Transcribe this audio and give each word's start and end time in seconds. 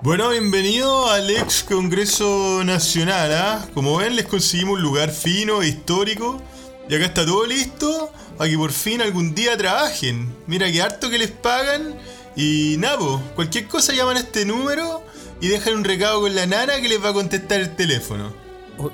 Bueno, 0.00 0.28
bienvenido 0.30 1.10
al 1.10 1.28
ex 1.28 1.64
Congreso 1.64 2.62
Nacional, 2.64 3.32
¿ah? 3.34 3.68
Como 3.74 3.96
ven, 3.96 4.14
les 4.14 4.26
conseguimos 4.26 4.76
un 4.76 4.82
lugar 4.82 5.10
fino 5.10 5.60
e 5.60 5.68
histórico. 5.68 6.40
Y 6.88 6.94
acá 6.94 7.06
está 7.06 7.26
todo 7.26 7.44
listo 7.44 8.12
para 8.36 8.48
que 8.48 8.56
por 8.56 8.70
fin 8.70 9.02
algún 9.02 9.34
día 9.34 9.56
trabajen. 9.56 10.32
Mira 10.46 10.70
que 10.70 10.80
harto 10.80 11.10
que 11.10 11.18
les 11.18 11.32
pagan. 11.32 11.96
Y 12.36 12.76
nabo, 12.78 13.20
cualquier 13.34 13.66
cosa 13.66 13.92
llaman 13.92 14.16
a 14.16 14.20
este 14.20 14.44
número 14.44 15.02
y 15.40 15.48
dejan 15.48 15.74
un 15.74 15.84
recado 15.84 16.20
con 16.20 16.34
la 16.34 16.46
nana 16.46 16.80
que 16.80 16.88
les 16.88 17.02
va 17.02 17.08
a 17.08 17.12
contestar 17.12 17.60
el 17.60 17.74
teléfono. 17.74 18.32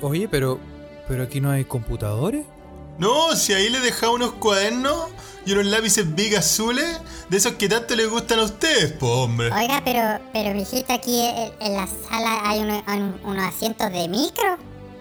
Oye, 0.00 0.26
pero. 0.28 0.58
¿Pero 1.06 1.22
aquí 1.22 1.38
no 1.42 1.50
hay 1.50 1.66
computadores? 1.66 2.46
No, 2.98 3.34
si 3.36 3.52
ahí 3.52 3.68
les 3.70 3.82
dejamos 3.82 4.16
unos 4.16 4.32
cuadernos 4.34 5.06
y 5.46 5.52
unos 5.52 5.66
lápices 5.66 6.14
big 6.14 6.36
azules 6.36 6.86
de 7.28 7.36
esos 7.36 7.52
que 7.54 7.68
tanto 7.68 7.94
les 7.96 8.08
gustan 8.08 8.38
a 8.38 8.44
ustedes, 8.44 8.92
po 8.92 9.24
hombre. 9.24 9.50
Oiga, 9.52 9.82
pero, 9.84 10.20
pero 10.32 10.54
mijita, 10.54 10.94
aquí 10.94 11.20
en, 11.20 11.52
en 11.60 11.74
la 11.76 11.86
sala 12.08 12.40
hay 12.48 12.60
uno- 12.60 12.82
un- 12.86 13.20
unos 13.24 13.44
asientos 13.44 13.90
de 13.92 14.08
micro. 14.08 14.56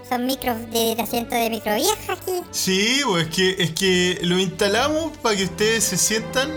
Son 0.09 0.25
micros 0.25 0.57
de, 0.71 0.95
de 0.95 1.01
asientos 1.01 1.37
de 1.37 1.49
micro 1.49 1.75
vieja 1.75 2.13
aquí. 2.13 2.41
Sí, 2.51 3.01
pues 3.05 3.27
es 3.27 3.33
que, 3.35 3.55
es 3.63 3.71
que 3.71 4.19
lo 4.23 4.37
instalamos 4.37 5.15
para 5.19 5.35
que 5.37 5.45
ustedes 5.45 5.83
se 5.85 5.97
sientan 5.97 6.49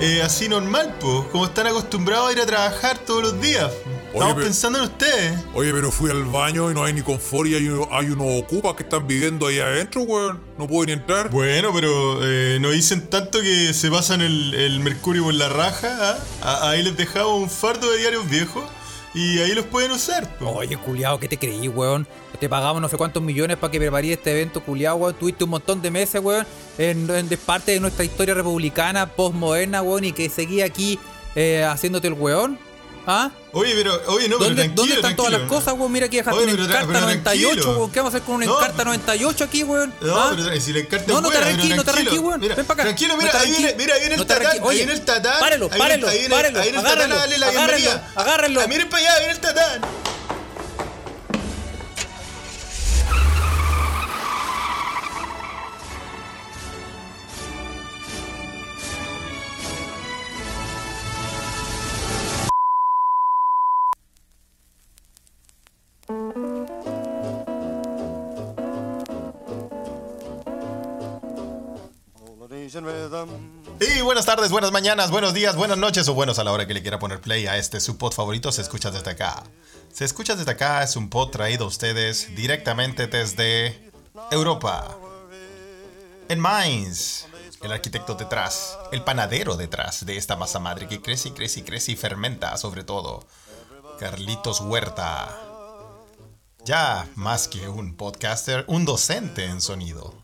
eh, 0.00 0.20
así 0.22 0.48
normal, 0.48 0.94
pues, 1.00 1.24
como 1.30 1.44
están 1.46 1.66
acostumbrados 1.68 2.28
a 2.30 2.32
ir 2.32 2.40
a 2.40 2.46
trabajar 2.46 2.98
todos 2.98 3.22
los 3.22 3.40
días. 3.40 3.70
Estamos 4.18 4.34
pero- 4.34 4.46
pensando 4.46 4.78
en 4.78 4.84
ustedes. 4.84 5.38
Oye, 5.54 5.72
pero 5.72 5.90
fui 5.90 6.10
al 6.10 6.24
baño 6.24 6.70
y 6.70 6.74
no 6.74 6.84
hay 6.84 6.92
ni 6.92 7.02
confort 7.02 7.48
y 7.48 7.54
hay, 7.54 7.68
uno- 7.68 7.88
hay 7.90 8.06
unos 8.10 8.42
ocupas 8.42 8.74
que 8.74 8.82
están 8.82 9.06
viviendo 9.06 9.46
ahí 9.46 9.58
adentro, 9.60 10.02
weón. 10.02 10.40
No 10.58 10.66
puedo 10.66 10.86
ni 10.86 10.92
entrar. 10.92 11.30
Bueno, 11.30 11.70
pero 11.72 12.20
eh, 12.22 12.58
nos 12.60 12.72
dicen 12.72 13.08
tanto 13.08 13.40
que 13.40 13.72
se 13.74 13.90
pasan 13.90 14.20
el, 14.20 14.54
el 14.54 14.80
mercurio 14.80 15.24
por 15.24 15.34
la 15.34 15.48
raja. 15.48 15.88
¿ah? 16.00 16.18
A- 16.42 16.70
Ahí 16.70 16.82
les 16.82 16.96
dejamos 16.96 17.40
un 17.42 17.48
fardo 17.50 17.90
de 17.90 17.98
diarios 17.98 18.28
viejos 18.28 18.64
y 19.14 19.38
ahí 19.38 19.52
los 19.54 19.64
pueden 19.66 19.90
usar. 19.92 20.28
po. 20.38 20.50
Oye, 20.50 20.76
culiao, 20.76 21.18
¿qué 21.18 21.28
te 21.28 21.38
creí, 21.38 21.68
weón? 21.68 22.06
Te 22.38 22.48
pagamos 22.48 22.80
no 22.80 22.88
sé 22.88 22.96
cuántos 22.96 23.20
millones 23.22 23.56
para 23.56 23.70
que 23.72 23.78
preparí 23.80 24.12
este 24.12 24.30
evento, 24.30 24.62
culiao, 24.62 24.96
weón. 24.96 25.14
Tuviste 25.14 25.44
un 25.44 25.50
montón 25.50 25.80
de 25.82 25.90
meses, 25.90 26.20
weón, 26.22 26.46
en, 26.76 27.08
en 27.10 27.28
de 27.28 27.36
parte 27.36 27.72
de 27.72 27.80
nuestra 27.80 28.04
historia 28.04 28.34
republicana 28.34 29.06
postmoderna, 29.06 29.82
weón, 29.82 30.04
y 30.04 30.12
que 30.12 30.28
seguía 30.28 30.64
aquí 30.66 30.98
eh, 31.34 31.64
haciéndote 31.64 32.08
el 32.08 32.14
weón. 32.14 32.58
¿Ah? 33.06 33.30
Oye, 33.52 33.72
pero, 33.74 33.94
oye, 34.08 34.28
no, 34.28 34.36
pero 34.36 34.48
¿Dónde, 34.50 34.68
¿dónde 34.68 34.94
están 34.96 35.16
todas 35.16 35.32
las 35.32 35.40
cosas, 35.42 35.72
weón? 35.74 35.90
Mira 35.90 36.06
aquí 36.06 36.16
dejaste 36.18 36.38
Oye, 36.42 36.50
un 36.52 36.56
pero 36.58 36.64
tra- 36.68 36.68
Encarta 36.82 36.86
pero 36.88 37.00
98, 37.00 37.48
tranquilo. 37.54 37.78
weón. 37.78 37.90
¿Qué 37.92 37.98
vamos 38.00 38.14
a 38.14 38.16
hacer 38.18 38.26
con 38.26 38.34
un 38.36 38.44
No, 38.44 38.56
Encarta 38.56 38.84
98 38.84 39.44
aquí, 39.44 39.62
weón? 39.62 39.94
No, 40.02 40.16
¿Ah? 40.20 40.32
pero 40.36 40.60
si 40.60 40.72
la 40.74 40.78
encarta 40.80 41.12
No, 41.12 41.20
no 41.22 41.30
te 41.30 41.38
arranquí, 41.38 41.68
no 41.70 41.84
te 41.84 41.90
arranquí, 41.90 42.18
weón. 42.18 42.40
Ven 42.40 42.50
para 42.50 42.62
acá. 42.74 42.82
Tranquilo, 42.82 43.14
No 43.14 43.20
mira, 43.22 43.32
te 43.32 43.38
ahí 43.38 43.50
viene, 43.50 43.74
mira, 43.78 43.94
ahí 43.94 44.00
viene 44.00 44.14
el 44.16 44.20
No 44.20 44.26
tatán, 44.26 44.46
ahí 44.68 44.76
viene 44.76 44.92
el 44.92 45.00
tatán. 45.04 45.40
párelo, 45.40 45.66
ahí 45.66 45.78
viene- 45.78 45.78
párelo, 45.78 46.08
ahí 46.08 46.18
viene- 46.18 46.34
párelo, 46.34 46.58
Ahí 46.58 46.64
viene 46.72 46.78
el 46.78 46.84
tatán, 46.84 47.10
dale 47.10 47.38
la 47.38 47.46
agárrenlo, 47.46 47.76
bienvenida. 47.76 48.12
agárrenlo. 48.14 48.60
Ah, 48.60 48.66
miren 48.66 48.88
para 48.90 49.02
allá, 49.02 49.18
viene 49.18 49.32
el 49.32 49.40
tatán. 49.40 49.80
Buenas 74.08 74.24
tardes, 74.24 74.50
buenas 74.50 74.72
mañanas, 74.72 75.10
buenos 75.10 75.34
días, 75.34 75.54
buenas 75.54 75.76
noches 75.76 76.08
o 76.08 76.14
buenos 76.14 76.38
a 76.38 76.44
la 76.44 76.50
hora 76.50 76.66
que 76.66 76.72
le 76.72 76.80
quiera 76.80 76.98
poner 76.98 77.20
play 77.20 77.46
a 77.46 77.58
este 77.58 77.78
su 77.78 77.98
pod 77.98 78.14
favorito. 78.14 78.50
Se 78.50 78.62
escucha 78.62 78.90
desde 78.90 79.10
acá. 79.10 79.42
Se 79.92 80.06
escucha 80.06 80.34
desde 80.34 80.50
acá 80.50 80.82
es 80.82 80.96
un 80.96 81.10
pod 81.10 81.28
traído 81.28 81.66
a 81.66 81.68
ustedes 81.68 82.34
directamente 82.34 83.06
desde 83.06 83.92
Europa. 84.30 84.96
En 86.30 86.40
Mainz, 86.40 87.26
el 87.60 87.70
arquitecto 87.70 88.14
detrás, 88.14 88.78
el 88.92 89.04
panadero 89.04 89.58
detrás 89.58 90.06
de 90.06 90.16
esta 90.16 90.36
masa 90.36 90.58
madre 90.58 90.88
que 90.88 91.02
crece 91.02 91.28
y 91.28 91.32
crece 91.32 91.60
y 91.60 91.62
crece 91.64 91.92
y 91.92 91.96
fermenta 91.96 92.56
sobre 92.56 92.84
todo. 92.84 93.26
Carlitos 94.00 94.62
Huerta. 94.62 95.38
Ya 96.64 97.06
más 97.14 97.46
que 97.46 97.68
un 97.68 97.94
podcaster, 97.94 98.64
un 98.68 98.86
docente 98.86 99.44
en 99.44 99.60
sonido. 99.60 100.14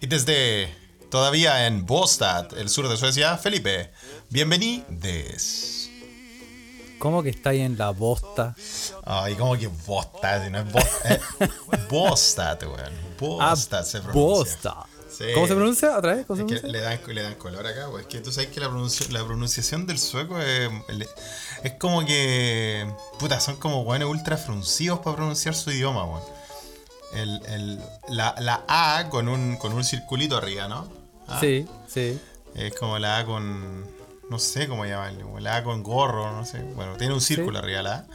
Y 0.00 0.06
desde 0.06 0.81
todavía 1.12 1.66
en 1.66 1.84
Båstad, 1.84 2.56
el 2.56 2.70
sur 2.70 2.88
de 2.88 2.96
Suecia, 2.96 3.36
Felipe, 3.36 3.92
bienvenides. 4.30 5.90
¿Cómo 6.98 7.22
que 7.22 7.28
estáis 7.28 7.60
en 7.60 7.76
la 7.76 7.90
bosta? 7.90 8.56
Ay, 9.04 9.34
como 9.34 9.58
que 9.58 9.66
Båstad, 9.66 10.48
no 10.48 10.60
es 10.60 10.72
Båstad. 10.72 11.20
Båstad, 11.90 12.62
weón. 12.62 12.92
Båstad 13.20 13.84
se 13.84 14.00
pronuncia. 14.00 14.22
Bosta. 14.22 14.86
Sí. 15.10 15.24
¿Cómo 15.34 15.46
se 15.46 15.54
pronuncia? 15.54 15.98
¿Otra 15.98 16.14
vez? 16.14 16.24
¿Cómo 16.24 16.38
se 16.38 16.44
pronuncia? 16.46 16.66
le 16.70 16.80
dan, 16.80 16.98
le 17.08 17.22
dan 17.22 17.34
color 17.34 17.66
acá, 17.66 17.86
güey. 17.88 18.00
Es 18.04 18.08
que 18.08 18.20
tú 18.20 18.32
sabes 18.32 18.48
que 18.48 18.60
la, 18.60 18.68
pronunci- 18.70 19.10
la 19.10 19.22
pronunciación 19.22 19.86
del 19.86 19.98
sueco 19.98 20.40
es, 20.40 20.70
es 21.62 21.72
como 21.74 22.06
que. 22.06 22.90
Puta, 23.18 23.38
son 23.38 23.56
como 23.56 23.82
weones 23.82 24.08
ultra 24.08 24.38
fruncidos 24.38 25.00
para 25.00 25.16
pronunciar 25.16 25.54
su 25.54 25.70
idioma, 25.72 26.04
weón. 26.06 26.22
El, 27.12 27.42
el- 27.48 27.80
la, 28.08 28.34
la 28.38 28.64
A 28.66 29.10
con 29.10 29.28
un, 29.28 29.56
con 29.58 29.74
un 29.74 29.84
circulito 29.84 30.38
arriba, 30.38 30.66
¿no? 30.68 31.01
Ah, 31.28 31.38
Sí, 31.40 31.66
sí. 31.86 32.20
Es 32.54 32.74
como 32.74 32.98
la 32.98 33.18
A 33.18 33.24
con. 33.26 33.86
No 34.30 34.38
sé 34.38 34.66
cómo 34.68 34.84
llamarle, 34.86 35.22
como 35.22 35.40
la 35.40 35.56
A 35.56 35.64
con 35.64 35.82
gorro, 35.82 36.32
no 36.32 36.44
sé. 36.44 36.62
Bueno, 36.74 36.96
tiene 36.96 37.12
un 37.14 37.20
círculo 37.20 37.58
arriba 37.58 37.82
la 37.82 37.94
A. 37.94 38.06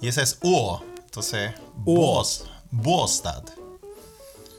Y 0.00 0.08
esa 0.08 0.22
es 0.22 0.38
U. 0.42 0.78
Entonces, 1.04 1.52
Uo. 1.84 1.96
Bos. 2.14 2.44
Bostad. 2.70 3.42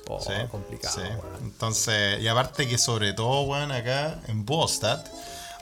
Oh, 0.08 0.20
Sí, 0.20 0.34
complicado. 0.50 1.00
sí. 1.00 1.08
Entonces, 1.42 2.22
y 2.22 2.28
aparte 2.28 2.68
que 2.68 2.78
sobre 2.78 3.14
todo, 3.14 3.44
weón, 3.44 3.72
acá 3.72 4.20
en 4.28 4.46
Bostad. 4.46 5.04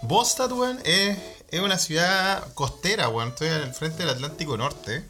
Bostad, 0.02 0.52
weón, 0.52 0.80
es, 0.86 1.18
es 1.52 1.60
una 1.60 1.78
ciudad 1.78 2.52
costera, 2.54 3.10
weón. 3.10 3.30
Estoy 3.30 3.50
al 3.50 3.74
frente 3.74 4.00
del 4.04 4.10
Atlántico 4.16 4.58
Norte. 4.58 5.06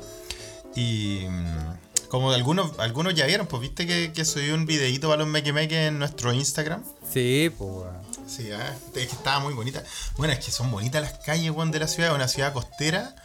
Y 0.75 1.25
mm, 1.29 1.73
como 2.09 2.31
algunos, 2.31 2.77
algunos 2.79 3.13
ya 3.15 3.25
vieron, 3.25 3.47
pues 3.47 3.61
viste 3.61 3.85
que, 3.87 4.11
que 4.11 4.25
subí 4.25 4.49
un 4.51 4.65
videito 4.65 5.07
para 5.07 5.23
los 5.23 5.27
meque 5.27 5.85
en 5.87 5.99
nuestro 5.99 6.33
Instagram. 6.33 6.83
Sí, 7.11 7.51
pues. 7.57 7.85
Sí, 8.27 8.51
ah, 8.51 8.75
es 8.95 9.07
que 9.07 9.15
estaba 9.15 9.39
muy 9.39 9.53
bonita. 9.53 9.83
Bueno, 10.17 10.33
es 10.33 10.43
que 10.45 10.51
son 10.51 10.69
bonitas 10.69 11.01
las 11.01 11.13
calles, 11.19 11.51
weón, 11.51 11.71
de 11.71 11.79
la 11.79 11.87
ciudad. 11.87 12.09
Es 12.11 12.15
una 12.15 12.27
ciudad 12.27 12.53
costera. 12.53 13.15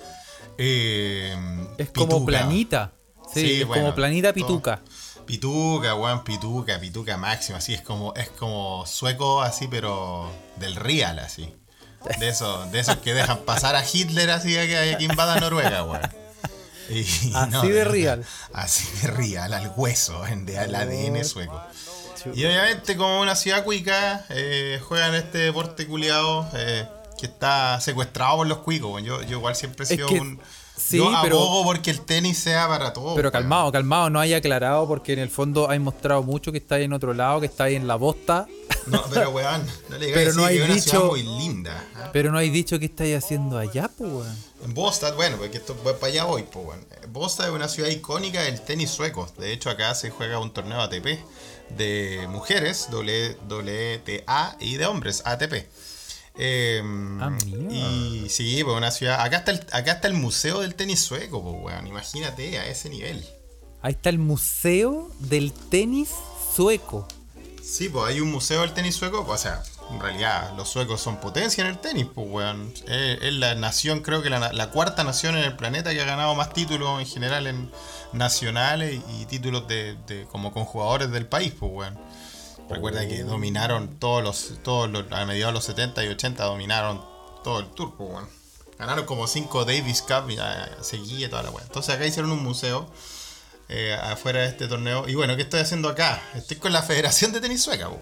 eh, 0.59 1.37
Es 1.79 1.91
como 1.91 2.25
planita. 2.25 2.93
Sí, 3.33 3.41
Sí, 3.41 3.61
es 3.63 3.67
bueno, 3.67 3.85
como 3.85 3.95
planita 3.97 4.33
todo. 4.33 4.47
pituca. 4.47 4.81
Pituca, 5.27 5.95
weón, 5.95 6.23
pituca, 6.25 6.79
pituca 6.79 7.17
máxima, 7.17 7.59
así 7.59 7.73
es 7.75 7.81
como, 7.81 8.13
es 8.15 8.29
como 8.29 8.85
sueco 8.87 9.41
así, 9.43 9.67
pero 9.69 10.31
del 10.57 10.77
real, 10.77 11.19
así. 11.19 11.55
De 12.19 12.29
esos, 12.29 12.71
de 12.71 12.81
esos 12.81 12.97
que 12.97 13.15
dejan 13.15 13.39
pasar 13.39 13.75
a 13.77 13.83
Hitler 13.91 14.31
así 14.31 14.57
a 14.59 14.67
que, 14.67 14.77
a 14.77 14.99
que 14.99 15.05
invada 15.05 15.41
Noruega, 15.41 15.85
weón. 15.85 16.03
Y- 16.91 17.33
Así 17.35 17.69
de 17.71 17.85
real. 17.85 18.25
Así 18.53 18.87
de 19.03 19.09
real, 19.09 19.53
al 19.53 19.73
hueso, 19.77 20.27
en 20.27 20.47
de, 20.47 20.59
al 20.59 20.75
ADN 20.75 21.25
sueco. 21.25 21.61
Y 22.35 22.45
obviamente 22.47 22.97
como 22.97 23.21
una 23.21 23.37
ciudad 23.37 23.65
cuica, 23.65 24.25
eh, 24.31 24.81
juegan 24.87 25.15
este 25.15 25.39
deporte 25.39 25.87
culiado 25.87 26.49
eh, 26.55 26.87
que 27.19 27.27
está 27.27 27.81
secuestrado 27.81 28.37
por 28.39 28.47
los 28.47 28.59
cuicos. 28.59 29.03
Yo, 29.03 29.21
yo 29.23 29.39
igual 29.39 29.55
siempre 29.55 29.85
he 29.85 29.89
Es 29.89 29.97
sido 29.97 30.09
que- 30.09 30.21
un... 30.21 30.41
sí, 30.87 30.99
yo 30.99 31.11
pero- 31.23 31.39
abogo 31.39 31.65
porque 31.65 31.91
el 31.91 32.01
tenis 32.01 32.39
sea 32.39 32.69
para 32.69 32.93
todos. 32.93 33.15
Pero 33.17 33.31
calmado, 33.33 33.71
calmado, 33.73 34.11
no 34.11 34.21
hay 34.21 34.35
aclarado 34.35 34.87
porque 34.87 35.13
en 35.13 35.19
el 35.21 35.31
fondo 35.31 35.69
hay 35.71 35.79
mostrado 35.79 36.23
mucho 36.23 36.53
que 36.53 36.59
está 36.59 36.77
ahí 36.77 36.85
en 36.85 36.93
otro 36.93 37.15
lado, 37.15 37.41
que 37.41 37.47
está 37.47 37.65
ahí 37.65 37.75
en 37.77 37.87
la 37.87 37.97
bosta, 37.97 38.47
No, 38.87 39.03
pero 39.11 39.31
weón, 39.31 39.65
no 39.89 39.97
le 39.97 40.07
digas 40.07 40.21
Pero 40.23 40.35
no 40.35 40.45
hay 40.45 40.59
que 40.59 40.67
dicho- 40.67 41.07
muy 41.07 41.23
linda. 41.23 41.83
¿ah? 41.97 42.11
pero 42.13 42.31
no 42.31 42.37
hay 42.37 42.51
dicho 42.51 42.79
que 42.79 42.85
estáis 42.85 43.17
haciendo 43.17 43.57
allá, 43.59 43.89
pues, 43.97 44.11
weón. 44.13 44.37
En 44.63 44.75
Bostad, 44.75 45.15
bueno, 45.15 45.37
porque 45.39 45.57
esto 45.57 45.75
voy 45.83 45.95
para 45.95 46.07
allá 46.13 46.25
voy, 46.25 46.43
pues 46.43 46.67
weón. 46.67 46.87
Bostad 47.09 47.47
es 47.49 47.53
una 47.55 47.69
ciudad 47.69 47.89
icónica 47.89 48.43
del 48.43 48.61
tenis 48.61 48.91
sueco. 48.91 49.27
De 49.39 49.53
hecho, 49.53 49.71
acá 49.71 49.95
se 49.95 50.11
juega 50.11 50.39
un 50.39 50.53
torneo 50.53 50.81
ATP 50.83 51.19
de 51.79 52.27
mujeres, 52.29 52.89
W- 52.91 53.37
WTA, 53.49 54.57
y 54.61 54.77
de 54.77 54.87
hombres, 54.87 55.23
ATP. 55.25 55.67
Eh, 56.37 56.83
Ah, 57.21 57.31
y 57.71 58.27
sí, 58.29 58.63
pues 58.65 58.77
una 58.77 58.91
ciudad. 58.91 59.21
Acá 59.21 59.39
está, 59.39 59.53
el, 59.53 59.61
acá 59.73 59.93
está 59.93 60.09
el 60.09 60.15
museo 60.15 60.61
del 60.61 60.75
tenis 60.75 61.01
sueco, 61.01 61.43
pues 61.43 61.57
weón. 61.75 61.87
Imagínate 61.87 62.59
a 62.59 62.67
ese 62.67 62.89
nivel. 62.89 63.25
Ahí 63.83 63.93
está 63.93 64.09
el 64.11 64.19
museo 64.19 65.11
del 65.21 65.53
tenis 65.53 66.11
sueco. 66.55 67.07
Sí, 67.63 67.89
pues 67.89 68.07
hay 68.07 68.21
un 68.21 68.31
museo 68.31 68.61
del 68.63 68.73
tenis 68.75 68.95
sueco, 68.95 69.25
pues, 69.27 69.41
o 69.41 69.43
sea, 69.43 69.63
en 69.91 69.99
realidad 70.01 70.55
los 70.57 70.69
suecos 70.69 71.01
son 71.01 71.19
potencia 71.21 71.63
en 71.63 71.71
el 71.71 71.79
tenis, 71.79 72.07
pues 72.15 72.27
weón. 72.29 72.73
Es, 72.87 73.23
es 73.23 73.33
la 73.35 73.55
nación, 73.55 74.01
creo 74.01 74.23
que 74.23 74.29
la, 74.31 74.53
la 74.53 74.71
cuarta 74.71 75.03
nación 75.05 75.37
en 75.39 75.45
el 75.45 75.57
planeta 75.57 75.91
que 75.93 76.01
ha 76.01 76.05
ganado 76.05 76.35
más 76.35 76.53
títulos 76.53 77.01
en 77.01 77.07
general 77.07 77.47
en 77.47 77.71
nacionales 78.13 79.01
y 79.19 79.27
títulos 79.27 79.67
de, 79.69 79.97
de- 80.07 80.25
como 80.27 80.53
con 80.53 80.65
jugadores 80.65 81.11
del 81.11 81.27
país, 81.27 81.53
pues 81.59 81.71
weón. 81.73 81.99
Recuerda 82.69 83.07
que 83.07 83.23
dominaron 83.25 83.99
todos 83.99 84.23
los, 84.23 84.63
todos 84.63 84.91
los, 84.91 85.11
a 85.13 85.27
mediados 85.27 85.53
de 85.53 85.55
los 85.59 85.65
70 85.65 86.05
y 86.05 86.09
80 86.09 86.45
dominaron 86.45 87.03
todo 87.43 87.61
el 87.61 87.67
tour, 87.69 87.95
pues. 87.97 88.11
Ganaron 88.79 89.05
como 89.07 89.27
5 89.27 89.65
Davis 89.65 90.03
Cup 90.03 90.31
y 90.31 90.37
ya, 90.37 90.77
seguía 90.81 91.31
toda 91.31 91.43
la 91.45 91.51
weá. 91.51 91.63
Entonces 91.65 91.95
acá 91.95 92.07
hicieron 92.07 92.33
un 92.33 92.43
museo 92.43 92.91
eh, 93.69 93.95
afuera 93.95 94.41
de 94.41 94.49
este 94.49 94.67
torneo. 94.67 95.09
Y 95.09 95.15
bueno, 95.15 95.37
¿qué 95.37 95.43
estoy 95.43 95.61
haciendo 95.61 95.89
acá? 95.89 96.23
Estoy 96.35 96.57
con 96.57 96.73
la 96.73 96.83
Federación 96.83 97.33
de 97.33 97.41
Tenis 97.41 97.63
Sueca. 97.63 97.89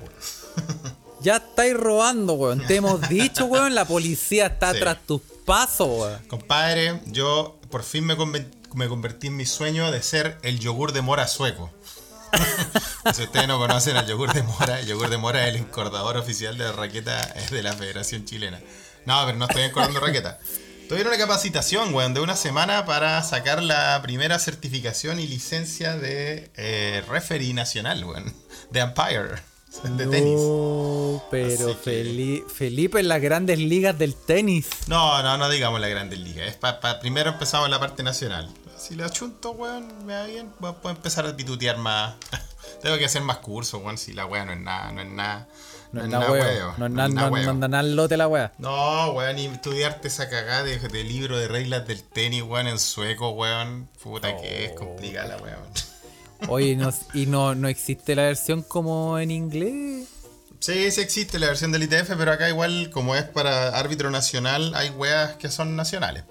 Ya 1.21 1.37
estáis 1.37 1.75
robando, 1.77 2.33
weón. 2.33 2.67
Te 2.67 2.75
hemos 2.75 3.09
dicho, 3.09 3.45
weón, 3.45 3.77
la 3.77 3.85
policía 3.85 4.47
está 4.47 4.73
Sí. 4.73 4.81
tras 4.81 5.07
tus 5.07 5.21
pasos, 5.47 5.87
weón. 5.89 6.19
Compadre, 6.27 7.01
yo 7.07 7.61
por 7.71 7.85
fin 7.85 8.05
me 8.05 8.17
convertí 8.89 9.29
en 9.29 9.37
mi 9.37 9.47
sueño 9.47 9.93
de 9.93 10.03
ser 10.03 10.39
el 10.43 10.59
yogur 10.59 10.91
de 10.93 11.01
mora 11.01 11.29
sueco. 11.29 11.71
si 13.15 13.23
ustedes 13.23 13.49
no 13.49 13.59
conocen 13.59 13.97
al 13.97 14.07
yogur 14.07 14.33
de 14.33 14.43
mora, 14.43 14.81
el 14.81 14.87
yogur 14.87 15.09
de 15.11 15.19
mora 15.19 15.43
es 15.47 15.55
el 15.55 15.61
encordador 15.61 16.17
oficial 16.17 16.57
de 16.59 16.65
la 16.65 16.73
raqueta 16.73 17.21
de 17.51 17.63
la 17.63 17.73
Federación 17.73 18.25
Chilena. 18.25 18.61
No, 19.07 19.23
pero 19.27 19.37
no 19.39 19.47
estoy 19.47 19.63
encordando 19.65 20.01
raqueta. 20.07 20.39
En 20.91 21.07
una 21.07 21.17
capacitación, 21.17 21.95
weón, 21.95 22.13
de 22.13 22.21
una 22.21 22.37
semana 22.37 22.85
para 22.85 23.23
sacar 23.23 23.63
la 23.63 23.99
primera 24.03 24.39
certificación 24.39 25.19
y 25.21 25.27
licencia 25.27 25.97
de 25.97 26.51
eh, 26.55 27.03
referee 27.09 27.55
nacional, 27.55 28.05
weón. 28.05 28.35
De 28.71 28.83
umpire, 28.85 29.41
de 29.85 30.07
tenis. 30.07 30.35
No, 30.39 31.25
pero 31.31 31.71
Así 31.71 31.79
que- 31.83 32.05
Feli- 32.05 32.47
Felipe 32.47 33.01
en 33.01 33.09
las 33.09 33.23
grandes 33.23 33.59
ligas 33.59 33.99
del 33.99 34.15
tenis. 34.15 34.69
No, 34.87 35.23
no, 35.23 35.39
no 35.39 35.49
digamos 35.49 35.81
la 35.81 35.89
Grandes 35.89 36.19
Ligas. 36.19 36.49
Es 36.49 36.57
pa- 36.57 36.79
pa- 36.79 37.01
primero 37.01 37.31
empezamos 37.31 37.65
en 37.69 37.71
la 37.71 37.81
parte 37.81 38.03
nacional. 38.03 38.51
Si 38.83 38.95
le 38.97 39.05
achunto, 39.05 39.53
weón, 39.53 40.05
me 40.07 40.15
va 40.15 40.25
bien, 40.25 40.51
voy 40.59 40.75
a- 40.85 40.91
empezar 40.91 41.25
a 41.27 41.37
pitutear 41.37 41.77
más. 41.79 42.15
Tengo 42.83 42.99
que 42.99 43.05
hacer 43.05 43.23
más 43.23 43.39
cursos, 43.39 43.81
weón, 43.83 43.97
si 43.99 44.13
la 44.13 44.27
weá 44.27 44.45
no 44.45 44.53
es 44.53 44.61
nada, 44.61 44.91
no 44.93 45.01
es 45.03 45.09
nada. 45.09 45.49
No 45.93 46.01
es 46.01 46.07
es 46.07 46.11
nada, 46.13 46.31
weón. 46.33 46.75
No 46.79 46.87
es 46.87 46.91
no 46.93 47.09
nada, 47.09 47.09
no 47.31 47.37
no 47.37 47.51
anda 47.51 47.69
nada 47.69 47.81
al 47.81 47.95
lote 47.95 48.17
la 48.17 48.27
weá. 48.29 48.53
No, 48.59 49.13
weón, 49.13 49.39
y 49.39 49.47
estudiarte 49.47 50.09
esa 50.09 50.29
cagada 50.29 50.65
de, 50.65 50.79
de 50.79 51.05
libro 51.05 51.39
de 51.39 51.47
reglas 51.49 51.87
del 51.87 52.03
tenis, 52.03 52.43
weón, 52.43 52.67
en 52.67 52.79
sueco, 52.79 53.31
weón. 53.31 53.89
Puta 54.03 54.37
que 54.37 54.65
es 54.67 54.73
complicada, 54.73 55.37
weón. 55.37 55.63
Oye, 56.49 56.75
no- 56.75 56.93
y 57.15 57.27
no, 57.27 57.55
no 57.55 57.69
existe 57.69 58.17
la 58.17 58.23
versión 58.25 58.63
como 58.63 59.19
en 59.19 59.31
inglés. 59.31 60.09
Sí, 60.59 60.91
sí 60.93 61.01
existe 61.01 61.39
la 61.41 61.47
versión 61.49 61.73
del 61.73 61.83
ITF, 61.85 62.11
pero 62.17 62.33
acá 62.33 62.49
igual, 62.49 62.91
como 62.91 63.15
es 63.17 63.25
para 63.25 63.71
árbitro 63.79 64.11
nacional, 64.11 64.73
hay 64.77 64.91
weas 64.91 65.35
que 65.37 65.49
son 65.51 65.75
nacionales, 65.77 66.23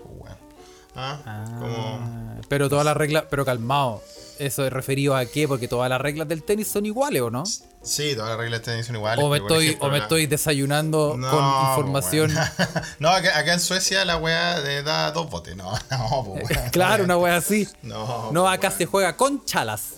Ah, 0.95 1.17
como... 1.59 1.99
Ah, 2.01 2.41
Pero 2.49 2.69
todas 2.69 2.85
las 2.85 2.97
reglas, 2.97 3.25
pero 3.29 3.45
calmado. 3.45 4.01
¿Eso 4.41 4.65
es 4.65 4.73
referido 4.73 5.15
a 5.15 5.25
qué? 5.25 5.47
Porque 5.47 5.67
todas 5.67 5.87
las 5.89 6.01
reglas 6.01 6.27
del 6.27 6.41
tenis 6.41 6.67
son 6.67 6.85
iguales, 6.87 7.21
¿o 7.21 7.29
no? 7.29 7.43
Sí, 7.45 8.15
todas 8.15 8.29
las 8.31 8.37
reglas 8.39 8.61
del 8.61 8.71
tenis 8.73 8.85
son 8.87 8.95
iguales. 8.95 9.23
O 9.23 9.29
me 9.29 9.37
estoy, 9.37 9.65
ejemplo, 9.67 9.87
o 9.87 9.91
me 9.91 9.97
la- 9.99 10.03
estoy 10.03 10.25
desayunando 10.25 11.15
No, 11.17 11.29
con 11.29 11.45
información. 11.69 12.31
weón. 12.35 12.49
no, 12.99 13.09
acá, 13.09 13.37
acá 13.37 13.53
en 13.53 13.59
Suecia 13.59 14.03
la 14.03 14.17
le 14.63 14.81
da 14.83 15.11
dos 15.11 15.29
botes. 15.29 15.55
No, 15.55 15.71
no, 15.91 16.23
pues, 16.25 16.49
weón. 16.49 16.69
claro, 16.71 17.03
una 17.03 17.17
wea 17.17 17.37
así. 17.37 17.67
No, 17.83 18.31
No, 18.31 18.41
pues, 18.43 18.53
acá 18.53 18.71
se 18.71 18.85
juega 18.87 19.15
con 19.15 19.45
chalas. 19.45 19.93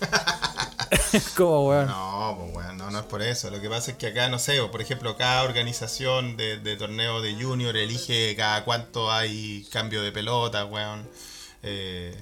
Como 1.37 1.69
weón. 1.69 1.87
No, 1.87 2.37
pues 2.39 2.55
weón, 2.57 2.77
no, 2.77 2.91
no 2.91 2.99
es 2.99 3.05
por 3.05 3.21
eso. 3.21 3.49
Lo 3.49 3.61
que 3.61 3.69
pasa 3.69 3.91
es 3.91 3.97
que 3.97 4.07
acá, 4.07 4.27
no 4.27 4.39
sé, 4.39 4.61
por 4.71 4.81
ejemplo, 4.81 5.15
cada 5.15 5.43
organización 5.43 6.35
de, 6.37 6.57
de 6.57 6.75
torneo 6.75 7.21
de 7.21 7.33
junior 7.41 7.75
elige 7.77 8.35
cada 8.35 8.65
cuánto 8.65 9.11
hay 9.11 9.65
cambio 9.71 10.01
de 10.01 10.11
pelota, 10.11 10.65
weón. 10.65 11.07
Eh, 11.63 12.13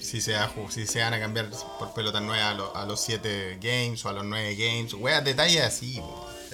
si, 0.00 0.20
se 0.20 0.32
va 0.34 0.50
si 0.70 0.86
se 0.86 1.00
van 1.00 1.14
a 1.14 1.20
cambiar 1.20 1.48
por 1.78 1.92
pelotas 1.94 2.22
nuevas 2.22 2.46
a, 2.46 2.54
lo- 2.54 2.76
a 2.76 2.84
los 2.86 3.00
7 3.00 3.58
games 3.60 4.04
o 4.04 4.08
a 4.08 4.12
los 4.12 4.24
9 4.24 4.54
games, 4.56 4.94
weón, 4.94 5.24
detalles 5.24 5.62
así. 5.62 6.00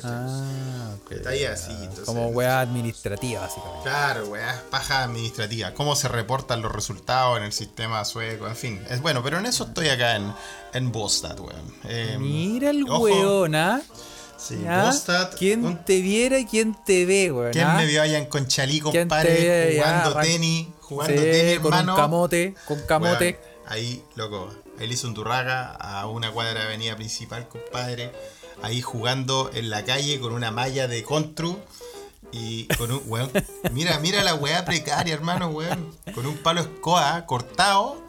Ah, 0.02 0.94
ok. 1.02 1.11
Detalles 1.11 1.49
así. 1.50 1.73
entonces- 1.73 2.05
Como 2.05 2.29
wea 2.29 2.61
administrativa, 2.61 3.41
básicamente. 3.43 3.82
Claro, 3.85 4.26
weá, 4.26 4.62
paja 4.70 5.05
administrativa. 5.05 5.73
Cómo 5.73 5.96
se 5.96 6.08
reportan 6.08 6.61
los 6.62 6.73
resultados 6.73 7.38
en 7.38 7.44
el 7.44 7.52
sistema 7.52 8.05
sueco, 8.05 8.46
en 8.46 8.56
fin. 8.56 8.85
Es 8.91 9.00
bueno, 9.00 9.23
pero 9.23 9.38
en 9.38 9.46
eso 9.46 9.64
estoy 9.64 9.88
acá 9.88 10.17
en, 10.17 10.32
en 10.75 10.93
Bostad, 10.93 11.38
weón. 11.41 11.75
Eh, 11.85 12.17
Mira 12.20 12.70
el 12.70 12.85
ojo, 12.88 12.99
weón, 13.05 13.55
¿ah? 13.55 13.81
Sí, 14.37 14.61
¿Ya? 14.62 14.85
Bostad. 14.87 15.31
¿Quién 15.38 15.64
un- 15.64 15.85
te 15.85 16.02
viera 16.02 16.38
y 16.38 16.44
quién 16.44 16.76
te 16.85 17.06
ve, 17.06 17.32
weón? 17.32 17.52
¿Quién 17.52 17.67
ah? 17.67 17.76
me 17.76 17.87
vio 17.87 18.02
allá 18.02 18.19
en 18.19 18.26
Conchalí, 18.26 18.81
¿Quién 18.81 18.93
te 18.93 18.99
compadre? 19.00 19.76
Jugando 19.79 20.20
tenis, 20.20 20.67
jugando 20.84 21.14
Sí, 21.14 21.20
tenis, 21.31 21.58
con 21.60 21.72
hermano. 21.72 21.94
un 21.94 22.00
camote, 22.00 22.54
con 22.66 22.81
camote. 22.82 23.40
Ahí, 23.66 24.04
loco, 24.14 24.50
ahí 24.78 24.86
le 24.86 24.94
hizo 24.94 25.08
un 25.08 25.14
turraga 25.14 25.70
a 25.72 26.06
una 26.06 26.31
cuadra 26.31 26.60
de 26.60 26.66
avenida 26.66 26.96
principal, 26.96 27.48
compadre. 27.48 28.12
Ahí 28.62 28.81
jugando 28.82 29.50
en 29.52 29.70
la 29.70 29.84
calle 29.84 30.20
con 30.20 30.32
una 30.32 30.50
malla 30.50 30.86
de 30.88 31.02
contru. 31.02 31.58
Y 32.32 32.66
con 32.78 32.90
un, 32.90 33.00
weón, 33.06 33.31
mira, 33.72 33.98
mira 34.00 34.22
la 34.25 34.34
weá 34.34 34.64
precaria, 34.64 35.14
hermano, 35.14 35.48
weón. 35.48 35.94
Con 36.14 36.26
un 36.26 36.36
palo 36.38 36.62
escoa 36.62 37.26
cortado 37.26 38.02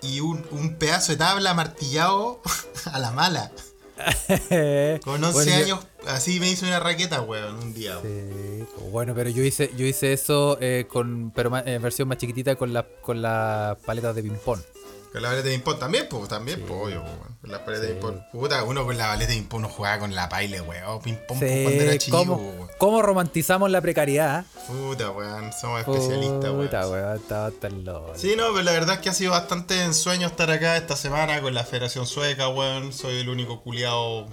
y 0.00 0.20
un, 0.20 0.46
un 0.52 0.76
pedazo 0.76 1.12
de 1.12 1.18
tabla 1.18 1.54
martillado 1.54 2.40
a 2.92 2.98
la 2.98 3.10
mala. 3.10 3.50
Con 5.04 5.22
11 5.24 5.32
Bueno, 5.32 5.50
yo- 5.50 5.64
años, 5.64 5.86
así 6.06 6.38
me 6.40 6.50
hizo 6.50 6.66
una 6.66 6.80
raqueta, 6.80 7.20
weón, 7.22 7.56
un 7.56 7.74
día. 7.74 7.98
Sí, 8.02 8.64
bueno, 8.90 9.14
pero 9.14 9.30
yo 9.30 9.42
hice, 9.42 9.70
yo 9.76 9.86
hice 9.86 10.12
eso 10.12 10.58
eh, 10.60 10.86
con, 10.88 11.32
pero 11.34 11.56
en 11.64 11.82
versión 11.82 12.08
más 12.08 12.18
chiquitita 12.18 12.56
con 12.56 12.72
la, 12.72 12.86
con 13.02 13.20
las 13.22 13.76
paletas 13.78 14.14
de 14.14 14.22
ping-pong. 14.22 14.60
Con 15.12 15.22
la 15.22 15.30
baleta 15.30 15.48
de 15.48 15.54
ping-pong 15.54 15.78
también, 15.78 16.06
pues, 16.10 16.28
también, 16.28 16.60
pues, 16.60 16.72
obvio, 16.80 17.00
pues, 17.02 17.14
weón. 17.14 17.38
Con 17.40 17.50
la 17.50 17.58
baleta 17.58 17.80
de 17.86 17.88
ping-pong. 17.94 18.16
Puta, 18.32 18.62
uno 18.64 18.84
con 18.84 18.98
la 18.98 19.06
baleta 19.08 19.30
de 19.32 19.38
ping-pong 19.38 19.62
no 19.62 19.68
jugaba 19.68 19.98
con 20.00 20.14
la 20.14 20.28
paile, 20.28 20.60
weón. 20.60 21.00
Cuando 21.00 21.46
era 21.46 21.92
Sí, 21.92 21.98
chico, 21.98 22.18
¿cómo, 22.18 22.34
weón. 22.36 22.68
cómo 22.78 23.02
romantizamos 23.02 23.70
la 23.70 23.80
precariedad? 23.80 24.44
Puta, 24.66 25.10
weón, 25.10 25.50
somos 25.52 25.80
especialistas, 25.80 26.50
Puta, 26.50 26.88
weón. 26.88 26.92
weón, 27.04 27.16
estaba 27.16 27.50
tan 27.52 27.84
loco. 27.84 28.12
Sí, 28.16 28.34
no, 28.36 28.44
pero 28.52 28.62
la 28.62 28.72
verdad 28.72 28.96
es 28.96 29.00
que 29.00 29.08
ha 29.08 29.14
sido 29.14 29.30
bastante 29.32 29.82
ensueño 29.82 30.26
estar 30.26 30.50
acá 30.50 30.76
esta 30.76 30.94
semana 30.94 31.40
con 31.40 31.54
la 31.54 31.64
Federación 31.64 32.06
Sueca, 32.06 32.48
weón. 32.48 32.92
Soy 32.92 33.18
el 33.20 33.28
único 33.30 33.62
culiado 33.62 34.26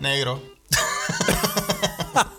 negro. 0.00 0.42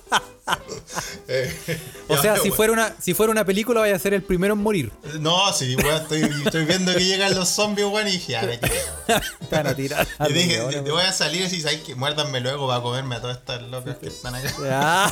Eh, 1.31 1.79
O 2.07 2.17
sea, 2.17 2.37
si 2.41 2.49
fuera 2.49 2.73
una, 2.73 2.95
si 2.99 3.13
fuera 3.13 3.31
una 3.31 3.45
película, 3.45 3.81
vaya 3.81 3.95
a 3.95 3.99
ser 3.99 4.15
el 4.15 4.23
primero 4.23 4.55
en 4.55 4.59
morir. 4.61 4.91
No, 5.19 5.53
sí, 5.53 5.75
weón, 5.75 6.01
estoy, 6.01 6.21
estoy 6.43 6.65
viendo 6.65 6.91
que 6.93 7.05
llegan 7.05 7.35
los 7.35 7.49
zombies, 7.49 7.87
weón, 7.87 8.07
y 8.07 8.11
dije, 8.13 8.39
me 8.47 8.59
creo. 8.59 9.21
Te 9.47 9.55
van 9.55 9.67
a 9.67 9.75
tirar. 9.75 10.07
a 10.17 10.27
Yo 10.27 10.33
dije, 10.33 10.57
te, 10.71 10.81
voy 10.91 11.03
a 11.03 11.13
salir 11.13 11.43
y 11.43 11.49
si 11.49 11.61
sabes 11.61 11.81
que 11.81 11.93
muérdanme 11.93 12.39
luego 12.39 12.67
para 12.67 12.81
comerme 12.81 13.15
a 13.17 13.21
todas 13.21 13.37
estas 13.37 13.61
locas 13.63 13.97
que 13.97 14.07
están 14.07 14.33
acá. 14.35 14.51
Ah, 14.71 15.11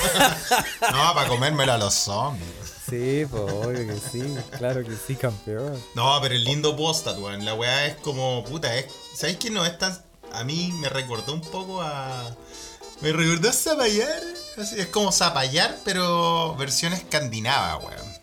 No, 0.92 1.14
para 1.14 1.28
comérmelo 1.28 1.74
a 1.74 1.78
los 1.78 1.94
zombies. 1.94 2.48
sí, 2.90 3.26
pues 3.30 3.44
obvio 3.44 3.86
que 3.88 4.00
sí. 4.12 4.36
Claro 4.58 4.84
que 4.84 4.96
sí, 4.96 5.16
campeón. 5.16 5.80
No, 5.94 6.18
pero 6.22 6.34
el 6.34 6.44
lindo 6.44 6.76
postat, 6.76 7.18
weón. 7.20 7.46
La 7.46 7.54
weá 7.54 7.86
es 7.86 7.96
como, 7.98 8.44
puta, 8.46 8.76
es. 8.76 8.86
¿Sabéis 9.16 9.38
que 9.38 9.52
no 9.52 9.64
es 9.66 9.78
tan. 9.78 9.96
A 10.34 10.44
mí 10.44 10.72
me 10.82 10.90
recordó 10.90 11.34
un 11.34 11.42
poco 11.42 11.82
a. 11.84 12.36
Me 13.02 13.12
recordó 13.12 13.50
a 13.50 13.54
Zapallar. 13.54 14.22
Es 14.58 14.88
como 14.88 15.12
Zapallar, 15.12 15.78
pero 15.86 16.56
versión 16.56 16.94
escandinava, 16.94 17.78
weón. 17.78 18.18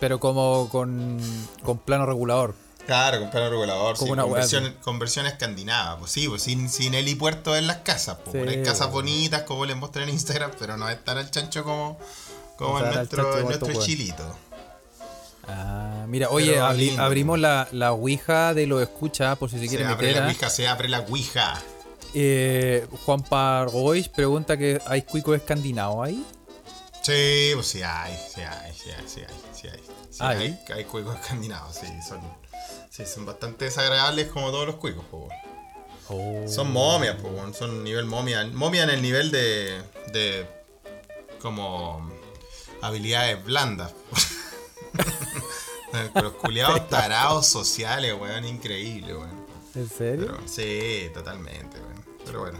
Pero 0.00 0.18
como 0.20 0.68
con, 0.70 1.20
con 1.62 1.78
plano 1.78 2.06
regulador. 2.06 2.54
Claro, 2.86 3.18
con 3.20 3.30
plano 3.30 3.50
regulador, 3.50 3.96
Como 3.96 4.06
sí, 4.06 4.12
una 4.12 4.22
con, 4.22 4.32
versión, 4.32 4.76
con 4.82 4.98
versión 4.98 5.26
escandinava. 5.26 5.98
Pues 5.98 6.12
sí, 6.12 6.28
pues 6.28 6.42
sin, 6.42 6.68
sin 6.70 6.94
helipuerto 6.94 7.56
en 7.56 7.66
las 7.66 7.78
casas. 7.78 8.18
Pues, 8.24 8.44
Sí, 8.44 8.48
hay 8.58 8.62
casas 8.62 8.90
bonitas, 8.90 9.42
como 9.42 9.64
les 9.66 9.76
mostré 9.76 10.04
en 10.04 10.10
Instagram, 10.10 10.52
pero 10.58 10.76
no 10.76 10.88
es 10.88 11.02
tan 11.04 11.18
al 11.18 11.30
chancho 11.30 11.64
como, 11.64 11.98
como 12.56 12.78
en 12.80 12.94
nuestro, 12.94 13.38
en 13.38 13.80
chilito. 13.80 14.36
Ah, 15.48 16.04
mira, 16.08 16.28
oye, 16.30 16.52
Pero 16.52 16.66
abri- 16.66 16.76
lindo, 16.76 17.02
abrimos 17.02 17.38
la, 17.38 17.68
la 17.72 17.92
Ouija 17.92 18.52
de 18.54 18.66
los 18.66 18.82
escucha 18.82 19.36
por 19.36 19.48
si 19.50 19.56
se 19.56 19.62
Se 19.64 19.68
quiere 19.68 19.84
abre 19.84 20.08
meter. 20.08 20.16
la 20.22 20.26
¿ah? 20.26 20.28
ouija, 20.28 20.50
se 20.50 20.68
abre 20.68 20.88
la 20.88 21.00
ouija. 21.00 21.62
Eh, 22.18 22.86
Juan 23.04 23.22
Pargois 23.22 24.08
pregunta 24.08 24.56
que 24.56 24.80
hay 24.86 25.02
cuico 25.02 25.34
escandinavo 25.34 26.02
ahí. 26.02 26.24
Sí, 27.02 27.50
pues 27.54 27.66
sí 27.66 27.82
hay, 27.82 28.16
sí 28.16 28.40
hay, 28.40 28.72
sí 28.72 28.88
hay, 28.90 29.06
sí 29.06 29.20
hay, 29.20 29.34
sí 29.52 29.68
hay. 29.68 29.80
Sí 30.10 30.18
¿Hay? 30.20 30.38
hay, 30.38 30.58
hay 30.76 30.84
cuicos 30.84 31.14
escandinavos, 31.16 31.76
sí, 31.76 31.86
son, 32.08 32.22
sí, 32.88 33.04
son 33.04 33.26
bastante 33.26 33.66
desagradables 33.66 34.28
como 34.28 34.50
todos 34.50 34.66
los 34.66 34.76
cuicos, 34.76 35.04
weón. 35.12 36.48
Son 36.48 36.72
momias, 36.72 37.22
weón, 37.22 37.52
son 37.52 37.84
nivel 37.84 38.06
momia. 38.06 38.46
Momia 38.46 38.84
en 38.84 38.90
el 38.90 39.02
nivel 39.02 39.30
de, 39.30 39.82
de 40.14 40.46
como 41.42 42.10
habilidades 42.80 43.44
blandas. 43.44 43.92
Los 46.14 46.32
culiados 46.32 46.88
tarados 46.88 47.46
sociales, 47.46 48.14
weón, 48.18 48.46
increíble, 48.46 49.14
weón. 49.14 49.46
¿En 49.74 49.90
serio? 49.90 50.28
Pero, 50.28 50.48
sí, 50.48 51.10
totalmente. 51.12 51.76
Pero 52.26 52.40
bueno. 52.40 52.58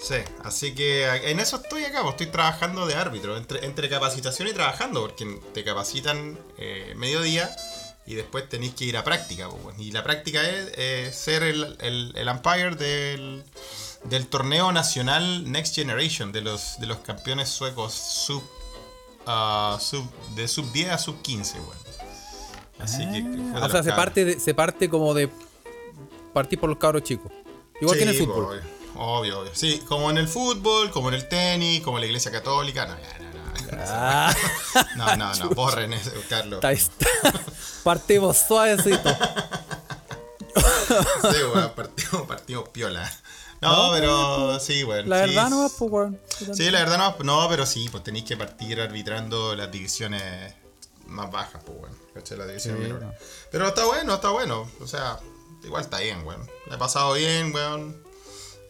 Sí, 0.00 0.14
así 0.44 0.74
que 0.74 1.04
en 1.30 1.40
eso 1.40 1.56
estoy 1.56 1.84
acá, 1.84 2.00
pues, 2.00 2.12
estoy 2.12 2.28
trabajando 2.28 2.86
de 2.86 2.94
árbitro, 2.94 3.36
entre, 3.36 3.66
entre 3.66 3.90
capacitación 3.90 4.48
y 4.48 4.52
trabajando, 4.54 5.02
porque 5.02 5.38
te 5.52 5.62
capacitan 5.62 6.38
eh, 6.56 6.94
mediodía 6.96 7.54
y 8.06 8.14
después 8.14 8.48
tenéis 8.48 8.72
que 8.74 8.86
ir 8.86 8.96
a 8.96 9.04
práctica. 9.04 9.48
pues, 9.50 9.62
bueno. 9.62 9.82
y 9.82 9.90
la 9.92 10.02
práctica 10.02 10.40
es 10.48 10.72
eh, 10.78 11.10
ser 11.12 11.42
el, 11.42 11.76
el, 11.80 12.12
el 12.16 12.28
umpire 12.28 12.76
del, 12.76 13.44
del 14.04 14.26
torneo 14.28 14.72
nacional 14.72 15.50
Next 15.52 15.74
Generation, 15.74 16.32
de 16.32 16.40
los, 16.40 16.80
de 16.80 16.86
los 16.86 16.98
campeones 17.00 17.50
suecos 17.50 17.92
sub 17.92 18.42
a 19.26 19.76
sub, 19.82 20.08
de 20.34 20.48
sub 20.48 20.72
10 20.72 20.90
a 20.92 20.98
sub 20.98 21.20
15, 21.20 21.60
weón. 21.60 21.76
Así 22.78 22.98
que. 23.10 23.18
Ah, 23.54 23.58
o 23.58 23.60
los 23.60 23.72
sea, 23.72 23.82
se 23.82 23.90
cabros. 23.90 23.94
parte, 24.06 24.24
de- 24.24 24.40
se 24.40 24.54
parte 24.54 24.88
como 24.88 25.12
de 25.12 25.28
partir 26.32 26.58
por 26.58 26.70
los 26.70 26.78
cabros 26.78 27.02
chicos. 27.02 27.30
Igual 27.80 27.96
que 27.96 28.02
en 28.04 28.08
el 28.10 28.16
Sí, 28.16 28.26
fútbol. 28.26 28.44
Obvio, 28.44 28.62
obvio, 28.96 29.40
obvio. 29.40 29.50
Sí, 29.54 29.82
como 29.88 30.10
en 30.10 30.18
el 30.18 30.28
fútbol, 30.28 30.90
como 30.90 31.08
en 31.08 31.14
el 31.14 31.28
tenis, 31.28 31.80
como 31.82 31.98
en 31.98 32.02
la 32.02 32.06
iglesia 32.06 32.30
católica. 32.30 32.86
No, 32.86 32.96
ya, 32.98 33.18
no, 33.18 33.30
no. 33.32 33.82
Ah, 33.82 34.34
No, 34.96 35.16
no, 35.16 35.34
no, 35.34 35.50
borren 35.50 35.92
eso, 35.92 36.10
Carlos. 36.28 36.60
Partimos 37.84 38.36
suavecito. 38.36 39.10
Sí, 40.88 41.36
weón, 41.54 41.72
partimos, 41.74 42.26
partimos 42.26 42.68
piola. 42.70 43.10
No, 43.60 43.88
No, 43.88 43.92
pero 43.94 44.60
sí, 44.60 44.82
weón. 44.84 45.08
La 45.08 45.22
sí, 45.24 45.28
verdad 45.34 45.50
no 45.50 45.58
va, 45.62 45.68
pues, 45.68 45.90
weón. 45.90 46.20
Sí, 46.54 46.70
la 46.70 46.80
verdad 46.80 46.98
no, 46.98 47.16
no, 47.24 47.48
pero 47.48 47.66
sí, 47.66 47.88
pues 47.90 48.02
tenéis 48.02 48.24
que 48.24 48.36
partir 48.36 48.80
arbitrando 48.80 49.54
las 49.54 49.70
divisiones 49.70 50.54
más 51.06 51.30
bajas, 51.30 51.62
pues, 51.64 51.78
weón. 51.78 51.96
divisiones 52.14 52.62
Sí, 52.62 52.70
menores. 52.70 53.02
no. 53.08 53.14
Pero 53.52 53.68
está 53.68 53.84
bueno, 53.84 54.14
está 54.14 54.30
bueno. 54.30 54.68
O 54.80 54.86
sea, 54.86 55.18
igual 55.64 55.82
está 55.82 55.98
bien, 56.00 56.26
weón. 56.26 56.48
La 56.66 56.76
he 56.76 56.78
pasado 56.78 57.14
bien, 57.14 57.54
weón. 57.54 58.02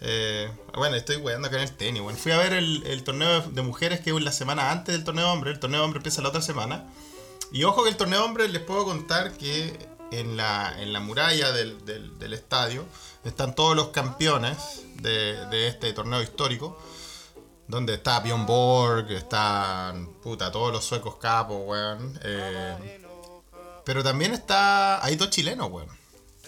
Eh, 0.03 0.51
bueno, 0.75 0.97
estoy 0.97 1.17
weando 1.17 1.49
acá 1.49 1.57
en 1.59 1.65
el 1.65 1.77
tenis, 1.77 2.03
weón. 2.03 2.17
Fui 2.17 2.33
a 2.33 2.39
ver 2.39 2.53
el, 2.55 3.05
torneo 3.05 3.43
de 3.43 3.63
mujeres 3.63 4.01
que 4.01 4.11
es 4.11 4.23
la 4.23 4.33
semana 4.33 4.71
antes 4.71 4.95
del 4.95 5.05
torneo 5.05 5.27
de 5.27 5.33
hombres. 5.33 5.55
El 5.55 5.61
torneo 5.61 5.81
de 5.81 5.85
hombres 5.85 6.01
empieza 6.01 6.23
la 6.23 6.29
otra 6.29 6.43
semana. 6.43 6.91
Y 7.53 7.65
ojo 7.65 7.83
que 7.83 7.91
el 7.91 7.97
torneo 7.97 8.21
de 8.21 8.25
hombres 8.25 8.51
les 8.51 8.63
puedo 8.63 8.85
contar 8.85 9.33
que 9.33 9.89
en 10.13 10.37
la, 10.37 10.75
en 10.81 10.93
la 10.93 11.01
muralla 11.01 11.53
del, 11.53 11.85
del- 11.85 12.33
estadio 12.33 12.85
están 13.25 13.55
todos 13.55 13.77
los 13.77 13.89
campeones 13.89 14.83
de, 14.97 15.47
de 15.47 15.69
este 15.69 15.93
torneo 15.93 16.23
histórico. 16.23 16.81
Donde 17.69 17.95
está 17.95 18.19
Bjorn 18.21 18.47
Borg, 18.47 19.13
están 19.13 20.09
puta, 20.23 20.51
todos 20.51 20.73
los 20.73 20.85
suecos 20.85 21.17
capos, 21.17 21.59
weón. 21.65 22.19
Eh, 22.25 23.01
pero 23.85 24.03
también 24.03 24.33
está. 24.33 25.05
Hay 25.05 25.17
dos 25.17 25.31
chilenos, 25.31 25.71
weón. 25.71 26.00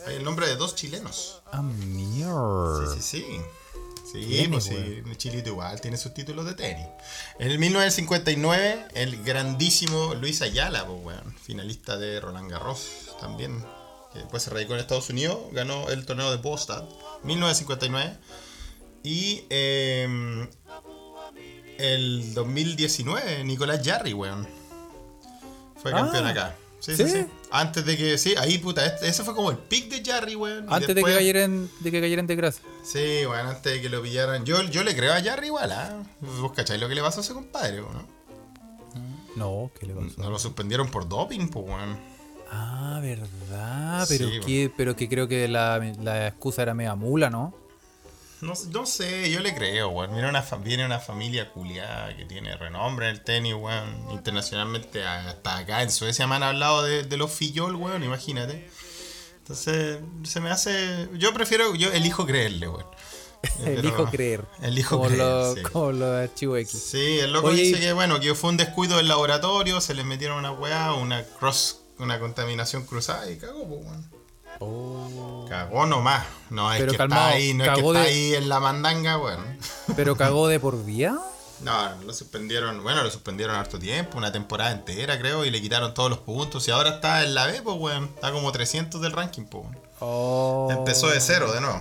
El 0.08 0.24
nombre 0.24 0.46
de 0.46 0.56
dos 0.56 0.74
chilenos. 0.74 1.42
Ah, 1.52 1.62
mierda. 1.62 2.94
Sí, 2.94 3.00
sí, 3.00 3.20
sí. 3.22 3.40
Sí, 4.12 4.20
Tenis, 4.28 4.48
pues 4.48 4.64
sí. 4.64 5.02
Chilito 5.16 5.50
igual 5.50 5.80
tiene 5.80 5.96
sus 5.96 6.12
títulos 6.12 6.44
de 6.44 6.54
tenis. 6.54 6.86
En 7.38 7.50
el 7.50 7.58
1959, 7.58 8.88
el 8.94 9.22
grandísimo 9.22 10.14
Luis 10.14 10.42
Ayala, 10.42 10.86
pues, 10.86 10.98
weón, 11.02 11.34
finalista 11.38 11.96
de 11.96 12.20
Roland 12.20 12.50
Garros 12.50 13.14
también, 13.20 13.64
que 14.12 14.18
después 14.18 14.42
se 14.42 14.50
radicó 14.50 14.74
en 14.74 14.80
Estados 14.80 15.08
Unidos, 15.08 15.38
ganó 15.52 15.88
el 15.88 16.04
torneo 16.04 16.30
de 16.30 16.36
Boston, 16.38 16.86
1959. 17.22 18.18
Y 19.04 19.44
eh, 19.48 20.48
el 21.78 22.34
2019, 22.34 23.44
Nicolás 23.44 23.80
Jarry, 23.82 24.12
weón, 24.12 24.46
fue 25.76 25.92
Ah, 25.92 25.96
campeón 25.96 26.26
acá. 26.26 26.54
Sí, 26.82 26.96
sí, 26.96 27.08
¿sí? 27.08 27.26
Antes 27.52 27.84
de 27.86 27.96
que, 27.96 28.18
sí, 28.18 28.34
ahí 28.36 28.58
puta, 28.58 28.84
este- 28.84 29.06
ese 29.06 29.22
fue 29.22 29.34
como 29.36 29.52
el 29.52 29.56
pick 29.56 29.88
de 29.88 30.02
Jarry, 30.04 30.34
weón. 30.34 30.66
Antes 30.68 30.80
de 30.80 30.86
que 30.86 30.94
después- 30.94 31.14
cayera 31.14 31.44
en, 31.44 31.70
de 31.78 31.90
que 31.92 32.00
cayera 32.00 32.18
en 32.20 32.26
desgracia. 32.26 32.64
Sí, 32.82 33.24
bueno, 33.24 33.50
antes 33.50 33.72
de 33.72 33.80
que 33.80 33.88
lo 33.88 34.02
pillaran. 34.02 34.44
Yo, 34.44 34.60
yo 34.64 34.82
le 34.82 34.96
creo 34.96 35.12
a 35.12 35.22
Jarry 35.22 35.46
igual, 35.46 35.70
¿ah? 35.70 36.02
¿Vos 36.40 36.50
cacháis 36.52 36.80
lo 36.80 36.88
que 36.88 36.96
le 36.96 37.00
pasó 37.02 37.20
a 37.20 37.22
ese 37.22 37.34
compadre, 37.34 37.80
no? 37.82 38.22
No, 39.36 39.70
¿qué 39.78 39.86
le 39.86 39.94
pasó? 39.94 40.20
No 40.20 40.28
lo 40.30 40.38
suspendieron 40.40 40.90
por 40.90 41.08
doping, 41.08 41.48
pues, 41.48 41.64
weón. 41.66 41.96
Ah, 42.50 42.98
verdad. 43.00 44.04
Pero, 44.08 44.28
Sí, 44.28 44.40
que, 44.44 44.70
pero 44.76 44.94
que 44.96 45.08
creo 45.08 45.26
que 45.28 45.46
la, 45.48 45.78
la 46.02 46.26
excusa 46.28 46.62
era 46.62 46.74
mega 46.74 46.94
mula, 46.96 47.30
¿no? 47.30 47.54
No, 48.42 48.54
no 48.72 48.86
sé, 48.86 49.30
yo 49.30 49.40
le 49.40 49.54
creo, 49.54 49.88
weón. 49.90 50.12
Viene 50.12 50.28
una, 50.28 50.42
fa- 50.42 50.56
viene 50.56 50.84
una 50.84 50.98
familia 50.98 51.50
culiada 51.52 52.14
que 52.16 52.24
tiene 52.24 52.56
renombre 52.56 53.08
en 53.08 53.12
el 53.16 53.22
tenis, 53.22 53.54
weón. 53.54 54.10
Internacionalmente, 54.10 55.04
hasta 55.04 55.58
acá 55.58 55.82
en 55.82 55.90
Suecia 55.90 56.26
me 56.26 56.34
han 56.34 56.42
hablado 56.42 56.82
de, 56.82 57.04
de 57.04 57.16
los 57.16 57.30
Fillol, 57.32 57.76
weón, 57.76 58.02
imagínate. 58.02 58.68
Entonces, 59.38 59.98
se 60.24 60.40
me 60.40 60.50
hace. 60.50 61.08
Yo 61.14 61.32
prefiero, 61.32 61.74
yo 61.74 61.92
elijo 61.92 62.26
creerle, 62.26 62.68
weón. 62.68 62.86
Elijo 63.64 64.06
creer. 64.06 64.44
Elijo 64.62 64.96
como 64.98 65.08
creer, 65.08 65.22
Los, 65.24 65.54
sí. 65.54 65.62
Como 65.62 65.90
los 65.92 66.14
archivos 66.16 66.58
X. 66.60 66.80
Sí, 66.90 67.18
el 67.18 67.32
loco 67.32 67.48
Oye, 67.48 67.62
dice 67.62 67.80
que 67.80 67.92
bueno, 67.92 68.20
que 68.20 68.34
fue 68.36 68.50
un 68.50 68.56
descuido 68.56 68.98
del 68.98 69.08
laboratorio, 69.08 69.80
se 69.80 69.94
les 69.94 70.04
metieron 70.04 70.38
una 70.38 70.52
weá, 70.52 70.92
una 70.94 71.24
cross, 71.24 71.80
una 71.98 72.20
contaminación 72.20 72.86
cruzada 72.86 73.28
y 73.30 73.38
cagó, 73.38 73.66
pues 73.68 73.80
weón. 73.84 74.21
Oh. 74.64 75.46
Cagó 75.48 75.86
nomás. 75.86 76.24
No 76.50 76.72
es 76.72 76.80
Pero 76.80 76.92
que 76.92 76.98
calmado, 76.98 77.22
está 77.28 77.34
ahí, 77.36 77.54
no 77.54 77.64
es 77.64 77.70
que 77.70 77.80
está 77.80 77.92
de- 77.92 77.98
ahí 78.06 78.34
en 78.34 78.48
la 78.48 78.60
mandanga, 78.60 79.18
weón. 79.18 79.58
Pero 79.96 80.16
cagó 80.16 80.48
de 80.48 80.60
por 80.60 80.84
vía. 80.84 81.18
No, 81.60 81.94
lo 82.04 82.12
suspendieron, 82.12 82.82
bueno, 82.82 83.04
lo 83.04 83.10
suspendieron 83.10 83.54
harto 83.54 83.78
tiempo, 83.78 84.18
una 84.18 84.32
temporada 84.32 84.72
entera 84.72 85.16
creo, 85.18 85.44
y 85.44 85.50
le 85.50 85.60
quitaron 85.62 85.94
todos 85.94 86.10
los 86.10 86.18
puntos. 86.18 86.66
Y 86.66 86.72
ahora 86.72 86.90
está 86.96 87.22
en 87.22 87.34
la 87.34 87.46
B, 87.46 87.62
pues 87.62 87.76
weón. 87.78 88.10
Está 88.14 88.32
como 88.32 88.50
300 88.50 89.00
del 89.00 89.12
ranking, 89.12 89.44
pues. 89.44 89.64
Oh. 90.00 90.68
Empezó 90.72 91.08
de 91.08 91.20
cero 91.20 91.52
de 91.52 91.60
nuevo. 91.60 91.80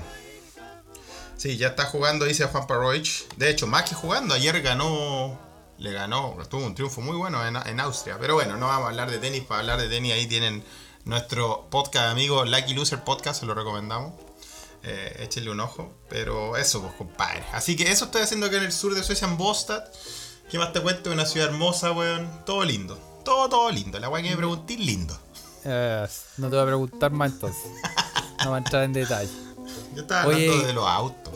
Sí, 1.37 1.57
ya 1.57 1.69
está 1.69 1.85
jugando, 1.85 2.25
dice 2.25 2.45
Juan 2.45 2.67
Parroich. 2.67 3.27
De 3.37 3.49
hecho, 3.49 3.65
más 3.65 3.89
que 3.89 3.95
jugando, 3.95 4.33
ayer 4.35 4.61
ganó. 4.61 5.39
Le 5.79 5.91
ganó, 5.91 6.37
tuvo 6.47 6.63
un 6.63 6.75
triunfo 6.75 7.01
muy 7.01 7.15
bueno 7.17 7.43
en, 7.43 7.55
en 7.55 7.79
Austria. 7.79 8.17
Pero 8.19 8.35
bueno, 8.35 8.55
no 8.57 8.67
vamos 8.67 8.85
a 8.85 8.89
hablar 8.89 9.09
de 9.09 9.17
tenis. 9.17 9.41
Para 9.43 9.61
hablar 9.61 9.79
de 9.81 9.89
tenis, 9.89 10.13
ahí 10.13 10.27
tienen 10.27 10.63
nuestro 11.05 11.67
podcast 11.69 12.11
amigo 12.11 12.43
Lucky 12.45 12.73
Loser 12.73 13.03
Podcast, 13.03 13.39
se 13.39 13.45
lo 13.45 13.53
recomendamos. 13.53 14.13
Eh, 14.83 15.23
échenle 15.23 15.51
un 15.51 15.59
ojo. 15.59 15.93
Pero 16.09 16.57
eso, 16.57 16.81
pues, 16.81 16.93
compadre. 16.95 17.43
Así 17.53 17.75
que 17.75 17.91
eso 17.91 18.05
estoy 18.05 18.21
haciendo 18.23 18.47
acá 18.47 18.57
en 18.57 18.63
el 18.63 18.71
sur 18.71 18.95
de 18.95 19.03
Suecia, 19.03 19.27
en 19.27 19.37
Bostad. 19.37 19.83
¿Qué 20.49 20.57
más 20.57 20.73
te 20.73 20.81
cuento? 20.81 21.11
Una 21.11 21.25
ciudad 21.25 21.49
hermosa, 21.49 21.91
weón. 21.91 22.29
Todo 22.45 22.63
lindo. 22.63 22.97
Todo, 23.23 23.47
todo 23.49 23.71
lindo. 23.71 23.99
La 23.99 24.09
weá 24.09 24.23
que 24.23 24.31
me 24.31 24.37
pregunté, 24.37 24.77
lindo. 24.77 25.17
Eh, 25.63 26.07
no 26.37 26.49
te 26.49 26.55
voy 26.55 26.63
a 26.63 26.65
preguntar 26.65 27.11
más 27.11 27.31
entonces. 27.31 27.71
No 28.43 28.51
va 28.51 28.57
a 28.57 28.59
entrar 28.59 28.83
en 28.83 28.93
detalle. 28.93 29.29
Yo 29.95 30.01
estaba 30.01 30.27
Oye. 30.27 30.47
hablando 30.47 30.67
de 30.67 30.73
los 30.73 30.87
autos. 30.87 31.33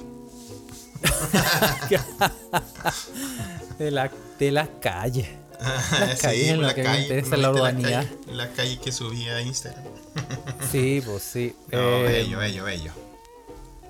De, 3.77 3.91
la, 3.91 4.09
de 4.39 4.51
las 4.51 4.69
calles. 4.81 5.27
Las 5.59 6.19
Sí, 6.19 6.51
lo 6.53 6.61
las 6.61 6.73
que 6.73 6.83
me 6.83 7.01
interesa 7.01 7.29
¿no 7.31 7.37
la 7.37 7.51
urbanidad. 7.51 8.05
calles- 8.05 8.35
Las 8.35 8.47
calles 8.49 8.79
que 8.79 8.91
subía 8.91 9.35
a 9.37 9.41
Instagram. 9.41 9.83
Sí, 10.71 11.01
pues 11.05 11.23
sí. 11.23 11.55
No, 11.71 11.77
Eh, 11.79 12.03
bello, 12.03 12.39
bello, 12.39 12.63
bello. 12.63 12.91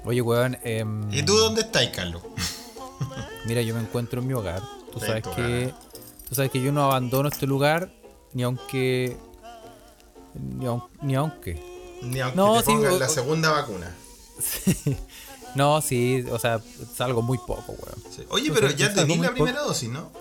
Oye, 0.04 0.22
weón. 0.22 0.58
em, 0.64 1.12
¿Y 1.14 1.24
tú 1.24 1.36
dónde 1.38 1.62
estás, 1.62 1.88
Carlos? 1.88 2.22
Mira, 3.46 3.62
yo 3.62 3.74
me 3.76 3.82
encuentro 3.82 4.22
en 4.22 4.28
mi 4.28 4.34
hogar. 4.34 4.62
Tú 4.92 5.00
En 5.00 5.06
sabes 5.06 5.24
que. 5.36 5.74
Tú 6.30 6.36
sabes 6.36 6.50
que 6.52 6.62
yo 6.62 6.72
no 6.72 6.84
abandono 6.86 7.30
este 7.30 7.46
lugar 7.48 7.92
ni 8.34 8.44
aunque. 8.44 9.16
Ni, 10.34 10.66
aun- 10.66 10.84
ni 11.02 11.16
aunque. 11.16 11.62
Ni 12.02 12.20
aunque 12.20 12.36
No, 12.38 12.56
te 12.60 12.66
sí, 12.66 12.72
pongan 12.74 12.94
o- 12.94 13.00
la 13.00 13.10
segunda 13.10 13.52
vacuna. 13.52 13.96
No, 15.56 15.82
sí, 15.82 16.26
o 16.32 16.38
sea, 16.38 16.60
salgo 16.98 17.22
muy 17.22 17.38
poco, 17.38 17.72
weón. 17.72 18.04
Sí. 18.14 18.24
Oye, 18.30 18.52
O 18.52 18.54
pero 18.54 18.68
sea, 18.68 18.76
ya 18.78 18.94
tenés 18.94 19.18
la 19.20 19.30
poco. 19.30 19.34
primera 19.46 19.62
dosis, 19.62 19.88
¿no? 19.90 20.12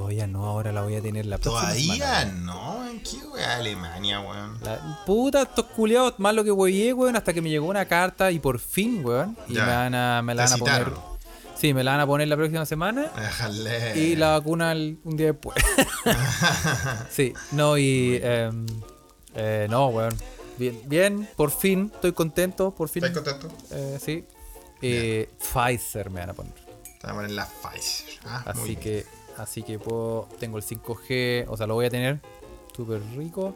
Todavía 0.00 0.26
no, 0.26 0.46
ahora 0.46 0.72
la 0.72 0.80
voy 0.82 0.96
a 0.96 1.02
tener 1.02 1.26
la 1.26 1.36
próxima 1.36 1.60
Todavía 1.72 2.20
semana. 2.22 2.32
no. 2.42 2.88
¿En 2.88 3.02
qué 3.02 3.16
wea 3.32 3.56
Alemania, 3.56 4.20
weón? 4.20 4.58
La- 4.62 5.02
puta, 5.04 5.42
estos 5.42 5.66
culiados, 5.66 6.14
más 6.18 6.34
lo 6.34 6.42
que 6.42 6.50
huevié, 6.50 6.94
weón, 6.94 7.16
hasta 7.16 7.34
que 7.34 7.42
me 7.42 7.50
llegó 7.50 7.66
una 7.66 7.84
carta 7.86 8.30
y 8.30 8.38
por 8.38 8.58
fin, 8.58 9.04
weón. 9.04 9.36
Y 9.46 9.54
Ya. 9.54 9.66
me, 9.66 9.72
van 9.74 9.94
a, 9.94 10.22
me 10.22 10.34
la 10.34 10.46
Te 10.46 10.50
van 10.52 10.56
a 10.56 10.58
poner. 10.64 10.78
citaron. 10.84 11.10
Sí, 11.54 11.74
me 11.74 11.84
la 11.84 11.90
van 11.92 12.00
a 12.00 12.06
poner 12.06 12.28
la 12.28 12.36
próxima 12.36 12.64
semana. 12.64 13.10
Déjale. 13.14 13.98
Y 14.00 14.16
la 14.16 14.30
vacuna 14.30 14.72
el- 14.72 14.98
un 15.04 15.16
día 15.18 15.26
después. 15.26 15.62
sí, 17.10 17.34
no, 17.52 17.76
y. 17.76 18.18
em, 18.22 18.66
eh, 19.34 19.66
no, 19.68 19.88
weón. 19.88 20.14
Bien, 20.58 20.80
bien, 20.86 21.28
por 21.36 21.50
fin, 21.50 21.90
estoy 21.94 22.12
contento, 22.12 22.74
por 22.74 22.88
fin. 22.88 23.04
¿Estás 23.04 23.22
contento? 23.22 23.54
Eh, 23.70 23.98
sí. 24.02 24.24
Eh, 24.82 25.28
Pfizer 25.38 26.08
me 26.10 26.20
van 26.20 26.30
a 26.30 26.34
poner. 26.34 26.54
Estamos 26.84 27.24
en 27.24 27.36
la 27.36 27.46
Pfizer. 27.46 28.18
Ah, 28.24 28.42
muy 28.54 28.62
Así 28.62 28.74
bien. 28.76 28.80
Así 29.42 29.62
que 29.62 29.78
puedo, 29.78 30.28
tengo 30.38 30.58
el 30.58 30.64
5G, 30.64 31.46
o 31.48 31.56
sea, 31.56 31.66
lo 31.66 31.74
voy 31.74 31.86
a 31.86 31.90
tener 31.90 32.20
súper 32.76 33.02
rico 33.16 33.54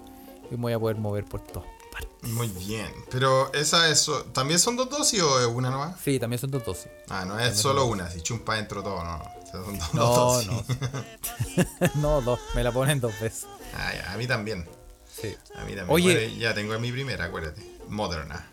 y 0.50 0.54
me 0.56 0.62
voy 0.62 0.72
a 0.72 0.78
poder 0.78 0.96
mover 0.96 1.24
por 1.24 1.40
todas 1.40 1.68
partes. 1.92 2.30
Muy 2.30 2.48
bien. 2.48 2.92
Pero 3.10 3.52
esa 3.52 3.88
es. 3.88 4.10
¿También 4.32 4.58
son 4.58 4.76
dos 4.76 4.90
dosis 4.90 5.22
o 5.22 5.40
es 5.40 5.46
una 5.46 5.70
nomás? 5.70 6.00
Sí, 6.00 6.18
también 6.18 6.38
son 6.40 6.50
dos 6.50 6.64
dosis. 6.64 6.88
Ah, 7.08 7.24
no 7.24 7.38
es 7.38 7.56
solo 7.56 7.86
una. 7.86 8.10
Si 8.10 8.20
chumpa 8.22 8.56
dentro 8.56 8.82
todo, 8.82 9.02
no. 9.04 9.16
O 9.16 9.46
sea, 9.46 9.64
son 9.64 9.78
dos 9.78 9.94
No, 9.94 10.06
dosis. 10.06 10.50
no, 11.96 12.20
dos, 12.22 12.40
me 12.54 12.64
la 12.64 12.72
ponen 12.72 13.00
dos 13.00 13.18
veces. 13.20 13.46
Ah, 13.74 13.92
ya, 13.94 14.12
a 14.12 14.16
mí 14.16 14.26
también. 14.26 14.68
Sí. 15.08 15.34
A 15.56 15.64
mí 15.64 15.74
también. 15.74 15.86
Oye. 15.90 16.14
Bueno, 16.14 16.40
ya 16.40 16.54
tengo 16.54 16.78
mi 16.78 16.90
primera, 16.90 17.26
acuérdate. 17.26 17.62
Moderna. 17.88 18.50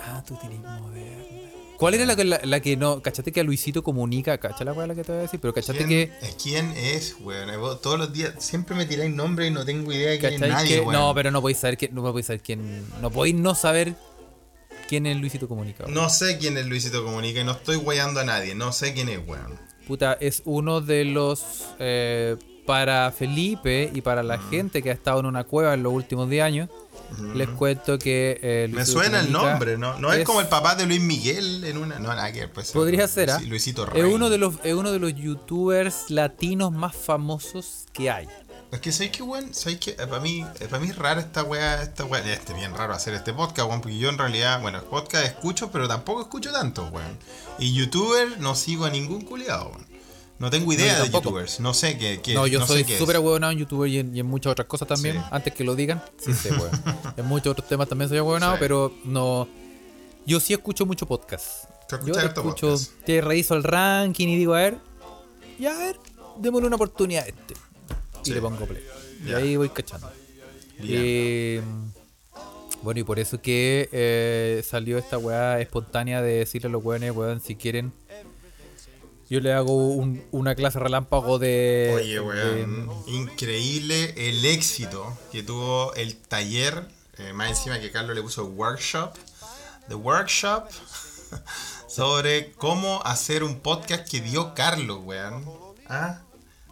Ah, 0.00 0.22
tú 0.26 0.34
tienes 0.36 0.60
moderna. 0.60 1.50
¿Cuál 1.80 1.94
era 1.94 2.04
la, 2.04 2.14
que- 2.14 2.24
la, 2.24 2.40
la 2.44 2.60
que 2.60 2.76
no? 2.76 3.00
¿Cachate 3.02 3.32
que 3.32 3.40
a 3.40 3.42
Luisito 3.42 3.82
comunica? 3.82 4.38
¿Cacha 4.38 4.64
la 4.64 4.72
weá 4.74 4.86
la 4.86 4.94
que 4.94 5.02
te 5.02 5.10
voy 5.12 5.18
a 5.20 5.22
decir? 5.22 5.40
Pero 5.40 5.52
cachate 5.54 5.78
¿Quién 5.78 5.88
que. 5.88 6.12
es, 6.20 6.34
¿Quién 6.40 6.70
es, 6.76 7.16
weón? 7.20 7.58
Vos 7.58 7.80
Todos 7.80 7.98
los 7.98 8.12
días 8.12 8.34
siempre 8.38 8.76
me 8.76 8.84
tiráis 8.86 9.10
nombre 9.12 9.46
y 9.46 9.50
no 9.50 9.64
tengo 9.64 9.90
idea 9.92 10.10
de 10.10 10.18
quién 10.18 10.34
es 10.34 10.40
¿cachai 10.40 10.50
nadie, 10.54 10.74
que- 10.76 10.80
weón. 10.82 10.92
no, 10.92 11.14
pero 11.14 11.30
no 11.30 11.40
podéis 11.40 11.58
saber 11.58 11.78
quién. 11.78 11.94
No 11.94 12.02
podéis 12.02 12.26
saber 12.26 12.42
quién. 12.42 12.86
No 13.00 13.10
podéis 13.10 13.34
no 13.36 13.54
saber 13.54 13.94
quién 14.88 15.06
es 15.06 15.16
Luisito 15.16 15.48
Comunica. 15.48 15.84
weón. 15.84 15.94
No 15.94 16.10
sé 16.10 16.36
quién 16.38 16.56
es 16.58 16.66
Luisito 16.66 17.02
Comunica 17.02 17.40
y 17.40 17.44
no 17.44 17.52
estoy 17.52 17.76
weyando 17.76 18.20
a 18.20 18.24
nadie. 18.24 18.54
No 18.54 18.72
sé 18.72 18.92
quién 18.92 19.08
es, 19.08 19.18
weón. 19.26 19.58
Puta, 19.86 20.18
es 20.20 20.42
uno 20.44 20.80
de 20.82 21.04
los 21.06 21.64
eh, 21.78 22.36
para 22.70 23.10
Felipe 23.10 23.90
y 23.92 24.00
para 24.00 24.22
la 24.22 24.38
gente 24.38 24.80
que 24.80 24.90
ha 24.90 24.92
estado 24.92 25.18
en 25.18 25.26
una 25.26 25.42
cueva 25.42 25.74
en 25.74 25.82
los 25.82 25.92
últimos 25.92 26.30
10 26.30 26.44
años, 26.44 26.68
les 27.34 27.48
cuento 27.48 27.98
que. 27.98 28.38
eh, 28.40 28.68
Me 28.70 28.86
suena 28.86 29.18
el 29.18 29.32
nombre, 29.32 29.76
¿no? 29.76 29.98
No 29.98 30.12
es, 30.12 30.24
como 30.24 30.40
el 30.40 30.46
papá 30.46 30.76
de 30.76 30.86
Luis 30.86 31.00
Miguel 31.00 31.64
en 31.64 31.76
una. 31.78 31.98
No, 31.98 32.10
nada 32.10 32.30
que 32.30 32.46
pues. 32.46 32.70
Podría 32.70 33.08
ser, 33.08 33.32
¿ah? 33.32 33.40
Luisito 33.44 33.92
Es 33.92 34.04
uno, 34.04 34.30
de 34.30 34.38
los, 34.38 34.54
es 34.62 34.74
uno 34.74 34.92
de 34.92 35.00
los 35.00 35.12
youtubers 35.16 36.10
latinos 36.10 36.70
más 36.70 36.94
famosos 36.94 37.86
que 37.92 38.08
hay. 38.08 38.28
Es 38.70 38.78
que 38.78 38.92
sabéis 38.92 39.16
que, 39.16 39.24
weón, 39.24 39.52
sabéis 39.52 39.80
que 39.80 39.92
para 39.94 40.20
mí, 40.20 40.46
eh, 40.60 40.68
para 40.70 40.78
mí 40.80 40.90
es 40.90 40.96
rara 40.96 41.20
esta 41.20 41.42
weá, 41.42 41.82
esta 41.82 42.04
weá, 42.04 42.20
este 42.32 42.54
bien 42.54 42.72
raro 42.72 42.94
hacer 42.94 43.14
este 43.14 43.32
podcast, 43.32 43.68
weón, 43.68 43.80
porque 43.80 43.98
yo 43.98 44.10
en 44.10 44.16
realidad, 44.18 44.60
bueno, 44.60 44.80
podcast 44.84 45.26
escucho, 45.26 45.72
pero 45.72 45.88
tampoco 45.88 46.20
escucho 46.20 46.52
tanto, 46.52 46.84
weón. 46.92 47.18
Y 47.58 47.74
youtuber 47.74 48.38
no 48.38 48.54
sigo 48.54 48.84
a 48.84 48.90
ningún 48.90 49.22
culiado, 49.22 49.70
weón. 49.70 49.89
No 50.40 50.48
tengo 50.50 50.72
idea 50.72 51.02
de 51.02 51.10
youtubers, 51.10 51.60
no 51.60 51.74
sé 51.74 51.98
qué, 51.98 52.20
qué 52.22 52.32
No, 52.32 52.46
yo 52.46 52.66
soy 52.66 52.82
súper 52.84 53.16
ahueonado 53.16 53.52
en 53.52 53.58
youtuber 53.58 53.88
y 53.90 53.98
en, 53.98 54.16
y 54.16 54.20
en 54.20 54.26
muchas 54.26 54.52
otras 54.52 54.66
cosas 54.66 54.88
también. 54.88 55.16
Sí. 55.16 55.22
Antes 55.30 55.52
que 55.54 55.62
lo 55.64 55.76
digan, 55.76 56.02
sí 56.18 56.32
sé, 56.32 56.50
weón. 56.52 56.70
en 57.18 57.26
muchos 57.26 57.52
otros 57.52 57.68
temas 57.68 57.88
también 57.88 58.08
soy 58.08 58.16
ahueonado, 58.18 58.54
Sí. 58.54 58.58
pero 58.58 58.92
no. 59.04 59.46
Yo 60.26 60.40
sí 60.40 60.54
escucho 60.54 60.86
mucho 60.86 61.04
podcast. 61.06 61.64
Yo 62.06 62.14
escucho, 62.14 62.68
podcast. 62.70 62.92
te 63.04 63.20
reviso 63.20 63.54
el 63.54 63.62
ranking 63.64 64.28
y 64.28 64.36
digo, 64.38 64.54
a 64.54 64.60
ver, 64.60 64.78
ya 65.58 65.74
a 65.74 65.78
ver, 65.78 65.96
démosle 66.38 66.68
una 66.68 66.76
oportunidad 66.76 67.24
a 67.24 67.28
este. 67.28 67.54
Y 68.22 68.26
Sí. 68.26 68.32
le 68.32 68.40
pongo 68.40 68.64
play. 68.64 68.82
Y 69.26 69.32
ahí 69.34 69.56
voy 69.56 69.68
cachando. 69.68 70.10
Bien. 70.78 70.88
Eh, 71.04 71.62
bueno, 72.82 72.98
y 73.00 73.04
por 73.04 73.18
eso 73.18 73.42
que 73.42 73.90
eh, 73.92 74.64
salió 74.66 74.96
esta 74.96 75.18
weá 75.18 75.60
espontánea 75.60 76.22
de 76.22 76.38
decirle 76.38 76.68
a 76.68 76.72
los 76.72 76.82
weones, 76.82 77.14
weón, 77.14 77.42
si 77.42 77.56
quieren. 77.56 77.92
Yo 79.30 79.38
le 79.40 79.52
hago 79.52 79.72
un- 79.94 80.22
una 80.32 80.54
clase 80.56 80.78
relámpago 80.80 81.38
de. 81.38 81.92
Oye, 81.94 82.14
de- 82.14 82.20
weón, 82.20 82.90
increíble 83.06 84.12
el 84.16 84.44
éxito 84.44 85.16
que 85.30 85.42
tuvo 85.44 85.94
el 85.94 86.16
taller, 86.16 86.84
eh, 87.16 87.32
más 87.32 87.50
encima 87.50 87.78
que 87.80 87.90
Carlos 87.92 88.16
le 88.16 88.22
puso 88.22 88.44
workshop, 88.46 89.14
the 89.88 89.94
workshop, 89.94 90.64
sobre 91.88 92.52
cómo 92.52 93.02
hacer 93.04 93.44
un 93.44 93.60
podcast 93.60 94.08
que 94.08 94.20
dio 94.20 94.52
Carlos, 94.54 94.98
weón. 95.04 95.44
¿Ah? 95.88 96.20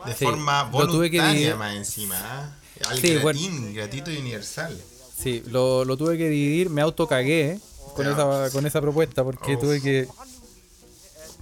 De 0.05 0.15
Sí, 0.15 0.25
forma 0.25 0.65
que 0.65 0.71
voluntaria 0.79 1.57
más 1.57 1.75
encima, 1.77 2.17
¿ah? 2.21 2.55
Al 2.89 2.99
Sí, 3.01 3.17
bueno. 3.19 3.39
gratín, 3.41 3.75
gratuito 3.75 4.11
y 4.13 4.17
universal. 4.19 4.77
Sí, 5.17 5.43
lo, 5.47 5.85
lo 5.85 5.97
tuve 5.97 6.17
que 6.17 6.29
dividir, 6.29 6.71
me 6.71 6.81
auto 6.81 7.09
cagué 7.09 7.59
con 7.97 8.07
esa, 8.07 8.51
con 8.53 8.67
esa 8.67 8.81
propuesta 8.81 9.25
porque 9.25 9.55
Uf. 9.55 9.61
tuve 9.61 9.81
que. 9.81 10.09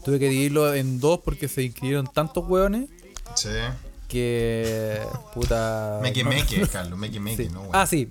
Tuve 0.06 0.18
que 0.18 0.28
dividirlo 0.30 0.72
en 0.72 0.98
dos 1.00 1.20
porque 1.22 1.48
se 1.48 1.64
inscribieron 1.64 2.06
tantos 2.06 2.44
weones 2.48 2.88
Sí. 3.34 3.48
que. 4.08 5.00
Puta. 5.34 5.98
Meque 6.02 6.22
no- 6.24 6.30
meque, 6.30 6.66
Carlos, 6.72 6.98
meque 6.98 7.20
meque, 7.20 7.44
sí. 7.44 7.48
¿no, 7.52 7.60
weón? 7.62 7.72
Ah, 7.74 7.86
sí. 7.86 8.08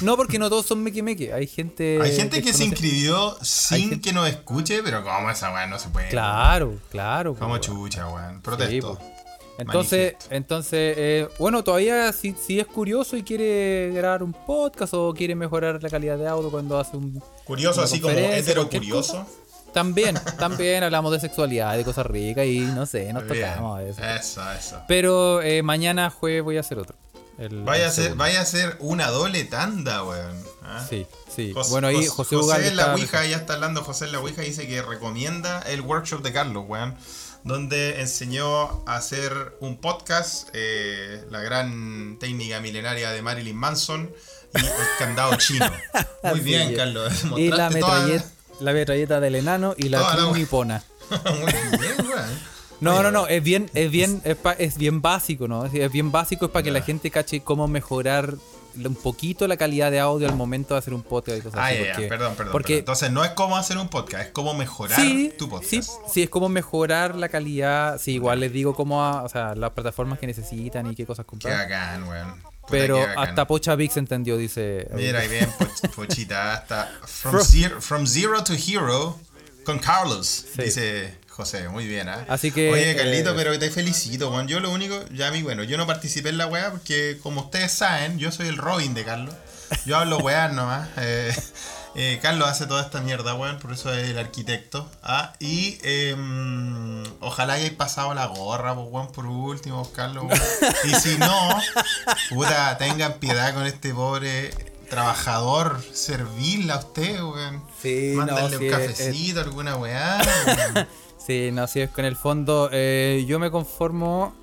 No, 0.00 0.16
porque 0.16 0.38
no 0.38 0.48
todos 0.48 0.64
son 0.66 0.82
meque 0.82 1.02
meque. 1.02 1.32
Hay 1.32 1.46
gente. 1.46 1.98
Hay 2.00 2.14
gente 2.16 2.40
que 2.42 2.52
se 2.52 2.64
inscribió 2.64 3.36
sin 3.42 3.90
gente- 3.90 4.00
que 4.00 4.12
nos 4.12 4.28
escuche, 4.28 4.82
pero 4.82 5.02
como 5.02 5.30
esa 5.30 5.52
weón 5.52 5.70
no 5.70 5.78
se 5.78 5.88
puede. 5.88 6.08
Claro, 6.08 6.78
claro. 6.90 7.34
Como 7.34 7.58
chucha, 7.58 8.06
weón. 8.08 8.40
Protesto. 8.40 8.98
Entonces, 9.56 10.14
entonces 10.30 10.94
eh, 10.98 11.28
bueno, 11.38 11.62
todavía 11.62 12.12
si, 12.12 12.34
si 12.34 12.58
es 12.58 12.66
curioso 12.66 13.16
y 13.16 13.22
quiere 13.22 13.92
grabar 13.94 14.24
un 14.24 14.32
podcast 14.32 14.94
o 14.94 15.14
quiere 15.14 15.36
mejorar 15.36 15.80
la 15.80 15.88
calidad 15.88 16.18
de 16.18 16.26
audio 16.26 16.50
cuando 16.50 16.76
hace 16.76 16.96
un... 16.96 17.22
Curioso, 17.44 17.80
así 17.80 18.00
como 18.00 18.14
hetero 18.18 18.68
curioso. 18.68 19.12
cosa, 19.12 19.26
También, 19.74 20.18
también 20.38 20.82
hablamos 20.84 21.12
de 21.12 21.20
sexualidad, 21.20 21.76
de 21.76 21.84
cosas 21.84 22.06
ricas 22.06 22.46
y 22.46 22.60
no 22.60 22.86
sé, 22.86 23.12
nos 23.12 23.26
Bien. 23.28 23.48
tocamos 23.50 23.78
veces. 23.80 24.04
Eso, 24.20 24.52
eso. 24.52 24.80
Pero 24.88 25.42
eh, 25.42 25.62
mañana 25.62 26.08
jueves 26.10 26.42
voy 26.42 26.56
a 26.56 26.60
hacer 26.60 26.78
otro. 26.78 26.96
El- 27.36 27.64
Vaya 27.64 27.88
a, 27.88 27.90
ser, 27.90 28.14
vaya 28.14 28.40
a 28.40 28.44
ser 28.44 28.76
una 28.78 29.08
doble 29.08 29.42
tanda, 29.44 30.04
weón. 30.04 30.40
¿ah? 30.62 30.86
Sí, 30.88 31.04
sí. 31.34 31.52
Jos- 31.52 31.68
bueno, 31.70 31.88
ahí 31.88 31.96
Jos- 31.96 32.10
José 32.10 32.36
José 32.36 32.46
Ugalde 32.46 32.68
en 32.68 32.76
la 32.76 32.82
está- 32.82 32.94
Ouija, 32.94 33.26
ya 33.26 33.36
está 33.38 33.54
hablando 33.54 33.82
José 33.82 34.04
en 34.04 34.12
la 34.12 34.20
Ouija, 34.20 34.42
dice 34.42 34.68
que 34.68 34.80
recomienda 34.82 35.60
el 35.62 35.80
workshop 35.80 36.22
de 36.22 36.32
Carlos, 36.32 36.64
weón. 36.68 36.94
Donde 37.42 38.00
enseñó 38.00 38.84
a 38.86 38.94
hacer 38.96 39.56
un 39.60 39.76
podcast, 39.78 40.48
eh, 40.54 41.24
la 41.30 41.40
gran 41.40 42.16
técnica 42.20 42.60
milenaria 42.60 43.10
de 43.10 43.20
Marilyn 43.20 43.56
Manson 43.56 44.10
y 44.54 44.58
el 44.64 44.72
candado 44.98 45.34
chino. 45.36 45.66
Muy 46.22 46.40
bien. 46.40 46.74
Carlos. 46.76 47.12
Y 47.36 47.50
la 47.50 47.68
metralleta, 47.68 48.24
la 48.60 48.72
metralleta 48.72 49.20
del 49.20 49.34
enano 49.36 49.74
y 49.76 49.88
la 49.88 50.16
nipona. 50.34 50.82
Muy 51.10 51.52
bien, 51.80 52.08
weón. 52.08 52.54
No, 52.80 52.94
Oye, 52.94 53.02
no, 53.04 53.10
no, 53.12 53.26
es 53.28 53.42
bien, 53.42 53.70
es 53.74 53.90
bien, 53.90 54.20
es, 54.24 54.36
pa- 54.36 54.52
es 54.54 54.76
bien 54.76 55.00
básico, 55.00 55.48
¿no? 55.48 55.64
Es, 55.66 55.92
bien 55.92 56.10
básico, 56.12 56.46
es 56.46 56.50
para 56.50 56.62
que 56.64 56.70
la 56.70 56.82
gente 56.82 57.10
cache 57.10 57.40
cómo 57.40 57.66
mejorar 57.68 58.34
un 58.76 58.94
poquito 58.96 59.46
la 59.46 59.56
calidad 59.56 59.90
de 59.92 60.00
audio 60.00 60.28
al 60.28 60.34
momento 60.34 60.74
de 60.74 60.78
hacer 60.80 60.92
un 60.92 61.02
podcast 61.04 61.38
y 61.38 61.40
cosas 61.42 61.60
Ah, 61.60 61.66
así. 61.68 61.78
porque- 61.92 62.08
perdón, 62.08 62.34
perdón. 62.34 62.52
Porque 62.52 62.66
perdón. 62.74 62.78
Entonces 62.80 63.10
no 63.12 63.24
es 63.24 63.30
cómo 63.30 63.56
hacer 63.56 63.78
un 63.78 63.88
podcast, 63.88 64.24
es 64.26 64.32
cómo 64.32 64.52
mejorar 64.54 65.00
sí, 65.00 65.32
tu 65.38 65.48
podcast. 65.48 65.70
sí, 65.70 65.80
sí, 66.12 66.22
es 66.24 66.28
como 66.28 66.48
mejorar 66.48 67.14
la 67.14 67.28
calidad. 67.28 67.98
Sí, 68.00 68.14
igual 68.14 68.40
les 68.40 68.52
digo 68.52 68.74
cómo, 68.74 69.02
a- 69.04 69.22
o 69.22 69.28
sea, 69.28 69.54
las 69.54 69.70
plataformas 69.70 70.18
que 70.18 70.26
necesitan 70.26 70.90
y 70.90 70.94
qué 70.96 71.06
cosas 71.06 71.24
Qué 71.24 71.30
comprar. 71.30 71.56
bacán, 71.58 72.08
weón. 72.08 72.53
Pero 72.70 72.98
hasta 73.16 73.46
Pocha 73.46 73.74
Vix 73.76 73.96
entendió, 73.96 74.36
dice. 74.36 74.88
Mira, 74.94 75.20
ahí 75.20 75.28
bien, 75.28 75.50
Poch- 75.58 75.90
Pochita, 75.94 76.54
hasta 76.54 76.90
from, 77.06 77.40
zero, 77.42 77.80
from 77.80 78.06
zero 78.06 78.42
to 78.44 78.54
hero 78.54 79.18
con 79.64 79.78
Carlos, 79.78 80.46
Sí. 80.56 80.62
dice 80.62 81.14
José, 81.28 81.68
muy 81.68 81.86
bien, 81.86 82.08
¿ah? 82.08 82.24
Así 82.28 82.50
que, 82.52 82.70
Oye, 82.70 82.94
Carlito, 82.96 83.30
eh, 83.32 83.34
pero 83.36 83.58
te 83.58 83.70
felicito, 83.70 84.30
Juan. 84.30 84.46
Yo 84.48 84.60
lo 84.60 84.70
único, 84.70 85.04
ya 85.12 85.28
a 85.28 85.30
mí, 85.30 85.42
bueno, 85.42 85.64
yo 85.64 85.76
no 85.76 85.86
participé 85.86 86.28
en 86.28 86.38
la 86.38 86.46
weá 86.46 86.70
porque, 86.70 87.18
como 87.22 87.40
ustedes 87.42 87.72
saben, 87.72 88.18
yo 88.18 88.30
soy 88.30 88.48
el 88.48 88.56
Robin 88.56 88.94
de 88.94 89.04
Carlos. 89.04 89.34
Yo 89.86 89.96
hablo 89.96 90.18
weá 90.18 90.48
nomás. 90.48 90.88
eh, 90.98 91.34
eh, 91.94 92.18
Carlos 92.22 92.48
hace 92.48 92.66
toda 92.66 92.82
esta 92.82 93.00
mierda, 93.00 93.34
weón, 93.34 93.58
por 93.58 93.72
eso 93.72 93.92
es 93.92 94.08
el 94.08 94.18
arquitecto. 94.18 94.90
Ah, 95.02 95.32
y 95.40 95.78
em, 95.82 97.02
ojalá 97.20 97.54
hayáis 97.54 97.72
pasado 97.72 98.14
la 98.14 98.26
gorra, 98.26 98.74
pues, 98.74 98.86
weón, 98.90 99.12
por 99.12 99.26
último, 99.26 99.90
Carlos. 99.92 100.24
weón. 100.24 100.40
Y 100.84 100.94
si 100.94 101.16
no, 101.18 101.48
puta, 102.30 102.76
tengan 102.78 103.14
piedad 103.14 103.54
con 103.54 103.66
este 103.66 103.92
pobre 103.94 104.50
trabajador, 104.90 105.82
servirle 105.92 106.72
a 106.72 106.78
usted, 106.78 107.22
weón. 107.22 107.64
Sí, 107.82 108.12
no, 108.16 108.26
Mándenle 108.26 108.50
sí, 108.50 108.56
un 108.56 108.62
es- 108.64 108.70
cafecito, 108.72 109.40
alguna 109.40 109.76
weá. 109.76 110.18
weón. 110.74 110.88
Sí, 111.26 111.48
no, 111.52 111.66
sí, 111.66 111.80
es 111.80 111.88
que 111.88 112.02
en 112.02 112.06
el 112.08 112.16
fondo 112.16 112.68
eh, 112.70 113.24
yo 113.26 113.38
me 113.38 113.50
conformo 113.50 114.34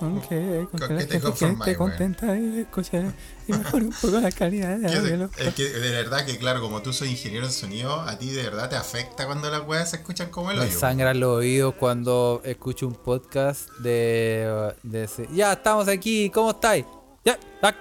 con 0.00 0.20
que, 0.22 0.66
con 0.70 0.78
¿Con 0.80 0.88
que 0.88 0.94
la 0.94 1.00
qué 1.00 1.06
te 1.06 1.12
gente 1.12 1.20
conformas, 1.20 1.68
esté 1.68 1.76
contenta 1.78 2.36
y 2.38 2.58
escuchar 2.60 3.14
y 3.46 3.52
mejore 3.52 3.84
un 3.84 3.92
poco 3.92 4.18
la 4.20 4.32
calidad 4.32 4.76
de 4.78 4.88
audio. 4.98 5.30
es 5.36 5.54
que 5.54 5.64
de 5.68 5.90
verdad 5.90 6.24
que 6.26 6.38
claro, 6.38 6.60
como 6.60 6.82
tú 6.82 6.92
soy 6.92 7.10
ingeniero 7.10 7.46
en 7.46 7.52
sonido, 7.52 8.00
a 8.00 8.18
ti 8.18 8.30
de 8.30 8.42
verdad 8.42 8.68
te 8.70 8.76
afecta 8.76 9.26
cuando 9.26 9.48
las 9.50 9.66
weas 9.68 9.90
se 9.90 9.96
escuchan 9.96 10.30
como 10.30 10.50
el 10.50 10.58
Me 10.58 10.64
hoyo. 10.64 10.78
sangran 10.78 11.20
los 11.20 11.36
oídos 11.38 11.74
cuando 11.78 12.40
escucho 12.44 12.86
un 12.88 12.94
podcast 12.94 13.70
de, 13.78 14.72
de 14.82 15.04
ese, 15.04 15.28
Ya, 15.32 15.52
estamos 15.52 15.86
aquí, 15.86 16.30
¿cómo 16.30 16.50
estáis? 16.50 16.84
Ya, 17.24 17.38
ah, 17.62 17.74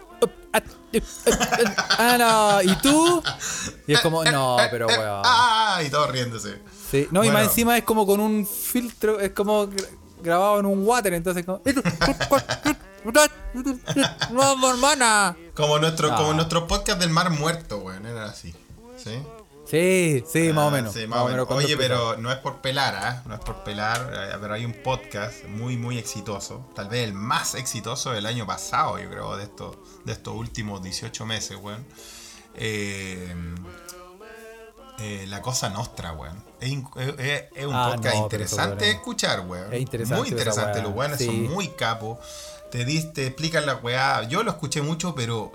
ah, 0.53 0.61
ah, 1.97 2.17
no, 2.17 2.71
¿y 2.71 2.75
tú? 2.77 3.21
Y 3.87 3.93
es 3.93 4.01
como, 4.01 4.23
no, 4.25 4.57
pero 4.71 4.87
weón. 4.87 5.21
Ah, 5.23 5.81
y 5.85 5.89
todos 5.89 6.09
riéndose. 6.11 6.57
Sí, 6.91 7.07
no, 7.11 7.23
y 7.23 7.27
Bueno. 7.27 7.33
más 7.33 7.43
encima 7.49 7.77
es 7.77 7.83
como 7.83 8.05
con 8.05 8.19
un 8.19 8.45
filtro, 8.47 9.19
es 9.19 9.31
como 9.31 9.69
grabado 10.21 10.59
en 10.59 10.65
un 10.65 10.85
water, 10.85 11.13
entonces 11.13 11.45
como... 11.45 11.61
¡Vamos, 14.31 14.71
hermana! 14.71 15.35
Como 15.55 15.79
nuestro, 15.79 16.11
Ah. 16.11 16.17
como 16.17 16.33
nuestro 16.33 16.67
podcast 16.67 16.99
del 16.99 17.09
mar 17.09 17.29
muerto, 17.29 17.77
weón, 17.77 18.05
era 18.05 18.25
así. 18.25 18.53
¿Sí? 18.97 19.21
Sí, 19.65 20.23
sí, 20.27 20.51
más 20.51 20.65
o 20.65 20.67
Ah, 20.69 20.71
menos. 20.71 20.93
sí, 20.93 21.05
más 21.05 21.19
o 21.19 21.27
menos 21.27 21.47
Oye, 21.51 21.77
pero 21.77 22.17
no 22.17 22.31
es 22.31 22.39
por 22.39 22.59
pelar, 22.59 22.95
¿ah? 22.95 23.21
No 23.27 23.35
es 23.35 23.39
por 23.39 23.63
pelar, 23.63 24.11
eh, 24.13 24.37
pero 24.41 24.55
hay 24.55 24.65
un 24.65 24.73
podcast 24.73 25.45
muy, 25.45 25.77
muy 25.77 25.97
exitoso. 25.99 26.67
Tal 26.75 26.89
vez 26.89 27.03
el 27.07 27.13
más 27.13 27.53
exitoso 27.55 28.11
del 28.11 28.25
año 28.25 28.47
pasado, 28.47 28.97
yo 28.97 29.07
creo, 29.09 29.37
de 29.37 29.43
estos, 29.43 29.77
de 30.05 30.13
estos 30.13 30.33
últimos 30.35 30.81
18 30.81 31.25
meses, 31.25 31.55
weón. 31.61 31.85
Eh, 32.55 33.33
eh, 35.01 35.25
la 35.27 35.41
cosa 35.41 35.69
nostra, 35.69 36.13
weón. 36.13 36.43
Es, 36.59 36.71
un 36.71 36.85
Ah, 37.73 37.91
podcast 37.95 38.15
no, 38.15 38.23
interesante 38.23 38.85
de 38.85 38.91
escuchar, 38.91 39.41
weón. 39.47 39.73
Es 39.73 39.79
interesante 39.81 40.19
Muy 40.21 40.27
esa 40.29 40.37
interesante. 40.37 40.81
Los 40.81 40.93
weones 40.93 41.17
sí. 41.17 41.25
son 41.25 41.43
muy 41.53 41.67
capos. 41.69 42.17
Te, 42.71 42.85
dis- 42.85 43.11
te 43.13 43.27
explican 43.27 43.65
la 43.65 43.75
weá. 43.75 44.23
Yo 44.23 44.43
lo 44.43 44.51
escuché 44.51 44.81
mucho, 44.81 45.15
pero. 45.15 45.51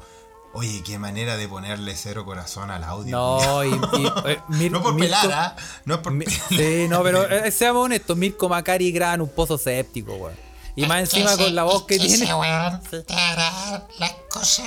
Oye, 0.57 0.85
qué 0.87 1.01
manera 1.01 1.37
de 1.37 1.49
ponerle 1.49 1.97
cero 1.97 2.25
corazón 2.25 2.71
al 2.71 2.85
audio. 2.85 3.11
No, 3.17 3.65
y, 3.65 3.71
y, 3.71 4.07
eh, 4.27 4.39
Mir- 4.51 4.71
no 4.71 4.83
por 4.83 4.95
Mirko- 4.95 5.01
pelar, 5.21 5.33
¿ah? 5.33 5.57
No 5.85 5.95
es 5.97 6.01
por 6.01 6.13
Mi-. 6.13 6.27
Sí, 6.27 6.87
no, 6.89 7.03
pero 7.03 7.25
eh, 7.31 7.51
seamos 7.51 7.85
honestos, 7.87 8.17
Mirko 8.17 8.49
Macari 8.49 8.93
graban 8.93 9.21
un 9.21 9.29
pozo 9.31 9.59
séptico, 9.59 10.15
weón. 10.15 10.44
Y 10.77 10.87
más 10.87 11.01
encima 11.01 11.37
con 11.37 11.55
la 11.55 11.63
voz 11.65 11.85
que 11.85 11.99
tiene. 11.99 12.35
weón 12.35 12.81
te 13.07 13.15
hará 13.15 13.87
las 13.99 14.13
cosas 14.29 14.67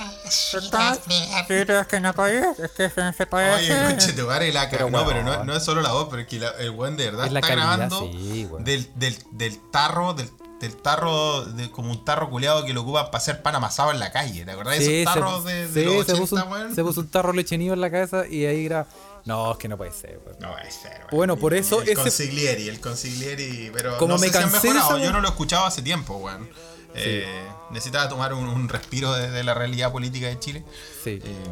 es 1.82 1.88
que 1.88 2.00
no 2.00 2.14
podía, 2.14 2.52
es 2.52 2.72
que 2.72 2.90
se 3.14 3.26
puede 3.26 3.54
Oye, 3.56 3.94
coche, 3.96 4.14
la 4.54 4.70
Pero, 4.70 4.90
No, 4.90 5.06
pero 5.06 5.24
no, 5.24 5.32
weón. 5.32 5.48
no 5.48 5.56
es 5.56 5.64
solo 5.64 5.82
la 5.82 5.92
voz, 5.92 6.08
pero 6.10 6.22
es 6.22 6.28
que 6.28 6.40
la- 6.40 6.52
el 6.60 6.70
weón 6.72 6.96
de 6.96 7.06
verdad 7.06 7.26
Es 7.28 7.34
está 7.40 7.48
calidad, 7.48 7.68
grabando 7.78 8.10
sí, 8.12 8.48
weón. 8.50 8.64
del, 8.64 8.90
del, 8.96 9.18
del 9.32 9.60
tarro, 9.72 10.14
del 10.14 10.30
del 10.60 10.76
tarro, 10.76 11.46
de, 11.46 11.70
como 11.70 11.92
un 11.92 12.04
tarro 12.04 12.32
culeado 12.32 12.66
que 12.66 12.74
lo 12.74 12.82
ocupan 12.82 13.06
para 13.12 13.20
hacer 13.20 13.44
pan 13.44 13.54
amasado 13.54 13.92
en 13.92 14.00
la 14.00 14.12
calle. 14.12 14.44
¿Te 14.44 14.50
acordás 14.50 14.80
de 14.80 14.86
Sí, 14.86 15.02
esos 15.02 15.14
se- 15.14 15.20
tarros 15.20 15.44
de, 15.46 15.68
de 15.68 15.80
sí, 15.82 15.86
los 15.86 16.06
se, 16.08 16.14
80, 16.14 16.20
puso 16.20 16.36
un, 16.36 16.52
weón? 16.52 16.76
se 16.76 16.84
puso 16.84 17.00
un 17.02 17.08
tarro 17.10 17.32
leche 17.32 17.54
en 17.76 17.80
la 17.82 17.92
cabeza 17.92 18.26
y 18.28 18.44
ahí 18.48 18.66
era. 18.66 18.88
No, 19.28 19.52
es 19.52 19.58
que 19.58 19.68
no 19.68 19.78
puede 19.78 19.92
ser, 19.92 20.20
weón. 20.26 20.38
No 20.40 20.52
puede 20.54 20.72
ser. 20.72 21.02
Bueno, 21.12 21.38
por 21.38 21.54
eso 21.54 21.82
el 21.82 21.90
ese- 21.90 21.96
consiglieri, 22.02 22.68
el 22.70 22.80
consiglieri, 22.80 23.70
pero 23.74 23.98
Como 23.98 24.14
no 24.16 24.20
me 24.20 24.28
sé 24.28 24.34
si 24.38 24.44
han 24.44 24.52
mejorado. 24.52 24.96
esa 24.98 25.06
Yo 25.06 25.12
no 25.12 25.20
lo 25.22 25.28
he 25.28 25.32
escuchado 25.32 25.66
hace 25.66 25.82
tiempo, 25.82 26.16
weón. 26.18 26.50
Eh, 26.96 27.28
necesitaba 27.70 28.10
tomar 28.10 28.34
un, 28.34 28.48
un 28.48 28.70
respiro 28.70 29.14
de, 29.14 29.30
de 29.30 29.44
la 29.44 29.54
realidad 29.54 29.92
política 29.92 30.28
de 30.28 30.40
Chile. 30.40 30.64
Sí. 31.04 31.20
Eh, 31.24 31.46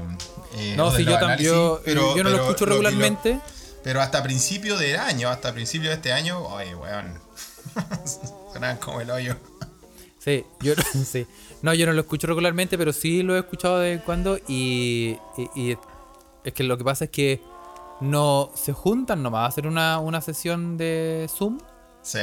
eh, 0.58 0.74
No, 0.76 0.92
si 0.92 1.04
yo, 1.06 1.12
tam- 1.20 1.26
análisis, 1.26 1.46
yo, 1.52 1.82
pero- 1.86 2.16
yo 2.16 2.24
no 2.24 2.30
lo 2.32 2.38
escucho 2.38 2.66
lo- 2.66 2.72
regularmente. 2.72 3.40
pero 3.84 4.02
hasta 4.02 4.24
principio 4.24 4.76
del 4.78 4.98
año, 4.98 5.30
hasta 5.30 5.54
principio 5.54 5.90
de 5.90 5.96
este 5.98 6.14
año, 6.14 6.40
oye, 6.40 6.74
weón. 6.74 7.20
Sonaban 8.54 8.78
como 8.78 9.02
el 9.02 9.12
hoyo. 9.12 9.36
Sí, 10.20 10.46
yo 10.62 10.74
sí. 11.06 11.28
No, 11.62 11.74
yo 11.74 11.86
no 11.86 11.94
lo 11.94 12.02
escucho 12.02 12.26
regularmente, 12.28 12.78
pero 12.78 12.94
sí 12.94 13.22
lo 13.22 13.36
he 13.36 13.40
escuchado 13.40 13.80
de 13.80 13.90
vez 13.92 14.00
en 14.00 14.06
cuando 14.06 14.38
y, 14.48 15.18
y- 15.38 15.50
y 15.56 15.78
es 16.44 16.54
que 16.54 16.64
lo 16.64 16.78
que 16.78 16.84
pasa 16.84 17.06
es 17.06 17.12
que 17.12 17.42
no 18.01 18.49
se 18.53 18.73
juntan 18.73 19.23
nomás 19.23 19.41
a 19.43 19.45
hacer 19.47 19.67
una, 19.67 19.99
una 19.99 20.21
sesión 20.21 20.77
de 20.77 21.27
Zoom 21.29 21.60
Sí. 22.01 22.19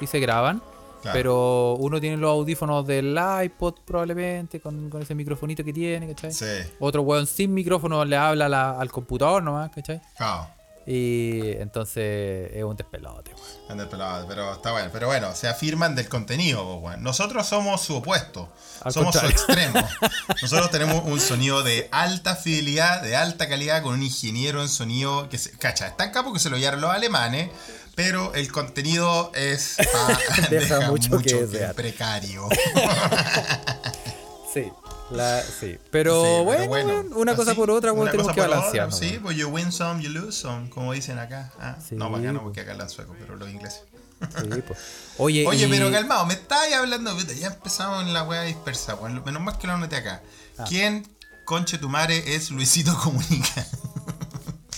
y 0.00 0.06
se 0.06 0.18
graban. 0.20 0.62
Claro. 1.02 1.16
Pero 1.16 1.74
uno 1.78 1.98
tiene 1.98 2.18
los 2.18 2.30
audífonos 2.30 2.86
del 2.86 3.18
iPod 3.44 3.76
probablemente, 3.86 4.60
con, 4.60 4.90
con 4.90 5.00
ese 5.00 5.14
microfonito 5.14 5.64
que 5.64 5.72
tiene, 5.72 6.06
¿cachai? 6.08 6.30
Sí. 6.30 6.44
Otro 6.78 7.00
weón 7.02 7.26
sin 7.26 7.54
micrófono 7.54 8.04
le 8.04 8.16
habla 8.18 8.50
la- 8.50 8.78
al 8.78 8.90
computador 8.92 9.42
nomás, 9.42 9.70
¿cachai? 9.70 10.00
Claro. 10.16 10.46
Y 10.92 11.52
entonces 11.60 12.50
es 12.52 12.64
un 12.64 12.74
despelote, 12.76 13.32
weón. 13.32 13.46
Anda 13.68 13.84
el 13.84 13.88
pelado, 13.90 14.26
pero 14.26 14.52
está 14.52 14.72
bueno. 14.72 14.90
Pero 14.92 15.06
bueno, 15.06 15.32
se 15.36 15.46
afirman 15.46 15.94
del 15.94 16.08
contenido, 16.08 16.78
weón. 16.78 17.00
Nosotros 17.02 17.46
somos 17.46 17.80
su 17.80 17.94
opuesto. 17.94 18.48
Al 18.82 18.92
somos 18.92 19.14
su 19.14 19.24
extremo. 19.26 19.74
Nosotros 20.42 20.70
tenemos 20.72 21.04
un 21.04 21.20
sonido 21.20 21.62
de 21.62 21.88
alta 21.92 22.34
fidelidad, 22.34 23.02
de 23.02 23.14
alta 23.14 23.48
calidad, 23.48 23.82
con 23.84 23.94
un 23.94 24.02
ingeniero 24.02 24.62
en 24.62 24.68
sonido 24.68 25.28
que 25.28 25.38
se. 25.38 25.52
Cacha, 25.58 25.86
es 25.86 25.96
tan 25.96 26.10
capo 26.10 26.32
que 26.32 26.40
se 26.40 26.50
lo 26.50 26.56
llevaron 26.56 26.80
los 26.80 26.90
alemanes. 26.90 27.50
Pero 27.94 28.34
el 28.34 28.50
contenido 28.50 29.30
es. 29.34 29.76
pa- 29.92 30.48
Deja 30.50 30.80
mucho 30.90 31.18
que 31.18 31.34
desear. 31.46 31.74
precario. 31.76 32.48
Sí, 34.52 34.68
la, 35.10 35.42
sí. 35.42 35.78
Pero, 35.90 36.22
Sí, 36.24 36.66
bueno, 36.68 37.04
una 37.16 37.34
cosa 37.36 37.50
así, 37.52 37.58
por 37.60 37.70
otra, 37.70 37.92
una 37.92 38.10
tenemos 38.10 38.32
que 38.32 38.40
otra, 38.40 38.56
balancear. 38.56 38.92
Sí, 38.92 39.18
pues 39.22 39.36
you 39.36 39.48
win 39.48 39.72
some, 39.72 40.02
you 40.02 40.10
lose 40.10 40.32
some, 40.32 40.68
como 40.70 40.92
dicen 40.92 41.18
acá. 41.18 41.52
Ah, 41.60 41.76
Sí, 41.86 41.94
no, 41.96 42.06
acá 42.06 42.32
no, 42.32 42.42
porque 42.42 42.60
acá 42.60 42.72
hablan 42.72 42.88
sueco, 42.90 43.14
pero 43.18 43.36
los 43.36 43.48
ingleses. 43.50 43.82
Sí, 44.20 44.62
pues. 44.66 44.78
Oye, 45.18 45.46
Oye, 45.46 45.66
y- 45.66 45.70
pero 45.70 45.90
calmado, 45.90 46.26
me 46.26 46.34
estáis 46.34 46.74
hablando, 46.74 47.16
ya 47.18 47.46
empezamos 47.48 48.02
en 48.04 48.12
la 48.12 48.22
weá 48.24 48.42
dispersa. 48.42 48.96
Menos 48.96 49.40
mal 49.42 49.56
que 49.58 49.66
lo 49.66 49.72
anoté 49.74 49.96
acá. 49.96 50.22
Ah. 50.58 50.64
¿Quién, 50.68 51.06
conche 51.46 51.78
tu 51.78 51.88
madre, 51.88 52.34
es 52.34 52.50
Luisito 52.50 52.96
Comunica? 53.02 53.66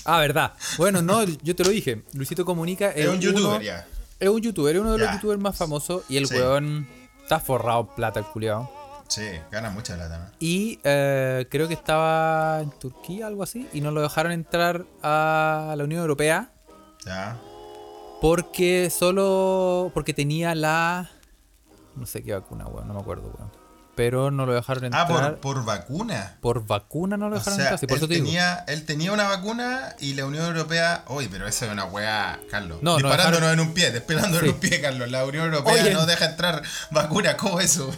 Ah, 0.04 0.18
verdad. 0.18 0.54
Bueno, 0.78 1.00
no, 1.00 1.22
yo 1.22 1.54
te 1.54 1.62
lo 1.62 1.70
dije. 1.70 2.02
Luisito 2.12 2.44
Comunica 2.44 2.90
es, 2.90 3.04
Es 3.06 3.08
un 3.08 3.20
youtuber 3.20 3.44
uno- 3.46 3.60
ya. 3.62 3.86
Es 4.18 4.28
un 4.28 4.40
youtuber, 4.40 4.74
es 4.74 4.80
uno 4.82 4.92
de 4.94 4.98
los 4.98 5.12
youtubers 5.12 5.40
más 5.40 5.56
famosos. 5.56 6.02
Y 6.08 6.16
el 6.16 6.26
Sí. 6.26 6.34
weón 6.34 6.88
está 7.22 7.38
forrado 7.38 7.82
en 7.88 7.94
plata, 7.94 8.18
el 8.18 8.26
culiao. 8.26 8.68
Sí, 9.08 9.28
gana 9.50 9.70
mucha 9.70 9.94
plata, 9.96 10.18
¿no? 10.18 10.24
Y 10.38 10.80
eh, 10.84 11.46
creo 11.50 11.68
que 11.68 11.74
estaba 11.74 12.60
en 12.62 12.70
Turquía, 12.78 13.26
algo 13.26 13.42
así. 13.42 13.68
Y 13.72 13.80
no 13.80 13.90
lo 13.90 14.00
dejaron 14.02 14.32
entrar 14.32 14.84
a 15.02 15.74
la 15.76 15.84
Unión 15.84 16.00
Europea. 16.00 16.50
Ya. 17.04 17.36
Porque 18.20 18.90
solo. 18.90 19.90
Porque 19.94 20.14
tenía 20.14 20.54
la. 20.54 21.10
No 21.96 22.06
sé 22.06 22.22
qué 22.22 22.32
vacuna, 22.32 22.66
weón, 22.66 22.88
no 22.88 22.94
me 22.94 23.00
acuerdo, 23.00 23.32
weón. 23.36 23.50
Pero 23.94 24.30
no 24.30 24.46
lo 24.46 24.54
dejaron 24.54 24.84
Ah, 24.94 25.02
entrar. 25.02 25.34
por, 25.34 25.56
por 25.56 25.64
vacuna. 25.66 26.38
por, 26.40 26.66
vacuna 26.66 27.18
no 27.18 27.28
lo 27.28 27.36
O 27.36 27.38
dejaron 27.38 27.56
sea, 27.58 27.64
entrar. 27.66 27.78
Sí, 27.80 27.86
por 27.86 27.98
él, 27.98 27.98
eso 27.98 28.08
te 28.08 28.14
digo. 28.14 28.24
tenía, 28.26 28.64
él 28.66 28.86
tenía 28.86 29.12
una 29.12 29.28
vacuna 29.28 29.94
y 30.00 30.14
la 30.14 30.24
Unión 30.24 30.46
Europea. 30.46 31.04
Uy, 31.08 31.28
pero 31.28 31.46
esa 31.46 31.66
es 31.66 31.72
una 31.72 31.84
weá, 31.84 32.40
Carlos. 32.50 32.78
No, 32.80 32.92
no 32.92 32.96
Disparándonos 33.08 33.40
dejaron- 33.40 33.60
en 33.60 33.68
un 33.68 33.74
pie, 33.74 33.90
despelándonos 33.90 34.40
Sí. 34.40 34.46
en 34.48 34.54
un 34.54 34.60
pie, 34.60 34.80
Carlos. 34.80 35.10
La 35.10 35.26
Unión 35.26 35.44
Europea 35.52 35.74
Oye. 35.74 35.92
no 35.92 36.06
deja 36.06 36.24
entrar 36.24 36.62
vacuna, 36.90 37.36
¿cómo 37.36 37.60
eso? 37.60 37.94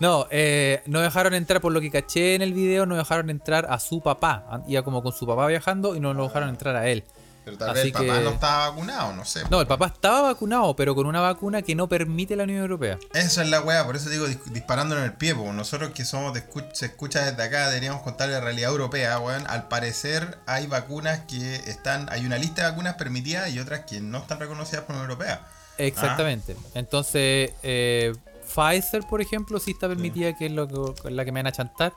No, 0.00 0.26
eh, 0.30 0.82
no 0.86 1.00
dejaron 1.00 1.34
entrar, 1.34 1.60
por 1.60 1.72
lo 1.72 1.80
que 1.80 1.90
caché 1.90 2.34
en 2.34 2.42
el 2.42 2.52
video, 2.52 2.84
no 2.86 2.96
dejaron 2.96 3.30
entrar 3.30 3.66
a 3.70 3.78
su 3.78 4.00
papá. 4.00 4.62
Iba 4.66 4.82
como 4.82 5.02
con 5.02 5.12
su 5.12 5.26
papá 5.26 5.46
viajando 5.46 5.94
y 5.96 6.00
no 6.00 6.12
lo 6.14 6.24
dejaron 6.24 6.48
entrar 6.48 6.76
a 6.76 6.88
él. 6.88 7.04
Pero 7.44 7.58
tal 7.58 7.68
Así 7.70 7.76
vez 7.76 7.84
el 7.86 7.92
papá 7.92 8.04
que- 8.18 8.24
no 8.24 8.30
estaba 8.30 8.70
vacunado, 8.70 9.12
no 9.12 9.24
sé. 9.26 9.42
No, 9.50 9.60
el 9.60 9.66
papá 9.66 9.88
estaba 9.88 10.22
vacunado, 10.22 10.74
pero 10.74 10.94
con 10.94 11.04
una 11.06 11.20
vacuna 11.20 11.60
que 11.60 11.74
no 11.74 11.88
permite 11.90 12.36
la 12.36 12.44
Unión 12.44 12.60
Europea. 12.60 12.98
Eso 13.12 13.42
es 13.42 13.48
la 13.50 13.60
weá, 13.60 13.84
por 13.84 13.96
eso 13.96 14.08
digo 14.08 14.26
dis- 14.26 14.42
disparando 14.44 14.96
en 14.96 15.04
el 15.04 15.12
pie, 15.12 15.34
porque 15.34 15.52
nosotros 15.52 15.90
que 15.90 16.06
somos 16.06 16.32
de 16.32 16.42
se 16.72 16.86
escucha 16.86 17.22
desde 17.30 17.42
acá, 17.42 17.68
deberíamos 17.68 18.00
contar 18.00 18.30
la 18.30 18.40
realidad 18.40 18.70
europea, 18.70 19.18
weón. 19.18 19.44
Al 19.46 19.68
parecer 19.68 20.38
hay 20.46 20.66
vacunas 20.66 21.20
que 21.28 21.56
están, 21.56 22.08
hay 22.10 22.24
una 22.24 22.38
lista 22.38 22.62
de 22.64 22.70
vacunas 22.70 22.94
permitidas 22.94 23.50
y 23.50 23.58
otras 23.60 23.80
que 23.80 24.00
no 24.00 24.18
están 24.18 24.40
reconocidas 24.40 24.84
por 24.84 24.96
la 24.96 25.02
Unión 25.02 25.10
Europea. 25.10 25.42
Exactamente. 25.76 26.56
Entonces, 26.74 27.50
eh, 27.62 28.14
Pfizer, 28.46 29.02
por 29.08 29.20
ejemplo, 29.20 29.58
sí 29.58 29.72
está 29.72 29.88
permitida, 29.88 30.36
que 30.36 30.46
es 30.46 30.52
lo 30.52 30.68
que, 30.68 31.10
la 31.10 31.24
que 31.24 31.32
me 31.32 31.40
van 31.40 31.46
a 31.48 31.52
chantar. 31.52 31.92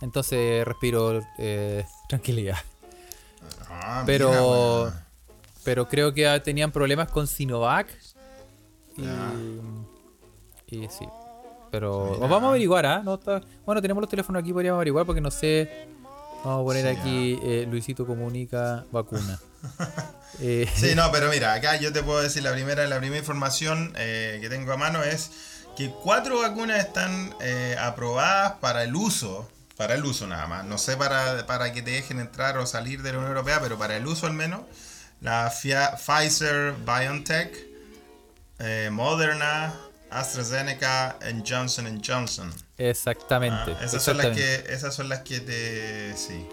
Entonces, 0.00 0.64
respiro 0.66 1.20
eh, 1.38 1.84
tranquilidad. 2.08 2.58
Ah, 3.70 4.02
Pero, 4.06 4.30
mira, 4.90 5.06
pero 5.64 5.88
creo 5.88 6.12
que 6.12 6.26
ah, 6.28 6.42
tenían 6.42 6.70
problemas 6.72 7.08
con 7.10 7.26
Sinovac. 7.26 7.88
Y, 8.96 10.76
y 10.76 10.88
sí. 10.88 11.06
Pero 11.70 12.10
Mira. 12.16 12.26
vamos 12.26 12.44
a 12.44 12.48
averiguar, 12.50 12.84
¿ah? 12.86 13.00
No 13.04 13.14
está- 13.14 13.40
bueno, 13.64 13.80
tenemos 13.80 14.00
los 14.02 14.10
teléfonos 14.10 14.40
aquí, 14.42 14.52
podríamos 14.52 14.76
averiguar 14.76 15.06
porque 15.06 15.20
no 15.20 15.30
sé. 15.30 15.86
Vamos 16.44 16.62
a 16.62 16.64
poner 16.64 16.82
Sí, 16.94 17.00
aquí 17.00 17.38
eh, 17.42 17.66
Luisito 17.70 18.06
comunica 18.06 18.84
vacuna. 18.90 19.38
Eh, 20.40 20.66
Sí, 20.74 20.94
no, 20.94 21.12
pero 21.12 21.28
mira, 21.28 21.52
acá 21.52 21.76
yo 21.76 21.92
te 21.92 22.02
puedo 22.02 22.22
decir 22.22 22.42
la 22.42 22.52
primera, 22.52 22.86
la 22.86 22.96
primera 22.98 23.18
información 23.18 23.92
eh, 23.98 24.38
que 24.40 24.48
tengo 24.48 24.72
a 24.72 24.78
mano 24.78 25.02
es 25.02 25.30
que 25.76 25.90
cuatro 26.02 26.40
vacunas 26.40 26.78
están 26.78 27.34
eh, 27.40 27.76
aprobadas 27.80 28.52
para 28.60 28.82
el 28.84 28.94
uso, 28.94 29.48
para 29.76 29.94
el 29.94 30.04
uso 30.04 30.26
nada 30.26 30.46
más, 30.46 30.64
no 30.64 30.78
sé 30.78 30.96
para, 30.96 31.46
para 31.46 31.72
que 31.72 31.82
te 31.82 31.92
dejen 31.92 32.20
entrar 32.20 32.58
o 32.58 32.66
salir 32.66 33.02
de 33.02 33.12
la 33.12 33.18
Unión 33.18 33.32
Europea, 33.32 33.58
pero 33.60 33.78
para 33.78 33.96
el 33.96 34.06
uso 34.06 34.26
al 34.26 34.34
menos, 34.34 34.60
la 35.20 35.50
Fia- 35.50 35.96
Pfizer, 35.96 36.74
BioNTech, 36.84 37.56
eh, 38.58 38.90
Moderna, 38.92 39.74
AstraZeneca 40.10 41.16
y 41.30 41.42
Johnson 41.48 42.02
Johnson. 42.06 42.52
Exactamente. 42.78 43.74
Ah, 43.78 43.84
esas, 43.84 44.02
son 44.02 44.18
las 44.18 44.26
que, 44.28 44.54
esas 44.68 44.94
son 44.94 45.08
las 45.08 45.20
que 45.20 45.40
te... 45.40 46.16
Sí. 46.16 46.46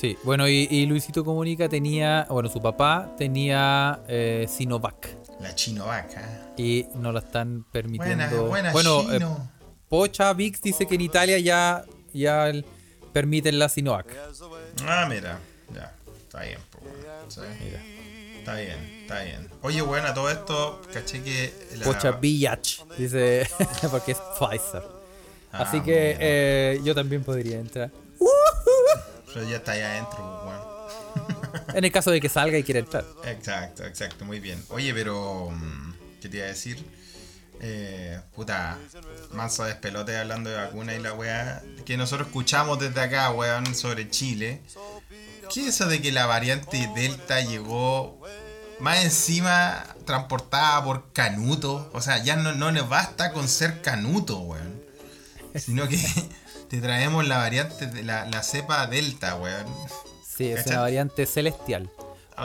Sí, 0.00 0.16
bueno, 0.24 0.48
y, 0.48 0.66
y 0.70 0.86
Luisito 0.86 1.24
Comunica 1.24 1.68
tenía, 1.68 2.26
bueno, 2.30 2.48
su 2.48 2.60
papá 2.60 3.14
tenía 3.18 4.00
eh, 4.08 4.46
Sinovac 4.48 5.08
La 5.42 5.54
Chinovac, 5.54 6.10
¿eh? 6.16 6.52
y 6.56 6.86
no 6.94 7.10
la 7.12 7.18
están 7.20 7.64
permitiendo. 7.72 8.46
Buena, 8.46 8.72
buena, 8.72 9.00
bueno, 9.00 9.12
eh. 9.12 9.48
Pocha 9.88 10.32
Vix 10.32 10.62
dice 10.62 10.86
que 10.86 10.94
en 10.94 11.00
Italia 11.02 11.38
ya, 11.38 11.84
ya 12.14 12.48
el- 12.48 12.64
permiten 13.12 13.58
la 13.58 13.68
Sinovac. 13.68 14.06
Ah, 14.86 15.06
mira, 15.08 15.38
ya, 15.74 15.92
está 16.22 16.40
bien. 16.42 16.58
Está 18.38 18.54
bien, 18.56 18.78
está 19.02 19.22
bien. 19.22 19.48
Oye, 19.62 19.82
bueno, 19.82 20.08
a 20.08 20.14
todo 20.14 20.28
esto, 20.30 20.80
caché 20.92 21.22
que 21.22 21.52
la... 21.76 21.84
Pocha 21.84 22.10
Villach 22.12 22.84
dice, 22.98 23.48
porque 23.90 24.12
es 24.12 24.18
Pfizer. 24.38 24.82
Ah, 25.52 25.62
Así 25.62 25.80
que 25.82 26.16
eh, 26.18 26.80
yo 26.82 26.94
también 26.94 27.22
podría 27.22 27.58
entrar. 27.58 27.90
Pero 29.32 29.48
ya 29.48 29.56
está 29.56 29.72
ahí 29.72 29.80
adentro, 29.80 30.42
weón. 30.46 30.71
En 31.74 31.84
el 31.84 31.92
caso 31.92 32.10
de 32.10 32.20
que 32.20 32.28
salga 32.28 32.58
y 32.58 32.62
quiera 32.62 32.80
entrar. 32.80 33.04
Exacto, 33.24 33.84
exacto, 33.84 34.24
muy 34.24 34.40
bien. 34.40 34.62
Oye, 34.70 34.92
pero... 34.94 35.50
mm, 35.50 35.92
¿Qué 36.20 36.28
te 36.28 36.36
iba 36.36 36.46
a 36.46 36.50
decir? 36.50 36.84
Eh, 37.60 38.20
puta, 38.34 38.78
manso 39.32 39.64
despelote 39.64 40.16
hablando 40.16 40.50
de 40.50 40.56
vacuna 40.56 40.94
y 40.94 40.98
la 41.00 41.12
weá 41.12 41.62
que 41.84 41.96
nosotros 41.96 42.28
escuchamos 42.28 42.78
desde 42.80 43.00
acá, 43.00 43.30
weón, 43.30 43.74
sobre 43.74 44.08
Chile. 44.10 44.62
¿Qué 45.52 45.60
es 45.62 45.66
eso 45.68 45.86
de 45.86 46.00
que 46.02 46.12
la 46.12 46.26
variante 46.26 46.90
Delta 46.94 47.40
llegó 47.40 48.20
más 48.80 49.04
encima 49.04 49.84
transportada 50.06 50.82
por 50.84 51.12
Canuto? 51.12 51.90
O 51.92 52.00
sea, 52.00 52.22
ya 52.22 52.36
no, 52.36 52.52
no 52.52 52.70
les 52.70 52.88
basta 52.88 53.32
con 53.32 53.48
ser 53.48 53.80
Canuto, 53.82 54.38
weón. 54.38 54.82
Sino 55.54 55.86
que 55.88 55.98
te 56.68 56.80
traemos 56.80 57.26
la 57.28 57.38
variante 57.38 57.86
de 57.86 58.02
la, 58.02 58.26
la 58.26 58.42
cepa 58.42 58.86
Delta, 58.86 59.36
weón. 59.36 59.66
Sí, 60.46 60.50
es 60.52 60.56
¿Cachai? 60.58 60.72
una 60.72 60.80
variante 60.82 61.26
celestial. 61.26 61.88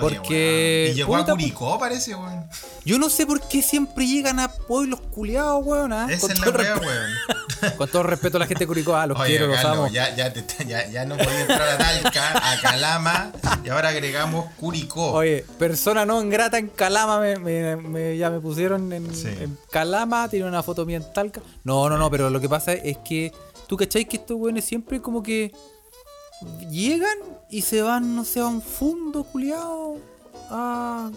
Oye, 0.01 0.17
Porque, 0.19 0.83
weón. 0.83 0.91
Y 0.91 0.95
llegó 0.97 1.15
a 1.15 1.19
puta, 1.19 1.31
Curicó, 1.31 1.79
parece, 1.79 2.13
weón. 2.13 2.45
Yo 2.83 2.99
no 2.99 3.09
sé 3.09 3.25
por 3.25 3.39
qué 3.47 3.61
siempre 3.61 4.05
llegan 4.05 4.37
a 4.39 4.51
pueblos 4.51 4.99
culiados, 4.99 5.65
weón. 5.65 5.93
¿ah? 5.93 6.07
Esa 6.09 6.31
es 6.33 6.39
la 6.39 6.49
wea, 6.51 6.75
weón. 6.77 7.11
con 7.77 7.89
todo 7.89 8.03
respeto 8.03 8.35
a 8.37 8.41
la 8.41 8.45
gente 8.47 8.65
de 8.65 8.67
Curicó, 8.67 8.95
ah, 8.95 9.07
los 9.07 9.17
Oye, 9.17 9.29
quiero, 9.29 9.47
los 9.47 9.63
amo. 9.63 9.87
ya, 9.87 10.13
ya, 10.15 10.31
te- 10.31 10.43
ya, 10.65 10.87
ya 10.89 11.05
no 11.05 11.15
podía 11.17 11.41
entrar 11.41 11.61
a 11.69 11.77
Talca, 11.77 12.51
a 12.51 12.61
Calama, 12.61 13.31
y 13.63 13.69
ahora 13.69 13.89
agregamos 13.89 14.51
Curicó. 14.59 15.13
Oye, 15.13 15.43
persona 15.57 16.05
no 16.05 16.21
grata 16.27 16.57
en 16.59 16.67
Calama, 16.67 17.19
me, 17.19 17.37
me- 17.37 17.75
me- 17.77 18.17
ya 18.17 18.29
me 18.29 18.39
pusieron 18.41 18.91
en, 18.93 19.15
Sí. 19.15 19.27
en 19.29 19.57
Calama, 19.71 20.27
tiene 20.29 20.47
una 20.47 20.61
foto 20.61 20.85
mía 20.85 20.97
en 20.97 21.13
Talca. 21.13 21.41
No, 21.63 21.89
no, 21.89 21.97
no, 21.97 22.11
pero 22.11 22.29
lo 22.29 22.39
que 22.41 22.49
pasa 22.49 22.73
es 22.73 22.97
que 22.97 23.31
tú 23.67 23.75
cacháis 23.77 24.07
que 24.07 24.17
estos 24.17 24.37
weones 24.37 24.65
siempre 24.65 25.01
como 25.01 25.23
que 25.23 25.51
llegan 26.69 27.17
y 27.49 27.61
se 27.61 27.81
van, 27.81 28.15
no 28.15 28.23
sé, 28.25 28.39
a 28.39 28.47
un 28.47 28.61
fundo 28.61 29.23
culiado. 29.23 29.95
A, 30.49 31.11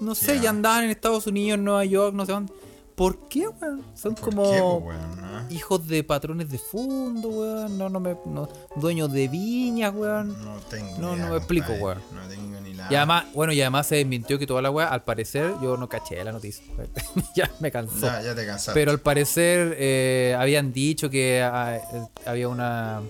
no 0.00 0.14
sé, 0.14 0.36
Ya. 0.36 0.42
ya 0.42 0.50
andaban 0.50 0.84
en 0.84 0.90
Estados 0.90 1.26
Unidos, 1.26 1.58
en 1.58 1.64
Nueva 1.64 1.84
York, 1.84 2.14
no 2.14 2.26
sé 2.26 2.32
dónde. 2.32 2.52
¿Por 2.94 3.28
qué, 3.28 3.48
weón? 3.48 3.82
Son 3.94 4.14
¿Por 4.14 4.24
como 4.30 4.50
qué, 4.52 4.58
po, 4.58 4.74
weón, 4.76 5.20
no? 5.20 5.50
hijos 5.50 5.86
de 5.88 6.04
patrones 6.04 6.50
de 6.50 6.58
fondo, 6.58 7.28
weón. 7.28 7.78
No, 7.78 7.88
no 7.88 8.00
me. 8.00 8.16
No, 8.26 8.48
dueños 8.76 9.10
de 9.12 9.28
viñas, 9.28 9.94
weón. 9.94 10.28
No 10.44 10.56
tengo 10.68 10.98
No, 10.98 11.14
idea, 11.14 11.24
no 11.24 11.30
me 11.32 11.36
explico, 11.38 11.72
weón. 11.72 11.98
No 12.14 12.28
tengo 12.28 12.60
ni 12.60 12.74
la. 12.74 12.88
Y 12.90 12.94
además, 12.94 13.24
bueno, 13.34 13.52
y 13.54 13.60
además 13.62 13.86
se 13.86 13.96
desmintió 13.96 14.38
que 14.38 14.46
toda 14.46 14.60
la 14.60 14.70
weá, 14.70 14.88
al 14.88 15.04
parecer, 15.04 15.54
yo 15.62 15.76
no 15.78 15.88
caché 15.88 16.22
la 16.22 16.32
noticia. 16.32 16.64
ya 17.34 17.50
me 17.60 17.72
cansó. 17.72 18.00
Ya, 18.06 18.20
ya 18.22 18.34
te 18.34 18.44
cansaste. 18.44 18.72
Pero 18.78 18.90
al 18.90 19.00
parecer 19.00 19.74
eh, 19.78 20.36
habían 20.38 20.72
dicho 20.72 21.08
que 21.08 21.42
ah, 21.42 21.76
eh, 21.76 22.02
había 22.26 22.48
una. 22.48 23.00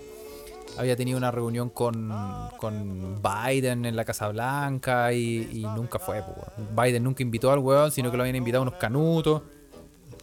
Había 0.78 0.96
tenido 0.96 1.18
una 1.18 1.30
reunión 1.30 1.68
con, 1.70 2.10
con 2.58 3.20
Biden 3.22 3.84
en 3.84 3.94
la 3.94 4.04
Casa 4.04 4.28
Blanca 4.28 5.12
y, 5.12 5.48
y 5.52 5.60
nunca 5.66 5.98
fue. 5.98 6.22
po, 6.22 6.32
weón. 6.32 6.74
Biden 6.76 7.04
nunca 7.04 7.22
invitó 7.22 7.50
al 7.52 7.58
weón, 7.58 7.90
sino 7.92 8.10
que 8.10 8.16
lo 8.16 8.22
habían 8.22 8.36
invitado 8.36 8.62
unos 8.62 8.74
canutos. 8.74 9.42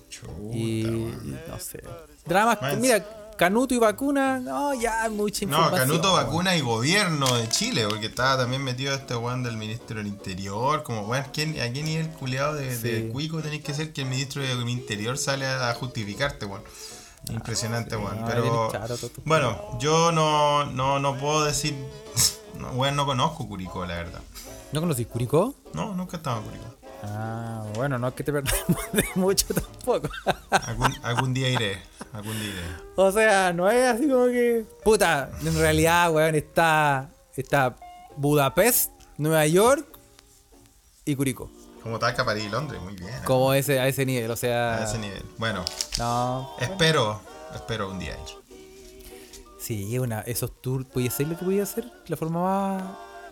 Chuta, 0.10 0.32
Y, 0.54 0.82
y 0.88 1.38
no 1.48 1.60
sé. 1.60 1.84
Dramas, 2.26 2.62
Man, 2.62 2.82
mira, 2.82 3.06
Canuto 3.38 3.74
y 3.74 3.78
vacuna, 3.78 4.38
no, 4.40 4.74
ya 4.74 5.08
mucha 5.10 5.46
No, 5.46 5.52
información. 5.56 5.88
Canuto 5.90 6.14
weón. 6.14 6.26
vacuna 6.26 6.58
y 6.58 6.62
gobierno 6.62 7.38
de 7.38 7.48
Chile, 7.48 7.86
porque 7.88 8.08
estaba 8.08 8.38
también 8.42 8.62
metido 8.64 8.94
este 8.94 9.16
weón 9.16 9.44
del 9.44 9.56
ministro 9.56 9.98
del 10.00 10.08
Interior. 10.08 10.84
Como, 10.84 11.04
weón, 11.04 11.24
¿quién- 11.32 11.58
¿a 11.62 11.72
qué 11.72 11.82
nivel 11.84 12.10
culiado 12.10 12.56
de, 12.56 12.78
de 12.78 13.02
Sí. 13.04 13.10
cuico 13.14 13.40
tenés 13.42 13.62
que 13.64 13.74
ser 13.74 13.94
que 13.94 14.02
el 14.02 14.08
ministro 14.10 14.42
del 14.42 14.68
Interior 14.68 15.18
sale 15.18 15.46
a, 15.46 15.70
a 15.70 15.74
justificarte, 15.76 16.46
weón? 16.48 16.64
Impresionante, 17.30 17.96
weón. 17.96 18.22
no, 18.22 18.26
Pero, 18.28 18.72
bueno, 19.26 19.78
yo 19.80 20.12
no, 20.12 20.66
no, 20.66 21.00
no 21.00 21.18
puedo 21.18 21.46
decir. 21.46 21.76
No, 22.60 22.72
weón, 22.72 22.98
no 22.98 23.06
conozco 23.06 23.48
Curicó, 23.48 23.86
la 23.86 23.96
verdad. 23.96 24.20
¿No 24.74 24.82
conocís 24.82 25.08
Curicó? 25.08 25.56
No, 25.74 25.94
nunca 25.96 26.18
he 26.18 26.20
estado 26.20 26.40
en 26.40 26.44
Curicó. 26.44 26.76
Ah, 27.04 27.64
bueno, 27.76 27.98
no 27.98 28.10
es 28.10 28.14
que 28.16 28.24
te 28.26 28.34
perdamos 28.34 28.92
de 28.92 29.06
mucho 29.16 29.46
tampoco. 29.54 30.10
Algún, 30.50 30.94
algún 31.04 31.34
día 31.34 31.50
iré. 31.50 31.82
Algún 32.12 32.38
día 32.38 32.50
iré. 32.50 32.62
o 32.98 33.12
sea, 33.14 33.54
no 33.54 33.70
es 33.70 33.88
así 33.88 34.10
como 34.10 34.26
que. 34.26 34.66
Puta, 34.84 35.30
en 35.42 35.58
realidad, 35.58 36.12
weón, 36.12 36.36
está. 36.36 37.10
Está 37.38 37.78
Budapest, 38.18 38.92
Nueva 39.18 39.48
York 39.48 39.88
y 41.06 41.16
Curicó. 41.16 41.50
Como 41.89 41.97
Talca, 41.97 42.23
París 42.23 42.45
y 42.45 42.49
Londres, 42.49 42.80
muy 42.84 42.93
bien. 42.95 43.10
¿eh? 43.10 43.21
Como 43.25 43.52
ese, 43.52 43.80
a 43.80 43.88
ese 43.88 44.06
nivel, 44.06 44.30
o 44.30 44.36
sea. 44.36 44.75
A 44.75 44.84
ese 44.84 44.99
nivel. 44.99 45.23
Bueno, 45.39 45.65
No. 45.97 46.52
espero, 46.60 47.19
espero 47.56 47.89
un 47.89 47.97
día 47.97 48.12
ir. 48.12 48.99
Sí, 49.60 49.97
una, 49.97 50.21
esos 50.21 50.62
tours. 50.62 50.86
¿Puede 50.86 51.10
ser 51.10 51.28
lo 51.30 51.38
que 51.38 51.45
podía 51.45 51.63
hacer? 51.63 51.91
La 52.08 52.15
forma 52.15 52.41
más. 52.43 52.84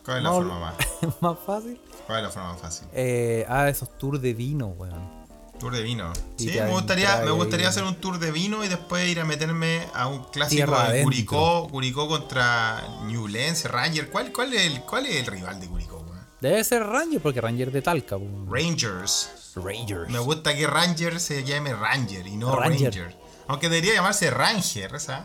¿Cuál 0.04 0.18
es 0.18 0.24
la 0.24 0.30
más- 0.30 0.38
forma 0.38 0.60
más? 0.60 0.76
más 1.22 1.38
fácil. 1.46 1.80
¿Cuál 2.08 2.18
es 2.20 2.24
la 2.24 2.30
forma 2.32 2.54
más 2.54 2.62
fácil? 2.62 2.88
Eh, 2.94 3.46
ah, 3.48 3.70
esos 3.70 3.96
tours 4.00 4.22
de 4.22 4.34
vino, 4.34 4.68
weón. 4.70 5.28
Tour 5.60 5.74
de 5.76 5.84
vino. 5.84 6.12
Sí, 6.36 6.48
me 6.52 6.70
gustaría, 6.70 7.18
me 7.18 7.32
gustaría 7.32 7.70
hacer 7.70 7.84
un 7.84 7.96
tour 7.96 8.18
de 8.20 8.32
vino 8.32 8.64
y 8.64 8.68
después 8.68 9.08
ir 9.08 9.20
a 9.20 9.26
meterme 9.26 9.88
a 9.94 10.08
un 10.08 10.24
clásico 10.26 10.76
de. 10.92 11.04
Curicó, 11.04 11.68
Curicó 11.70 12.08
contra 12.08 12.84
Newlense, 13.06 13.68
Ranger. 13.68 14.10
¿Cuál, 14.10 14.32
cuál, 14.32 14.54
es 14.54 14.62
el, 14.64 14.82
¿Cuál 14.82 15.06
es 15.06 15.16
el 15.16 15.26
rival 15.28 15.60
de 15.60 15.68
Curicó? 15.68 16.06
Debe 16.42 16.64
ser 16.64 16.84
Ranger, 16.84 17.20
porque 17.22 17.42
Ranger 17.42 17.72
de 17.72 17.82
Talca. 17.82 18.18
Rangers. 18.48 19.54
Rangers. 19.56 20.10
Me 20.10 20.20
gusta 20.20 20.56
que 20.56 20.68
Ranger 20.68 21.20
se 21.20 21.44
llame 21.44 21.74
Ranger 21.74 22.28
y 22.28 22.38
no 22.38 22.56
Ranger. 22.56 22.94
Ranger. 22.94 23.16
Aunque 23.48 23.70
debería 23.70 23.96
llamarse 23.96 24.30
Ranger, 24.30 25.00
¿sabes? 25.00 25.24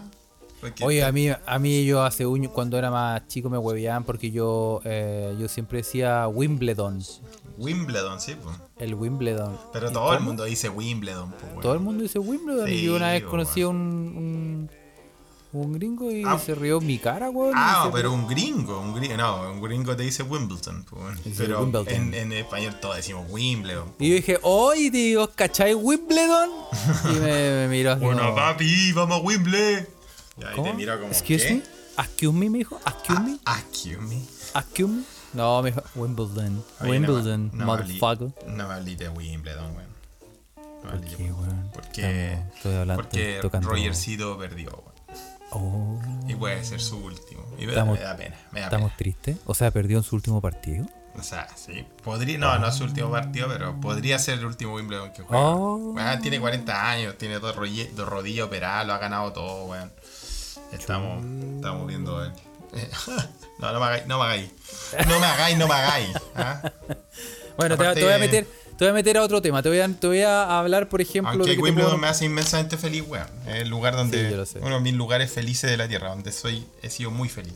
Porque 0.61 0.85
Oye, 0.85 1.05
a 1.05 1.11
mí, 1.11 1.29
a 1.29 1.59
mí 1.59 1.85
yo 1.85 2.05
hace 2.05 2.25
un 2.25 2.46
cuando 2.46 2.79
era 2.79 2.88
más 2.88 3.27
chico 3.27 3.51
me 3.51 3.59
hueveaban 3.59 4.05
porque 4.05 4.31
yo 4.31 4.81
eh, 4.85 5.35
yo 5.37 5.48
siempre 5.48 5.79
decía 5.79 6.29
Wimbledon, 6.29 7.03
Wimbledon, 7.59 8.20
sí, 8.20 8.37
pues. 8.42 8.57
el 8.79 8.94
Wimbledon. 8.94 9.59
Pero 9.72 9.90
¿Y 9.90 9.92
todo 9.92 10.14
el 10.14 10.20
mundo 10.20 10.44
dice 10.44 10.68
Wimbledon, 10.68 11.33
pues. 11.33 11.61
Todo 11.61 11.75
el 11.75 11.81
mundo 11.81 12.03
dice 12.03 12.18
Wimbledon 12.18 12.70
y 12.70 12.83
yo 12.83 12.96
una 12.96 13.11
vez 13.11 13.25
conocí 13.25 13.62
a 13.62 13.68
un, 13.68 13.77
un, 13.77 14.41
un 15.52 15.72
gringo 15.74 16.10
y 16.10 16.22
Ah. 16.24 16.38
se 16.38 16.54
rió 16.54 16.80
mi 16.80 16.98
cara, 16.98 17.28
weón. 17.30 17.52
Ah, 17.56 17.90
pero 17.92 18.12
un 18.12 18.26
gringo, 18.26 18.80
un 18.80 18.94
gringo, 18.94 19.16
no, 19.16 19.50
un 19.52 19.60
gringo 19.60 19.94
te 19.94 20.02
dice 20.04 20.22
Wimbledon, 20.22 20.84
pues, 20.84 21.02
weón. 21.02 21.20
Pero 21.36 21.60
Wimbledon. 21.60 21.88
En, 21.88 22.14
en 22.14 22.32
español 22.32 22.76
todos 22.80 22.96
decimos 22.96 23.26
Wimbledon. 23.30 23.92
Y 23.98 24.08
yo 24.10 24.14
dije, 24.16 24.38
oye, 24.42 24.90
tío, 24.90 25.30
¿cachai 25.34 25.74
Wimbledon? 25.74 26.50
Y 27.10 27.14
me, 27.20 27.50
me 27.50 27.68
miró 27.68 27.92
así 27.92 28.04
Bueno, 28.04 28.22
como, 28.22 28.34
papi, 28.34 28.92
vamos 28.92 29.18
a 29.18 29.22
Wimbledon. 29.22 29.86
Y 30.40 30.44
ahí 30.44 30.56
¿cómo? 30.56 30.70
te 30.70 30.74
miro 30.74 30.94
como. 30.98 31.12
Excuse 31.12 31.46
¿qué? 31.46 31.54
me, 31.54 31.62
excuse 31.98 32.32
me, 32.38 32.50
me 32.50 32.58
dijo, 32.58 32.80
excuse 32.86 33.20
me, 33.20 33.38
Ah, 33.44 33.58
excuse 33.60 33.98
me. 34.00 34.16
excuse 34.54 34.88
me. 34.90 35.02
No, 35.34 35.62
me 35.62 35.70
dijo, 35.70 35.82
Wimbledon, 35.94 36.64
Oye, 36.80 36.90
Wimbledon, 36.90 37.50
no, 37.52 37.58
me 37.58 37.64
motherfucker. 37.64 38.32
No 38.48 38.68
me 38.68 38.74
hablé 38.74 38.96
de 38.96 39.08
Wimbledon, 39.10 39.76
weón. 39.76 39.92
No 40.84 40.92
me 40.92 40.98
de 40.98 41.16
qué, 41.16 41.22
weón? 41.32 41.70
Porque, 41.72 42.32
Estamos- 42.32 42.56
estoy 42.56 42.74
hablando- 42.74 43.02
porque 43.02 43.40
Rogercito 43.60 44.38
perdió, 44.38 44.70
weón. 44.70 44.91
Oh. 45.52 46.00
Y 46.28 46.34
puede 46.34 46.64
ser 46.64 46.80
su 46.80 46.98
último. 46.98 47.42
Y 47.58 47.66
me, 47.66 47.72
Estamos- 47.72 47.98
me 47.98 48.04
da 48.04 48.16
pena, 48.16 48.36
me 48.52 48.60
da 48.60 48.66
¿Estamos 48.66 48.90
pena. 48.90 48.96
tristes? 48.98 49.36
O 49.46 49.54
sea, 49.54 49.70
perdió 49.70 49.98
en 49.98 50.02
su 50.04 50.16
último 50.16 50.40
partido. 50.40 50.86
O 51.14 51.22
sea, 51.22 51.46
sí. 51.56 51.86
Podría, 52.02 52.38
no, 52.38 52.58
no 52.58 52.68
es 52.68 52.74
su 52.74 52.84
último 52.84 53.10
partido, 53.10 53.46
pero 53.48 53.78
podría 53.80 54.18
ser 54.18 54.38
el 54.38 54.46
último 54.46 54.74
Wimbledon 54.76 55.12
que 55.12 55.22
juega. 55.22 55.42
Oh. 55.44 55.94
Tiene 56.22 56.40
40 56.40 56.90
años, 56.90 57.18
tiene 57.18 57.38
dos, 57.38 57.54
rodillas- 57.54 57.90
dos 57.94 58.08
rodillas 58.08 58.46
operadas, 58.46 58.86
lo 58.86 58.94
ha 58.94 58.98
ganado 58.98 59.30
todo, 59.32 59.66
weón. 59.66 59.92
Estamos, 60.72 61.22
estamos 61.56 61.86
viendo 61.86 62.24
el. 62.24 62.32
No, 63.58 63.70
no 63.72 63.78
me 63.78 63.86
hagáis, 63.86 64.06
no 64.06 64.18
me 64.18 64.24
hagáis. 64.24 64.50
No 65.06 65.20
me 65.20 65.26
hagáis, 65.26 65.58
no 65.58 65.68
me 65.68 65.74
hagáis. 65.74 66.08
¿ah? 66.34 66.62
Bueno, 67.58 67.74
Aparte- 67.74 68.00
te 68.00 68.04
voy 68.06 68.14
a 68.14 68.18
meter, 68.18 68.48
te 68.82 68.86
voy 68.86 68.90
a 68.90 68.94
meter 68.94 69.16
a 69.16 69.22
otro 69.22 69.40
tema. 69.40 69.62
Te 69.62 69.68
voy 69.68 69.78
a, 69.78 69.86
te 69.86 70.06
voy 70.08 70.22
a 70.22 70.58
hablar, 70.58 70.88
por 70.88 71.00
ejemplo, 71.00 71.30
Aunque 71.30 71.50
de 71.50 71.56
que 71.56 71.62
Wimbledon 71.62 71.92
puedo- 71.92 72.02
me 72.02 72.08
hace 72.08 72.24
inmensamente 72.24 72.76
feliz, 72.76 73.04
weón. 73.06 73.28
Es 73.46 73.62
el 73.62 73.68
lugar 73.68 73.94
donde. 73.94 74.44
Sí, 74.44 74.58
uno 74.60 74.74
de 74.74 74.80
mis 74.80 74.94
lugares 74.94 75.30
felices 75.30 75.70
de 75.70 75.76
la 75.76 75.86
tierra, 75.86 76.08
donde 76.08 76.32
soy, 76.32 76.66
he 76.82 76.90
sido 76.90 77.12
muy 77.12 77.28
feliz. 77.28 77.54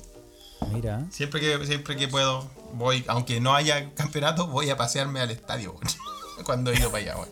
Mira, 0.72 1.04
Siempre 1.10 1.40
que, 1.40 1.66
siempre 1.66 1.96
que 1.96 2.06
puedo, 2.06 2.48
voy, 2.74 3.04
aunque 3.08 3.40
no 3.40 3.56
haya 3.56 3.90
campeonato, 3.96 4.46
voy 4.46 4.70
a 4.70 4.76
pasearme 4.76 5.18
al 5.18 5.32
estadio, 5.32 5.72
weón. 5.72 5.82
Cuando 6.44 6.70
he 6.70 6.76
ido 6.76 6.92
para 6.92 7.02
allá, 7.02 7.16
weón. 7.16 7.30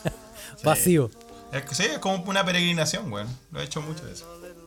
vacío. 0.64 1.10
Es, 1.52 1.64
que 1.64 1.74
sí, 1.74 1.82
es 1.82 1.98
como 1.98 2.24
una 2.24 2.46
peregrinación, 2.46 3.12
weón. 3.12 3.28
Lo 3.52 3.60
he 3.60 3.64
hecho 3.64 3.82
mucho 3.82 4.06
de 4.06 4.14
eso. 4.14 4.24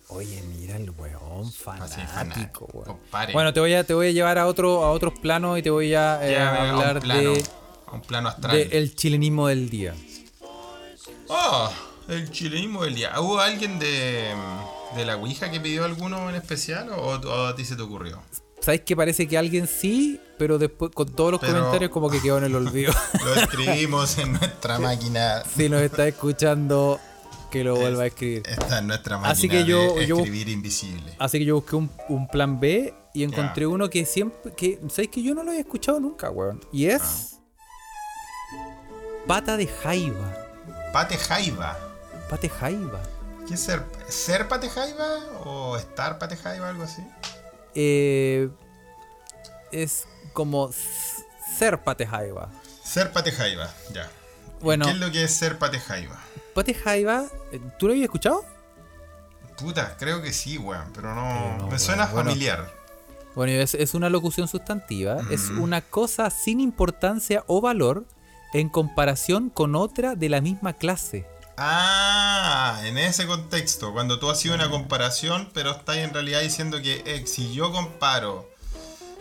Oye, 0.10 0.40
mira 0.56 0.76
el 0.76 0.92
weón 0.92 1.52
fanático, 1.52 2.68
weón. 2.74 3.00
Bueno, 3.34 3.54
te 3.54 3.60
voy 3.60 3.74
a, 3.74 3.84
te 3.84 3.96
voy 3.96 4.10
a 4.10 4.12
llevar 4.12 4.38
a 4.38 4.46
otro, 4.46 4.84
a 4.84 4.92
otros 4.92 5.18
planos 5.20 5.58
y 5.58 5.64
te 5.64 5.72
voy 5.72 5.96
a 5.96 6.20
eh, 6.30 6.38
a 6.38 6.70
hablar 6.70 7.02
de, 7.02 7.44
a 7.92 7.96
un 7.96 8.02
plano 8.02 8.30
astral. 8.30 8.56
de 8.56 8.64
el 8.78 8.96
chilenismo 8.96 9.48
del 9.48 9.70
día. 9.70 9.94
Oh, 11.28 11.72
el 12.08 12.30
chilenismo 12.32 12.84
del 12.84 12.96
día. 12.96 13.20
¿Hubo 13.20 13.40
alguien 13.40 13.80
de, 13.80 14.34
de 14.96 15.06
la 15.06 15.18
Ouija 15.18 15.50
que 15.50 15.60
pidió 15.60 15.86
alguno 15.86 16.30
en 16.30 16.36
especial 16.36 16.90
o, 16.90 17.16
o 17.20 17.46
a 17.48 17.56
ti 17.56 17.64
se 17.66 17.76
te 17.76 17.82
ocurrió? 17.82 18.22
¿Sabes 18.60 18.82
que 18.82 18.96
parece 18.96 19.28
que 19.28 19.38
alguien 19.38 19.66
sí, 19.68 20.20
pero 20.38 20.60
después 20.60 20.92
con 20.94 21.12
todos 21.16 21.32
los 21.32 21.42
Pero- 21.42 21.54
comentarios 21.54 21.90
como 21.92 22.10
que 22.12 22.22
quedó 22.22 22.38
en 22.38 22.44
el 22.44 22.56
olvido? 22.56 22.94
Lo 23.26 23.34
escribimos 23.34 24.18
en 24.20 24.34
nuestra 24.34 24.78
máquina. 24.78 25.44
si 25.56 25.68
nos 25.68 25.82
está 25.82 26.08
escuchando, 26.08 27.00
que 27.50 27.64
lo 27.64 27.76
vuelva 27.76 28.04
a 28.04 28.08
escribir. 28.08 28.44
Esta 28.46 28.78
es 28.80 28.84
nuestra 28.84 29.18
máquina 29.18 29.32
Así 29.32 29.50
que 29.50 29.66
yo- 29.66 29.96
de 29.96 30.06
yo- 30.06 30.18
escribir 30.18 30.48
invisible. 30.50 31.16
Así 31.18 31.40
que 31.40 31.46
yo 31.46 31.56
busqué 31.56 31.76
un, 31.76 31.90
un 32.10 32.28
plan 32.28 32.60
B 32.60 32.94
y 33.16 33.24
encontré 33.24 33.66
uno 33.66 33.90
que 33.90 34.06
siempre. 34.06 34.54
que 34.56 34.80
¿Sabes 34.90 35.08
que 35.10 35.24
yo 35.24 35.34
no 35.34 35.44
lo 35.44 35.50
había 35.50 35.62
escuchado 35.62 36.00
nunca, 36.00 36.30
weón? 36.30 36.62
Y 36.72 36.86
es. 36.86 37.38
Pata 39.28 39.58
de 39.58 39.68
jaiba. 39.68 40.34
Pate 40.92 41.18
Jaiba. 41.18 41.78
Pate 42.30 42.50
jaiba. 42.50 43.02
¿Qué 43.48 43.54
es 43.54 43.60
ser? 43.60 43.84
¿Ser 44.08 44.48
Pate 44.48 44.70
Jaiba 44.70 45.20
o 45.46 45.78
estar 45.78 46.20
Pate 46.20 46.36
Jaiba? 46.36 46.70
Algo 46.70 46.84
así. 46.84 47.02
Eh, 47.76 48.50
es 49.72 50.06
como 50.34 50.72
ser 51.58 51.82
pate 51.82 52.06
jaiba. 52.06 52.50
Ser 52.84 53.12
Pate 53.12 53.32
Jaiba, 53.32 53.70
ya. 53.94 54.10
Bueno, 54.60 54.86
¿Qué 54.86 54.92
es 54.92 54.98
lo 54.98 55.12
que 55.12 55.24
es 55.24 55.34
ser 55.34 55.58
Pate 55.58 55.80
Jaiba? 55.80 56.20
pate 56.54 56.74
jaiba, 56.74 57.26
eh, 57.54 57.62
¿tú 57.80 57.88
lo 57.88 57.94
habías 57.94 58.06
escuchado? 58.06 58.44
Puta, 59.58 59.96
creo 59.98 60.22
que 60.22 60.34
sí, 60.34 60.58
weón, 60.58 60.92
pero 60.94 61.16
no. 61.16 61.22
Pero 61.24 61.58
no, 61.58 61.68
me 61.68 61.80
suena 61.80 62.08
bueno. 62.08 62.30
familiar. 62.30 62.70
Bueno, 63.36 63.54
es, 63.54 63.74
es 63.76 63.94
una 63.94 64.10
locución 64.10 64.50
sustantiva. 64.50 65.18
Es 65.30 65.50
una 65.50 65.82
cosa 65.82 66.30
sin 66.30 66.60
importancia 66.60 67.44
o 67.48 67.62
valor 67.62 68.06
en 68.54 68.70
comparación 68.70 69.50
con 69.50 69.76
otra 69.76 70.16
de 70.16 70.30
la 70.30 70.42
misma 70.42 70.74
clase. 70.74 71.26
Ah, 71.58 72.82
en 72.86 72.98
ese 72.98 73.28
contexto, 73.28 73.94
cuando 73.94 74.20
tú 74.20 74.30
hacías 74.30 74.56
una 74.56 74.70
comparación, 74.70 75.50
pero 75.54 75.72
estás 75.72 75.98
en 75.98 76.14
realidad 76.14 76.42
diciendo 76.42 76.82
que 76.82 77.04
eh, 77.06 77.28
si 77.28 77.54
yo 77.54 77.72
comparo, 77.72 78.50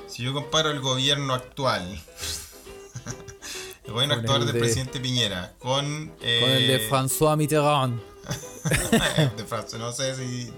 si 0.09 0.23
yo 0.23 0.33
comparo 0.33 0.71
el 0.71 0.81
gobierno 0.81 1.35
actual, 1.35 1.83
el 3.85 3.93
gobierno 3.93 4.15
Con 4.15 4.25
actual 4.25 4.41
el 4.41 4.47
del 4.47 4.55
de- 4.55 4.61
presidente 4.61 5.01
Piñera, 5.01 5.53
con, 5.59 6.13
eh, 6.23 6.39
Con 6.41 6.51
el 6.51 6.67
de 6.67 6.91
François 6.91 7.37
Mitterrand. 7.37 8.01
de 9.37 9.79
no 9.79 9.93
sé 9.93 10.15
si, 10.15 10.51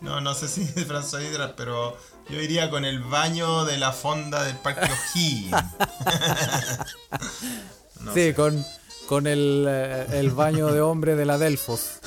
no, 0.00 0.20
no 0.20 0.34
sé 0.34 0.48
si 0.48 0.64
de 0.64 0.86
François 0.88 1.20
Mitterrand, 1.20 1.54
pero 1.56 1.96
yo 2.30 2.40
iría 2.40 2.68
con 2.68 2.84
el 2.84 2.98
baño 3.00 3.64
de 3.64 3.78
la 3.78 3.92
fonda 3.92 4.42
del 4.42 4.56
Parque 4.56 4.90
O'Higgins. 4.90 5.52
No 8.00 8.12
sí, 8.14 8.20
sé. 8.20 8.34
con, 8.34 8.64
con 9.06 9.26
el, 9.26 9.66
eh, 9.68 10.06
el 10.14 10.30
baño 10.30 10.68
de 10.68 10.80
hombre 10.80 11.16
de 11.16 11.24
la 11.26 11.38
Delfos. 11.38 12.00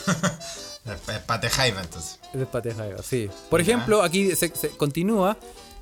Es 0.85 1.19
Pate 1.25 1.49
Jaiba, 1.49 1.81
entonces. 1.81 2.19
Es 2.33 2.47
Pate 2.47 2.73
Jaiba, 2.73 3.01
sí. 3.03 3.29
Por 3.49 3.61
Ya. 3.61 3.73
ejemplo, 3.73 4.01
aquí 4.03 4.35
se, 4.35 4.49
se 4.55 4.69
continúa. 4.69 5.37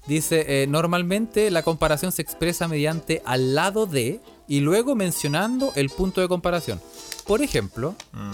Dice, 0.08 0.64
eh, 0.64 0.68
normalmente 0.68 1.52
la 1.52 1.62
comparación 1.62 2.12
se 2.12 2.22
expresa 2.22 2.68
mediante 2.68 3.22
al 3.26 3.54
lado 3.54 3.86
de 3.86 4.20
y 4.48 4.62
luego 4.62 4.96
mencionando 4.96 5.72
el 5.76 5.90
punto 5.90 6.20
de 6.20 6.28
comparación. 6.28 6.82
Por 7.28 7.42
ejemplo, 7.44 7.96
Mm. 8.12 8.32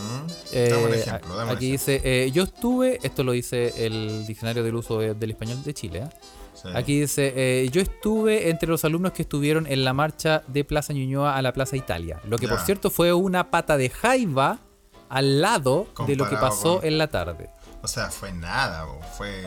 eh, 0.53 0.69
Dame 0.71 0.85
un 0.85 0.93
ejemplo, 0.93 1.35
dame 1.35 1.51
un 1.51 1.57
aquí 1.57 1.65
ejemplo. 1.73 1.93
dice, 1.93 2.01
eh, 2.25 2.31
yo 2.31 2.43
estuve, 2.43 2.99
esto 3.03 3.23
lo 3.25 3.33
dice 3.33 3.85
el 3.85 4.25
diccionario 4.25 4.63
del 4.63 4.75
uso 4.75 4.99
de- 4.99 5.13
del 5.15 5.31
español 5.31 5.61
de 5.63 5.73
Chile, 5.73 5.99
¿eh? 5.99 6.09
Sí. 6.65 6.71
Aquí 6.77 6.99
dice, 7.01 7.33
eh, 7.35 7.69
yo 7.71 7.81
estuve 7.81 8.49
entre 8.49 8.67
los 8.69 8.83
alumnos 8.85 9.11
que 9.13 9.21
estuvieron 9.21 9.67
en 9.67 9.83
la 9.85 9.93
marcha 9.93 10.43
de 10.47 10.63
Plaza 10.63 10.93
Ñuñoa 10.93 11.35
a 11.35 11.41
la 11.41 11.53
Plaza 11.53 11.75
Italia. 11.77 12.19
Lo 12.27 12.37
que 12.37 12.45
Ya. 12.47 12.51
por 12.53 12.61
cierto 12.61 12.89
fue 12.89 13.13
una 13.13 13.51
pata 13.51 13.77
de 13.77 13.89
jaiba 13.89 14.59
al 15.09 15.41
lado 15.41 15.87
de 16.07 16.15
lo 16.15 16.27
que 16.29 16.35
pasó 16.37 16.77
con- 16.79 16.85
en 16.87 16.97
la 16.97 17.07
tarde. 17.07 17.49
O 17.83 17.87
sea, 17.87 18.09
fue 18.09 18.31
nada, 18.33 18.85
bo, 18.85 18.99
fue 19.17 19.43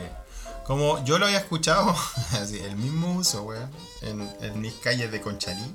como 0.65 1.03
yo 1.05 1.19
lo 1.19 1.27
había 1.27 1.39
escuchado, 1.39 1.95
así, 2.41 2.59
el 2.61 2.77
mismo 2.77 3.15
uso, 3.15 3.43
weón, 3.43 3.71
en, 4.03 4.29
en 4.43 4.61
mis 4.61 4.75
calles 4.75 5.11
de 5.11 5.21
Conchalí. 5.21 5.75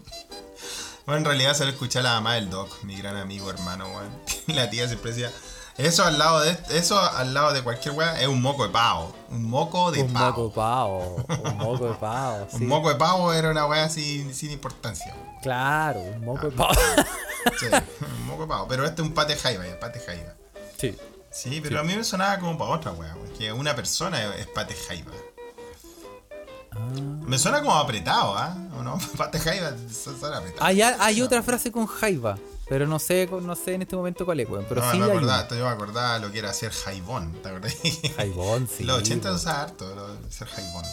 Bueno, 1.06 1.20
en 1.20 1.26
realidad 1.26 1.54
se 1.56 1.66
lo 1.66 1.72
escuché 1.72 2.00
a 2.00 2.04
la 2.04 2.14
mamá 2.14 2.36
del 2.36 2.50
Doc, 2.50 2.82
mi 2.84 2.96
gran 2.96 3.18
amigo 3.18 3.50
hermano, 3.50 3.88
weón. 3.88 4.10
La 4.56 4.70
tía 4.70 4.88
siempre 4.88 5.12
decía, 5.12 5.32
eso 5.78 6.04
al 6.06 6.18
lado 6.20 6.40
de 6.42 6.58
eso 6.72 7.00
al 7.00 7.34
lado 7.34 7.52
de 7.54 7.64
cualquier 7.64 7.96
weón 7.96 8.16
es 8.18 8.28
un 8.28 8.42
moco 8.42 8.64
de 8.66 8.70
pavo. 8.72 9.16
Un 9.30 9.44
moco 9.50 9.92
de 9.92 10.02
Un 10.04 10.14
pavo. 10.14 10.44
moco 10.44 10.48
de 10.50 10.56
pavo, 10.56 11.26
un 11.52 11.58
moco 11.58 11.88
de 11.88 11.94
pavo. 11.96 12.48
sí. 12.52 12.58
Un 12.58 12.68
moco 12.68 12.90
de 12.90 12.96
pavo 12.96 13.34
era 13.34 13.50
una 13.50 13.66
weá 13.66 13.90
sin, 13.90 14.34
sin 14.36 14.52
importancia. 14.52 15.16
Claro, 15.42 16.00
un 16.02 16.24
moco 16.26 16.50
de 16.50 16.56
pavo. 16.56 16.74
Sí, 17.60 17.66
un 18.00 18.26
moco 18.28 18.44
de 18.44 18.48
pavo. 18.48 18.68
Pero 18.70 18.86
este 18.86 19.02
es 19.02 19.08
un 19.08 19.14
pate 19.14 19.36
jaiba, 19.36 19.68
ya, 19.68 19.78
pate 19.80 20.00
jaiba. 20.00 20.34
Sí. 20.78 20.98
Sí, 21.30 21.60
pero 21.62 21.80
a 21.82 21.84
mí 21.84 21.94
me 21.96 22.04
sonaba 22.06 22.40
como 22.40 22.58
para 22.58 22.72
otra 22.72 22.92
weá, 22.94 23.16
que 23.38 23.52
una 23.52 23.76
persona 23.76 24.34
es 24.36 24.48
pate 24.48 24.74
jaiba. 24.88 25.12
Me 27.28 27.38
suena 27.38 27.62
como 27.62 27.76
apretado, 27.76 28.36
¿ah? 28.38 28.56
¿O 28.78 28.84
no? 28.84 28.98
Pate 29.18 29.40
jaiba 29.40 29.72
su- 29.92 30.18
suena 30.18 30.38
apretado. 30.38 30.66
Hay, 30.66 30.82
hay 30.82 31.22
otra 31.22 31.44
frase 31.44 31.72
con 31.72 31.86
jaiba, 31.86 32.38
pero 32.68 32.88
no 32.88 33.00
sé, 33.00 33.30
no 33.42 33.56
sé 33.56 33.74
en 33.76 33.82
este 33.84 33.96
momento 33.96 34.26
cuál 34.26 34.40
es, 34.40 34.50
weón. 34.50 34.66
Pero 34.70 34.82
no, 34.82 34.92
sí 34.92 34.98
me 34.98 35.06
hay 35.06 35.12
acordaba, 35.12 35.42
una. 35.48 35.58
yo 35.58 35.66
me 35.66 35.72
acordaba 35.72 36.20
lo 36.20 36.32
que 36.32 36.40
era 36.40 36.50
hacer 36.50 36.72
jaibón, 36.72 37.34
¿te 37.42 37.50
acordás? 37.50 37.76
Jaibón, 38.16 38.68
sí. 38.68 38.84
Los 38.84 39.00
80 39.00 39.22
se 39.24 39.28
weón. 39.30 39.36
usaba 39.38 39.62
harto, 39.64 39.96
lo 39.96 40.16
de 40.16 40.32
ser 40.32 40.48
jaibón. 40.48 40.84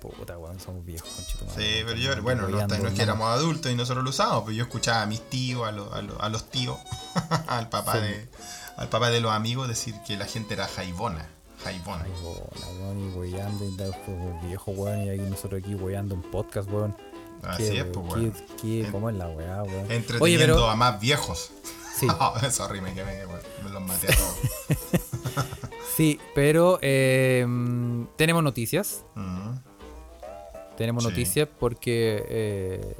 Puta, 0.00 0.38
weón, 0.38 0.58
somos 0.58 0.84
viejos, 0.84 1.08
conchito. 1.10 1.44
Sí, 1.54 1.82
pero 1.84 1.94
yo, 1.96 2.22
bueno, 2.22 2.48
no, 2.48 2.66
no 2.66 2.74
es 2.88 2.94
que 2.94 3.02
éramos 3.02 3.28
adultos 3.28 3.70
y 3.70 3.74
nosotros 3.74 4.02
lo 4.02 4.10
usábamos, 4.10 4.44
pero 4.44 4.56
yo 4.56 4.64
escuchaba 4.64 5.02
a 5.02 5.06
mis 5.06 5.20
tíos, 5.28 5.66
a, 5.68 5.72
los- 5.72 5.92
a 5.92 6.00
los- 6.02 6.20
a 6.20 6.28
los 6.30 6.44
tíos, 6.50 6.78
al 7.48 7.68
papá 7.68 7.94
Sí. 7.94 8.00
de 8.00 8.28
al 8.76 8.88
papá 8.88 9.10
de 9.10 9.20
los 9.20 9.30
amigos 9.32 9.68
decir 9.68 9.94
que 10.06 10.16
la 10.16 10.24
gente 10.24 10.54
era 10.54 10.66
jaibona. 10.66 11.28
Jaibona. 11.62 12.04
Jaibona, 12.04 12.80
weón, 12.80 12.98
y 12.98 13.18
weyando, 13.18 13.64
y 13.66 13.76
da- 13.76 13.90
pues, 14.06 14.16
viejo, 14.46 14.70
weón, 14.70 15.02
y 15.02 15.10
ahí 15.10 15.18
nosotros 15.18 15.60
aquí 15.62 15.74
weyando 15.74 16.14
un 16.14 16.22
podcast, 16.22 16.70
weón. 16.70 16.96
Así 17.42 17.76
es, 17.76 17.84
pues, 17.84 18.06
weón. 18.14 18.32
qué- 18.60 18.80
En- 18.84 18.92
¿Cómo 18.92 19.10
es 19.10 19.16
la 19.16 19.28
weá, 19.28 19.62
weón? 19.62 19.84
Oye, 19.86 19.96
Entreteniendo 19.96 20.54
pero. 20.56 20.70
a 20.70 20.76
más 20.76 21.00
viejos. 21.00 21.52
Sí. 22.00 22.06
Sorry, 22.50 22.80
me 22.80 22.94
quemé, 22.94 23.26
weón. 23.26 23.40
Me 23.62 23.70
los 23.70 23.82
maté 23.82 24.12
a 24.12 24.16
todos. 24.16 24.36
Sí, 25.96 26.18
pero 26.34 26.78
eh, 26.80 27.44
mm, 27.46 28.04
tenemos 28.16 28.42
noticias. 28.42 29.04
Mm. 29.14 29.50
Tenemos 30.78 31.02
Sí. 31.04 31.10
noticias 31.10 31.48
porque. 31.58 32.24
eh, 32.28 32.96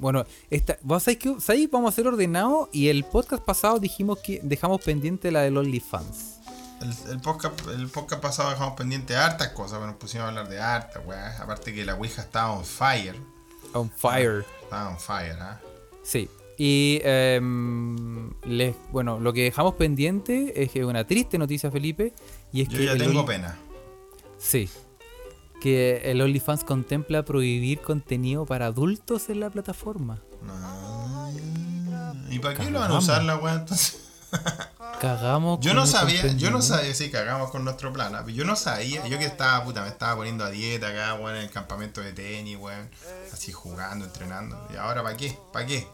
bueno, 0.00 0.24
esta, 0.50 0.76
¿vos 0.82 1.04
sabés 1.04 1.18
que? 1.18 1.68
Vamos 1.70 1.92
a 1.92 1.94
ser 1.94 2.08
ordenados 2.08 2.68
y 2.72 2.88
el 2.88 3.04
podcast 3.04 3.44
pasado 3.44 3.78
dijimos 3.78 4.18
que 4.18 4.40
dejamos 4.42 4.80
pendiente 4.82 5.30
la 5.30 5.42
del 5.42 5.56
OnlyFans. 5.56 6.33
El, 6.80 7.12
el 7.12 7.20
podcast, 7.20 7.60
el 7.68 7.88
podcast 7.88 8.22
pasado 8.22 8.50
dejamos 8.50 8.74
pendiente 8.74 9.16
hartas 9.16 9.48
cosas, 9.50 9.78
pero 9.78 9.86
nos 9.86 9.96
pusimos 9.96 10.24
a 10.26 10.28
hablar 10.28 10.48
de 10.48 10.60
hartas, 10.60 11.02
weón. 11.06 11.32
Aparte 11.40 11.74
que 11.74 11.84
la 11.84 11.94
Ouija 11.94 12.22
estaba 12.22 12.52
on 12.52 12.64
fire. 12.64 13.16
On 13.72 13.90
fire. 13.90 14.44
Estaba 14.62 14.90
on 14.90 14.98
fire, 14.98 15.36
¿ah? 15.40 15.60
Sí. 16.02 16.28
Y 16.56 17.00
em, 17.02 18.32
les, 18.44 18.76
bueno, 18.92 19.18
lo 19.18 19.32
que 19.32 19.42
dejamos 19.42 19.74
pendiente 19.74 20.62
es 20.62 20.70
que 20.70 20.84
una 20.84 21.06
triste 21.06 21.38
noticia, 21.38 21.70
Felipe. 21.70 22.14
Y 22.52 22.62
es 22.62 22.68
Yo 22.68 22.78
que 22.78 22.84
ya 22.84 22.96
tengo 22.96 23.24
pena. 23.26 23.56
Sí. 24.38 24.68
Que 25.60 26.02
el 26.04 26.20
OnlyFans 26.20 26.64
contempla 26.64 27.24
prohibir 27.24 27.80
contenido 27.80 28.44
para 28.46 28.66
adultos 28.66 29.30
en 29.30 29.40
la 29.40 29.50
plataforma. 29.50 30.20
Ah, 30.48 31.30
¿Y 32.30 32.38
para 32.38 32.54
qué 32.54 32.70
lo 32.70 32.80
van 32.80 32.90
a 32.90 32.98
usar 32.98 33.24
la 33.24 33.36
weá 33.36 33.54
entonces? 33.54 34.08
Cagamos. 35.04 35.60
Yo 35.60 35.74
no 35.74 35.86
sabía, 35.86 36.26
yo 36.32 36.50
no 36.50 36.62
sabía 36.62 36.94
si 36.94 37.10
cagamos 37.10 37.50
con 37.50 37.64
nuestro 37.64 37.92
plan. 37.92 38.14
¿ah? 38.14 38.24
Yo 38.26 38.44
no 38.44 38.56
sabía, 38.56 39.06
yo 39.06 39.18
que 39.18 39.24
estaba, 39.26 39.62
puta, 39.64 39.82
me 39.82 39.88
estaba 39.88 40.16
poniendo 40.16 40.44
a 40.44 40.50
dieta 40.50 40.88
acá, 40.88 41.14
weón, 41.14 41.36
en 41.36 41.42
el 41.42 41.50
campamento 41.50 42.00
de 42.00 42.12
tenis, 42.12 42.56
weón, 42.58 42.88
así 43.32 43.52
jugando, 43.52 44.04
entrenando. 44.04 44.66
¿Y 44.72 44.76
ahora 44.76 45.02
para 45.02 45.16
qué? 45.16 45.36
¿Para 45.52 45.66
qué? 45.66 45.86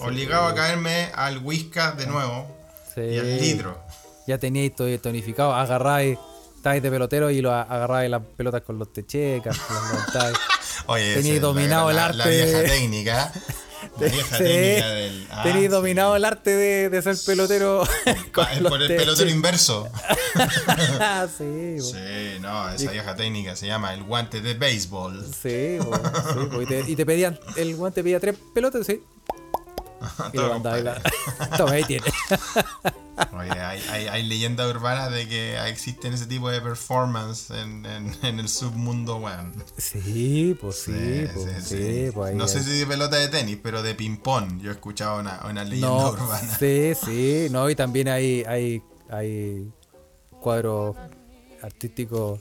Obligado 0.00 0.46
a 0.46 0.54
caerme 0.54 1.10
al 1.14 1.38
whisky 1.38 1.80
de 1.96 2.06
nuevo 2.06 2.54
Sí. 2.94 3.00
y 3.00 3.18
al 3.18 3.38
litro. 3.40 3.78
Ya 4.26 4.38
teníais 4.38 4.74
todo 4.76 4.96
tonificado. 5.00 5.54
Agarráis, 5.54 6.18
estáis 6.56 6.82
de 6.82 6.90
pelotero 6.90 7.30
y 7.30 7.40
lo 7.40 7.52
agarráis 7.52 8.10
las 8.10 8.22
pelotas 8.36 8.62
con 8.62 8.78
los 8.78 8.92
techecas. 8.92 9.56
los 9.56 9.82
levantáis. 9.92 10.38
Oye, 10.86 11.14
Teníais 11.14 11.40
la- 11.40 11.46
dominado 11.48 11.90
la, 11.92 12.06
el 12.10 12.18
La 12.18 12.24
arte. 12.24 12.30
vieja 12.44 12.62
técnica. 12.62 13.32
La 14.00 14.06
vieja 14.08 14.36
Sí. 14.38 14.44
técnica 14.44 14.88
del. 14.88 15.26
ah, 15.30 15.42
Tenéis 15.42 15.64
sí. 15.64 15.68
dominado 15.68 16.16
el 16.16 16.24
arte 16.24 16.50
de, 16.50 16.88
de 16.88 17.02
ser 17.02 17.16
pelotero. 17.26 17.82
Pa- 18.34 18.54
los 18.60 18.70
Por 18.70 18.82
el 18.82 18.96
pelotero 18.96 19.28
inverso. 19.30 19.88
Sí. 21.38 21.76
Sí, 21.80 22.38
no, 22.40 22.70
esa 22.70 22.90
vieja 22.90 23.14
técnica 23.16 23.56
se 23.56 23.66
llama 23.66 23.94
el 23.94 24.02
guante 24.02 24.40
de 24.40 24.54
béisbol. 24.54 25.24
Sí, 25.42 25.78
bo, 25.78 25.94
sí, 25.96 26.46
bo. 26.50 26.62
Y, 26.62 26.66
te, 26.66 26.80
y 26.86 26.96
te 26.96 27.04
pedían, 27.06 27.38
el 27.56 27.74
guante 27.76 28.02
pedía 28.02 28.20
tres 28.20 28.36
pelotas, 28.54 28.86
sí. 28.86 29.02
Y 30.32 30.36
Todo 30.36 30.46
lo 30.46 30.52
mandaba 30.54 30.78
y 30.78 30.82
la... 30.82 30.94
compadre. 31.02 31.56
Toma, 31.56 31.72
ahí 31.72 31.84
tiene. 31.84 32.06
Oye, 33.36 33.50
hay, 33.50 33.80
hay, 33.90 34.06
hay 34.06 34.22
leyendas 34.22 34.70
urbanas 34.70 35.10
de 35.10 35.26
que 35.28 35.58
existen 35.68 36.12
ese 36.14 36.26
tipo 36.26 36.48
de 36.50 36.60
performance 36.60 37.50
en, 37.50 37.84
en, 37.84 38.14
en 38.22 38.38
el 38.38 38.48
submundo, 38.48 39.16
weón. 39.16 39.52
Sí, 39.76 40.56
pues 40.60 40.76
sí, 40.82 41.26
pues 41.34 41.64
sí, 41.64 42.10
pues 42.14 42.30
ahí. 42.30 42.36
no 42.36 42.46
sé 42.46 42.62
si 42.62 42.78
de 42.78 42.86
pelota 42.86 43.16
de 43.16 43.26
tenis, 43.26 43.58
pero 43.60 43.82
de 43.82 43.96
ping-pong. 43.96 44.60
Yo 44.60 44.70
he 44.70 44.74
escuchado 44.74 45.18
una, 45.18 45.40
una 45.50 45.64
leyenda 45.64 45.88
No, 45.88 46.10
urbana. 46.10 46.56
sí, 46.58 46.92
sí, 47.04 47.48
no, 47.50 47.68
y 47.68 47.74
también 47.74 48.06
hay, 48.08 48.44
hay, 48.46 48.82
hay 49.10 49.68
cuadros 50.40 50.94
artísticos 51.60 52.38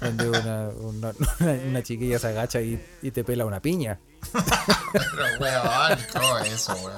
donde 0.00 0.28
una, 0.30 0.68
una, 0.68 1.12
una- 1.40 1.52
una 1.68 1.82
chiquilla 1.82 2.20
se 2.20 2.28
agacha 2.28 2.60
y, 2.60 2.80
y 3.02 3.10
te 3.10 3.24
pela 3.24 3.44
una 3.44 3.60
piña. 3.60 3.98
Pero, 4.32 5.24
weón, 5.40 5.98
¿cómo 6.12 6.38
es 6.38 6.52
eso, 6.52 6.74
weón? 6.74 6.96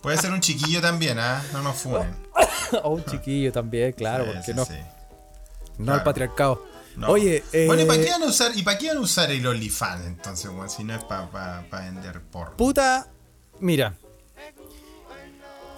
Puede 0.00 0.16
ser 0.18 0.32
un 0.32 0.40
chiquillo 0.40 0.80
también, 0.80 1.18
¿ah? 1.18 1.42
No 1.52 1.62
nos 1.62 1.76
funen. 1.76 2.14
o 2.82 2.90
un 2.90 3.04
chiquillo 3.04 3.52
también, 3.52 3.92
claro, 3.92 4.24
Sí, 4.24 4.30
porque 4.32 4.46
sí, 4.46 4.52
no, 4.54 4.64
sí. 4.64 4.72
no 5.78 5.84
claro. 5.84 5.98
al 5.98 6.04
patriarcado. 6.04 6.66
No. 6.96 7.08
Oye, 7.08 7.42
eh, 7.52 7.66
Bueno, 7.66 7.82
¿y 7.82 7.86
para 7.86 8.02
qué 8.02 8.10
van 8.10 8.22
a 8.22 8.26
usar, 8.26 8.52
¿y 8.54 8.62
para 8.62 8.76
qué 8.78 8.88
van 8.88 8.98
a 8.98 9.00
usar 9.00 9.30
el 9.30 9.46
OnlyFans 9.46 10.06
entonces, 10.06 10.50
weón? 10.50 10.68
Si 10.68 10.84
no 10.84 10.94
es 10.94 11.04
para 11.04 11.64
vender 11.70 12.20
porno. 12.22 12.56
puta, 12.56 13.08
mira, 13.60 13.96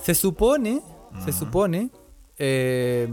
se 0.02 0.14
supone, 0.14 0.82
se 1.24 1.32
supone, 1.32 1.90
eh, 2.38 3.08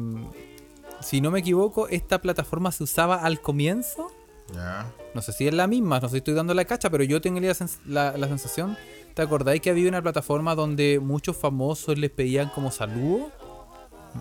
si 1.01 1.21
no 1.21 1.31
me 1.31 1.39
equivoco, 1.39 1.87
esta 1.87 2.19
plataforma 2.19 2.71
se 2.71 2.83
usaba 2.83 3.17
al 3.17 3.39
comienzo 3.41 4.11
No 5.13 5.21
sé 5.21 5.31
si 5.33 5.47
es 5.47 5.53
la 5.53 5.67
misma, 5.67 5.99
no 5.99 6.07
sé 6.07 6.13
si 6.13 6.17
estoy 6.17 6.33
dando 6.33 6.53
la 6.53 6.65
cacha, 6.65 6.89
pero 6.89 7.03
yo 7.03 7.21
tengo 7.21 7.39
la, 7.39 7.55
la- 7.87 8.17
la 8.17 8.27
sensación. 8.27 8.77
¿Te 9.13 9.21
acordáis 9.21 9.61
que 9.61 9.69
había 9.69 9.89
una 9.89 10.01
plataforma 10.01 10.55
donde 10.55 10.99
muchos 11.01 11.35
famosos 11.37 11.97
les 11.97 12.09
pedían 12.11 12.49
como 12.49 12.71
saludo? 12.71 13.29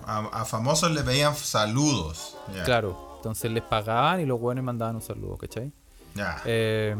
A, 0.04 0.18
a 0.32 0.44
famosos 0.44 0.90
le 0.92 1.02
pedían 1.02 1.34
saludos. 1.36 2.36
Claro. 2.64 3.14
Entonces 3.16 3.50
les 3.50 3.62
pagaban 3.62 4.20
y 4.20 4.26
los 4.26 4.40
weones 4.40 4.64
mandaban 4.64 4.96
un 4.96 5.02
saludo, 5.02 5.36
¿cachai? 5.36 5.72
Ya. 6.14 6.40
Eh, 6.44 6.96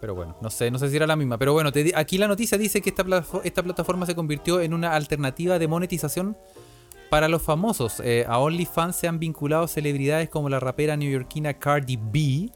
pero 0.00 0.14
bueno, 0.14 0.36
no 0.40 0.48
sé, 0.50 0.70
no 0.70 0.78
sé 0.78 0.88
si 0.90 0.96
era 0.96 1.06
la 1.06 1.16
misma. 1.16 1.38
Pero 1.38 1.52
bueno, 1.52 1.70
te 1.72 1.92
aquí 1.94 2.18
la 2.18 2.26
noticia 2.28 2.56
dice 2.56 2.80
que 2.80 2.90
esta, 2.90 3.04
esta 3.44 3.62
plataforma 3.62 4.06
se 4.06 4.14
convirtió 4.14 4.60
en 4.60 4.74
una 4.74 4.94
alternativa 4.94 5.58
de 5.58 5.68
monetización 5.68 6.36
para 7.10 7.28
los 7.28 7.42
famosos. 7.42 8.00
Eh, 8.00 8.24
a 8.28 8.38
OnlyFans 8.38 8.96
se 8.96 9.08
han 9.08 9.18
vinculado 9.18 9.66
celebridades 9.66 10.28
como 10.28 10.48
la 10.48 10.60
rapera 10.60 10.96
neoyorquina 10.96 11.54
Cardi 11.54 11.96
B, 11.96 12.50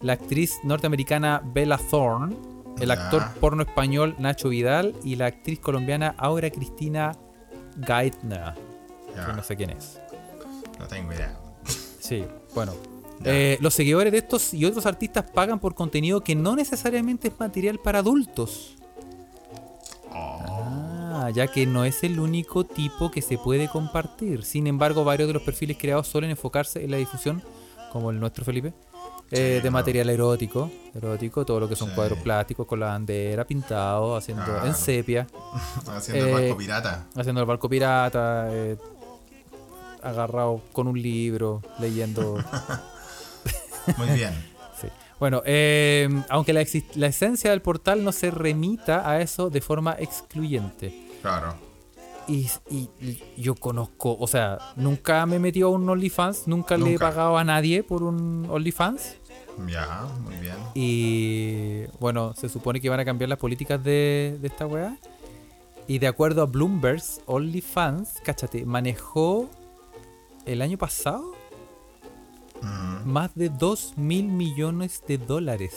la 0.00 0.14
actriz 0.14 0.58
norteamericana 0.64 1.42
Bella 1.44 1.78
Thorne, 1.78 2.36
el 2.80 2.90
actor 2.90 3.22
porno 3.40 3.62
español 3.62 4.14
Nacho 4.18 4.50
Vidal 4.50 4.94
y 5.02 5.16
la 5.16 5.26
actriz 5.26 5.58
colombiana 5.60 6.14
Aura 6.18 6.50
Cristina 6.50 7.12
Gaitner, 7.76 8.54
que 9.14 9.32
no 9.32 9.42
sé 9.42 9.56
quién 9.56 9.70
es. 9.70 10.00
No 10.78 10.86
tengo 10.86 11.12
idea. 11.12 11.36
Sí, 12.00 12.24
bueno. 12.54 12.72
Eh, 13.24 13.56
los 13.60 13.72
seguidores 13.72 14.12
de 14.12 14.18
estos 14.18 14.52
y 14.52 14.64
otros 14.66 14.84
artistas 14.84 15.24
pagan 15.32 15.58
por 15.58 15.74
contenido 15.74 16.22
que 16.22 16.34
no 16.34 16.54
necesariamente 16.54 17.28
es 17.28 17.40
material 17.40 17.78
para 17.78 18.00
adultos. 18.00 18.76
Ah, 20.12 20.95
ya 21.34 21.46
que 21.48 21.66
no 21.66 21.84
es 21.84 22.02
el 22.04 22.18
único 22.20 22.64
tipo 22.64 23.10
que 23.10 23.22
se 23.22 23.38
puede 23.38 23.68
compartir. 23.68 24.44
Sin 24.44 24.66
embargo, 24.66 25.04
varios 25.04 25.28
de 25.28 25.34
los 25.34 25.42
perfiles 25.42 25.76
creados 25.80 26.06
suelen 26.06 26.30
enfocarse 26.30 26.84
en 26.84 26.90
la 26.90 26.96
difusión, 26.98 27.42
como 27.92 28.10
el 28.10 28.20
nuestro 28.20 28.44
Felipe, 28.44 28.72
eh, 29.30 29.60
de 29.62 29.70
material 29.70 30.08
erótico, 30.10 30.70
erótico, 30.94 31.44
todo 31.44 31.58
lo 31.60 31.68
que 31.68 31.74
son 31.76 31.88
Sí. 31.88 31.94
cuadros 31.96 32.18
plásticos 32.20 32.66
con 32.66 32.78
la 32.80 32.86
bandera 32.86 33.44
pintado, 33.44 34.16
haciendo 34.16 34.44
Claro. 34.44 34.66
en 34.66 34.74
sepia, 34.74 35.26
Haciendo 35.88 36.26
Eh, 36.26 36.28
el 36.28 36.34
barco 36.48 36.56
pirata. 36.58 37.06
haciendo 37.16 37.40
el 37.40 37.46
barco 37.46 37.68
pirata, 37.68 38.48
eh, 38.52 38.76
agarrado 40.02 40.60
con 40.72 40.86
un 40.86 41.00
libro, 41.00 41.62
leyendo 41.80 42.36
Muy 43.96 44.08
bien. 44.10 44.32
Sí. 44.80 44.88
Bueno, 45.18 45.40
eh, 45.46 46.06
aunque 46.28 46.52
la, 46.52 46.62
la 46.96 47.06
esencia 47.06 47.50
del 47.50 47.62
portal 47.62 48.04
no 48.04 48.12
se 48.12 48.30
remita 48.30 49.08
a 49.08 49.22
eso 49.22 49.48
de 49.48 49.62
forma 49.62 49.96
excluyente. 49.98 51.05
Claro. 51.26 51.54
Y, 52.28 52.48
yo 53.36 53.54
conozco, 53.56 54.16
o 54.18 54.26
sea, 54.28 54.58
nunca 54.76 55.26
me 55.26 55.36
he 55.36 55.38
metido 55.38 55.68
a 55.68 55.70
un 55.72 55.88
OnlyFans, 55.88 56.46
nunca, 56.46 56.76
le 56.76 56.94
he 56.94 56.98
pagado 56.98 57.36
a 57.36 57.42
nadie 57.42 57.82
por 57.82 58.04
un 58.04 58.46
OnlyFans. 58.48 59.16
Ya, 59.66 60.06
muy 60.22 60.36
bien. 60.36 60.54
Y 60.74 61.84
bueno, 61.98 62.32
se 62.34 62.48
supone 62.48 62.80
que 62.80 62.88
van 62.88 63.00
a 63.00 63.04
cambiar 63.04 63.28
las 63.28 63.38
políticas 63.38 63.82
de, 63.82 64.38
de 64.40 64.46
esta 64.46 64.66
weá. 64.66 64.98
Y 65.88 65.98
de 65.98 66.06
acuerdo 66.06 66.42
a 66.42 66.46
Bloomberg, 66.46 67.02
OnlyFans, 67.26 68.20
cáchate, 68.24 68.64
manejó 68.64 69.48
el 70.44 70.62
año 70.62 70.78
pasado 70.78 71.32
Ujú. 72.56 73.08
más 73.08 73.34
de 73.34 73.48
2 73.48 73.98
mil 73.98 74.26
millones 74.28 75.02
de 75.08 75.18
dólares. 75.18 75.74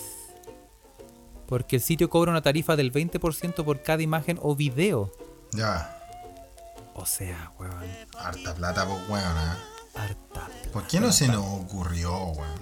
Porque 1.47 1.77
el 1.77 1.81
sitio 1.81 2.09
cobra 2.09 2.31
una 2.31 2.41
tarifa 2.41 2.75
del 2.75 2.91
20% 2.91 3.63
por 3.63 3.81
cada 3.81 4.03
imagen 4.03 4.37
o 4.41 4.55
video. 4.55 5.11
Ya. 5.51 5.95
O 6.93 7.05
sea, 7.05 7.51
weón, 7.59 7.73
Harta 8.17 8.53
plata, 8.55 8.85
pues, 8.85 9.09
weón. 9.09 9.37
¿eh? 9.37 9.57
harta. 9.95 10.47
¿Por 10.71 10.85
qué 10.87 10.99
no 10.99 11.11
se 11.11 11.27
nos 11.27 11.45
ocurrió, 11.45 12.11
weón? 12.11 12.61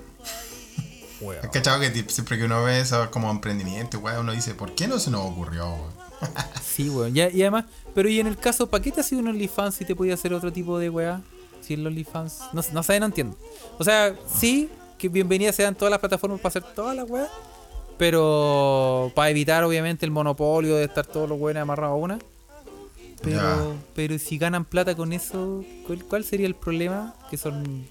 weón. 1.21 1.45
Es 1.45 1.49
que 1.49 1.61
chavo 1.61 1.81
que 1.81 2.05
siempre 2.09 2.37
que 2.37 2.45
uno 2.45 2.63
ve 2.63 2.79
eso 2.79 3.09
como 3.11 3.29
emprendimiento, 3.31 3.99
weón, 3.99 4.19
uno 4.21 4.31
dice, 4.31 4.53
¿por 4.53 4.75
qué 4.75 4.87
no 4.87 4.99
se 4.99 5.11
nos 5.11 5.21
ocurrió, 5.21 5.65
weón? 5.67 6.07
Sí, 6.63 6.89
weón. 6.89 7.15
Y, 7.15 7.19
y 7.19 7.41
además, 7.41 7.65
pero 7.93 8.09
y 8.09 8.19
en 8.19 8.27
el 8.27 8.37
caso, 8.37 8.69
¿para 8.69 8.83
qué 8.83 8.91
te 8.91 9.01
ha 9.01 9.03
sido 9.03 9.21
un 9.21 9.27
OnlyFans 9.29 9.75
si 9.75 9.85
te 9.85 9.95
podía 9.95 10.13
hacer 10.13 10.33
otro 10.33 10.53
tipo 10.53 10.77
de 10.79 10.89
weá? 10.89 11.21
Si 11.61 11.73
el 11.73 11.85
OnlyFans. 11.85 12.39
No, 12.53 12.61
no 12.71 12.83
sé, 12.83 12.99
no 12.99 13.07
entiendo. 13.07 13.37
O 13.77 13.83
sea, 13.83 14.15
sí, 14.39 14.69
que 14.97 15.09
bienvenidas 15.09 15.55
sean 15.55 15.75
todas 15.75 15.91
las 15.91 15.99
plataformas 15.99 16.39
para 16.39 16.49
hacer 16.49 16.63
todas 16.75 16.95
las 16.95 17.09
weas. 17.09 17.29
Pero 17.97 19.11
para 19.15 19.29
evitar, 19.31 19.63
obviamente, 19.63 20.05
el 20.05 20.11
monopolio 20.11 20.75
de 20.75 20.83
estar 20.85 21.05
todos 21.05 21.27
los 21.27 21.39
weones 21.39 21.61
amarrados 21.63 21.93
a 21.93 21.97
una. 21.97 22.19
Pero, 23.21 23.37
Ya. 23.37 23.57
pero 23.95 24.17
si 24.19 24.37
ganan 24.37 24.63
plata 24.65 24.95
con 24.95 25.11
eso, 25.13 25.63
¿cuál, 25.85 26.03
cuál 26.05 26.23
sería 26.23 26.47
el 26.47 26.55
problema? 26.55 27.15
Que 27.29 27.37
son. 27.37 27.85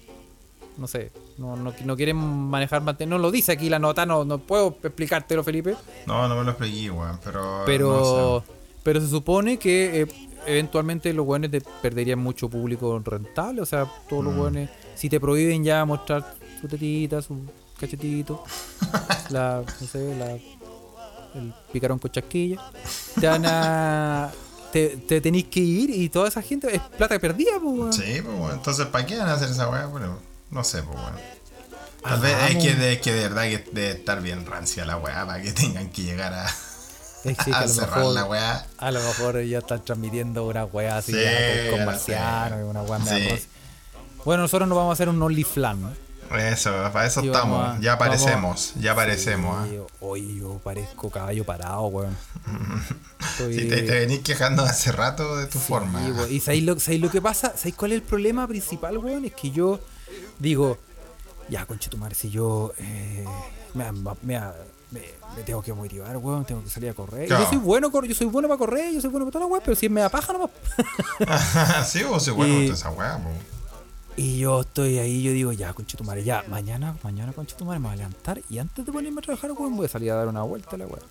No 0.77 0.85
sé, 0.87 1.11
no, 1.39 1.55
no, 1.55 1.73
no 1.83 1.95
quieren 1.95 2.17
manejar. 2.17 2.83
No 3.07 3.17
lo 3.17 3.31
dice 3.31 3.51
aquí 3.51 3.67
la 3.67 3.79
nota, 3.79 4.05
no, 4.05 4.23
no 4.25 4.37
puedo 4.37 4.77
explicártelo, 4.83 5.43
Felipe. 5.43 5.75
No, 6.05 6.27
no 6.27 6.35
me 6.37 6.43
lo 6.43 6.51
expliqué, 6.51 6.91
weón, 6.91 7.19
pero... 7.23 7.63
Pero, 7.65 7.89
no 7.89 8.39
sé. 8.45 8.53
pero 8.83 9.01
se 9.01 9.09
supone 9.09 9.57
que 9.57 10.01
eh, 10.01 10.07
eventualmente 10.45 11.11
los 11.13 11.25
te 11.49 11.61
perderían 11.81 12.19
mucho 12.19 12.47
público 12.47 12.99
rentable. 13.03 13.61
O 13.61 13.65
sea, 13.65 13.87
todos 14.07 14.23
los 14.23 14.35
Mm. 14.35 14.37
buenos, 14.37 14.69
si 14.95 15.09
te 15.09 15.19
prohíben 15.19 15.63
ya 15.63 15.83
mostrar 15.83 16.35
su 16.61 16.67
tetita, 16.67 17.23
su 17.23 17.39
cachetito, 17.79 18.43
la, 19.31 19.63
no 19.81 19.87
sé, 19.87 20.15
la, 20.15 20.31
el 20.33 21.53
picarón 21.73 21.97
con 21.97 22.11
chasquilla, 22.11 22.61
te 23.19 23.27
van 23.27 23.43
a. 23.47 24.31
Te, 24.71 24.97
te 24.97 25.21
tenéis 25.21 25.45
que 25.45 25.59
ir 25.61 25.89
y 25.89 26.09
toda 26.09 26.27
esa 26.27 26.41
gente 26.41 26.75
es 26.75 26.81
plata 26.81 27.17
perdida, 27.19 27.51
pues, 27.61 27.73
weón. 27.77 27.93
Sí, 27.93 28.21
pues, 28.23 28.37
weón. 28.39 28.51
Entonces, 28.53 28.85
¿para 28.87 29.05
qué 29.05 29.17
van 29.17 29.29
a 29.29 29.33
hacer 29.33 29.49
esa 29.49 29.69
weá? 29.69 29.85
Bueno, 29.85 30.19
no 30.51 30.63
sé, 30.63 30.83
pues, 30.83 30.97
weón. 30.97 31.13
Tal 32.03 32.19
vez 32.21 32.35
es 32.51 32.63
que, 32.63 32.73
de, 32.75 32.93
es 32.93 33.01
que 33.01 33.11
de 33.13 33.21
verdad 33.27 33.43
que 33.43 33.57
debe 33.71 33.91
estar 33.91 34.21
bien 34.21 34.45
rancia 34.45 34.85
la 34.85 34.97
weá 34.97 35.25
para 35.25 35.41
que 35.41 35.51
tengan 35.51 35.89
que 35.89 36.03
llegar 36.03 36.33
a, 36.33 36.45
Es 37.23 37.37
que 37.37 37.51
a 37.53 37.67
cerrar 37.67 37.97
mejor- 37.97 38.13
la 38.13 38.25
weá. 38.25 38.65
A 38.77 38.91
lo 38.91 39.01
mejor 39.01 39.41
ya 39.43 39.57
están 39.59 39.83
transmitiendo 39.83 40.45
una 40.47 40.65
weá 40.65 40.97
así 40.97 41.11
Sí, 41.13 41.19
ya 41.21 41.31
con, 41.63 41.69
con 41.71 41.79
no 41.79 41.85
marcianos 41.87 42.59
sé. 42.59 42.65
y 42.65 42.69
una 42.69 42.81
weá 42.83 42.99
Sí. 43.39 43.47
Bueno, 44.25 44.43
nosotros 44.43 44.67
nos 44.69 44.77
vamos 44.77 44.91
a 44.91 44.93
hacer 44.93 45.09
un 45.09 45.21
OnlyFans. 45.21 45.97
Eso, 46.35 46.71
para 46.91 47.05
eso 47.05 47.21
estamos. 47.21 47.67
a- 47.77 47.79
ya 47.79 47.93
aparecemos, 47.93 48.73
ya 48.75 48.91
aparecemos. 48.91 49.67
Sí, 49.69 49.77
¿ah? 49.77 49.85
Oye, 50.01 50.35
yo 50.35 50.59
parezco 50.63 51.09
caballo 51.09 51.43
parado, 51.45 51.83
weón. 51.87 52.15
Estoy- 53.19 53.53
Si 53.59 53.67
te, 53.67 53.81
te 53.83 53.99
venís 53.99 54.19
quejando 54.19 54.63
hace 54.63 54.91
rato 54.91 55.37
de 55.37 55.47
tu 55.47 55.57
Sí, 55.59 55.65
forma. 55.67 55.99
weón. 55.99 56.31
Y 56.31 56.39
¿sabéis 56.39 56.63
lo, 56.63 56.79
sabéis 56.79 57.01
lo 57.01 57.09
que 57.09 57.21
pasa? 57.21 57.53
¿Sabéis 57.55 57.75
cuál 57.75 57.91
es 57.93 57.97
el 57.97 58.03
problema 58.03 58.47
principal, 58.47 58.97
weón? 58.97 59.25
Es 59.25 59.33
que 59.33 59.51
yo 59.51 59.79
digo, 60.39 60.77
ya, 61.49 61.65
conchetumare, 61.65 62.13
si 62.15 62.29
yo 62.29 62.73
eh, 62.77 63.25
me, 63.73 63.91
me, 63.91 64.09
me- 64.21 64.41
me 64.91 65.43
tengo 65.45 65.61
que 65.61 65.73
motivar, 65.73 66.15
weón, 66.17 66.45
tengo 66.45 66.63
que 66.63 66.69
salir 66.69 66.89
a 66.89 66.93
correr. 66.93 67.27
Claro. 67.27 67.43
Yo 67.43 67.49
soy 67.49 67.57
bueno, 67.59 67.91
yo 68.05 68.15
soy 68.15 68.27
bueno 68.27 68.47
para 68.47 68.57
correr, 68.57 68.93
yo 68.93 69.01
soy 69.01 69.09
bueno 69.09 69.25
para 69.25 69.33
toda 69.33 69.45
la 69.45 69.51
weón, 69.51 69.61
pero 69.63 69.75
si 69.75 69.87
me 69.89 70.01
da 70.01 70.09
paja 70.09 70.33
nomás. 70.33 70.49
sí, 71.87 72.03
vos 72.03 72.23
se 72.23 72.31
bueno 72.31 72.73
esa 72.73 72.89
weá, 72.89 73.17
po. 73.17 73.29
Y 74.19 74.39
yo 74.39 74.61
estoy 74.61 74.97
ahí, 74.97 75.21
yo 75.21 75.31
digo, 75.31 75.51
ya, 75.51 75.73
conchetumare, 75.73 76.23
ya, 76.23 76.43
mañana, 76.49 76.97
mañana, 77.03 77.33
conchetumare, 77.33 77.79
me 77.79 77.85
voy 77.85 77.93
a 77.93 77.97
levantar 77.97 78.41
y 78.49 78.57
antes 78.57 78.83
de 78.83 78.91
ponerme 78.91 79.19
a 79.19 79.21
trabajar, 79.21 79.51
weón, 79.51 79.77
voy 79.77 79.85
a 79.85 79.89
salir 79.89 80.11
a 80.11 80.15
dar 80.15 80.27
una 80.27 80.41
vuelta 80.41 80.71
a 80.75 80.79
la 80.79 80.87
weón. 80.87 81.05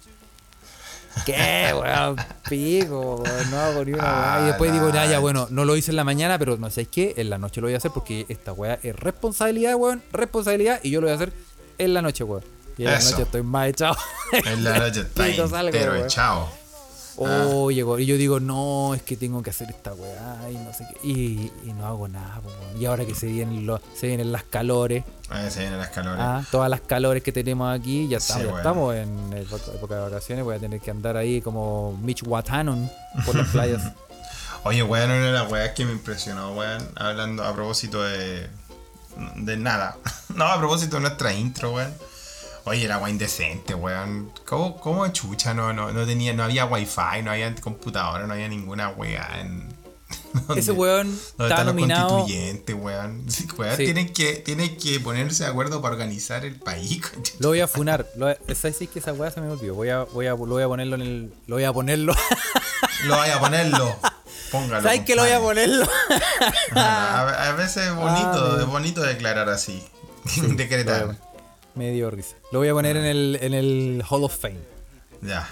¿Qué, 1.25 1.73
weón? 1.73 2.17
Pico, 2.49 3.23
weón, 3.23 3.51
no 3.53 3.61
hago 3.61 3.85
ni 3.85 3.93
una 3.93 4.03
weá. 4.03 4.41
Y 4.43 4.47
después 4.47 4.73
digo, 4.73 4.91
ya, 4.93 5.07
ya, 5.07 5.21
bueno, 5.21 5.47
no 5.51 5.65
lo 5.65 5.77
hice 5.77 5.93
en 5.93 5.97
la 5.97 6.03
mañana, 6.03 6.37
pero 6.37 6.57
no 6.57 6.69
sé 6.69 6.87
qué, 6.87 7.15
en 7.17 7.31
la 7.31 7.39
noche 7.39 7.61
lo 7.61 7.69
voy 7.69 7.75
a 7.75 7.77
hacer 7.77 7.93
porque 7.93 8.27
esta 8.29 8.53
weá 8.53 8.81
es 8.83 8.97
responsabilidad, 8.97 9.77
weón, 9.77 10.03
responsabilidad, 10.11 10.81
y 10.83 10.91
yo 10.91 11.01
lo 11.01 11.07
voy 11.07 11.13
a 11.13 11.15
hacer 11.15 11.33
en 11.79 11.95
la 11.95 12.03
noche, 12.03 12.25
weón. 12.25 12.43
Y 12.77 12.87
en 12.87 12.91
la 12.91 12.99
noche 12.99 13.23
estoy 13.23 13.43
más 13.43 13.69
echado. 13.69 13.97
En 14.33 14.65
la 14.65 14.79
noche 14.81 15.05
salgo, 15.49 15.69
entero 15.69 15.93
weón. 15.93 16.11
Echado. 17.25 17.59
Oye, 17.62 17.83
weón, 17.85 18.01
y 18.03 18.07
yo 18.07 18.17
digo, 18.17 18.41
no, 18.41 18.95
es 18.95 19.03
que 19.03 19.17
tengo 19.17 19.43
que 19.43 19.51
hacer 19.51 19.71
esta 19.71 19.95
weá 19.95 20.39
y 20.51 20.55
no 20.57 20.73
sé 20.73 20.87
qué. 20.91 21.07
Y, 21.09 21.51
y 21.64 21.73
no 21.73 21.87
hago 21.87 22.09
nada, 22.09 22.41
po, 22.41 22.49
weón. 22.49 22.81
Y 22.83 22.87
ahora 22.87 23.05
que 23.05 23.14
se 23.14 23.27
vienen, 23.27 23.67
los, 23.67 23.81
se 23.95 24.07
vienen 24.09 24.33
las 24.33 24.45
calores, 24.45 25.05
Ahí 25.29 25.51
se 25.51 25.61
vienen 25.61 25.79
las 25.79 25.89
calores. 25.89 26.21
ah, 26.23 26.43
todas 26.51 26.71
las 26.71 26.81
calores 26.83 27.23
que 27.23 27.33
tenemos 27.33 27.75
aquí, 27.77 28.07
ya 28.09 28.19
estamos, 28.19 28.43
Sí, 28.45 28.49
ya 28.51 28.57
estamos 28.59 28.95
en 28.95 29.33
época 29.33 29.62
época 29.75 29.95
de 29.97 30.01
vacaciones, 30.03 30.45
voy 30.45 30.57
a 30.57 30.59
tener 30.59 30.81
que 30.81 30.91
andar 30.91 31.17
ahí 31.17 31.41
como 31.41 31.97
Mitch 32.03 32.23
Watanon 32.25 32.91
por 33.25 33.35
las 33.35 33.49
playas. 33.49 33.83
Oye, 34.64 34.83
weón, 34.83 35.11
una 35.11 35.27
de 35.27 35.33
las 35.33 35.51
weas 35.51 35.71
que 35.73 35.85
me 35.85 35.93
impresionó, 35.93 36.53
weón, 36.55 36.89
hablando 36.97 37.45
a 37.45 37.55
propósito 37.55 38.03
de. 38.03 38.49
de 39.37 39.57
nada. 39.57 39.97
No, 40.35 40.45
a 40.45 40.59
propósito 40.59 40.97
de 40.97 41.03
nuestra 41.03 41.33
intro, 41.33 41.73
weón. 41.73 41.95
Oye, 42.69 42.85
era 42.85 42.99
weá 42.99 43.11
indecente, 43.11 43.75
weón. 43.75 44.33
¿Cómo, 44.45 44.77
cómo 44.81 45.07
chucha? 45.09 45.55
No, 45.55 45.73
no, 45.73 45.93
no 45.93 46.05
tenía, 46.05 46.33
no 46.33 46.43
había 46.43 46.64
wifi, 46.67 47.23
no 47.23 47.31
había 47.31 47.55
computadora, 47.55 48.27
no 48.27 48.33
había 48.35 48.49
ninguna 48.49 48.89
weá 48.91 49.41
en. 49.41 49.75
Ese 50.57 50.73
weón 50.73 51.07
¿Dónde 51.39 51.55
está 51.55 51.64
nominado. 51.64 52.09
constituyentes, 52.11 52.75
weón? 52.77 53.25
Sí, 53.31 53.47
weón, 53.57 53.77
Sí. 53.77 53.85
Tienen, 53.85 54.12
que, 54.12 54.35
tienen 54.35 54.77
que 54.79 54.99
ponerse 54.99 55.45
de 55.45 55.51
acuerdo 55.51 55.81
para 55.81 55.95
organizar 55.95 56.45
el 56.45 56.57
país. 56.57 57.03
Lo 57.39 57.49
voy 57.49 57.61
a 57.61 57.69
funar. 57.69 58.05
Lo, 58.17 58.31
esa 58.49 58.73
sí 58.73 58.89
que 58.89 58.99
esa 58.99 59.12
weá 59.12 59.31
se 59.31 59.41
me 59.41 59.49
olvidó. 59.49 59.75
Voy 59.75 59.91
a, 59.91 60.03
voy 60.03 60.27
a, 60.27 60.31
lo 60.31 60.37
voy 60.37 60.62
a 60.64 60.67
ponerlo 60.69 60.97
en 60.97 61.03
el. 61.03 61.33
Lo 61.47 61.57
voy 61.57 61.64
a 61.64 61.73
ponerlo. 61.73 62.14
Lo 63.05 63.17
vaya 63.17 63.37
a 63.37 63.41
ponerlo. 63.41 63.97
Póngalo. 64.51 64.83
¿Sabes 64.83 65.03
que 65.03 65.14
lo 65.14 65.23
voy 65.23 65.31
a 65.31 65.41
ponerlo? 65.41 65.87
A, 66.75 67.49
a 67.49 67.53
veces 67.53 67.87
es 67.89 67.95
bonito, 67.95 68.57
Ah, 68.57 68.59
es 68.61 68.67
bonito 68.67 69.03
declarar 69.03 69.49
así. 69.51 69.83
Decretar. 70.57 71.17
Me 71.77 71.93
dio 71.93 72.11
risa. 72.11 72.37
Lo 72.51 72.59
voy 72.59 72.68
a 72.68 72.72
poner 72.72 72.97
en 72.97 73.05
el, 73.05 73.39
en 73.41 73.55
el 73.55 74.03
Hall 74.09 74.24
of 74.24 74.37
Fame. 74.37 74.59
Ya. 75.22 75.49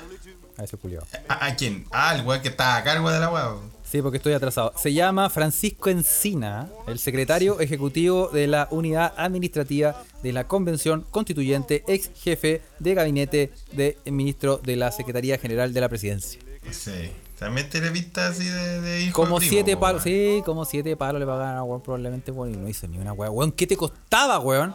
A 0.57 0.65
ese 0.65 0.77
culiao. 0.77 1.05
¿A, 1.29 1.47
a 1.47 1.57
quién? 1.57 1.87
Ah, 1.91 2.15
el 2.15 2.27
weón 2.27 2.43
que 2.43 2.49
está 2.49 2.77
a 2.77 2.85
cargo 2.85 3.11
de 3.11 3.21
la 3.21 3.31
weá. 3.31 3.55
Sí, 3.85 4.03
porque 4.03 4.17
estoy 4.17 4.33
atrasado. 4.33 4.73
Se 4.77 4.93
llama 4.93 5.31
Francisco 5.31 5.89
Encina, 5.91 6.69
el 6.87 6.99
secretario 6.99 7.61
ejecutivo 7.61 8.29
de 8.29 8.47
la 8.47 8.67
unidad 8.71 9.15
administrativa 9.17 10.03
de 10.23 10.33
la 10.33 10.49
Convención 10.49 11.07
Constituyente, 11.11 11.85
ex 11.87 12.11
jefe 12.15 12.63
de 12.81 12.95
gabinete 12.95 13.53
del 13.73 13.97
ministro 14.07 14.59
de 14.59 14.77
la 14.77 14.91
Secretaría 14.91 15.39
General 15.39 15.73
de 15.73 15.81
la 15.81 15.89
Presidencia. 15.89 16.41
Sí. 16.71 17.13
También 17.39 17.69
tiene 17.69 17.89
así 17.89 18.45
de, 18.45 18.81
de 18.81 19.03
hijo 19.03 19.13
Como 19.13 19.39
de 19.39 19.47
primo, 19.47 19.51
siete 19.51 19.77
palos, 19.77 20.03
sí, 20.03 20.41
como 20.45 20.65
siete 20.65 20.97
palos 20.97 21.21
le 21.21 21.27
pagaban 21.27 21.57
a 21.57 21.65
weón 21.65 21.83
probablemente, 21.83 22.31
weón, 22.31 22.55
y 22.55 22.57
no 22.57 22.69
hizo 22.69 22.87
ni 22.87 22.99
una. 22.99 23.13
Weón, 23.13 23.53
¿qué 23.53 23.67
te 23.67 23.77
costaba, 23.77 24.39
weón? 24.39 24.75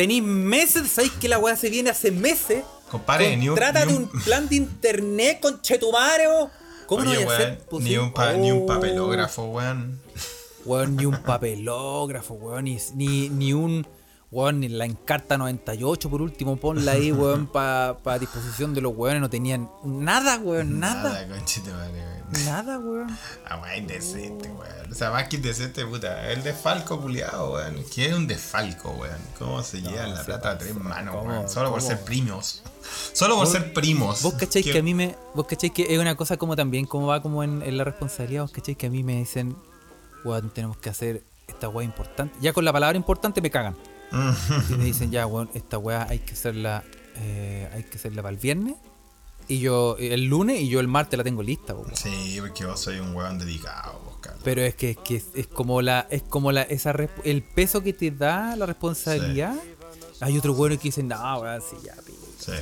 Tenís 0.00 0.22
meses, 0.22 0.88
¿sabéis 0.90 1.12
que 1.20 1.28
la 1.28 1.38
weá 1.38 1.54
se 1.56 1.68
viene 1.68 1.90
hace 1.90 2.10
meses? 2.10 2.64
Compadre, 2.90 3.36
ni 3.36 3.50
un- 3.50 3.54
Trata 3.54 3.84
de 3.84 3.94
un- 3.94 4.08
un 4.10 4.20
plan 4.22 4.48
de 4.48 4.56
internet 4.56 5.40
con 5.40 5.60
chetumare, 5.60 6.26
weón. 6.26 6.48
¿Cómo 6.86 7.04
no 7.04 7.10
voy 7.12 7.22
a 7.22 7.26
hacer 7.26 7.62
ni 7.80 7.98
un, 7.98 8.10
pa- 8.10 8.32
ni 8.32 8.50
un 8.50 8.62
Oh. 8.62 8.66
papelógrafo, 8.66 9.42
weón. 9.44 10.00
Weón, 10.64 10.96
ni 10.96 11.04
un 11.04 11.22
papelógrafo, 11.22 12.32
weón, 12.32 12.64
ni, 12.64 12.78
ni, 12.94 13.28
ni 13.28 13.52
un. 13.52 13.86
Weón, 14.32 14.60
ni 14.60 14.68
la 14.68 14.84
encarta 14.84 15.36
98 15.36 16.08
por 16.08 16.22
último, 16.22 16.56
ponla 16.56 16.92
ahí, 16.92 17.10
weón, 17.10 17.46
para 17.52 18.18
disposición 18.20 18.74
de 18.74 18.80
los 18.80 18.94
weones. 18.96 19.20
No 19.20 19.28
tenían 19.28 19.68
nada, 19.84 20.38
weón, 20.38 20.78
nada. 20.78 21.10
Nada, 21.12 21.28
conchito, 21.28 21.70
madre, 21.72 21.92
weón. 22.00 22.44
Nada, 22.44 22.78
weón. 22.78 23.18
Ah, 23.44 23.56
weón, 23.60 23.78
indecente, 23.78 24.48
weón. 24.48 24.92
O 24.92 24.94
sea, 24.94 25.10
más 25.10 25.26
que 25.28 25.34
indecente, 25.36 25.84
puta. 25.84 26.30
El 26.30 26.44
desfalco, 26.44 27.00
culiado, 27.00 27.54
weón. 27.54 27.76
¿Qué 27.92 28.06
es 28.06 28.14
un 28.14 28.28
desfalco, 28.28 28.90
weón? 28.92 29.18
¿Cómo 29.36 29.64
se 29.64 29.82
lleva 29.82 30.06
la 30.06 30.22
plata 30.24 30.50
a 30.52 30.58
tres 30.58 30.76
manos, 30.76 31.16
¿Cómo? 31.16 31.28
weón? 31.28 31.48
Solo 31.48 31.70
por 31.72 31.82
ser 31.82 32.00
primos. 32.04 32.62
Solo 33.12 33.34
por 33.36 33.48
ser 33.48 33.72
primos. 33.72 34.22
Vos 34.22 34.34
cacháis 34.34 34.64
¿Qué- 34.64 34.72
que 34.72 34.78
a 34.78 34.82
mí 34.84 34.94
me. 34.94 35.16
Vos 35.34 35.46
cacháis 35.48 35.72
que 35.72 35.92
es 35.92 35.98
una 35.98 36.14
cosa 36.14 36.36
como 36.36 36.54
también, 36.54 36.86
como 36.86 37.08
va 37.08 37.20
como 37.20 37.42
en, 37.42 37.62
en 37.62 37.76
la 37.76 37.82
responsabilidad. 37.82 38.42
Vos 38.42 38.52
cacháis 38.52 38.76
que 38.76 38.86
a 38.86 38.90
mí 38.90 39.02
me 39.02 39.16
dicen, 39.16 39.56
weón, 40.24 40.50
tenemos 40.50 40.76
que 40.76 40.88
hacer 40.88 41.24
esta 41.48 41.68
weá 41.68 41.84
importante. 41.84 42.36
Ya 42.40 42.52
con 42.52 42.64
la 42.64 42.72
palabra 42.72 42.96
importante 42.96 43.40
me 43.40 43.50
cagan. 43.50 43.74
Y 44.70 44.72
me 44.74 44.84
dicen, 44.84 45.10
ya, 45.10 45.26
weón, 45.26 45.50
esta 45.54 45.78
weá 45.78 46.06
hay 46.08 46.18
que 46.20 46.32
hacerla. 46.34 46.84
eh, 47.16 47.68
hay 47.72 47.82
que 47.84 47.96
hacerla 47.98 48.22
para 48.22 48.32
el 48.34 48.38
viernes. 48.40 48.74
Y 49.48 49.58
yo 49.58 49.96
el 49.98 50.26
lunes 50.26 50.60
y 50.60 50.68
yo 50.68 50.78
el 50.80 50.86
martes 50.88 51.16
la 51.18 51.24
tengo 51.24 51.42
lista, 51.42 51.74
weón. 51.74 51.94
Sí, 51.96 52.38
porque 52.40 52.64
vos 52.66 52.80
soy 52.80 52.98
un 53.00 53.14
weón 53.16 53.38
dedicado, 53.38 54.00
vos, 54.04 54.18
Carlos. 54.20 54.40
Pero 54.44 54.62
es 54.62 54.74
que, 54.76 54.90
es 54.90 54.96
que 54.98 55.16
es, 55.16 55.24
es 55.34 55.46
como 55.48 55.82
la. 55.82 56.06
Es 56.10 56.22
como 56.22 56.52
la. 56.52 56.62
Esa 56.62 56.94
el 57.24 57.42
peso 57.42 57.82
que 57.82 57.92
te 57.92 58.10
da 58.12 58.54
la 58.56 58.66
responsabilidad. 58.66 59.54
Hay 60.20 60.36
otros 60.38 60.56
weones 60.56 60.78
que 60.78 60.88
dicen, 60.88 61.08
no, 61.08 61.38
weón, 61.40 61.60
sí, 61.62 61.76
ya, 61.84 61.94
pi". 62.06 62.12
Sí. 62.38 62.52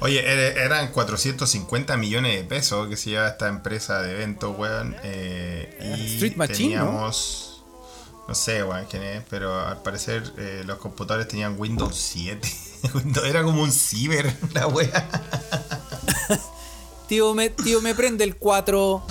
Oye, 0.00 0.20
er- 0.20 0.56
eran 0.58 0.90
450 0.92 1.96
millones 1.96 2.36
de 2.36 2.44
pesos 2.44 2.88
que 2.88 2.96
se 2.96 3.10
lleva 3.10 3.28
esta 3.28 3.48
empresa 3.48 4.00
de 4.02 4.12
eventos, 4.12 4.56
weón. 4.58 4.96
eh, 5.02 5.96
y 5.98 6.14
Street 6.14 6.36
Machine, 6.36 6.56
teníamos. 6.76 7.48
¿no? 7.50 7.53
Sé, 8.32 8.64
weón, 8.64 8.86
quién 8.88 9.02
es, 9.02 9.22
pero 9.28 9.66
al 9.66 9.82
parecer 9.82 10.22
eh, 10.38 10.62
los 10.64 10.78
computadores 10.78 11.28
tenían 11.28 11.56
Windows 11.58 11.94
7. 11.96 12.48
Windows- 12.94 13.26
Era 13.26 13.42
como 13.42 13.62
un 13.62 13.72
ciber, 13.72 14.34
la 14.54 14.66
wea. 14.66 15.08
Tío, 17.08 17.34
me, 17.34 17.50
tío, 17.50 17.82
me 17.82 17.94
prende 17.94 18.24
el 18.24 18.36
4. 18.36 19.04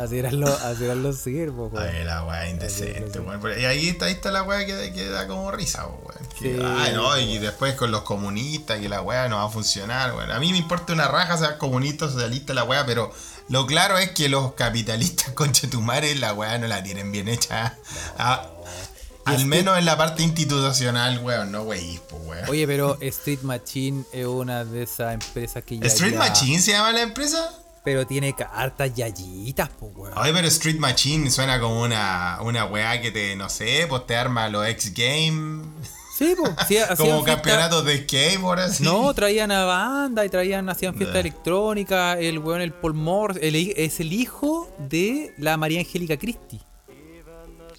así 0.00 0.18
eran 0.18 0.38
los, 0.40 0.50
así 0.62 0.84
eran 0.84 1.02
los 1.02 1.18
siervos, 1.18 1.72
weón. 1.72 1.84
Ay, 1.84 2.04
la 2.04 2.24
weá 2.24 2.48
indecente, 2.48 3.18
weón. 3.18 3.40
Y 3.60 3.64
ahí 3.64 3.88
está, 3.88 4.06
ahí 4.06 4.12
está 4.12 4.30
la 4.30 4.44
weá 4.44 4.64
que, 4.64 4.92
que 4.92 5.08
da 5.08 5.26
como 5.26 5.50
risa, 5.50 5.86
weón. 5.86 6.28
Sí. 6.38 6.56
Ay, 6.64 6.92
no, 6.94 7.18
y 7.18 7.38
después 7.38 7.74
con 7.74 7.90
los 7.90 8.02
comunistas, 8.02 8.78
que 8.78 8.88
la 8.88 9.02
weá 9.02 9.28
no 9.28 9.36
va 9.38 9.44
a 9.44 9.48
funcionar, 9.48 10.14
weón. 10.14 10.30
A 10.30 10.38
mí 10.38 10.52
me 10.52 10.58
importa 10.58 10.92
una 10.92 11.08
raja 11.08 11.36
ser 11.36 11.58
comunista, 11.58 12.08
socialista, 12.08 12.54
la 12.54 12.62
weá, 12.62 12.86
pero 12.86 13.12
lo 13.48 13.66
claro 13.66 13.98
es 13.98 14.10
que 14.10 14.28
los 14.28 14.54
capitalistas 14.54 15.30
conchetumares, 15.34 16.18
la 16.18 16.32
weá 16.34 16.58
no 16.58 16.66
la 16.66 16.82
tienen 16.82 17.12
bien 17.12 17.28
hecha. 17.28 17.76
Ah, 18.18 18.48
al 19.26 19.46
menos 19.46 19.78
en 19.78 19.86
la 19.86 19.96
parte 19.96 20.22
institucional, 20.22 21.18
weón, 21.20 21.50
no 21.50 21.62
weís, 21.62 21.98
pues, 22.10 22.22
weón. 22.24 22.48
Oye, 22.50 22.66
pero 22.66 22.98
Street 23.00 23.40
Machine 23.42 24.04
es 24.12 24.26
una 24.26 24.64
de 24.64 24.82
esas 24.82 25.14
empresas 25.14 25.64
que 25.64 25.78
ya. 25.78 25.86
¿Street 25.86 26.12
ya- 26.12 26.18
Machine 26.18 26.60
se 26.60 26.72
llama 26.72 26.92
la 26.92 27.02
empresa? 27.02 27.50
Pero 27.84 28.06
tiene 28.06 28.34
hartas 28.52 28.94
yayitas, 28.94 29.68
pues, 29.78 29.92
weón. 29.94 30.12
Ay, 30.16 30.32
pero 30.34 30.46
Street 30.48 30.78
Machine 30.78 31.30
suena 31.30 31.58
como 31.60 31.82
una, 31.82 32.38
una 32.42 32.64
weá 32.66 33.00
que 33.00 33.10
te, 33.10 33.34
no 33.36 33.48
sé, 33.50 33.86
pues 33.88 34.06
te 34.06 34.16
arma 34.16 34.48
los 34.48 34.66
X 34.68 34.92
Games. 34.94 35.66
Sí, 36.16 36.34
pues. 36.38 36.52
sí, 36.68 36.78
Como 36.96 37.24
campeonatos 37.24 37.84
de 37.84 37.98
skateboard 38.02 38.60
así. 38.60 38.84
No, 38.84 39.12
traían 39.14 39.50
a 39.50 39.64
banda 39.64 40.24
y 40.24 40.28
traían, 40.28 40.68
hacían 40.68 40.94
fiesta 40.94 41.18
electrónica. 41.20 42.18
El 42.18 42.38
weón, 42.38 42.60
el 42.60 42.72
Paul 42.72 43.36
el 43.40 43.56
hi- 43.56 43.74
es 43.76 43.98
el 44.00 44.12
hijo 44.12 44.72
de 44.78 45.34
la 45.38 45.56
María 45.56 45.80
Angélica 45.80 46.16
Christie. 46.16 46.60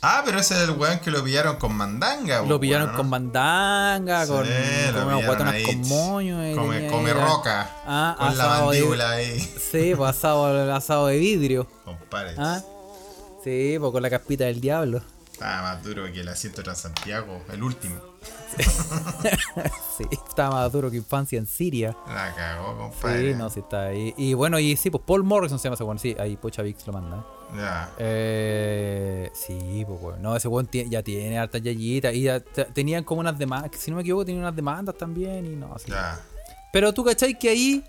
Ah, 0.01 0.21
pero 0.23 0.37
ese 0.39 0.53
es 0.53 0.69
el 0.69 0.71
weón 0.71 0.99
que 0.99 1.09
lo 1.09 1.23
pillaron 1.23 1.55
con 1.55 1.73
mandanga. 1.73 2.43
Lo 2.43 2.59
pillaron 2.59 2.89
con 2.95 3.09
mandanga, 3.09 4.25
Sí, 4.25 4.31
con, 4.31 4.45
con 4.93 5.25
guatonas 5.25 5.55
con 5.65 5.87
moño. 5.87 6.51
y 6.51 6.53
Come, 6.55 6.81
tenía 6.81 7.13
roca. 7.13 7.69
Ah, 7.87 8.15
con 8.19 8.37
la 8.37 8.43
asado 8.43 8.71
de- 8.71 8.77
mandíbula 8.81 9.11
ahí. 9.11 9.39
Sí, 9.71 9.93
pues 9.95 10.09
asado, 10.11 10.73
asado 10.75 11.07
de 11.07 11.17
vidrio. 11.17 11.67
Compadre. 11.85 12.35
¿Ah? 12.37 12.61
Sí, 13.43 13.77
pues 13.79 13.91
con 13.91 14.01
la 14.03 14.09
caspita 14.11 14.43
del 14.45 14.61
diablo. 14.61 15.01
Estaba 15.35 15.63
más 15.63 15.83
duro 15.83 16.05
que 16.13 16.21
el 16.21 16.29
asiento 16.29 16.57
de 16.59 16.63
Transantiago, 16.63 17.41
el 17.51 17.61
último. 17.61 17.99
Sí, 19.97 20.03
estaba 20.11 20.55
más 20.55 20.71
duro 20.73 20.91
que 20.91 20.97
infancia 20.97 21.37
en 21.39 21.45
Siria. 21.45 21.95
La 22.07 22.33
cagó, 22.35 22.77
compadre. 22.77 23.31
Sí, 23.31 23.37
no, 23.37 23.49
sí 23.49 23.59
está 23.61 23.83
ahí. 23.87 24.13
Y 24.17 24.33
bueno, 24.33 24.59
y 24.59 24.75
sí, 24.75 24.89
pues 24.89 25.03
Paul 25.07 25.23
Morrison 25.23 25.57
se 25.57 25.63
llama 25.65 25.75
ese 25.75 25.83
weón. 25.85 25.99
Sí, 25.99 26.15
ahí 26.19 26.35
Pocha 26.35 26.61
Vix 26.61 26.85
lo 26.87 26.91
manda. 26.93 27.25
Ya. 27.55 27.89
Eh, 27.97 29.29
sí, 29.33 29.83
pues 29.87 30.01
weón. 30.01 30.21
No, 30.21 30.35
ese 30.35 30.49
weón 30.49 30.69
ya 30.71 31.01
tiene 31.01 31.39
hartas 31.39 31.61
yayitas. 31.61 32.13
Y 32.13 32.23
ya 32.23 32.39
te- 32.41 32.65
tenían 32.65 33.05
como 33.05 33.21
unas 33.21 33.37
demandas. 33.39 33.71
Si 33.79 33.89
no 33.89 33.95
me 33.97 34.01
equivoco, 34.01 34.25
tenían 34.25 34.43
unas 34.43 34.55
demandas 34.55 34.97
también. 34.97 35.45
Y 35.45 35.55
no, 35.55 35.77
sí. 35.79 35.89
Ya. 35.91 36.19
Pero 36.73 36.93
tú 36.93 37.03
cachai 37.05 37.37
que 37.39 37.49
ahí. 37.49 37.83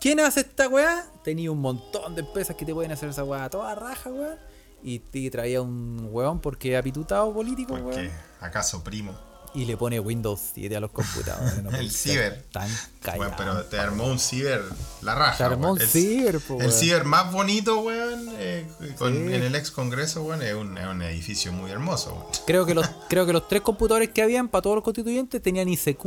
¿Quién 0.00 0.18
hace 0.20 0.40
esta 0.40 0.68
weá? 0.68 1.04
Tenía 1.22 1.50
un 1.52 1.60
montón 1.60 2.14
de 2.16 2.22
empresas 2.22 2.56
que 2.56 2.64
te 2.64 2.74
pueden 2.74 2.90
hacer 2.90 3.08
esa 3.08 3.22
weá 3.24 3.48
toda 3.50 3.74
raja, 3.76 4.10
weón. 4.10 4.36
Y 4.84 4.98
te 4.98 5.30
traía 5.30 5.62
un 5.62 6.08
weón 6.12 6.40
porque 6.40 6.76
apitutado 6.76 7.32
político, 7.32 7.76
¿Por 7.76 7.94
qué? 7.94 8.10
¿Acaso 8.40 8.84
primo? 8.84 9.18
Y 9.54 9.64
le 9.66 9.76
pone 9.76 9.98
Windows 10.00 10.40
7 10.54 10.76
a 10.76 10.80
los 10.80 10.90
computadores. 10.90 11.62
no 11.62 11.70
El 11.78 11.90
ciber. 11.90 12.44
Tan 12.52 12.68
callado. 13.00 13.18
Bueno, 13.18 13.34
pero 13.38 13.64
te 13.66 13.78
armó 13.78 14.04
un 14.08 14.18
ciber 14.18 14.62
la 15.00 15.14
raja. 15.14 15.36
Te 15.38 15.44
armó 15.44 15.70
un 15.72 15.80
El- 15.80 15.88
ciber, 15.88 16.40
po, 16.40 16.60
El 16.60 16.72
ciber 16.72 17.04
más 17.04 17.32
bonito, 17.32 17.78
weón, 17.80 18.28
eh, 18.36 18.66
con- 18.98 19.12
Sí. 19.14 19.32
en 19.34 19.42
el 19.44 19.54
ex 19.54 19.70
congreso, 19.70 20.22
weón, 20.24 20.42
es 20.42 20.54
un, 20.54 20.76
es 20.76 20.86
un 20.86 21.00
edificio 21.02 21.52
muy 21.52 21.70
hermoso, 21.70 22.12
weón. 22.14 22.26
Creo 22.46 22.66
que 22.66 22.74
los, 22.74 22.86
creo 23.08 23.24
que 23.26 23.32
los 23.32 23.46
tres 23.48 23.62
computadores 23.62 24.10
que 24.10 24.22
habían 24.22 24.48
para 24.48 24.62
todos 24.62 24.74
los 24.76 24.84
constituyentes 24.84 25.40
tenían 25.40 25.68
ICQ. 25.68 26.04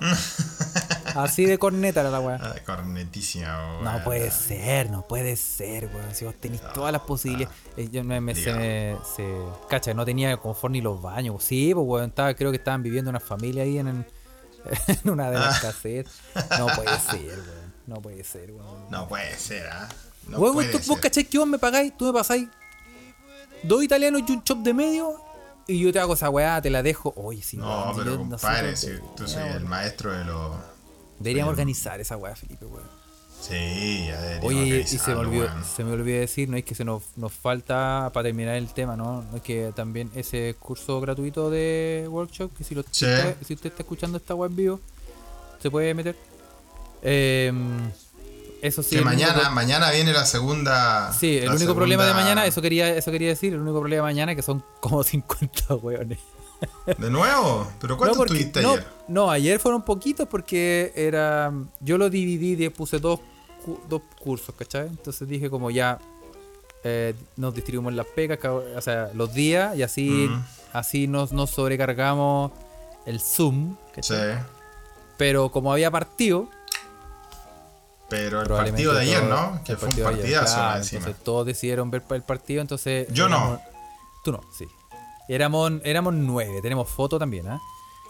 Así 1.22 1.44
de 1.46 1.58
corneta 1.58 2.00
era 2.00 2.10
la 2.10 2.20
weá. 2.20 2.38
Ah, 2.42 2.54
cornetísima, 2.64 3.78
weón. 3.80 3.84
No 3.84 4.04
puede 4.04 4.30
ser, 4.30 4.90
no 4.90 5.02
puede 5.06 5.36
ser, 5.36 5.86
weón. 5.94 6.14
Si 6.14 6.24
vos 6.24 6.34
tenéis 6.40 6.62
todas 6.72 6.92
las 6.92 7.02
posibilidades. 7.02 7.56
Eh, 7.76 7.88
yo 7.90 8.04
me, 8.04 8.20
me- 8.20 8.34
se, 8.34 8.96
se- 9.16 9.42
cacha, 9.68 9.94
no 9.94 10.04
tenía 10.04 10.36
confort 10.36 10.72
ni 10.72 10.80
los 10.80 11.00
baños. 11.00 11.42
Sí, 11.44 11.72
pues 11.74 11.86
weón, 11.86 12.08
estaba, 12.10 12.34
creo 12.34 12.50
que 12.50 12.56
estaban 12.58 12.82
viviendo 12.82 13.10
una 13.10 13.20
familia 13.20 13.62
ahí 13.62 13.78
en, 13.78 13.88
en- 13.88 14.06
en 15.04 15.10
una 15.10 15.30
de 15.30 15.36
Ah. 15.36 15.40
las 15.40 15.60
casetas. 15.60 16.12
No 16.58 16.66
puede 16.66 16.98
ser, 17.00 17.38
weón. 17.38 17.74
No 17.86 17.96
puede 18.00 18.24
ser, 18.24 18.52
weón. 18.52 18.90
No 18.90 19.06
puede 19.08 19.36
ser, 19.38 19.66
¿ah? 19.68 19.88
No 20.28 20.38
Weón, 20.38 20.54
puede 20.54 20.68
tú- 20.72 20.78
vos 20.78 20.86
ser. 20.86 21.00
cacháis 21.00 21.28
que 21.28 21.36
vos 21.38 21.46
me 21.46 21.58
pagáis, 21.58 21.94
tú 21.98 22.06
me 22.06 22.12
pasáis 22.14 22.48
dos 23.62 23.82
italianos 23.84 24.22
y 24.26 24.32
un 24.32 24.42
chop 24.42 24.58
de 24.60 24.72
medio. 24.74 25.20
Y 25.66 25.80
yo 25.80 25.90
te 25.92 25.98
hago 25.98 26.12
esa 26.14 26.28
weá, 26.28 26.60
te 26.60 26.68
la 26.70 26.82
dejo. 26.82 27.12
Oye, 27.16 27.42
si 27.42 27.56
No, 27.56 27.92
si 27.94 28.00
pero 28.00 28.18
compadre, 28.18 28.76
si 28.76 28.88
tú 29.16 29.26
soy 29.26 29.48
el 29.48 29.64
maestro 29.64 30.12
de 30.12 30.24
los... 30.24 30.56
Deberíamos 31.18 31.52
organizar 31.52 32.00
esa 32.00 32.16
weá, 32.16 32.34
Felipe, 32.36 32.66
weón. 32.66 33.04
Sí, 33.40 34.06
ya 34.06 34.20
deberíamos 34.20 34.44
Oye, 34.44 34.80
y 34.80 34.84
se 34.86 35.10
me 35.10 35.16
olvidó, 35.16 35.48
se 35.64 35.84
me 35.84 35.92
olvidó 35.92 36.20
decir, 36.20 36.48
no 36.48 36.56
es 36.56 36.64
que 36.64 36.74
se 36.74 36.84
nos, 36.84 37.02
nos 37.16 37.32
falta 37.32 38.10
para 38.14 38.24
terminar 38.28 38.54
el 38.56 38.72
tema, 38.72 38.96
¿no? 38.96 39.22
No 39.30 39.36
es 39.36 39.42
que 39.42 39.70
también 39.76 40.10
ese 40.14 40.56
curso 40.58 41.00
gratuito 41.00 41.50
de 41.50 42.06
workshop, 42.08 42.56
que 42.56 42.64
si, 42.64 42.74
lo, 42.74 42.82
Sí. 42.90 43.04
usted, 43.04 43.36
si 43.46 43.54
usted 43.54 43.70
está 43.70 43.82
escuchando 43.82 44.16
esta 44.16 44.34
web 44.34 44.50
en 44.50 44.56
vivo, 44.56 44.80
se 45.60 45.70
puede 45.70 45.92
meter. 45.92 46.16
Eh, 47.02 47.52
eso 48.62 48.82
sí. 48.82 48.96
Que 48.96 49.02
único 49.02 49.10
mañana, 49.10 49.50
mañana 49.50 49.90
viene 49.90 50.14
la 50.14 50.24
segunda... 50.24 51.12
sí, 51.12 51.36
el 51.36 51.50
único 51.50 51.74
problema 51.74 52.06
de 52.06 52.14
mañana, 52.14 52.46
eso 52.46 52.62
quería, 52.62 52.96
eso 52.96 53.10
quería 53.10 53.28
decir, 53.28 53.52
el 53.52 53.60
único 53.60 53.78
problema 53.80 54.06
de 54.06 54.12
mañana 54.14 54.32
es 54.32 54.36
que 54.36 54.42
son 54.42 54.64
como 54.80 55.02
50 55.04 55.74
weones. 55.74 56.18
¿De 56.98 57.10
nuevo? 57.10 57.66
¿Pero 57.80 57.96
cuánto 57.96 58.16
porque- 58.16 58.34
tuviste 58.34 58.62
no, 58.62 58.72
ayer? 58.72 58.86
No, 59.08 59.30
ayer 59.30 59.58
fueron 59.58 59.82
poquitos 59.82 60.26
porque 60.28 60.92
era. 60.94 61.52
Yo 61.80 61.98
lo 61.98 62.08
dividí 62.10 62.62
y 62.64 62.68
puse 62.70 62.98
dos, 62.98 63.20
dos 63.88 64.02
cursos, 64.22 64.54
¿cachai? 64.56 64.86
Entonces 64.88 65.26
dije 65.28 65.50
como 65.50 65.70
ya 65.70 65.98
eh, 66.84 67.14
nos 67.36 67.54
distribuimos 67.54 67.94
las 67.94 68.06
pegas, 68.06 68.38
o 68.44 68.80
sea, 68.80 69.10
los 69.14 69.32
días 69.32 69.76
y 69.76 69.82
así, 69.82 70.28
Mm. 70.30 70.44
así 70.74 71.06
nos, 71.06 71.32
nos 71.32 71.50
sobrecargamos 71.50 72.52
el 73.06 73.20
Zoom, 73.20 73.74
Sí. 73.74 73.92
¿cachai? 73.94 74.38
Pero 75.16 75.50
como 75.50 75.72
había 75.72 75.90
partido, 75.90 76.48
Pero 78.10 78.42
el 78.42 78.48
partido 78.48 78.92
de 78.94 79.00
ayer, 79.00 79.20
todo- 79.20 79.28
¿no? 79.30 79.64
Que 79.64 79.76
fue 79.76 79.88
un 79.88 79.94
partido 79.94 80.08
de 80.08 80.14
ayer, 80.14 80.34
partidazo 80.38 80.54
claro. 80.56 80.76
Entonces 80.84 81.24
todos 81.24 81.46
decidieron 81.46 81.90
ver 81.90 82.02
el 82.10 82.22
partido, 82.22 82.60
entonces... 82.60 83.08
Yo 83.12 83.28
no. 83.28 83.60
Tú 84.22 84.32
no, 84.32 84.40
sí. 84.56 84.66
Éramos, 85.28 85.72
éramos 85.84 86.14
nueve, 86.14 86.60
tenemos 86.62 86.88
foto 86.88 87.18
también, 87.18 87.48
¿ah? 87.48 87.60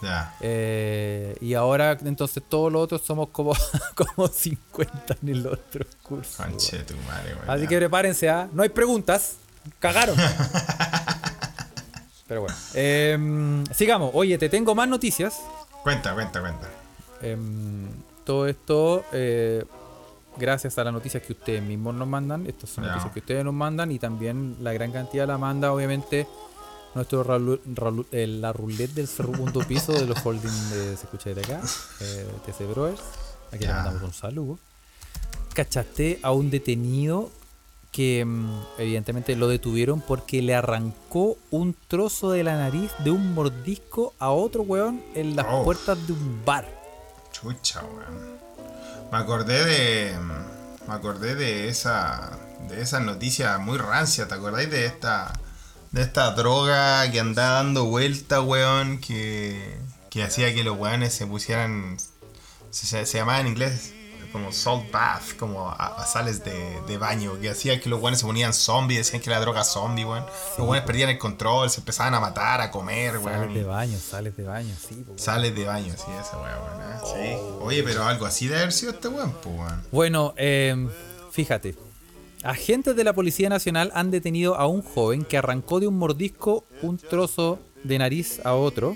Ya. 0.01 0.35
Eh, 0.41 1.37
y 1.39 1.53
ahora 1.53 1.97
entonces 2.03 2.43
todos 2.47 2.71
los 2.71 2.81
otros 2.83 3.01
somos 3.01 3.29
como, 3.29 3.53
como 3.95 4.27
50 4.27 5.17
en 5.23 5.29
el 5.29 5.47
otro 5.47 5.85
curso. 6.03 6.43
Conche 6.43 6.79
tu 6.79 6.95
madre, 7.07 7.33
weón. 7.35 7.49
Así 7.49 7.67
que 7.67 7.77
prepárense, 7.77 8.29
¿ah? 8.29 8.49
No 8.51 8.63
hay 8.63 8.69
preguntas. 8.69 9.37
Cagaron. 9.79 10.17
Pero 12.27 12.41
bueno. 12.41 12.55
Em, 12.73 13.65
sigamos. 13.67 14.11
Oye, 14.13 14.37
te 14.37 14.49
tengo 14.49 14.75
más 14.75 14.87
noticias. 14.89 15.39
Cuenta, 15.83 16.13
cuenta, 16.13 16.41
cuenta. 16.41 16.67
Em, 17.21 17.87
todo 18.25 18.47
esto, 18.47 19.05
eh, 19.13 19.63
gracias 20.37 20.77
a 20.77 20.83
las 20.83 20.93
noticias 20.93 21.23
que 21.23 21.33
ustedes 21.33 21.61
mismos 21.61 21.93
nos 21.95 22.07
mandan. 22.07 22.45
Estas 22.47 22.69
son 22.69 22.83
Ya. 22.83 22.89
noticias 22.91 23.13
que 23.13 23.19
ustedes 23.19 23.45
nos 23.45 23.53
mandan 23.53 23.91
y 23.91 23.99
también 23.99 24.57
la 24.61 24.73
gran 24.73 24.91
cantidad 24.91 25.27
la 25.27 25.37
manda, 25.37 25.71
obviamente, 25.71 26.27
nuestro 26.95 27.23
ralu- 27.25 27.59
ralu- 27.75 28.07
eh, 28.11 28.25
la 28.27 28.51
roulette 28.53 28.93
del 28.93 29.07
segundo 29.07 29.59
piso 29.67 29.91
de 29.93 30.05
los 30.05 30.25
holding 30.25 30.69
de 30.69 30.97
Se 30.97 31.03
Escucha 31.03 31.29
desde 31.29 31.41
acá, 31.53 31.61
eh, 31.99 32.27
TC 32.45 32.65
Brothers. 32.65 33.01
Aquí 33.51 33.65
le 33.65 33.73
mandamos 33.73 34.01
un 34.03 34.13
saludo. 34.13 34.59
Cachaste 35.53 36.19
a 36.23 36.31
un 36.31 36.49
detenido 36.49 37.29
que 37.91 38.25
mm, 38.25 38.61
evidentemente 38.79 39.35
lo 39.37 39.47
detuvieron 39.47 40.01
porque 40.01 40.41
le 40.41 40.53
arrancó 40.53 41.37
un 41.51 41.75
trozo 41.87 42.31
de 42.31 42.43
la 42.43 42.57
nariz 42.57 42.91
de 43.05 43.11
un 43.11 43.33
mordisco 43.33 44.13
a 44.19 44.31
otro 44.31 44.63
weón 44.63 45.01
en 45.13 45.35
las 45.35 45.45
Oh. 45.49 45.63
puertas 45.63 46.05
de 46.05 46.11
un 46.13 46.43
bar. 46.43 46.67
Chucha, 47.31 47.81
weón. 47.83 48.35
Me 49.11 49.17
acordé 49.17 49.63
de. 49.63 50.13
Me 50.87 50.93
acordé 50.93 51.35
de 51.35 51.69
esa. 51.69 52.37
De 52.67 52.81
esa 52.81 52.99
noticia 52.99 53.57
muy 53.59 53.77
rancia. 53.77 54.27
¿Te 54.27 54.33
acordáis 54.33 54.69
de 54.69 54.85
esta. 54.87 55.31
De 55.95 56.01
esta 56.01 56.31
droga 56.31 57.09
que 57.09 57.21
andaba 57.21 57.55
dando 57.55 57.85
vuelta, 57.85 58.41
weón? 58.41 58.99
Que. 58.99 59.77
Que 60.09 60.23
hacía 60.23 60.53
que 60.53 60.63
los 60.63 60.77
weones 60.77 61.13
se 61.13 61.25
pusieran. 61.25 61.97
Se, 62.69 62.85
se- 63.05 63.17
llamaba 63.17 63.39
en 63.39 63.47
inglés 63.47 63.93
como 64.33 64.51
salt 64.51 64.91
bath, 64.91 65.37
como 65.39 65.69
a, 65.69 65.73
a 66.01 66.05
sales 66.05 66.43
de, 66.43 66.81
de 66.85 66.97
baño. 66.97 67.39
Que 67.39 67.49
hacía 67.49 67.79
que 67.79 67.87
los 67.89 68.01
weones 68.01 68.19
se 68.19 68.25
ponían 68.25 68.53
zombies, 68.53 68.99
decían 69.05 69.21
que 69.21 69.29
era 69.29 69.39
droga 69.39 69.63
zombie, 69.63 70.03
weón. 70.03 70.25
Los 70.57 70.67
weones 70.67 70.81
perdían 70.83 71.09
el 71.11 71.17
control, 71.17 71.69
se 71.69 71.79
empezaban 71.79 72.13
a 72.13 72.19
matar, 72.19 72.59
a 72.59 72.71
comer, 72.71 73.17
weón. 73.19 73.39
Sales 73.39 73.53
de 73.55 73.63
baño, 73.63 73.97
sales 73.97 74.35
de 74.35 74.43
baño, 74.43 74.75
sí. 74.89 74.95
po. 75.07 75.17
Sales 75.17 75.55
de 75.55 75.63
baño, 75.65 75.93
sí, 75.95 76.11
esa 76.21 76.37
weón. 76.37 76.81
¿eh? 76.81 76.97
Sí. 77.39 77.57
Oye, 77.61 77.83
pero 77.83 78.03
algo 78.05 78.25
así 78.25 78.47
de 78.49 78.57
haber 78.57 78.73
sido 78.73 78.91
este 78.91 79.07
weón, 79.07 79.31
pues, 79.41 79.55
weón. 79.57 79.83
Bueno, 79.93 80.33
eh, 80.35 80.89
fíjate. 81.31 81.75
Agentes 82.45 82.95
de 82.95 83.03
la 83.03 83.13
Policía 83.13 83.49
Nacional 83.49 83.91
han 83.95 84.11
detenido 84.11 84.55
a 84.55 84.67
un 84.67 84.81
joven 84.83 85.25
que 85.25 85.37
arrancó 85.37 85.79
de 85.79 85.87
un 85.87 85.97
mordisco 85.97 86.63
un 86.83 86.97
trozo 86.97 87.59
de 87.83 87.97
nariz 87.97 88.39
a 88.45 88.53
otro, 88.53 88.95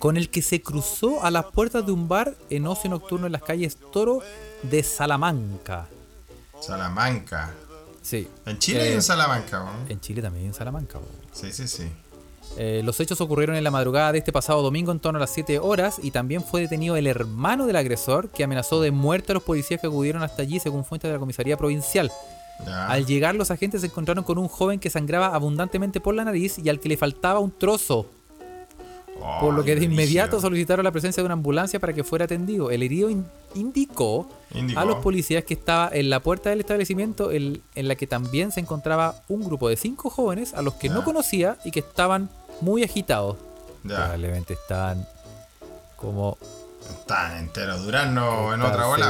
con 0.00 0.16
el 0.16 0.28
que 0.28 0.42
se 0.42 0.60
cruzó 0.60 1.22
a 1.24 1.30
las 1.30 1.46
puertas 1.46 1.86
de 1.86 1.92
un 1.92 2.08
bar 2.08 2.34
en 2.50 2.66
ocio 2.66 2.90
nocturno 2.90 3.26
en 3.26 3.32
las 3.32 3.42
calles 3.42 3.76
Toro 3.92 4.22
de 4.62 4.82
Salamanca. 4.82 5.86
Salamanca. 6.60 7.54
Sí. 8.02 8.28
En 8.44 8.58
Chile 8.58 8.80
Eh, 8.80 8.88
hay 8.88 8.92
en 8.94 9.02
Salamanca, 9.02 9.62
weón. 9.64 9.90
En 9.90 10.00
Chile 10.00 10.20
también 10.22 10.44
hay 10.44 10.48
en 10.48 10.54
Salamanca. 10.54 10.98
po. 10.98 11.06
Sí, 11.32 11.52
sí, 11.52 11.68
sí. 11.68 11.84
Eh, 12.58 12.80
los 12.84 12.98
hechos 13.00 13.20
ocurrieron 13.20 13.56
en 13.56 13.64
la 13.64 13.70
madrugada 13.70 14.12
de 14.12 14.18
este 14.18 14.32
pasado 14.32 14.62
domingo 14.62 14.90
en 14.90 14.98
torno 14.98 15.18
a 15.18 15.20
las 15.20 15.30
7 15.30 15.58
horas 15.58 15.98
y 16.02 16.10
también 16.10 16.42
fue 16.42 16.62
detenido 16.62 16.96
el 16.96 17.06
hermano 17.06 17.66
del 17.66 17.76
agresor 17.76 18.30
que 18.30 18.44
amenazó 18.44 18.80
de 18.80 18.90
muerte 18.90 19.32
a 19.32 19.34
los 19.34 19.42
policías 19.42 19.80
que 19.80 19.86
acudieron 19.86 20.22
hasta 20.22 20.42
allí 20.42 20.58
según 20.58 20.84
fuentes 20.84 21.08
de 21.08 21.14
la 21.14 21.20
comisaría 21.20 21.56
provincial. 21.56 22.10
Al 22.66 23.04
llegar 23.04 23.34
los 23.34 23.50
agentes 23.50 23.82
se 23.82 23.88
encontraron 23.88 24.24
con 24.24 24.38
un 24.38 24.48
joven 24.48 24.80
que 24.80 24.88
sangraba 24.88 25.34
abundantemente 25.34 26.00
por 26.00 26.14
la 26.14 26.24
nariz 26.24 26.58
y 26.58 26.68
al 26.70 26.80
que 26.80 26.88
le 26.88 26.96
faltaba 26.96 27.38
un 27.40 27.50
trozo, 27.50 28.06
por 29.40 29.54
lo 29.54 29.64
que 29.64 29.74
de 29.76 29.84
inmediato 29.84 30.40
solicitaron 30.40 30.84
la 30.84 30.92
presencia 30.92 31.22
de 31.22 31.24
una 31.26 31.32
ambulancia 31.34 31.80
para 31.80 31.92
que 31.92 32.04
fuera 32.04 32.24
atendido. 32.26 32.70
El 32.70 32.82
herido 32.82 33.10
in- 33.10 33.26
indicó, 33.54 34.28
Indicó. 34.54 34.80
a 34.80 34.84
los 34.84 34.96
policías 34.96 35.44
que 35.44 35.54
estaba 35.54 35.88
en 35.92 36.10
la 36.10 36.20
puerta 36.20 36.50
del 36.50 36.60
establecimiento 36.60 37.30
el- 37.30 37.62
en 37.74 37.88
la 37.88 37.94
que 37.96 38.06
también 38.06 38.52
se 38.52 38.60
encontraba 38.60 39.16
un 39.28 39.44
grupo 39.44 39.68
de 39.68 39.76
cinco 39.76 40.10
jóvenes 40.10 40.54
a 40.54 40.62
los 40.62 40.74
que 40.74 40.88
no 40.88 41.04
conocía 41.04 41.58
y 41.64 41.70
que 41.70 41.80
estaban 41.80 42.28
muy 42.60 42.82
agitados. 42.84 43.36
Probablemente 43.82 44.54
estaban 44.54 45.06
como 45.96 46.38
Están 46.88 47.38
enteros. 47.38 47.84
Durano 47.84 48.54
en 48.54 48.62
otra 48.62 48.86
bola, 48.86 49.06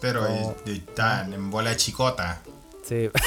sí, 0.00 0.08
como- 0.08 0.54
y, 0.66 0.70
y 0.70 0.74
están 0.78 1.32
en 1.34 1.50
bola 1.50 1.76
chicota. 1.76 2.40
Sí. 2.86 3.10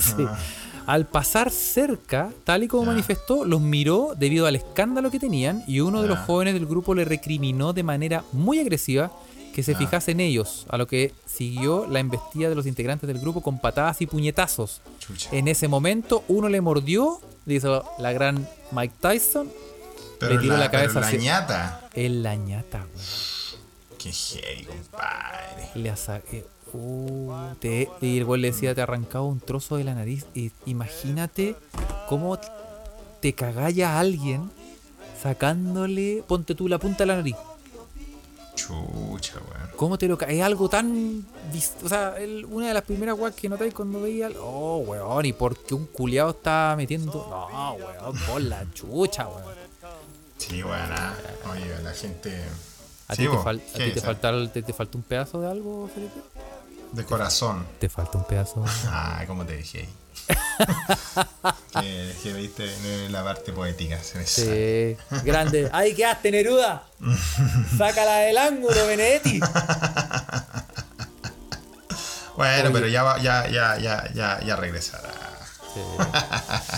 Sí. 0.00 0.26
Al 0.90 1.06
pasar 1.06 1.52
cerca, 1.52 2.30
tal 2.42 2.64
y 2.64 2.68
como 2.68 2.84
manifestó, 2.86 3.44
los 3.44 3.60
miró 3.60 4.14
debido 4.16 4.46
al 4.46 4.56
escándalo 4.56 5.08
que 5.12 5.20
tenían 5.20 5.62
y 5.68 5.78
uno 5.78 6.02
de 6.02 6.08
los 6.08 6.18
jóvenes 6.20 6.54
del 6.54 6.66
grupo 6.66 6.96
le 6.96 7.04
recriminó 7.04 7.72
de 7.72 7.84
manera 7.84 8.24
muy 8.32 8.58
agresiva 8.58 9.12
que 9.54 9.62
se 9.62 9.76
fijase 9.76 10.10
en 10.10 10.18
ellos, 10.20 10.66
a 10.68 10.76
lo 10.78 10.88
que 10.88 11.12
siguió 11.26 11.86
la 11.86 12.00
embestida 12.00 12.48
de 12.48 12.56
los 12.56 12.66
integrantes 12.66 13.06
del 13.06 13.20
grupo 13.20 13.40
con 13.40 13.60
patadas 13.60 14.00
y 14.02 14.06
puñetazos. 14.06 14.80
Chucha. 14.98 15.28
En 15.32 15.46
ese 15.46 15.68
momento, 15.68 16.24
uno 16.26 16.48
le 16.48 16.60
mordió, 16.60 17.20
hizo 17.46 17.84
la 18.00 18.12
gran 18.12 18.48
Mike 18.72 18.94
Tyson 19.00 19.48
Pero 20.18 20.34
le 20.34 20.40
tiró 20.40 20.54
la, 20.54 20.60
la 20.64 20.70
cabeza 20.72 20.94
pero 20.94 21.00
la 21.02 21.06
hacia- 21.06 21.20
ñata. 21.20 21.88
en 21.94 22.22
la 22.24 22.34
ñata, 22.34 22.78
güey. 22.92 23.06
Qué 23.98 24.12
heavy, 24.12 24.64
compadre. 24.64 25.68
Le 25.74 25.90
asa- 25.90 26.22
eh, 26.32 26.44
uh, 26.72 27.54
te- 27.60 27.88
y 28.00 28.18
el 28.18 28.24
güey 28.24 28.40
le 28.40 28.50
decía, 28.52 28.74
te 28.74 28.82
arrancaba 28.82 29.24
un 29.24 29.40
trozo 29.40 29.76
de 29.76 29.84
la 29.84 29.94
nariz. 29.94 30.26
Y 30.34 30.50
imagínate 30.66 31.56
cómo 32.08 32.38
te 33.20 33.32
cagalla 33.34 33.96
a 33.96 34.00
alguien 34.00 34.50
sacándole, 35.22 36.24
ponte 36.26 36.54
tú 36.54 36.68
la 36.68 36.78
punta 36.78 36.98
de 37.04 37.06
la 37.06 37.16
nariz. 37.16 37.36
Chucha, 38.54 39.34
weón. 39.38 39.70
¿Cómo 39.76 39.96
te 39.96 40.06
lo 40.08 40.18
Es 40.20 40.42
algo 40.42 40.68
tan. 40.68 41.24
O 41.84 41.88
sea, 41.88 42.16
el- 42.18 42.44
una 42.46 42.68
de 42.68 42.74
las 42.74 42.82
primeras 42.82 43.18
weas 43.18 43.34
que 43.34 43.48
notáis 43.48 43.72
cuando 43.72 44.00
veía. 44.02 44.26
al- 44.26 44.36
Oh, 44.40 44.78
weón, 44.86 45.24
y 45.26 45.32
porque 45.32 45.74
un 45.74 45.86
culiado 45.86 46.30
está 46.30 46.74
metiendo. 46.76 47.12
No, 47.12 47.72
weón, 47.74 48.18
por 48.26 48.40
la 48.42 48.64
chucha, 48.74 49.28
weón. 49.28 49.54
Sí, 50.38 50.62
weón. 50.62 50.74
ah. 50.92 51.14
Oye, 51.52 51.82
la 51.82 51.92
gente. 51.92 52.42
¿A 53.08 53.14
Sí, 53.16 53.22
ti, 53.24 53.28
te, 53.28 53.36
fal- 53.38 53.60
a 53.60 53.78
¿qué 53.78 53.84
ti 53.86 53.92
te, 53.92 54.00
falta, 54.00 54.52
te, 54.52 54.62
te 54.62 54.72
falta 54.72 54.96
un 54.98 55.02
pedazo 55.02 55.40
de 55.40 55.50
algo, 55.50 55.88
Felipe? 55.92 56.20
De 56.92 57.04
corazón. 57.04 57.66
Te 57.78 57.88
falta 57.88 58.18
un 58.18 58.24
pedazo. 58.24 58.64
Ah, 58.88 59.22
como 59.26 59.44
te 59.46 59.56
dije 59.56 59.78
ahí. 59.80 59.88
que, 61.80 62.14
que 62.22 62.32
viste 62.34 62.64
en 63.06 63.12
la 63.12 63.22
parte 63.24 63.52
poética. 63.52 64.02
Se 64.02 64.18
me 64.18 64.26
sale. 64.26 64.96
Sí, 64.96 65.16
grande. 65.24 65.68
¡Ahí 65.72 65.94
quedaste, 65.94 66.30
Neruda! 66.30 66.84
¡Sácala 67.78 68.16
del 68.18 68.38
ángulo, 68.38 68.86
Benedetti! 68.86 69.40
Bueno, 72.36 72.64
Oye. 72.68 72.70
pero 72.72 72.86
ya, 72.88 73.02
va- 73.02 73.18
ya, 73.18 73.48
ya, 73.48 73.78
ya, 73.78 74.10
ya, 74.14 74.40
ya 74.44 74.56
regresará. 74.56 75.10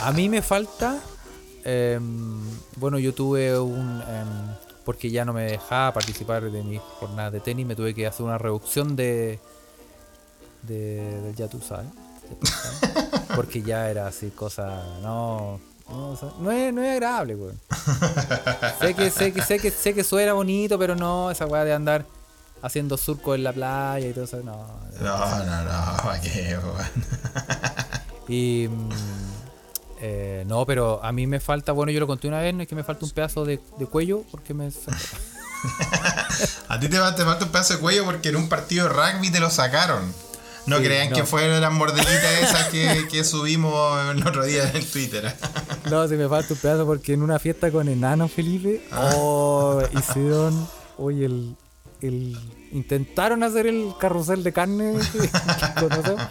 A 0.03 0.13
mí 0.13 0.29
me 0.29 0.43
falta. 0.43 0.99
em, 1.65 2.43
bueno, 2.77 2.99
yo 2.99 3.15
tuve 3.15 3.59
un. 3.59 4.03
em, 4.03 4.57
porque 4.85 5.11
ya 5.11 5.25
no 5.25 5.33
me 5.33 5.45
dejaba 5.45 5.93
participar 5.93 6.43
de 6.51 6.63
mi 6.63 6.81
jornada 6.99 7.31
de 7.31 7.41
tenis, 7.41 7.65
me 7.67 7.77
tuve 7.77 7.95
que 7.95 8.07
hacer 8.07 8.25
una 8.27 8.39
reducción 8.39 8.97
de. 8.97 9.39
De 10.63 11.21
del 11.23 11.35
ya 11.35 11.49
tú 11.49 11.61
sabes. 11.61 11.87
ya 12.29 12.37
tú 12.37 12.47
sabes, 12.47 13.21
Porque 13.37 13.63
ya 13.63 13.91
era 13.91 14.07
así, 14.07 14.31
cosa. 14.31 14.85
No. 15.03 15.61
No, 15.89 16.11
o 16.11 16.17
sea, 16.17 16.31
no 16.41 16.51
es, 16.51 16.73
no 16.73 16.83
es 16.83 16.93
agradable, 16.93 17.35
güey. 17.35 17.55
sé 18.81 18.95
que, 18.95 19.11
sé 19.11 19.33
que, 19.33 19.43
sé 19.43 19.59
que, 19.59 19.71
sé 19.71 19.95
que 19.95 20.05
suena 20.05 20.33
bonito, 20.33 20.79
pero 20.79 20.97
no, 20.97 21.31
esa 21.31 21.45
weá 21.47 21.65
de 21.65 21.75
andar 21.75 22.07
haciendo 22.63 22.97
surco 22.97 23.35
en 23.35 23.43
la 23.43 23.53
playa 23.53 24.09
y 24.09 24.13
todo 24.13 24.25
eso, 24.25 24.39
no. 24.39 24.67
No, 25.01 25.45
no, 25.45 25.65
no, 25.65 25.97
¿para 26.03 26.21
qué, 26.21 26.57
weón? 26.57 26.77
Y. 28.29 28.69
mm, 28.69 28.89
eh, 30.05 30.45
no, 30.49 30.67
pero 30.67 31.03
a 31.05 31.13
mí 31.13 31.29
me 31.29 31.39
falta, 31.39 31.71
bueno, 31.71 31.93
yo 31.93 32.01
lo 32.01 32.09
conté 32.09 32.27
una 32.27 32.41
vez, 32.41 32.53
no 32.53 32.63
es 32.63 32.69
que 32.69 32.75
me 32.75 32.83
falta 32.83 33.05
un 33.05 33.13
pedazo 33.13 33.45
de, 33.45 33.61
de 33.79 33.87
cuello 33.87 34.25
porque 34.33 34.53
me. 34.53 34.69
A 36.69 36.81
ti 36.81 36.89
te, 36.89 36.97
te 36.97 37.25
falta 37.25 37.45
un 37.45 37.53
pedazo 37.53 37.75
de 37.75 37.81
cuello 37.81 38.05
porque 38.05 38.31
en 38.31 38.37
un 38.37 38.49
partido 38.49 38.89
de 38.89 38.95
rugby 38.95 39.31
te 39.31 39.39
lo 39.39 39.49
sacaron. 39.49 40.13
No 40.67 40.79
Sí, 40.79 40.85
crean 40.85 41.11
no. 41.11 41.17
que 41.17 41.25
fueron 41.25 41.61
las 41.61 41.73
mordellitas 41.73 42.41
esas 42.43 42.69
que, 42.69 43.09
que 43.11 43.25
subimos 43.25 43.99
el 44.15 44.27
otro 44.27 44.45
día 44.45 44.69
en 44.71 44.77
el 44.77 44.87
Twitter. 44.87 45.35
No, 45.91 46.07
si 46.07 46.15
me 46.15 46.29
falta 46.29 46.55
un 46.55 46.61
pedazo 46.61 46.87
porque 46.87 47.15
en 47.15 47.23
una 47.23 47.39
fiesta 47.39 47.71
con 47.73 47.89
enano 47.89 48.29
Felipe, 48.29 48.87
oh, 48.97 49.83
hicieron. 49.99 50.69
Oye, 50.99 51.27
el, 51.27 51.57
el. 52.01 52.39
Intentaron 52.71 53.43
hacer 53.43 53.67
el 53.67 53.93
carrusel 53.99 54.43
de 54.45 54.53
carne 54.53 54.95
que 55.13 55.81
conocemos, 55.89 56.23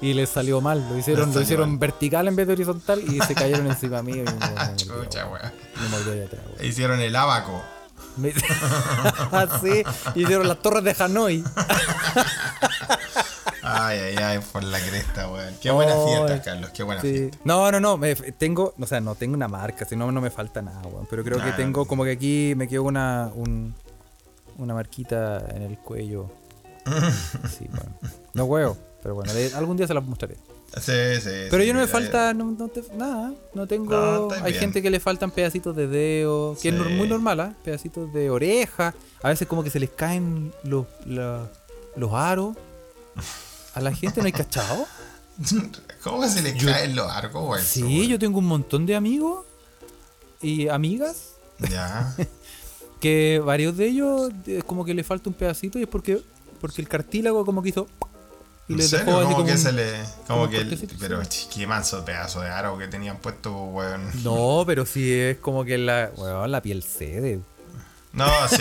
y 0.00 0.14
les 0.14 0.30
salió 0.30 0.60
mal. 0.60 0.86
Lo 0.88 0.96
hicieron, 0.96 1.34
lo 1.34 1.40
hicieron 1.40 1.70
mal. 1.70 1.78
vertical 1.78 2.28
en 2.28 2.36
vez 2.36 2.46
de 2.46 2.52
horizontal 2.54 3.02
y 3.06 3.20
se 3.20 3.34
cayeron 3.34 3.66
encima 3.66 4.00
mío 4.02 4.16
y 4.18 4.24
me, 4.24 4.76
Chucha, 4.76 5.26
me 5.28 6.22
atrás. 6.22 6.40
Hicieron 6.62 7.00
el 7.00 7.14
abaco. 7.16 7.62
Me- 8.16 8.32
Así, 9.32 9.82
hicieron 10.14 10.46
las 10.46 10.60
torres 10.62 10.84
de 10.84 10.94
Hanoi. 11.02 11.42
Ay, 13.62 13.98
ay, 13.98 14.16
ay, 14.16 14.40
por 14.52 14.64
la 14.64 14.78
cresta, 14.80 15.30
weón. 15.30 15.54
Qué 15.60 15.70
buena 15.70 15.92
Ay, 15.94 16.00
fiesta, 16.08 16.42
Carlos, 16.42 16.70
qué 16.70 16.82
buena 16.82 17.00
Sí. 17.00 17.08
fiesta. 17.12 17.38
No, 17.44 17.70
no, 17.70 17.78
no, 17.80 17.96
me, 17.96 18.14
tengo, 18.14 18.74
o 18.78 18.86
sea, 18.86 19.00
no 19.00 19.14
tengo 19.14 19.34
una 19.34 19.48
marca, 19.48 19.84
si 19.84 19.94
no, 19.96 20.10
no 20.10 20.20
me 20.20 20.30
falta 20.30 20.62
nada, 20.62 20.82
weón. 20.82 21.06
Pero 21.08 21.22
creo 21.22 21.38
que 21.42 21.52
tengo 21.52 21.86
como 21.86 22.04
que 22.04 22.10
aquí 22.12 22.54
me 22.56 22.66
quedó 22.68 22.82
una, 22.84 23.30
un- 23.34 23.74
una 24.58 24.74
marquita 24.74 25.46
en 25.54 25.62
el 25.62 25.78
cuello. 25.78 26.30
Sí, 27.56 27.66
bueno. 27.70 27.92
No 28.34 28.44
huevo, 28.46 28.76
pero 29.02 29.14
bueno, 29.14 29.32
de- 29.32 29.54
algún 29.54 29.76
día 29.76 29.86
se 29.86 29.94
las 29.94 30.04
mostraré. 30.04 30.36
Sí, 30.80 31.20
sí. 31.20 31.30
Pero 31.50 31.62
sí, 31.62 31.66
yo 31.68 31.74
no 31.74 31.80
me 31.80 31.84
eh, 31.84 31.88
falta 31.88 32.32
no, 32.34 32.44
no 32.58 32.68
te- 32.68 32.82
nada, 32.96 33.32
no 33.54 33.66
tengo... 33.66 33.90
No, 33.94 34.30
hay 34.42 34.52
bien. 34.52 34.60
gente 34.60 34.80
que 34.82 34.88
le 34.90 34.98
faltan 35.00 35.30
pedacitos 35.30 35.76
de 35.76 35.86
dedo, 35.86 36.56
que 36.60 36.70
es 36.70 36.74
Sí. 36.74 36.80
muy 36.94 37.06
normal, 37.08 37.40
¿ah? 37.40 37.54
Pedacitos 37.62 38.10
de 38.12 38.30
oreja, 38.30 38.94
a 39.22 39.28
veces 39.28 39.46
como 39.46 39.62
que 39.62 39.68
se 39.70 39.78
les 39.78 39.90
caen 39.90 40.52
los, 40.64 40.86
la- 41.06 41.46
los 41.94 42.12
aros. 42.14 42.56
A 43.74 43.80
la 43.80 43.94
gente 43.94 44.20
no 44.20 44.26
hay 44.26 44.32
cachado. 44.32 44.86
¿Cómo 46.02 46.28
se 46.28 46.42
le 46.42 46.56
caen 46.56 46.94
los 46.96 47.10
arcos, 47.10 47.48
weón? 47.48 47.64
Sí, 47.64 48.06
yo 48.08 48.18
tengo 48.18 48.38
un 48.38 48.46
montón 48.46 48.86
de 48.86 48.94
amigos 48.96 49.44
y 50.40 50.68
amigas 50.68 51.34
Ya. 51.70 52.14
que 53.00 53.40
varios 53.44 53.76
de 53.76 53.88
ellos 53.88 54.30
es 54.46 54.64
como 54.64 54.84
que 54.84 54.94
le 54.94 55.04
falta 55.04 55.28
un 55.30 55.34
pedacito 55.34 55.78
y 55.78 55.82
es 55.82 55.88
porque 55.88 56.20
porque 56.60 56.80
el 56.82 56.88
cartílago 56.88 57.44
como 57.44 57.62
que 57.62 57.70
hizo 57.70 57.88
y 58.68 58.72
¿En 58.74 58.78
les 58.78 58.90
dejó 58.92 59.04
como 59.12 59.32
como 59.32 59.44
que 59.44 59.52
un- 59.52 59.58
se 59.58 59.72
le. 59.72 59.90
como 60.28 60.40
Como 60.46 60.50
que. 60.50 60.58
el- 60.58 60.88
pero 61.00 61.20
qué 61.52 61.66
manso 61.66 62.04
pedazo 62.04 62.40
de 62.40 62.48
aro 62.48 62.78
que 62.78 62.86
tenían 62.86 63.18
puesto, 63.18 63.52
weón. 63.52 64.08
No, 64.22 64.62
pero 64.64 64.86
sí 64.86 65.10
es 65.12 65.38
como 65.38 65.64
que 65.64 65.78
la 65.78 66.12
weón, 66.16 66.50
la 66.52 66.62
piel 66.62 66.82
cede. 66.84 67.40
No, 68.12 68.26
sí, 68.48 68.56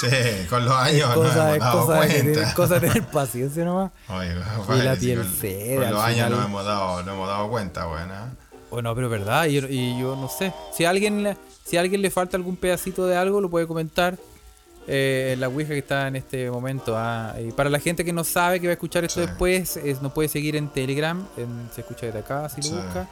sí. 0.00 0.46
Con 0.50 0.64
los 0.66 0.74
Es 0.74 0.94
años 0.94 1.08
no 1.08 1.14
cosa, 1.14 1.40
hemos 1.42 1.54
es 1.54 1.60
dado 1.60 1.86
cosa 1.86 2.00
de 2.00 2.06
tener, 2.08 2.34
cuenta. 2.34 2.54
cosa 2.54 2.74
de 2.78 2.88
tener 2.88 3.06
paciencia 3.10 3.64
nomás. 3.64 3.90
Oye, 4.08 4.34
Y 4.78 4.82
la 4.82 4.94
sí, 4.96 5.00
piel 5.06 5.18
con, 5.22 5.32
cede, 5.32 5.76
con 5.76 5.90
los 5.90 6.02
años 6.04 6.14
final. 6.26 6.30
no 6.32 6.44
hemos 6.44 6.64
dado, 6.64 7.02
no 7.02 7.12
hemos 7.14 7.28
dado 7.28 7.48
cuenta, 7.50 7.88
weón. 7.88 8.10
¿ah? 8.10 8.28
Bueno, 8.70 8.94
pero 8.94 9.06
es 9.06 9.10
verdad, 9.10 9.46
y, 9.46 9.58
y 9.58 9.98
yo 10.00 10.16
no 10.16 10.28
sé. 10.28 10.52
Si 10.76 10.84
a 10.84 10.90
alguien 10.90 11.22
le- 11.22 11.36
si 11.64 11.76
a 11.76 11.80
alguien 11.80 12.02
le 12.02 12.10
falta 12.10 12.36
algún 12.36 12.56
pedacito 12.56 13.06
de 13.06 13.16
algo, 13.16 13.40
lo 13.40 13.48
puede 13.48 13.66
comentar 13.66 14.16
eh, 14.86 15.30
en 15.34 15.40
la 15.40 15.48
Ouija 15.48 15.68
que 15.70 15.78
está 15.78 16.08
en 16.08 16.16
este 16.16 16.50
momento. 16.50 16.94
ah. 16.96 17.34
Y 17.40 17.52
para 17.52 17.70
la 17.70 17.78
gente 17.78 18.04
que 18.04 18.12
no 18.12 18.24
sabe 18.24 18.60
que 18.60 18.66
va 18.66 18.72
a 18.72 18.74
escuchar 18.74 19.04
esto 19.04 19.20
Sí. 19.20 19.26
después, 19.26 19.76
es- 19.76 20.02
nos 20.02 20.12
puede 20.12 20.28
seguir 20.28 20.56
en 20.56 20.68
Telegram, 20.68 21.24
en- 21.36 21.68
se 21.74 21.80
escucha 21.82 22.06
desde 22.06 22.18
acá 22.20 22.48
si 22.48 22.56
lo 22.62 22.68
Sí. 22.68 22.74
busca. 22.74 23.08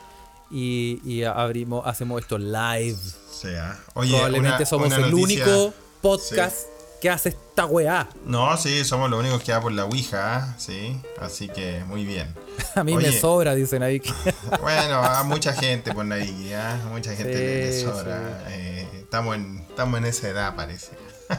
Y, 0.51 1.01
y 1.05 1.25
abrimos, 1.25 1.87
hacemos 1.87 2.23
esto 2.23 2.39
live. 2.39 2.97
Sí, 3.31 3.49
¿ah? 3.57 3.79
Oye, 3.95 4.13
Probablemente 4.13 4.57
una- 4.59 4.67
somos 4.67 4.87
una 4.89 4.97
el 4.97 5.11
noticia- 5.11 5.45
único 5.45 5.75
podcast 6.01 6.57
que 7.01 7.11
hace 7.11 7.29
esta 7.29 7.67
weá. 7.67 8.09
No, 8.25 8.57
sí, 8.57 8.85
somos 8.85 9.09
los 9.11 9.21
únicos 9.21 9.43
que 9.43 9.53
da 9.53 9.61
por 9.61 9.71
la 9.73 9.85
Ouija, 9.85 10.37
¿ah? 10.37 10.55
sí. 10.59 11.01
Así 11.21 11.49
que 11.49 11.85
muy 11.87 12.05
bien. 12.05 12.35
A 12.75 12.83
mí 12.83 12.93
me 12.97 13.09
Oye. 13.09 13.21
sobra, 13.21 13.55
dicen 13.55 13.83
ahí. 13.83 14.01
que- 14.01 14.13
Bueno, 14.61 14.99
a 15.03 15.23
mucha 15.23 15.53
gente 15.53 15.93
por 15.95 16.05
Navigui, 16.05 16.53
¿ah? 16.55 16.81
Mucha 16.91 17.15
gente 17.15 17.73
Sí, 17.73 17.85
le, 17.85 17.93
sobra. 17.93 18.45
Eh, 18.49 18.89
estamos, 19.03 19.37
en, 19.37 19.59
estamos 19.69 19.99
en 19.99 20.07
esa 20.07 20.29
edad, 20.29 20.57
parece. 20.57 20.93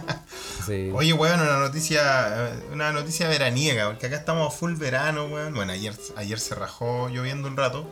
Sí. 0.65 0.91
Oye, 0.93 1.13
weón, 1.13 1.39
una 1.41 1.57
noticia, 1.57 2.49
eh, 2.49 2.53
una 2.71 2.91
noticia 2.91 3.27
veraniega, 3.27 3.87
porque 3.87 4.05
acá 4.05 4.17
estamos 4.17 4.53
full 4.53 4.75
verano, 4.75 5.25
weón. 5.25 5.53
Bueno, 5.55 5.71
ayer, 5.73 5.93
ayer 6.15 6.39
se 6.39 6.53
rajó 6.53 7.09
lloviendo 7.09 7.47
un 7.47 7.57
rato, 7.57 7.87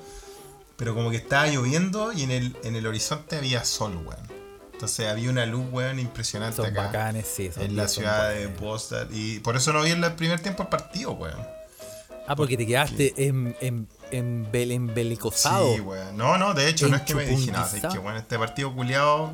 pero 0.78 0.94
como 0.96 1.12
que 1.12 1.18
estaba 1.18 1.48
lloviendo 1.48 2.14
y 2.14 2.24
en 2.24 2.32
el, 2.32 2.56
en 2.64 2.76
el 2.76 2.88
horizonte 2.88 3.36
había 3.38 3.66
sol, 3.66 3.98
weón. 4.06 4.38
Entonces 4.74 5.08
había 5.08 5.30
una 5.32 5.46
luz, 5.48 5.66
weón, 5.72 5.98
impresionante 6.00 6.58
son 6.58 6.68
acá. 6.68 6.84
bacanes, 6.84 7.26
sí. 7.28 7.52
son 7.52 7.64
En 7.64 7.76
la 7.76 7.88
ciudad 7.88 8.30
de. 8.30 8.46
Boston. 8.48 9.10
Y 9.12 9.40
por 9.40 9.56
eso 9.58 9.74
no 9.74 9.82
vi 9.82 9.90
en 9.92 10.04
el 10.04 10.14
primer 10.14 10.40
tiempo 10.40 10.64
el 10.64 10.70
partido, 10.70 11.12
weón. 11.14 11.42
Ah, 12.28 12.36
porque 12.36 12.58
te 12.58 12.68
quedaste 12.68 13.14
en, 13.18 13.56
en, 13.62 13.88
en, 14.12 14.52
bel- 14.52 14.72
embelicosado. 14.72 15.74
Sí, 15.74 15.80
weón. 15.82 16.16
No, 16.16 16.38
no, 16.38 16.54
de 16.54 16.70
hecho, 16.70 16.88
no 16.90 16.96
es 16.98 17.02
que 17.04 17.16
me 17.16 17.26
dije 17.26 17.52
nada. 17.52 17.72
Es 17.76 17.82
que, 17.82 17.98
bueno, 17.98 18.20
este 18.20 18.38
partido 18.38 18.72
culiado 18.76 19.34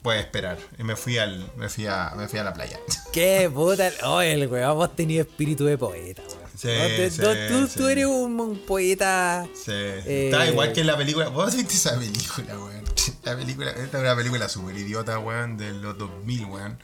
puede 0.00 0.20
esperar. 0.20 0.56
Y 0.78 0.84
me 0.84 0.96
fui 0.96 1.18
al, 1.18 1.50
me 1.56 1.68
fui 1.68 1.86
a, 1.86 2.12
me 2.16 2.28
fui 2.28 2.38
a 2.38 2.44
la 2.44 2.54
playa. 2.54 2.78
Qué 3.12 3.50
puta. 3.52 3.90
Oye, 4.06 4.32
el 4.32 4.46
weón, 4.48 4.74
vos 4.76 4.96
tenías 4.96 5.26
espíritu 5.26 5.64
de 5.66 5.76
poeta, 5.76 6.22
weón. 6.22 6.41
Sí, 6.56 6.68
No 6.68 6.84
te- 6.86 7.10
sí, 7.10 7.16
tú, 7.20 7.26
tú- 7.48 7.66
sí. 7.66 7.72
tú 7.78 7.88
eres 7.88 8.06
un, 8.06 8.38
un 8.40 8.58
poeta. 8.58 9.46
Sí. 9.54 9.70
Eh, 9.72 10.28
Está 10.30 10.46
igual 10.46 10.72
que 10.72 10.80
en 10.82 10.86
la 10.86 10.96
película. 10.96 11.28
¿Vos 11.28 11.54
viste 11.56 11.74
esa 11.74 11.98
película, 11.98 12.58
weón? 12.58 12.82
La 13.24 13.36
película, 13.36 13.70
esta 13.70 13.98
es 13.98 14.02
una 14.02 14.14
película 14.16 14.48
súper 14.48 14.76
idiota, 14.76 15.18
weón, 15.18 15.56
de 15.56 15.72
los 15.72 15.96
2000, 15.98 16.44
weón. 16.46 16.78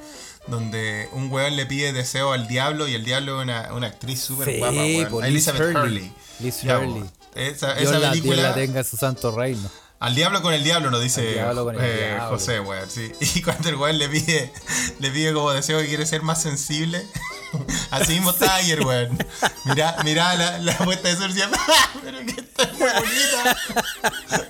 Donde 0.47 1.09
un 1.13 1.31
weón 1.31 1.57
le 1.57 1.67
pide 1.67 1.93
deseo 1.93 2.33
al 2.33 2.49
diablo 2.49 2.89
y 2.89 2.95
el 2.95 3.05
diablo 3.05 3.39
es 3.39 3.45
una, 3.45 3.73
una 3.75 3.89
actriz 3.89 4.21
súper 4.21 4.59
guapa, 4.59 4.75
weón. 4.77 5.25
Liz 5.25 5.49
Elizabeth 5.49 5.61
Hurley. 5.61 5.83
Hurley. 5.83 6.13
Liz 6.41 6.63
Ya, 6.63 6.79
Hurley. 6.79 7.05
Esa, 7.35 7.75
Dios 7.75 7.91
esa 7.91 7.99
la, 7.99 8.11
película. 8.11 8.43
la 8.43 8.55
tenga 8.55 8.79
en 8.81 8.85
su 8.85 8.97
santo 8.97 9.31
reino. 9.37 9.69
Al 10.01 10.15
diablo 10.15 10.43
con 10.43 10.55
el 10.55 10.63
diablo, 10.63 10.91
nos 10.91 11.03
dice 11.03 11.23
diablo 11.33 11.71
eh, 11.73 12.07
diablo. 12.15 12.29
José, 12.39 12.61
weón, 12.61 12.89
sí. 12.89 13.13
Y 13.35 13.43
cuando 13.43 13.69
el 13.69 13.75
weón 13.77 13.99
le 13.99 14.09
pide, 14.09 14.53
le 15.01 15.11
pide 15.11 15.33
como 15.35 15.51
deseo 15.53 15.81
que 15.81 15.87
quiere 15.89 16.07
ser 16.07 16.23
más 16.23 16.41
sensible, 16.41 17.05
así 17.91 18.15
mismo 18.15 18.31
está 18.31 18.55
ayer, 18.57 18.81
weón. 18.85 19.19
Mirá, 19.65 19.97
mirá 20.05 20.35
la, 20.35 20.59
la 20.59 20.77
puesta 20.79 21.09
de 21.09 21.17
sol 21.17 21.29
decía, 21.33 21.51
"Ah, 21.69 21.91
pero 22.03 22.19
que 22.21 22.41
está 22.41 22.67
muy 22.73 22.89
bonita. 22.89 23.57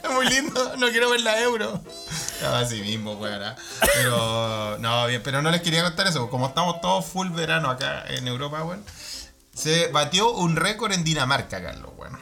Es 0.04 0.10
muy 0.14 0.26
lindo, 0.28 0.76
no 0.76 0.88
quiero 0.90 1.10
ver 1.10 1.20
la 1.20 1.40
euro. 1.40 1.82
Así 2.54 2.80
mismo, 2.80 3.14
weón. 3.14 3.42
¿ah? 3.42 3.56
Pero, 3.94 4.78
no, 4.78 5.06
bien, 5.06 5.22
pero 5.22 5.42
no 5.42 5.50
les 5.50 5.62
quería 5.62 5.82
contar 5.82 6.06
eso. 6.06 6.28
Como 6.30 6.46
estamos 6.48 6.80
todos 6.80 7.04
full 7.06 7.28
verano 7.30 7.70
acá 7.70 8.04
en 8.08 8.26
Europa, 8.28 8.62
weón. 8.64 8.84
Se 9.54 9.88
batió 9.88 10.30
un 10.32 10.54
récord 10.56 10.92
en 10.92 11.02
Dinamarca, 11.04 11.62
Carlos, 11.62 11.90
weón. 11.96 12.18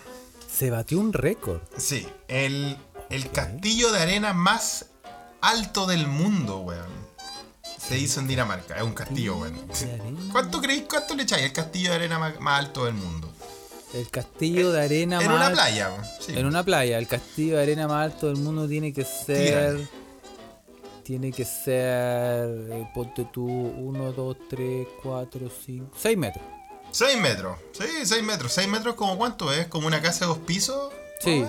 Se 0.53 0.71
batió 0.71 0.99
un 0.99 1.13
récord. 1.13 1.61
Sí, 1.77 2.09
el, 2.29 2.79
el 3.11 3.31
castillo 3.31 3.93
de 3.93 4.01
arena 4.01 4.33
más 4.33 4.87
alto 5.43 5.87
del 5.87 6.07
mundo, 6.07 6.59
weón. 6.61 7.06
Se 7.89 7.99
hizo 7.99 8.21
en 8.21 8.27
Dinamarca, 8.29 8.77
es 8.77 8.83
un 8.83 8.93
castillo, 8.95 9.37
weón. 9.39 9.57
¿Cuánto 10.33 10.61
creéis, 10.61 10.85
cuánto 10.89 11.15
le 11.15 11.23
echáis 11.23 11.45
el 11.45 11.53
castillo 11.53 11.91
de 11.91 11.97
arena 11.97 12.19
más, 12.19 12.41
más 12.41 12.59
alto 12.61 12.85
del 12.85 12.95
mundo? 12.95 13.31
El 13.95 14.09
castillo 14.11 14.73
de 14.73 14.83
arena 14.83 15.21
En 15.21 15.27
más 15.29 15.37
una 15.37 15.47
alto- 15.47 15.57
playa, 15.61 15.91
weón. 15.93 16.05
Sí. 16.21 16.33
En 16.37 16.47
una 16.47 16.65
playa. 16.65 16.99
El 16.99 17.07
castillo 17.07 17.57
de 17.57 17.63
arena 17.63 17.87
más 17.87 18.05
alto 18.13 18.27
del 18.27 18.37
mundo 18.37 18.67
tiene 18.69 18.93
que 18.93 19.05
ser. 19.05 19.87
Tiene 21.05 21.31
que 21.31 21.45
ser. 21.45 22.49
eh, 22.73 22.91
ponte 22.93 23.27
tú 23.33 23.47
1, 23.47 24.13
2, 24.13 24.37
3, 24.51 24.89
4, 25.03 25.49
5. 25.65 25.91
6 25.97 26.19
metros. 26.19 26.45
6 26.91 27.19
metros, 27.21 27.59
sí, 27.73 27.85
6 28.05 28.23
metros. 28.25 28.53
6 28.53 28.69
metros 28.69 28.95
como 28.97 29.17
cuánto 29.19 29.53
es, 29.53 29.67
como 29.69 29.87
una 29.87 30.01
casa 30.03 30.21
de 30.25 30.27
dos 30.31 30.39
pisos. 30.39 30.93
Sí. 31.21 31.45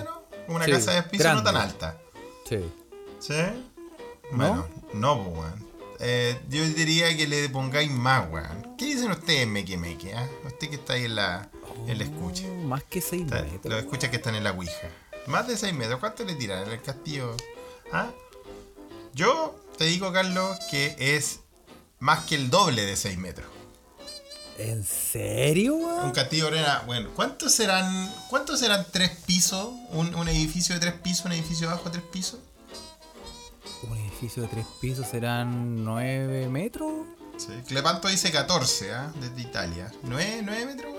Como 0.46 0.56
una 0.56 0.66
Sí, 0.66 0.70
casa 0.72 0.92
de 0.92 0.96
dos 0.98 1.06
pisos 1.10 1.34
no 1.34 1.42
tan 1.42 1.56
alta. 1.56 1.98
Sí. 2.48 2.58
¿Sí? 3.18 3.34
Bueno, 4.30 4.66
no, 4.94 5.24
pues, 5.24 5.38
weón. 5.38 5.67
Eh, 6.00 6.38
yo 6.48 6.64
diría 6.64 7.16
que 7.16 7.26
le 7.26 7.48
pongáis 7.48 7.90
más, 7.90 8.30
weón. 8.30 8.76
¿Qué 8.78 8.84
dicen 8.86 9.10
ustedes, 9.10 9.46
meque 9.48 9.76
meque? 9.76 10.14
ah? 10.14 10.26
Usted 10.46 10.68
que 10.68 10.76
está 10.76 10.92
ahí 10.94 11.04
en 11.06 11.16
la, 11.16 11.48
en 11.86 11.98
la 11.98 12.04
escucha. 12.04 12.44
Oh, 12.48 12.54
más 12.66 12.84
que 12.84 13.00
6 13.00 13.22
Está- 13.24 13.42
metros. 13.42 13.64
Los 13.64 13.80
escuchas 13.80 14.10
que 14.10 14.16
están 14.16 14.34
en 14.36 14.44
la 14.44 14.52
Ouija. 14.52 14.88
Más 15.26 15.46
de 15.48 15.56
6 15.56 15.74
metros. 15.74 15.98
¿Cuánto 16.00 16.24
le 16.24 16.34
tiran 16.36 16.62
en 16.64 16.70
el 16.72 16.80
castillo? 16.82 17.36
¿Ah? 17.92 18.10
Yo 19.14 19.58
te 19.76 19.84
digo, 19.86 20.12
Carlos, 20.12 20.56
que 20.70 20.94
es 20.98 21.40
más 21.98 22.24
que 22.26 22.36
el 22.36 22.50
doble 22.50 22.86
de 22.86 22.94
6 22.96 23.18
metros. 23.18 23.48
¿En 24.58 24.84
serio, 24.84 25.74
Un 25.74 25.84
weón? 25.84 26.10
castillo 26.12 26.50
de 26.50 26.58
arena. 26.58 26.82
Bueno, 26.86 27.10
¿cuántos 27.14 27.52
serán? 27.52 28.12
¿Cuántos 28.28 28.58
serán 28.60 28.86
tres 28.90 29.10
pisos? 29.26 29.68
Un, 29.90 30.14
un 30.16 30.28
edificio 30.28 30.74
de 30.74 30.80
tres 30.80 30.94
pisos, 30.94 31.26
un 31.26 31.32
edificio 31.32 31.68
bajo 31.68 31.90
tres 31.90 32.02
pisos. 32.12 32.40
Un 34.18 34.24
edificio 34.24 34.42
de 34.42 34.48
3 34.48 34.66
pisos 34.80 35.06
serán 35.06 35.84
9 35.84 36.48
metros. 36.48 37.06
Sí. 37.36 37.52
Clepanto 37.68 38.08
dice 38.08 38.32
14, 38.32 38.92
¿ah? 38.92 39.12
Desde 39.20 39.42
Italia. 39.42 39.92
9, 40.02 40.40
9 40.44 40.66
metros. 40.66 40.94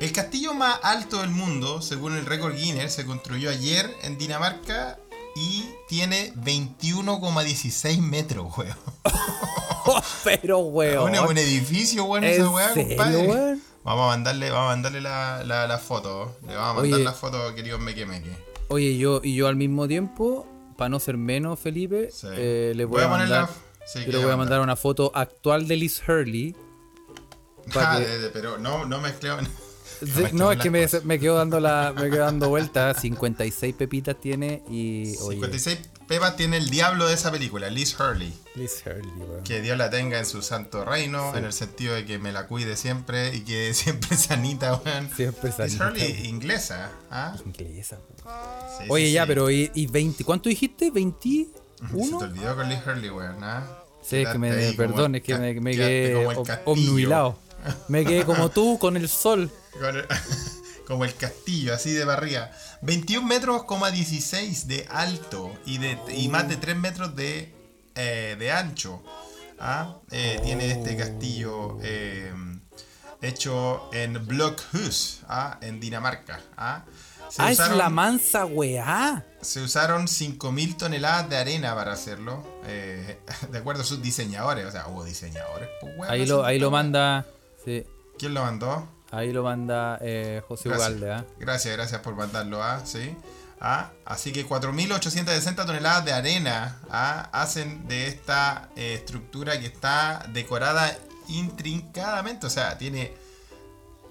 El 0.00 0.12
castillo 0.12 0.54
más 0.54 0.78
alto 0.82 1.18
del 1.20 1.28
mundo, 1.28 1.82
según 1.82 2.16
el 2.16 2.24
récord 2.24 2.54
Guinness, 2.56 2.94
se 2.94 3.04
construyó 3.04 3.50
ayer 3.50 3.94
en 4.02 4.16
Dinamarca 4.16 4.98
y 5.36 5.66
tiene 5.88 6.32
21,16 6.36 7.98
metros, 8.00 8.56
weón. 8.56 8.76
Pero, 10.24 10.60
weón. 10.60 11.14
Un 11.18 11.24
buen 11.26 11.36
edificio, 11.36 12.04
weón, 12.04 12.24
¿En 12.24 12.30
esa 12.32 12.48
weá, 12.48 12.72
compadre. 12.72 13.26
weón? 13.28 13.62
Vamos 13.84 14.04
a 14.04 14.06
mandarle, 14.16 14.50
vamos 14.50 14.64
a 14.72 14.74
mandarle 14.74 15.00
la, 15.02 15.44
la, 15.44 15.66
la 15.66 15.76
foto. 15.78 16.34
Le 16.46 16.54
vamos 16.54 16.70
a 16.70 16.74
mandar 16.80 16.94
Oye. 16.94 17.04
la 17.04 17.12
foto, 17.12 17.54
querido 17.54 17.78
Meque 17.78 18.06
Meque. 18.06 18.34
Oye, 18.68 18.96
yo 18.96 19.20
y 19.22 19.34
yo 19.34 19.48
al 19.48 19.56
mismo 19.56 19.86
tiempo, 19.86 20.46
para 20.78 20.88
no 20.88 21.00
ser 21.00 21.16
menos, 21.18 21.58
Felipe, 21.58 22.08
Sí. 22.10 22.28
eh, 22.30 22.72
le 22.74 22.84
voy, 22.86 22.94
Voy 22.94 23.02
a 23.02 23.06
a 23.06 23.08
mandar, 23.18 23.28
la- 23.42 23.50
sí, 23.86 23.98
yo 24.06 24.12
le 24.12 24.18
voy 24.18 24.30
a 24.30 24.34
a 24.34 24.36
mandar. 24.36 24.38
mandar 24.38 24.60
una 24.60 24.76
foto 24.76 25.10
actual 25.14 25.66
de 25.68 25.76
Liz 25.76 26.00
Hurley. 26.08 26.56
Ah, 27.74 27.96
que- 27.98 28.06
de- 28.06 28.18
de- 28.20 28.28
pero 28.30 28.56
no, 28.58 28.86
no 28.86 29.00
mezcleo. 29.00 29.36
Mezclemos 30.00 30.32
no, 30.34 30.52
es 30.52 30.58
que 30.60 30.70
me, 30.70 30.86
me 31.04 31.18
quedo 31.18 31.34
dando 31.34 31.58
la, 31.58 31.92
me 31.94 32.08
quedo 32.08 32.24
dando 32.24 32.48
vueltas. 32.48 32.96
56 33.02 33.74
pepitas 33.74 34.18
tiene 34.20 34.62
y 34.70 35.16
oye, 35.22 35.40
56 35.40 35.78
Pepa 36.08 36.36
tiene 36.36 36.56
el 36.56 36.70
diablo 36.70 37.06
de 37.06 37.14
esa 37.14 37.30
película, 37.30 37.68
Liz 37.68 37.94
Hurley. 38.00 38.32
Liz 38.54 38.82
Hurley, 38.86 39.10
weón. 39.18 39.44
Que 39.44 39.60
Dios 39.60 39.76
la 39.76 39.90
tenga 39.90 40.18
en 40.18 40.24
su 40.24 40.40
santo 40.40 40.84
reino, 40.84 41.36
en 41.36 41.44
el 41.44 41.52
sentido 41.52 41.94
de 41.94 42.06
que 42.06 42.18
me 42.18 42.32
la 42.32 42.46
cuide 42.46 42.76
siempre 42.76 43.34
y 43.36 43.42
que 43.42 43.74
siempre 43.74 44.16
sanita, 44.16 44.74
weón. 44.76 45.10
Siempre 45.14 45.50
Liz 45.50 45.56
sanita. 45.56 45.86
Hurley, 45.88 46.26
inglesa. 46.26 46.90
¿ah? 47.10 47.36
Inglesa. 47.44 47.98
Sí, 48.78 48.84
Oye, 48.88 49.06
sí, 49.06 49.12
ya, 49.12 49.26
pero 49.26 49.50
¿y, 49.50 49.70
y 49.74 49.86
20? 49.86 50.24
¿Cuánto 50.24 50.48
dijiste? 50.48 50.86
Se 50.86 50.92
te 50.92 50.94
¿21? 51.92 52.22
olvidó 52.22 52.56
con 52.56 52.68
Liz 52.70 52.78
Hurley, 52.86 53.10
weón. 53.10 53.44
¿ah? 53.44 53.66
Sí, 54.02 54.16
es 54.16 54.28
que 54.28 54.38
me, 54.38 54.48
el 54.48 54.74
es 55.14 55.22
que 55.22 55.38
me, 55.38 55.60
me 55.60 55.72
quedé 55.76 56.26
obnubilado. 56.64 57.38
Me 57.88 58.04
quedé 58.04 58.24
como 58.24 58.50
tú 58.50 58.78
con 58.78 58.96
el 58.96 59.08
sol. 59.08 59.50
Con 59.72 59.96
el- 59.96 60.06
como 60.88 61.04
el 61.04 61.14
castillo, 61.14 61.74
así 61.74 61.92
de 61.92 62.04
barriga. 62.06 62.50
21 62.80 63.24
metros, 63.26 63.64
coma 63.64 63.90
16 63.90 64.66
de 64.68 64.86
alto 64.90 65.52
y, 65.66 65.76
de, 65.76 65.98
y 66.16 66.28
más 66.28 66.48
de 66.48 66.56
3 66.56 66.76
metros 66.76 67.14
de, 67.14 67.54
eh, 67.94 68.36
de 68.38 68.50
ancho. 68.52 69.02
¿ah? 69.60 69.98
Eh, 70.10 70.40
Tiene 70.42 70.70
este 70.72 70.96
castillo 70.96 71.76
eh, 71.82 72.32
hecho 73.20 73.90
en 73.92 74.26
Blockhus, 74.26 75.20
¿ah? 75.28 75.58
en 75.60 75.78
Dinamarca. 75.78 76.40
¿ah? 76.56 76.84
Se, 77.28 77.42
Ah, 77.42 77.50
es 77.50 77.58
la 77.58 77.90
mansa 77.90 78.46
weá. 78.46 79.26
se 79.42 79.60
usaron 79.60 80.06
5.000 80.06 80.78
toneladas 80.78 81.28
de 81.28 81.36
arena 81.36 81.74
para 81.74 81.92
hacerlo, 81.92 82.42
eh, 82.66 83.18
de 83.52 83.58
acuerdo 83.58 83.82
a 83.82 83.84
sus 83.84 84.00
diseñadores. 84.00 84.64
O 84.64 84.70
sea, 84.72 84.86
hubo 84.88 85.04
diseñadores. 85.04 85.68
pues, 85.82 86.08
Ahí 86.08 86.24
lo, 86.24 86.46
ahí 86.46 86.58
lo 86.58 86.70
manda. 86.70 87.26
Sí, 87.62 87.84
¿Quién 88.18 88.32
lo 88.32 88.40
mandó? 88.42 88.88
Ahí 89.10 89.32
lo 89.32 89.42
manda 89.42 89.98
eh, 90.00 90.42
José 90.46 90.68
Gracias. 90.68 90.88
Ugalde, 90.88 91.12
¿ah? 91.12 91.24
Gracias, 91.38 91.76
gracias 91.76 92.00
por 92.00 92.14
mandarlo, 92.14 92.62
¿ah? 92.62 92.80
Sí. 92.84 93.16
¿Ah? 93.60 93.90
Así 94.04 94.32
que 94.32 94.46
4.860 94.46 95.66
toneladas 95.66 96.04
de 96.04 96.12
arena 96.12 96.78
¿ah? 96.90 97.28
hacen 97.32 97.88
de 97.88 98.06
esta 98.06 98.68
eh, 98.76 98.94
estructura 98.94 99.58
que 99.58 99.66
está 99.66 100.24
decorada 100.32 100.96
intrincadamente. 101.28 102.46
O 102.46 102.50
sea, 102.50 102.78
tiene. 102.78 103.12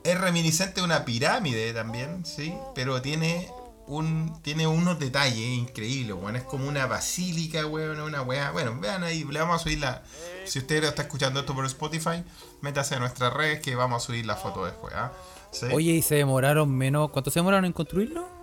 Es 0.04 0.20
reminiscente 0.20 0.80
de 0.80 0.86
una 0.86 1.04
pirámide 1.04 1.74
también, 1.74 2.26
¿sí? 2.26 2.56
Pero 2.74 3.02
tiene 3.02 3.50
un 3.88 4.42
tiene 4.42 4.68
unos 4.68 5.00
detalles 5.00 5.38
increíbles, 5.38 6.16
weón. 6.16 6.36
Es 6.36 6.44
como 6.44 6.68
una 6.68 6.86
basílica, 6.86 7.66
weón, 7.66 8.00
una 8.00 8.22
weá. 8.22 8.52
Bueno, 8.52 8.78
vean 8.80 9.04
ahí, 9.04 9.24
le 9.24 9.40
vamos 9.40 9.62
a 9.62 9.64
subir 9.64 9.80
la. 9.80 10.04
Si 10.46 10.60
usted 10.60 10.84
está 10.84 11.04
escuchando 11.04 11.40
esto 11.40 11.56
por 11.56 11.66
Spotify, 11.66 12.24
métase 12.62 12.96
a 12.96 13.00
nuestras 13.00 13.34
redes 13.34 13.62
que 13.62 13.76
vamos 13.76 14.04
a 14.04 14.06
subir 14.06 14.26
la 14.26 14.36
foto 14.36 14.66
después, 14.66 14.94
¿ah? 14.96 15.12
¿Sí? 15.52 15.68
Oye, 15.74 15.94
y 15.94 16.02
se 16.02 16.16
demoraron 16.16 16.70
menos. 16.70 17.10
¿Cuánto 17.12 17.32
se 17.32 17.40
demoraron 17.40 17.66
en 17.66 17.74
construirlo? 17.74 18.37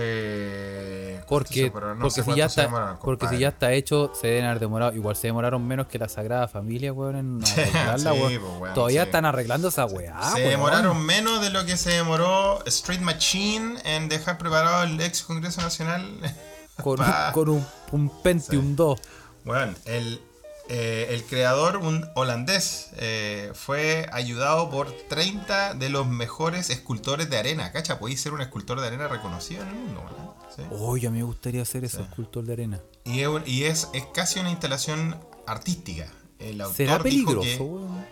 Eh, 0.00 1.20
Porque, 1.28 1.70
no 1.70 1.98
porque, 2.00 2.22
si, 2.22 2.34
ya 2.34 2.46
está, 2.46 2.62
demoraron, 2.62 2.98
porque 3.02 3.28
si 3.28 3.38
ya 3.38 3.48
está 3.48 3.72
hecho, 3.72 4.12
se 4.18 4.28
deben 4.28 4.44
haber 4.46 4.60
demorado. 4.60 4.92
Igual 4.94 5.16
se 5.16 5.26
demoraron 5.26 5.66
menos 5.66 5.86
que 5.88 5.98
la 5.98 6.08
Sagrada 6.08 6.48
Familia, 6.48 6.92
weón, 6.92 7.16
en 7.16 7.40
arreglarla, 7.44 8.12
Sí, 8.12 8.18
weón. 8.20 8.40
pues, 8.40 8.60
weón, 8.60 8.74
Todavía 8.74 9.02
sí. 9.02 9.06
están 9.08 9.24
arreglando 9.26 9.68
esa 9.68 9.84
weá, 9.86 10.22
se 10.30 10.34
weón. 10.36 10.50
demoraron 10.50 11.04
menos 11.04 11.40
de 11.40 11.50
lo 11.50 11.64
que 11.66 11.76
se 11.76 11.90
demoró 11.90 12.64
Street 12.66 13.00
Machine 13.00 13.78
en 13.84 14.08
dejar 14.08 14.38
preparado 14.38 14.84
el 14.84 15.00
ex 15.00 15.22
Congreso 15.22 15.60
Nacional. 15.60 16.06
Con, 16.82 16.96
Pa. 16.98 17.32
con 17.32 17.48
un, 17.48 17.66
un 17.90 18.22
Pentium 18.22 18.76
2. 18.76 19.00
Bueno, 19.44 19.74
el, 19.86 20.20
eh, 20.68 21.08
el 21.10 21.24
creador, 21.24 21.78
un 21.78 22.06
holandés, 22.14 22.90
eh, 22.96 23.52
fue 23.54 24.06
ayudado 24.12 24.70
por 24.70 24.90
30 25.08 25.74
de 25.74 25.88
los 25.88 26.06
mejores 26.06 26.70
escultores 26.70 27.30
de 27.30 27.38
arena. 27.38 27.72
¿Cacha? 27.72 27.98
Podéis 27.98 28.20
ser 28.20 28.32
un 28.32 28.40
escultor 28.40 28.80
de 28.80 28.86
arena 28.86 29.08
reconocido 29.08 29.62
en 29.62 29.68
el 29.68 29.74
mundo. 29.74 30.36
¿Sí? 30.54 30.62
Oye, 30.70 31.06
a 31.06 31.10
mí 31.10 31.18
me 31.18 31.24
gustaría 31.24 31.62
hacer 31.62 31.84
ese 31.84 32.02
escultor 32.02 32.44
de 32.44 32.52
arena. 32.52 32.80
Y, 33.04 33.20
es, 33.20 33.30
y 33.46 33.64
es, 33.64 33.88
es 33.94 34.04
casi 34.12 34.40
una 34.40 34.50
instalación 34.50 35.18
artística. 35.46 36.06
El 36.38 36.60
autor 36.60 36.76
¿Será 36.76 36.92
dijo 36.98 37.02
peligroso, 37.04 37.42
que- 37.58 37.62
weón? 37.62 38.06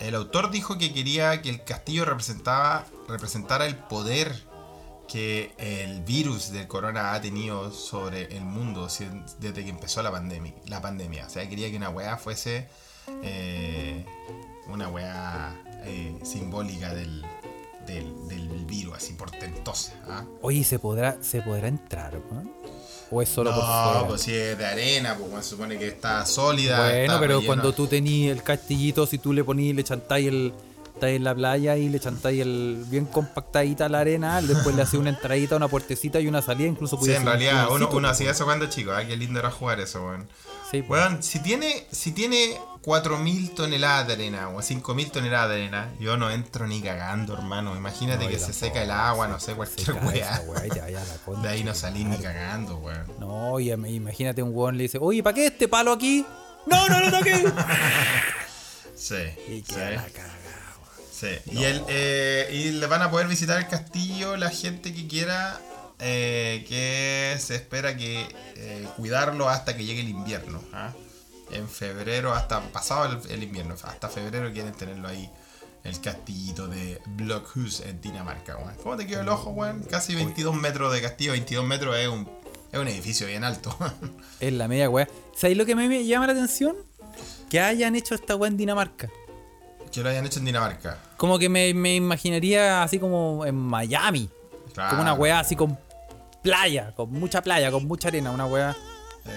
El 0.00 0.14
autor 0.14 0.50
dijo 0.50 0.78
que 0.78 0.94
quería 0.94 1.42
que 1.42 1.50
el 1.50 1.62
castillo 1.62 2.06
representaba, 2.06 2.86
representara 3.06 3.66
el 3.66 3.76
poder 3.76 4.34
que 5.10 5.52
el 5.58 6.02
virus 6.02 6.52
del 6.52 6.66
corona 6.68 7.14
ha 7.14 7.20
tenido 7.20 7.72
sobre 7.72 8.24
el 8.36 8.44
mundo 8.44 8.88
desde 9.40 9.64
que 9.64 9.70
empezó 9.70 10.02
la 10.02 10.10
pandemia. 10.12 10.52
La 10.66 10.80
pandemia. 10.80 11.26
O 11.26 11.30
sea, 11.30 11.48
quería 11.48 11.70
que 11.70 11.76
una 11.76 11.90
weá 11.90 12.16
fuese 12.16 12.68
eh, 13.22 14.04
una 14.68 14.88
weá 14.88 15.60
eh, 15.84 16.16
simbólica 16.22 16.94
del, 16.94 17.24
del, 17.86 18.28
del 18.28 18.64
virus, 18.66 18.96
así 18.96 19.14
portentosa. 19.14 19.92
¿ah? 20.08 20.24
Oye, 20.42 20.58
¿y 20.58 20.64
¿se 20.64 20.78
podrá, 20.78 21.16
¿se 21.22 21.42
podrá 21.42 21.66
entrar, 21.68 22.14
weón? 22.30 22.52
¿O 23.10 23.20
es 23.20 23.28
solo 23.28 23.50
por 23.50 23.64
No, 23.64 23.66
fuera? 23.92 24.06
pues 24.06 24.20
si 24.22 24.32
es 24.32 24.56
de 24.56 24.64
arena, 24.64 25.16
pues 25.18 25.28
weón, 25.28 25.42
se 25.42 25.50
supone 25.50 25.76
que 25.76 25.88
está 25.88 26.24
sólida. 26.24 26.78
Bueno, 26.82 26.98
está 27.14 27.18
pero 27.20 27.34
relleno. 27.34 27.46
cuando 27.46 27.72
tú 27.74 27.88
tenías 27.88 28.36
el 28.36 28.44
castillito, 28.44 29.04
si 29.06 29.18
tú 29.18 29.32
le 29.32 29.42
ponías, 29.42 29.74
le 29.74 29.82
chantáis 29.82 30.28
el. 30.28 30.54
Estáis 31.00 31.16
en 31.16 31.24
la 31.24 31.34
playa 31.34 31.78
y 31.78 31.88
le 31.88 31.98
chantáis 31.98 32.42
el 32.42 32.84
bien 32.88 33.06
compactadita 33.06 33.88
la 33.88 34.00
arena, 34.00 34.42
después 34.42 34.76
le 34.76 34.82
hacía 34.82 35.00
una 35.00 35.08
entradita, 35.08 35.56
una 35.56 35.66
puertecita 35.66 36.20
y 36.20 36.26
una 36.28 36.42
salida, 36.42 36.68
incluso 36.68 36.98
Sí, 36.98 37.06
en 37.06 37.12
ser 37.12 37.20
un 37.20 37.26
realidad, 37.26 37.68
uno, 37.68 37.74
uno 37.86 37.88
pues, 37.90 38.04
hacía 38.04 38.32
eso 38.32 38.44
cuando 38.44 38.66
chico, 38.66 38.92
ah, 38.92 39.02
qué 39.06 39.16
lindo 39.16 39.38
era 39.40 39.50
jugar 39.50 39.80
eso, 39.80 40.04
weón. 40.04 40.28
Sí, 40.70 40.82
pues. 40.82 41.00
Weón, 41.00 41.22
si 41.22 41.38
tiene, 41.38 41.86
si 41.90 42.12
tiene 42.12 42.58
4.000 42.84 43.54
toneladas 43.54 44.08
de 44.08 44.12
arena 44.12 44.50
o 44.50 44.58
5.000 44.60 45.10
toneladas 45.10 45.48
de 45.48 45.54
arena, 45.54 45.88
yo 45.98 46.18
no 46.18 46.30
entro 46.30 46.66
ni 46.66 46.82
cagando, 46.82 47.32
hermano. 47.32 47.74
Imagínate 47.76 48.24
No, 48.26 48.30
que 48.30 48.38
se 48.38 48.52
seca 48.52 48.82
el 48.82 48.90
agua, 48.90 49.26
no 49.26 49.40
sé, 49.40 49.54
cualquier 49.54 49.94
weá. 50.04 50.42
De 51.42 51.48
ahí 51.48 51.64
no 51.64 51.74
salí 51.74 52.04
ni 52.04 52.18
cagando, 52.18 52.76
weón. 52.76 53.06
No, 53.18 53.58
y 53.58 53.70
im- 53.70 53.90
imagínate 53.90 54.42
un 54.42 54.54
weón 54.54 54.76
le 54.76 54.82
dice, 54.82 54.98
oye, 55.00 55.22
¿para 55.22 55.32
qué 55.34 55.46
este 55.46 55.66
palo 55.66 55.92
aquí? 55.92 56.26
No, 56.66 56.86
no 56.90 57.00
lo 57.00 57.10
toques. 57.10 57.42
Sí. 58.94 59.14
y 59.48 59.60
sí. 59.60 59.62
queda 59.62 59.90
la 59.92 60.04
caga. 60.04 60.34
Sí, 61.20 61.26
y, 61.52 61.64
el, 61.64 61.82
eh, 61.88 62.48
y 62.50 62.70
le 62.70 62.86
van 62.86 63.02
a 63.02 63.10
poder 63.10 63.28
visitar 63.28 63.58
el 63.58 63.68
castillo 63.68 64.38
la 64.38 64.48
gente 64.48 64.94
que 64.94 65.06
quiera, 65.06 65.60
eh, 65.98 66.64
que 66.66 67.36
se 67.38 67.56
espera 67.56 67.94
que 67.94 68.26
eh, 68.56 68.88
cuidarlo 68.96 69.50
hasta 69.50 69.76
que 69.76 69.84
llegue 69.84 70.00
el 70.00 70.08
invierno. 70.08 70.62
¿ah? 70.72 70.94
En 71.52 71.68
febrero, 71.68 72.32
hasta 72.32 72.62
pasado 72.72 73.20
el, 73.22 73.30
el 73.30 73.42
invierno, 73.42 73.74
hasta 73.82 74.08
febrero 74.08 74.50
quieren 74.50 74.72
tenerlo 74.72 75.08
ahí, 75.08 75.28
el 75.84 76.00
castillito 76.00 76.68
de 76.68 77.02
Blockhus 77.04 77.80
en 77.80 78.00
Dinamarca. 78.00 78.56
weón. 78.56 78.74
¿Cómo 78.82 78.96
te 78.96 79.06
quedó 79.06 79.20
el 79.20 79.28
ojo, 79.28 79.50
weón? 79.50 79.82
Casi 79.90 80.14
22 80.14 80.54
metros 80.54 80.90
de 80.90 81.02
castillo, 81.02 81.32
22 81.32 81.66
metros 81.66 81.98
es 81.98 82.08
un, 82.08 82.30
es 82.72 82.78
un 82.78 82.88
edificio 82.88 83.26
bien 83.26 83.44
alto. 83.44 83.76
Es 84.40 84.54
la 84.54 84.68
media 84.68 84.88
weá. 84.88 85.06
¿Sabes 85.36 85.58
lo 85.58 85.66
que 85.66 85.74
me 85.74 86.02
llama 86.06 86.28
la 86.28 86.32
atención? 86.32 86.76
Que 87.50 87.60
hayan 87.60 87.94
hecho 87.94 88.14
esta 88.14 88.36
weá 88.36 88.48
en 88.48 88.56
Dinamarca. 88.56 89.10
Que 89.92 90.02
lo 90.02 90.08
hayan 90.08 90.26
hecho 90.26 90.38
en 90.38 90.44
Dinamarca. 90.44 90.98
Como 91.16 91.38
que 91.38 91.48
me, 91.48 91.74
me 91.74 91.96
imaginaría 91.96 92.82
así 92.82 92.98
como 92.98 93.44
en 93.44 93.54
Miami. 93.54 94.28
Claro. 94.72 94.90
Como 94.90 95.02
una 95.02 95.14
weá 95.14 95.40
así 95.40 95.56
con 95.56 95.78
playa, 96.42 96.92
con 96.94 97.10
mucha 97.12 97.42
playa, 97.42 97.70
con 97.70 97.86
mucha 97.86 98.08
arena, 98.08 98.30
una 98.30 98.46
weá. 98.46 98.76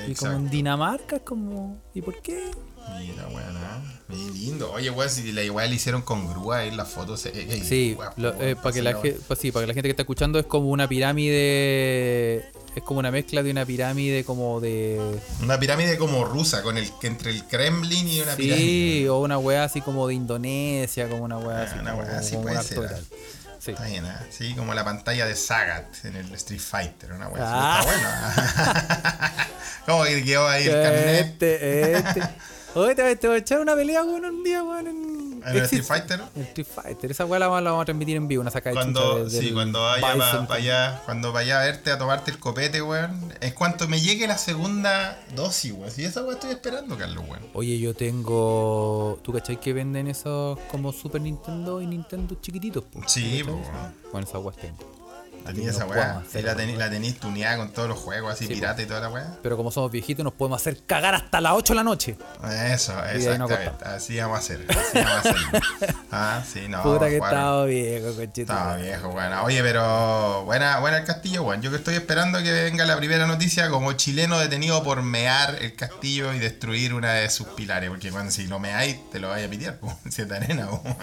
Y 0.07 0.15
como 0.15 0.31
en 0.31 0.37
Exacto. 0.37 0.49
Dinamarca 0.49 1.15
es 1.17 1.21
como. 1.23 1.81
¿Y 1.93 2.01
por 2.01 2.21
qué? 2.21 2.51
Mira, 2.99 3.27
weón, 3.27 3.57
¿ah? 3.57 3.81
Muy 4.07 4.31
lindo. 4.37 4.71
Oye, 4.71 4.89
weón, 4.89 5.09
si 5.09 5.31
la 5.31 5.41
igual 5.43 5.69
le 5.69 5.75
hicieron 5.75 6.01
con 6.01 6.27
grúa 6.29 6.57
ahí 6.59 6.71
las 6.71 6.87
fotos. 6.89 7.25
eh, 7.25 7.31
eh, 7.33 7.63
Sí, 7.67 7.97
lo- 8.17 8.33
eh, 8.41 8.55
para 8.55 8.73
que 8.73 8.81
la 8.81 8.99
pues 8.99 9.39
sí, 9.39 9.51
para 9.51 9.63
que 9.63 9.67
la 9.67 9.73
gente 9.73 9.87
que 9.87 9.91
está 9.91 10.03
escuchando 10.03 10.37
es 10.39 10.45
como 10.45 10.69
una 10.69 10.87
pirámide, 10.87 12.37
es 12.75 12.83
como 12.83 12.99
una 12.99 13.11
mezcla 13.11 13.41
de 13.43 13.51
una 13.51 13.65
pirámide 13.65 14.23
como 14.23 14.59
de 14.59 14.99
Una 15.41 15.59
pirámide 15.59 15.97
como 15.97 16.25
rusa, 16.25 16.61
con 16.63 16.77
el 16.77 16.89
que 16.99 17.07
entre 17.07 17.31
el 17.31 17.43
Kremlin 17.45 18.07
y 18.07 18.21
una 18.21 18.35
sí, 18.35 18.41
pirámide. 18.43 19.09
o 19.09 19.19
una 19.21 19.37
weá 19.37 19.63
así 19.63 19.81
como 19.81 20.07
de 20.07 20.13
Indonesia, 20.15 21.07
como 21.09 21.23
una 21.23 21.37
weá 21.37 21.59
Ah, 21.59 21.63
así, 21.63 21.79
una 21.79 21.91
como, 21.91 22.03
weá 22.03 22.19
así 22.19 22.31
como 22.35 22.43
puede 22.43 22.63
ser, 22.63 22.79
ah. 22.85 22.99
Sí. 23.59 23.71
Está 23.71 23.85
bien, 23.85 24.05
¿ah? 24.05 24.21
Sí, 24.29 24.53
como 24.55 24.73
la 24.73 24.83
pantalla 24.83 25.25
de 25.25 25.35
Sagat 25.37 25.85
en 26.03 26.17
el 26.17 26.33
Street 26.33 26.59
Fighter. 26.59 27.13
Una 27.13 27.29
weá 27.29 27.43
Ah. 27.47 27.79
Está 27.79 27.91
bueno. 27.93 29.45
como 29.85 30.03
que 30.03 30.21
quedó 30.25 30.47
ahí 30.49 30.65
el 30.67 30.73
carnet 30.73 31.25
Este, 31.41 31.93
este. 31.97 32.21
Oye, 32.75 32.95
te, 32.95 33.15
te 33.17 33.27
voy 33.27 33.35
a 33.35 33.39
echar 33.39 33.59
una 33.61 33.75
pelea, 33.75 34.03
weón, 34.03 34.25
un 34.25 34.43
día, 34.43 34.63
weón. 34.63 34.87
En, 34.87 35.43
en 35.45 35.55
el 35.57 35.57
Street 35.63 35.83
Fighter. 35.83 36.21
en 36.35 36.41
Street 36.43 36.65
Fighter. 36.67 37.11
Esa 37.11 37.25
weá 37.25 37.37
la, 37.39 37.47
vamos- 37.47 37.63
la 37.63 37.69
vamos 37.71 37.83
a 37.83 37.85
transmitir 37.85 38.15
en 38.15 38.27
vivo, 38.27 38.41
una 38.41 38.49
saca 38.49 38.69
de 38.69 38.75
Cuando, 38.75 39.25
de- 39.25 39.29
sí, 39.29 39.51
cuando 39.51 39.81
vaya 39.83 40.01
para 40.47 40.55
allá, 40.55 41.01
cuando 41.05 41.31
vaya 41.31 41.61
a 41.61 41.65
verte 41.65 41.91
a 41.91 41.97
tomarte 41.99 42.31
el 42.31 42.39
copete, 42.39 42.81
weón. 42.81 43.31
Es 43.41 43.53
cuanto 43.53 43.87
me 43.87 43.99
llegue 44.01 44.25
la 44.27 44.37
segunda 44.39 45.19
dosis, 45.35 45.73
weón. 45.73 45.91
Si 45.91 46.03
esa 46.03 46.21
weón 46.21 46.33
estoy 46.35 46.51
esperando, 46.51 46.97
Carlos, 46.97 47.23
weón. 47.27 47.43
Oye, 47.53 47.77
yo 47.77 47.93
tengo. 47.93 49.19
¿Tú 49.21 49.31
cachai 49.33 49.59
que 49.59 49.73
venden 49.73 50.07
esos 50.07 50.57
como 50.71 50.91
Super 50.93 51.21
Nintendo 51.21 51.79
y 51.81 51.85
Nintendo 51.85 52.35
chiquititos? 52.41 52.83
po? 52.85 53.01
Sí, 53.07 53.43
po, 53.45 53.51
weón. 53.53 53.93
Bueno, 54.11 54.27
esas 54.27 54.41
weas 54.43 54.57
tengo. 54.57 54.92
Tenía 55.45 55.69
esa 55.71 55.85
weá. 55.85 56.23
Y 56.33 56.41
la, 56.41 56.55
tení, 56.55 56.75
la 56.75 56.89
tenéis 56.89 57.19
tuneada 57.19 57.57
con 57.57 57.71
todos 57.71 57.89
los 57.89 57.97
juegos, 57.99 58.33
así 58.33 58.47
pirata 58.47 58.81
y 58.81 58.85
toda 58.85 59.01
la 59.01 59.09
weá. 59.09 59.37
Pero 59.41 59.57
como 59.57 59.71
somos 59.71 59.91
viejitos, 59.91 60.23
nos 60.23 60.33
podemos 60.33 60.61
hacer 60.61 60.83
cagar 60.85 61.15
hasta 61.15 61.41
las 61.41 61.53
8 61.53 61.73
de 61.73 61.75
la 61.75 61.83
noche. 61.83 62.17
Eso, 62.71 62.93
exactamente. 63.05 63.85
así 63.85 64.17
vamos 64.19 64.37
a 64.37 64.39
hacer. 64.39 64.65
Así 64.69 64.97
vamos 64.99 65.13
a 65.13 65.19
hacer. 65.19 65.35
ah, 66.11 66.43
sí, 66.51 66.67
no. 66.69 66.81
Puta 66.83 67.09
que 67.09 67.17
jugar- 67.17 67.33
estaba 67.33 67.65
viejo, 67.65 68.05
conchito. 68.15 68.41
Estaba 68.53 68.75
viejo, 68.77 69.09
bueno. 69.09 69.43
Oye, 69.43 69.61
pero 69.61 70.43
buena, 70.45 70.79
buena 70.79 70.97
el 70.99 71.05
castillo, 71.05 71.43
weón. 71.43 71.61
Yo 71.61 71.69
que 71.71 71.77
estoy 71.77 71.95
esperando 71.95 72.41
que 72.41 72.51
venga 72.51 72.85
la 72.85 72.97
primera 72.97 73.27
noticia 73.27 73.69
como 73.69 73.93
chileno 73.93 74.39
detenido 74.39 74.81
por 74.83 75.01
mear 75.03 75.57
el 75.61 75.75
castillo 75.75 76.33
y 76.33 76.39
destruir 76.39 76.93
una 76.93 77.13
de 77.13 77.29
sus 77.29 77.47
pilares. 77.47 77.89
Porque 77.89 78.11
cuando 78.11 78.31
si 78.31 78.47
lo 78.47 78.59
meáis, 78.59 79.09
te 79.11 79.19
lo 79.19 79.29
vaya 79.29 79.45
a 79.47 79.49
pitear, 79.49 79.77
pues. 79.81 79.93
Si 80.09 80.21
es 80.21 80.29
de 80.29 80.35
arena, 80.37 80.67
po. 80.69 80.81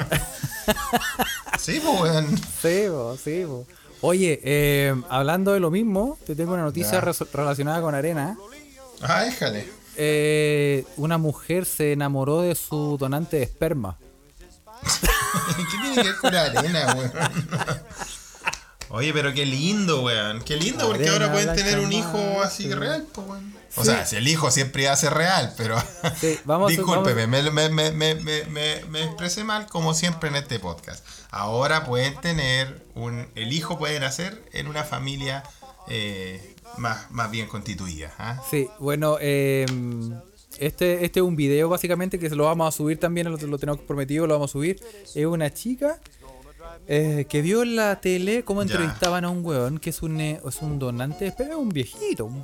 Sí, 1.58 1.80
pues, 1.84 2.00
weón. 2.00 2.38
Sí, 2.62 2.84
po, 2.88 3.16
sí, 3.22 3.44
po. 3.46 3.66
Oye, 4.02 4.40
eh, 4.44 4.94
hablando 5.10 5.52
de 5.52 5.60
lo 5.60 5.70
mismo, 5.70 6.18
te 6.26 6.34
tengo 6.34 6.54
una 6.54 6.62
noticia 6.62 7.00
relacionada 7.00 7.80
con 7.82 7.94
arena. 7.94 8.36
Ah, 9.02 9.22
déjale. 9.24 9.68
Eh, 9.96 10.84
una 10.96 11.18
mujer 11.18 11.66
se 11.66 11.92
enamoró 11.92 12.40
de 12.40 12.54
su 12.54 12.96
donante 12.98 13.36
de 13.38 13.42
esperma. 13.42 13.98
¿Qué 15.56 15.64
tiene 15.82 15.94
que 15.96 16.02
ver 16.08 16.16
con 16.16 16.32
la 16.32 16.42
arena, 16.44 16.94
weón? 16.96 17.12
Oye, 18.88 19.12
pero 19.12 19.32
qué 19.34 19.44
lindo, 19.46 20.02
weón. 20.02 20.42
Qué 20.42 20.56
lindo 20.56 20.86
porque 20.88 21.08
Arena 21.08 21.26
ahora 21.26 21.32
pueden 21.32 21.54
tener 21.54 21.78
un 21.78 21.92
hijo 21.92 22.18
así 22.42 22.64
sí. 22.64 22.72
real, 22.74 23.06
pues, 23.12 23.26
weón. 23.28 23.54
O 23.76 23.82
Sí. 23.84 23.90
sea, 23.90 24.04
si 24.04 24.16
el 24.16 24.26
hijo 24.26 24.50
siempre 24.50 24.82
ser 24.96 25.14
real, 25.14 25.54
pero. 25.56 25.76
Sí, 26.20 26.38
vamos 26.44 26.68
a- 26.68 26.72
Discúlpeme, 26.76 27.26
me, 27.28 27.42
me, 27.50 27.68
me, 27.68 27.92
me, 27.92 28.14
me, 28.16 28.44
me- 28.46 28.84
me 28.88 29.04
expresé 29.04 29.44
mal 29.44 29.66
como 29.66 29.94
siempre 29.94 30.28
en 30.30 30.36
este 30.36 30.58
podcast. 30.58 31.04
Ahora 31.30 31.84
pueden 31.84 32.20
tener 32.20 32.84
un. 32.94 33.26
El 33.34 33.52
hijo 33.52 33.78
puede 33.78 34.00
nacer 34.00 34.42
en 34.52 34.66
una 34.66 34.82
familia 34.84 35.42
eh, 35.88 36.54
más, 36.78 37.10
más 37.10 37.30
bien 37.30 37.46
constituida. 37.46 38.12
¿ah? 38.18 38.42
Sí, 38.50 38.68
bueno, 38.80 39.16
eh, 39.20 39.66
este, 40.58 41.04
este 41.04 41.20
es 41.20 41.24
un 41.24 41.36
video 41.36 41.68
básicamente 41.68 42.18
que 42.18 42.28
se 42.28 42.34
lo 42.36 42.44
vamos 42.44 42.74
a 42.74 42.76
subir 42.76 42.98
también, 42.98 43.30
lo, 43.30 43.36
lo 43.36 43.58
tenemos 43.58 43.80
prometido, 43.82 44.26
lo 44.26 44.34
vamos 44.34 44.50
a 44.50 44.52
subir. 44.52 44.80
Es 45.14 45.24
una 45.26 45.52
chica 45.54 46.00
eh, 46.88 47.26
que 47.28 47.42
vio 47.42 47.62
en 47.62 47.76
la 47.76 48.00
tele 48.00 48.44
cómo 48.44 48.62
Ya. 48.64 48.72
entrevistaban 48.72 49.24
a 49.24 49.30
un 49.30 49.44
weón 49.44 49.78
que 49.78 49.90
es 49.90 50.02
un, 50.02 50.20
eh, 50.20 50.40
es 50.46 50.56
un 50.62 50.78
donante, 50.80 51.28
espera, 51.28 51.50
es 51.50 51.56
un 51.56 51.68
viejito. 51.68 52.24
un- 52.26 52.38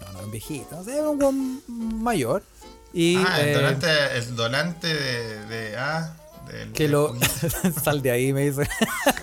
no, 0.00 0.12
no, 0.12 0.20
un 0.24 0.30
viejito, 0.30 0.76
no 0.76 0.84
sé, 0.84 1.00
un 1.02 1.20
weón 1.20 1.62
mayor. 2.02 2.42
Y 2.92 3.16
Ah, 3.18 3.40
el 3.40 3.48
eh, 3.48 3.52
donante, 3.54 3.88
el 4.16 4.36
donante 4.36 4.86
de. 4.94 5.44
de 5.46 5.76
ah, 5.76 6.16
que 6.74 6.88
lo... 6.88 7.14
Sal 7.84 8.02
de 8.02 8.10
ahí, 8.10 8.32
me 8.32 8.50
dice. 8.50 8.68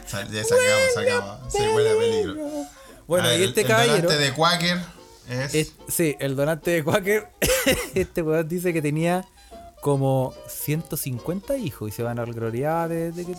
Sal- 0.05 0.31
ya 0.31 0.43
sacamos, 0.43 0.93
sacamos. 0.93 1.53
Se 1.53 1.73
huele 1.73 1.89
a 1.91 1.97
peligro. 1.97 2.35
Bueno, 3.07 3.31
y 3.31 3.35
el- 3.35 3.43
este 3.49 3.61
el 3.61 3.67
caballero... 3.67 4.01
donante 4.09 4.17
de 4.23 4.33
Quaker 4.33 4.77
es. 5.29 5.55
Es- 5.55 5.73
sí, 5.87 6.15
el 6.19 6.35
donante 6.35 6.71
de 6.71 6.83
Quaker, 6.83 7.29
este 7.95 8.21
weón 8.21 8.47
dice 8.47 8.73
que 8.73 8.81
tenía 8.81 9.25
como 9.81 10.33
150 10.47 11.55
hijos 11.57 11.89
y 11.89 11.91
se 11.91 12.01
van 12.03 12.17
a 12.19 12.25
gloriar 12.25 12.89
de, 12.89 13.11
de 13.11 13.25
que, 13.25 13.35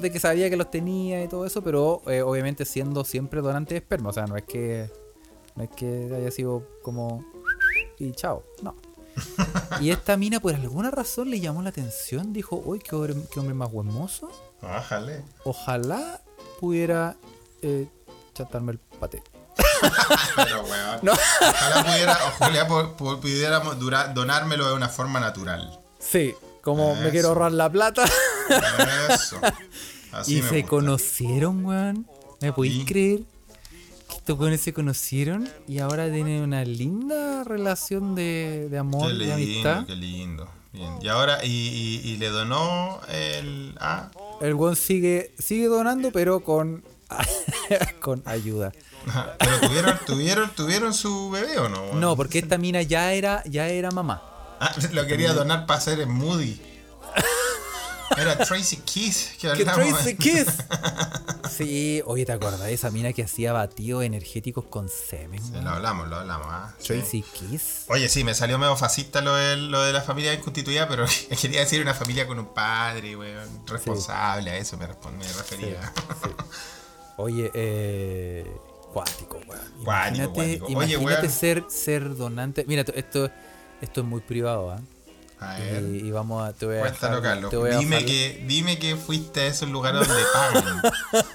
de 0.00 0.10
que 0.12 0.20
sabía 0.20 0.48
que 0.48 0.56
los 0.56 0.70
tenía 0.70 1.22
y 1.24 1.28
todo 1.28 1.44
eso, 1.44 1.62
pero 1.62 2.02
eh, 2.06 2.22
obviamente 2.22 2.64
siendo 2.64 3.04
siempre 3.04 3.40
donante 3.40 3.74
de 3.74 3.78
esperma, 3.78 4.10
o 4.10 4.12
sea, 4.12 4.26
no 4.26 4.36
es 4.36 4.44
que 4.44 4.88
no 5.56 5.64
es 5.64 5.70
que 5.70 6.10
haya 6.14 6.30
sido 6.30 6.62
como 6.82 7.24
y 7.98 8.12
chao, 8.12 8.44
no. 8.62 8.76
Y 9.80 9.90
esta 9.90 10.16
mina 10.16 10.40
por 10.40 10.54
alguna 10.54 10.90
razón 10.90 11.28
le 11.30 11.38
llamó 11.40 11.62
la 11.62 11.68
atención, 11.70 12.32
dijo, 12.32 12.56
uy, 12.64 12.78
qué 12.78 12.94
hombre, 12.96 13.14
qué 13.32 13.40
hombre 13.40 13.54
más 13.54 13.68
hermoso, 13.68 14.30
ojalá 15.44 16.20
pudiera 16.60 17.16
eh, 17.62 17.86
chatarme 18.34 18.72
el 18.72 18.78
paté. 18.78 19.22
Pero, 20.36 20.62
weón. 20.64 20.98
No. 21.02 21.12
Ojalá 21.12 21.84
pudiera, 21.84 22.18
ojalá 22.28 22.68
pu- 22.68 22.96
pu- 22.96 23.20
pudiéramos 23.20 23.78
dura- 23.78 24.08
donármelo 24.08 24.66
de 24.68 24.74
una 24.74 24.88
forma 24.88 25.20
natural. 25.20 25.78
Sí, 25.98 26.34
como 26.62 26.94
me 26.96 27.10
quiero 27.10 27.28
ahorrar 27.28 27.52
la 27.52 27.70
plata. 27.70 28.04
Eso. 29.10 29.38
Así 30.12 30.38
y 30.38 30.42
me 30.42 30.48
se 30.48 30.54
gusta. 30.56 30.68
conocieron, 30.70 31.64
weón. 31.64 32.06
¿Me 32.40 32.52
podéis 32.52 32.84
creer? 32.86 33.20
Estos 34.26 34.40
weones 34.40 34.60
se 34.60 34.72
conocieron 34.72 35.48
y 35.68 35.78
ahora 35.78 36.10
tienen 36.10 36.42
una 36.42 36.64
linda 36.64 37.44
relación 37.44 38.16
de, 38.16 38.66
de 38.68 38.76
amor 38.76 39.06
Qué 39.06 39.14
y 39.14 39.18
de 39.18 39.24
lindo, 39.24 39.34
amistad. 39.36 39.86
qué 39.86 39.94
lindo. 39.94 40.48
Bien. 40.72 40.90
Y 41.00 41.06
ahora, 41.06 41.44
y, 41.44 41.48
y- 41.48 42.00
y 42.10 42.16
le 42.16 42.30
donó 42.30 42.98
el. 43.08 43.76
Ah, 43.78 44.10
El 44.40 44.54
weón 44.54 44.74
sigue, 44.74 45.32
sigue 45.38 45.68
donando, 45.68 46.10
pero 46.10 46.40
con, 46.40 46.82
con 48.00 48.20
ayuda. 48.26 48.72
pero 49.38 49.60
tuvieron, 49.60 49.98
tuvieron, 50.04 50.50
tuvieron 50.56 50.92
su 50.92 51.30
bebé 51.30 51.60
o 51.60 51.68
no? 51.68 51.92
No, 51.94 52.16
porque 52.16 52.40
esta 52.40 52.58
mina 52.58 52.82
ya 52.82 53.12
era, 53.12 53.44
ya 53.44 53.68
era 53.68 53.92
mamá. 53.92 54.24
Ah, 54.58 54.74
lo 54.92 55.06
quería 55.06 55.34
donar 55.34 55.66
para 55.66 55.78
hacer 55.78 56.00
en 56.00 56.10
Moody. 56.10 56.60
Era 58.16 58.38
Tracy 58.38 58.76
Kiss 58.78 59.34
que 59.40 59.52
¡Que. 59.52 59.64
Tracy 59.64 60.16
Kiss! 60.16 60.46
Sí, 61.56 62.02
oye, 62.04 62.26
¿te 62.26 62.32
acordás 62.32 62.60
de 62.60 62.74
esa 62.74 62.90
mina 62.90 63.12
que 63.14 63.22
hacía 63.22 63.52
batidos 63.52 64.04
energéticos 64.04 64.64
con 64.66 64.88
semen? 64.90 65.42
Sí, 65.42 65.52
lo 65.62 65.70
hablamos, 65.70 66.08
lo 66.08 66.16
hablamos. 66.16 66.46
ah, 66.50 66.74
sí. 66.78 66.88
Tracy 66.88 67.22
Kiss. 67.22 67.84
Oye, 67.88 68.08
sí, 68.10 68.24
me 68.24 68.34
salió 68.34 68.58
medio 68.58 68.76
fascista 68.76 69.22
lo 69.22 69.34
de, 69.34 69.56
lo 69.56 69.80
de 69.82 69.92
la 69.92 70.02
familia 70.02 70.34
inconstituida, 70.34 70.86
pero 70.88 71.06
quería 71.40 71.60
decir 71.60 71.80
una 71.80 71.94
familia 71.94 72.26
con 72.26 72.38
un 72.38 72.52
padre, 72.52 73.16
weón, 73.16 73.66
responsable, 73.66 74.50
a 74.50 74.56
eso 74.58 74.76
me, 74.76 74.86
refería. 74.86 75.92
Oye, 77.16 77.50
eh. 77.54 78.46
Cuático, 78.92 79.40
weón. 79.46 79.62
Imagínate, 79.80 80.32
cuático. 80.34 80.66
Oye, 80.66 80.72
imagínate 80.94 81.20
weón. 81.22 81.30
ser, 81.32 81.64
ser 81.70 82.16
donante. 82.16 82.64
Mira, 82.66 82.82
esto- 82.82 82.94
esto, 82.94 83.30
esto 83.80 84.00
es 84.00 84.06
muy 84.06 84.20
privado, 84.20 84.72
¿ah? 84.72 84.80
A 85.38 85.56
ver, 85.58 85.82
Y, 85.84 86.06
y 86.06 86.10
vamos 86.10 86.48
a. 86.48 86.52
Te 86.54 86.64
voy 86.66 86.76
a 86.76 86.80
cuéntalo, 86.80 87.16
dejar- 87.20 87.34
Carlos. 87.34 87.50
te 87.50 87.56
voy 87.56 87.70
a 87.70 87.78
Dime 87.78 88.04
que, 88.04 88.44
dime 88.46 88.78
que 88.78 88.96
fuiste 88.96 89.40
a 89.40 89.46
esos 89.46 89.68
lugares 89.68 90.06
donde 90.08 90.22
pagan. 90.32 90.82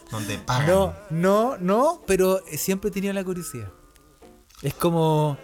donde 0.11 0.37
pagan. 0.39 0.67
No, 0.67 0.93
no, 1.09 1.57
no, 1.59 2.01
pero 2.07 2.41
siempre 2.57 2.89
he 2.89 2.91
tenido 2.93 3.13
la 3.13 3.23
curiosidad. 3.23 3.67
Es 4.63 4.73
como. 4.73 5.37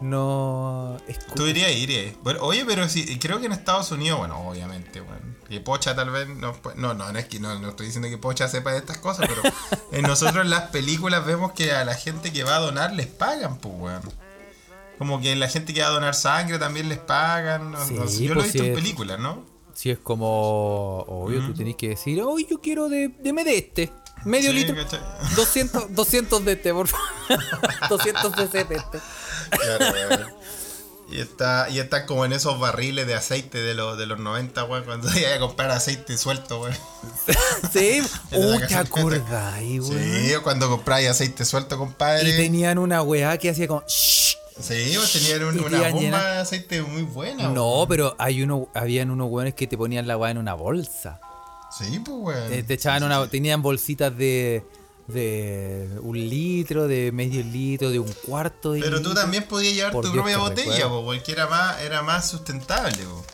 No. 0.00 0.96
Es 1.06 1.18
cu- 1.18 1.34
Tú 1.36 1.46
irías, 1.46 1.70
irías. 1.70 2.14
Bueno, 2.22 2.40
oye, 2.42 2.64
pero 2.66 2.88
sí, 2.88 3.18
creo 3.20 3.38
que 3.40 3.46
en 3.46 3.52
Estados 3.52 3.92
Unidos, 3.92 4.18
bueno, 4.18 4.36
obviamente, 4.48 5.00
bueno, 5.00 5.22
que 5.48 5.60
Pocha 5.60 5.94
tal 5.94 6.10
vez 6.10 6.28
no, 6.28 6.56
no, 6.76 6.94
no, 6.94 7.12
no 7.12 7.18
es 7.18 7.26
que 7.26 7.38
no, 7.38 7.56
no 7.60 7.68
estoy 7.68 7.86
diciendo 7.86 8.08
que 8.08 8.18
Pocha 8.18 8.48
sepa 8.48 8.72
de 8.72 8.78
estas 8.78 8.98
cosas, 8.98 9.28
pero 9.28 9.42
en 9.92 10.02
nosotros 10.02 10.44
en 10.44 10.50
las 10.50 10.70
películas 10.70 11.24
vemos 11.24 11.52
que 11.52 11.72
a 11.72 11.84
la 11.84 11.94
gente 11.94 12.32
que 12.32 12.42
va 12.42 12.56
a 12.56 12.60
donar 12.60 12.92
les 12.94 13.06
pagan, 13.06 13.58
pues, 13.58 13.74
weón. 13.78 14.02
Como 14.98 15.20
que 15.20 15.34
la 15.36 15.48
gente 15.48 15.74
que 15.74 15.80
va 15.82 15.88
a 15.88 15.90
donar 15.90 16.14
sangre 16.14 16.58
también 16.58 16.88
les 16.88 16.98
pagan. 16.98 17.72
no- 17.72 17.84
Sí, 17.86 17.94
no 17.94 18.08
sé, 18.08 18.24
yo 18.24 18.34
lo 18.34 18.40
he 18.40 18.44
pues, 18.44 18.52
visto 18.52 18.66
en 18.68 18.74
películas, 18.74 19.18
¿no? 19.18 19.44
Si 19.74 19.90
es 19.90 19.98
como. 19.98 21.00
Obvio, 21.08 21.40
tú 21.46 21.54
tenés 21.54 21.76
que 21.76 21.88
decir, 21.90 22.20
hoy 22.22 22.46
yo 22.48 22.60
quiero 22.60 22.88
de, 22.88 23.08
deme 23.20 23.42
de 23.44 23.56
este. 23.58 23.92
Medio 24.24 24.50
Sí, 24.52 24.58
litro. 24.58 24.76
¿cachai? 24.76 25.00
200, 25.36 25.94
200 25.94 26.44
de 26.44 26.52
este, 26.52 26.72
por 26.72 26.86
favor. 26.88 27.06
200 27.88 28.36
de 28.36 28.44
este. 28.44 29.00
Claro, 29.50 29.86
weón. 29.92 30.26
Y 31.10 31.20
está, 31.20 31.68
y 31.68 31.78
está 31.78 32.06
como 32.06 32.24
en 32.24 32.32
esos 32.32 32.58
barriles 32.58 33.06
de 33.06 33.14
aceite 33.14 33.58
de 33.58 33.74
los, 33.74 33.98
de 33.98 34.06
los 34.06 34.18
90, 34.18 34.64
weón, 34.64 34.84
cuando 34.84 35.08
iba 35.18 35.34
a 35.34 35.38
comprar 35.40 35.70
aceite 35.70 36.16
suelto, 36.16 36.60
weón. 36.62 36.76
Sí, 37.72 38.02
uh, 38.32 38.58
¿te 38.66 38.74
acordáis, 38.74 39.80
weón? 39.82 40.02
Sí, 40.02 40.32
cuando 40.42 40.68
compráis 40.70 41.08
aceite 41.08 41.44
suelto, 41.44 41.76
compadre. 41.76 42.28
Y 42.28 42.36
tenían 42.36 42.78
una 42.78 43.02
weá 43.02 43.36
que 43.38 43.50
hacía 43.50 43.66
como. 43.66 43.82
"Shh". 43.88 44.36
Sí, 44.60 44.92
pues 44.96 45.12
tenían 45.12 45.44
un- 45.44 45.60
una 45.64 45.78
bomba 45.88 46.00
llena- 46.00 46.24
de 46.34 46.38
aceite 46.40 46.82
muy 46.82 47.02
buena. 47.02 47.48
No, 47.48 47.76
weón. 47.78 47.88
pero 47.88 48.14
hay 48.18 48.42
uno, 48.42 48.68
habían 48.74 49.10
unos 49.10 49.28
weones 49.30 49.54
que 49.54 49.66
te 49.66 49.76
ponían 49.76 50.06
la 50.06 50.16
weá 50.16 50.30
en 50.30 50.38
una 50.38 50.54
bolsa. 50.54 51.20
Sí, 51.76 51.98
pues, 52.04 52.16
weón. 52.50 52.66
Te 52.66 52.74
echaban 52.74 53.02
una, 53.02 53.26
tenían 53.28 53.62
bolsitas 53.62 54.16
de, 54.16 54.62
de 55.08 55.88
un 56.02 56.16
litro, 56.18 56.86
de 56.86 57.10
medio 57.12 57.42
litro, 57.42 57.90
de 57.90 57.98
un 57.98 58.12
cuarto 58.26 58.72
de 58.72 58.80
Pero 58.80 59.00
tú 59.02 59.14
también 59.14 59.44
podías 59.44 59.74
llevar 59.74 59.92
Por 59.92 60.04
tu 60.04 60.12
propia 60.12 60.36
botella, 60.38 60.88
po, 60.88 61.02
porque 61.04 61.32
era 61.32 61.46
más, 61.48 61.80
era 61.80 62.02
más 62.02 62.28
sustentable, 62.28 63.02
po. 63.04 63.24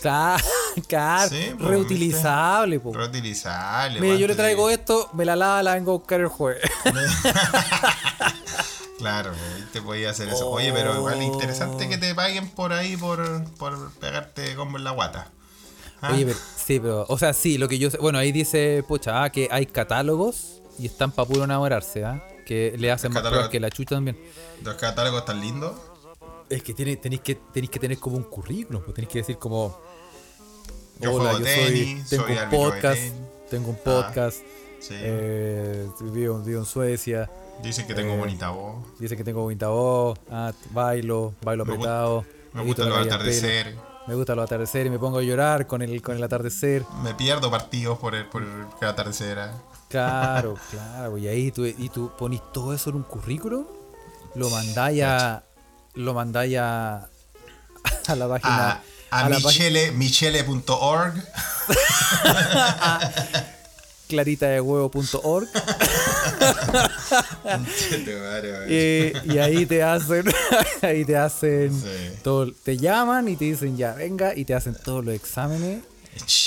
Claro, 0.00 0.42
claro, 0.88 1.28
Sí, 1.28 1.52
pues, 1.56 1.68
reutilizable, 1.70 2.80
po. 2.80 2.92
Reutilizable. 2.92 4.00
Mira, 4.00 4.16
yo 4.16 4.26
le 4.26 4.34
traigo 4.34 4.68
esto, 4.70 5.08
me 5.12 5.24
la 5.24 5.36
lava, 5.36 5.62
la 5.62 5.74
vengo 5.74 5.92
a 5.92 5.98
buscar 5.98 6.20
el 6.20 6.26
jueves. 6.28 6.62
Claro, 9.02 9.32
te 9.72 9.82
podía 9.82 10.10
hacer 10.10 10.28
eso. 10.28 10.48
Oye, 10.48 10.72
pero 10.72 10.94
igual 10.96 11.20
es 11.20 11.28
Oh. 11.28 11.32
interesante 11.34 11.88
que 11.88 11.98
te 11.98 12.14
paguen 12.14 12.48
por 12.50 12.72
ahí 12.72 12.96
por, 12.96 13.44
por 13.54 13.90
pegarte 13.94 14.54
combo 14.54 14.78
en 14.78 14.84
la 14.84 14.92
guata. 14.92 15.28
Ah, 16.00 16.12
Oye, 16.14 16.24
pero, 16.26 16.38
sí, 16.56 16.80
pero, 16.80 17.06
o 17.08 17.18
sea, 17.18 17.32
sí, 17.32 17.58
lo 17.58 17.68
que 17.68 17.78
yo 17.78 17.90
sé, 17.90 17.98
bueno, 17.98 18.18
ahí 18.18 18.32
dice, 18.32 18.84
pucha, 18.86 19.22
ah, 19.24 19.30
que 19.30 19.48
hay 19.50 19.66
catálogos 19.66 20.62
y 20.78 20.86
están 20.86 21.12
para 21.12 21.28
puro 21.28 21.44
enamorarse, 21.44 22.04
¿ah? 22.04 22.24
Que 22.46 22.74
le 22.78 22.90
hacen 22.90 23.12
Los 23.14 23.22
más 23.22 23.48
que 23.48 23.60
la 23.60 23.70
chucha 23.70 23.94
también. 23.96 24.18
Los 24.64 24.74
catálogos 24.76 25.24
tan 25.24 25.40
lindos. 25.40 25.72
Es 26.48 26.62
que 26.62 26.74
tiene- 26.74 26.96
tenéis 26.96 27.22
que, 27.22 27.34
tenéis 27.36 27.70
que 27.70 27.78
tener 27.78 27.98
como 27.98 28.16
un 28.16 28.24
currículum, 28.24 28.82
pues 28.82 28.94
tenéis 28.94 29.12
que 29.12 29.18
decir 29.20 29.38
como, 29.38 29.80
Yo 31.00 31.14
hola, 31.14 31.32
yo 31.32 31.38
tenis, 31.44 32.00
soy, 32.00 32.08
tengo 32.10 32.24
soy 32.26 32.32
un 32.36 32.38
de 32.50 32.56
podcast, 32.56 33.00
tenis". 33.00 33.12
tengo 33.50 33.68
un 33.70 33.76
Ah. 33.76 33.84
podcast, 33.84 34.38
Sí. 34.80 34.94
Eh, 34.98 35.88
vivo, 36.12 36.40
vivo 36.40 36.58
en 36.58 36.66
Suecia. 36.66 37.30
Dicen 37.62 37.86
que 37.86 37.94
tengo 37.94 38.14
eh, 38.14 38.18
bonita 38.18 38.50
voz. 38.50 38.84
Dice 38.98 39.16
que 39.16 39.24
tengo 39.24 39.42
bonita 39.42 39.68
voz. 39.68 40.18
Ah, 40.30 40.52
bailo, 40.70 41.34
bailo 41.42 41.64
Me 41.64 41.72
gu- 41.72 41.76
apretado. 41.76 42.24
Me 42.54 42.64
la 42.64 42.86
los 42.88 43.06
atardeceres. 43.06 43.76
Me 44.06 44.14
gustan 44.14 44.36
los 44.36 44.44
atardeceres 44.44 44.88
y 44.88 44.90
me 44.90 44.98
pongo 44.98 45.18
a 45.18 45.22
llorar 45.22 45.66
con 45.66 45.80
el, 45.80 46.02
con 46.02 46.16
el 46.16 46.22
atardecer. 46.22 46.84
Me 47.02 47.14
pierdo 47.14 47.50
partidos 47.50 47.98
por 47.98 48.14
el, 48.14 48.26
por 48.26 48.42
el 48.42 48.88
atardecer. 48.88 49.38
¿eh? 49.38 49.50
Claro, 49.88 50.56
claro. 50.70 51.18
Y 51.18 51.28
ahí 51.28 51.52
tú, 51.52 51.64
y 51.64 51.88
tú 51.88 52.10
ponís 52.18 52.40
todo 52.52 52.74
eso 52.74 52.90
en 52.90 52.96
un 52.96 53.02
currículum, 53.04 53.64
lo 54.34 54.50
mandáis 54.50 55.02
a. 55.04 55.44
Lo 55.94 56.14
mandáis 56.14 56.58
a. 56.58 57.08
A 58.08 58.16
la 58.16 58.28
página. 58.28 58.70
A, 58.70 58.82
a, 59.10 59.28
página 59.28 59.38
michele, 59.38 59.92
michele.org. 59.92 61.14
claritadehuevo.org 64.12 65.48
y, 68.68 69.32
y 69.34 69.38
ahí 69.38 69.66
te 69.66 69.82
hacen. 69.82 70.24
ahí 70.82 71.04
te 71.04 71.16
hacen. 71.16 71.72
Sí. 71.80 71.88
todo- 72.22 72.52
te 72.52 72.76
llaman 72.76 73.28
y 73.28 73.36
te 73.36 73.46
dicen 73.46 73.76
ya, 73.76 73.94
venga, 73.94 74.34
y 74.36 74.44
te 74.44 74.54
hacen 74.54 74.76
todos 74.84 75.04
los 75.04 75.14
exámenes. 75.14 75.82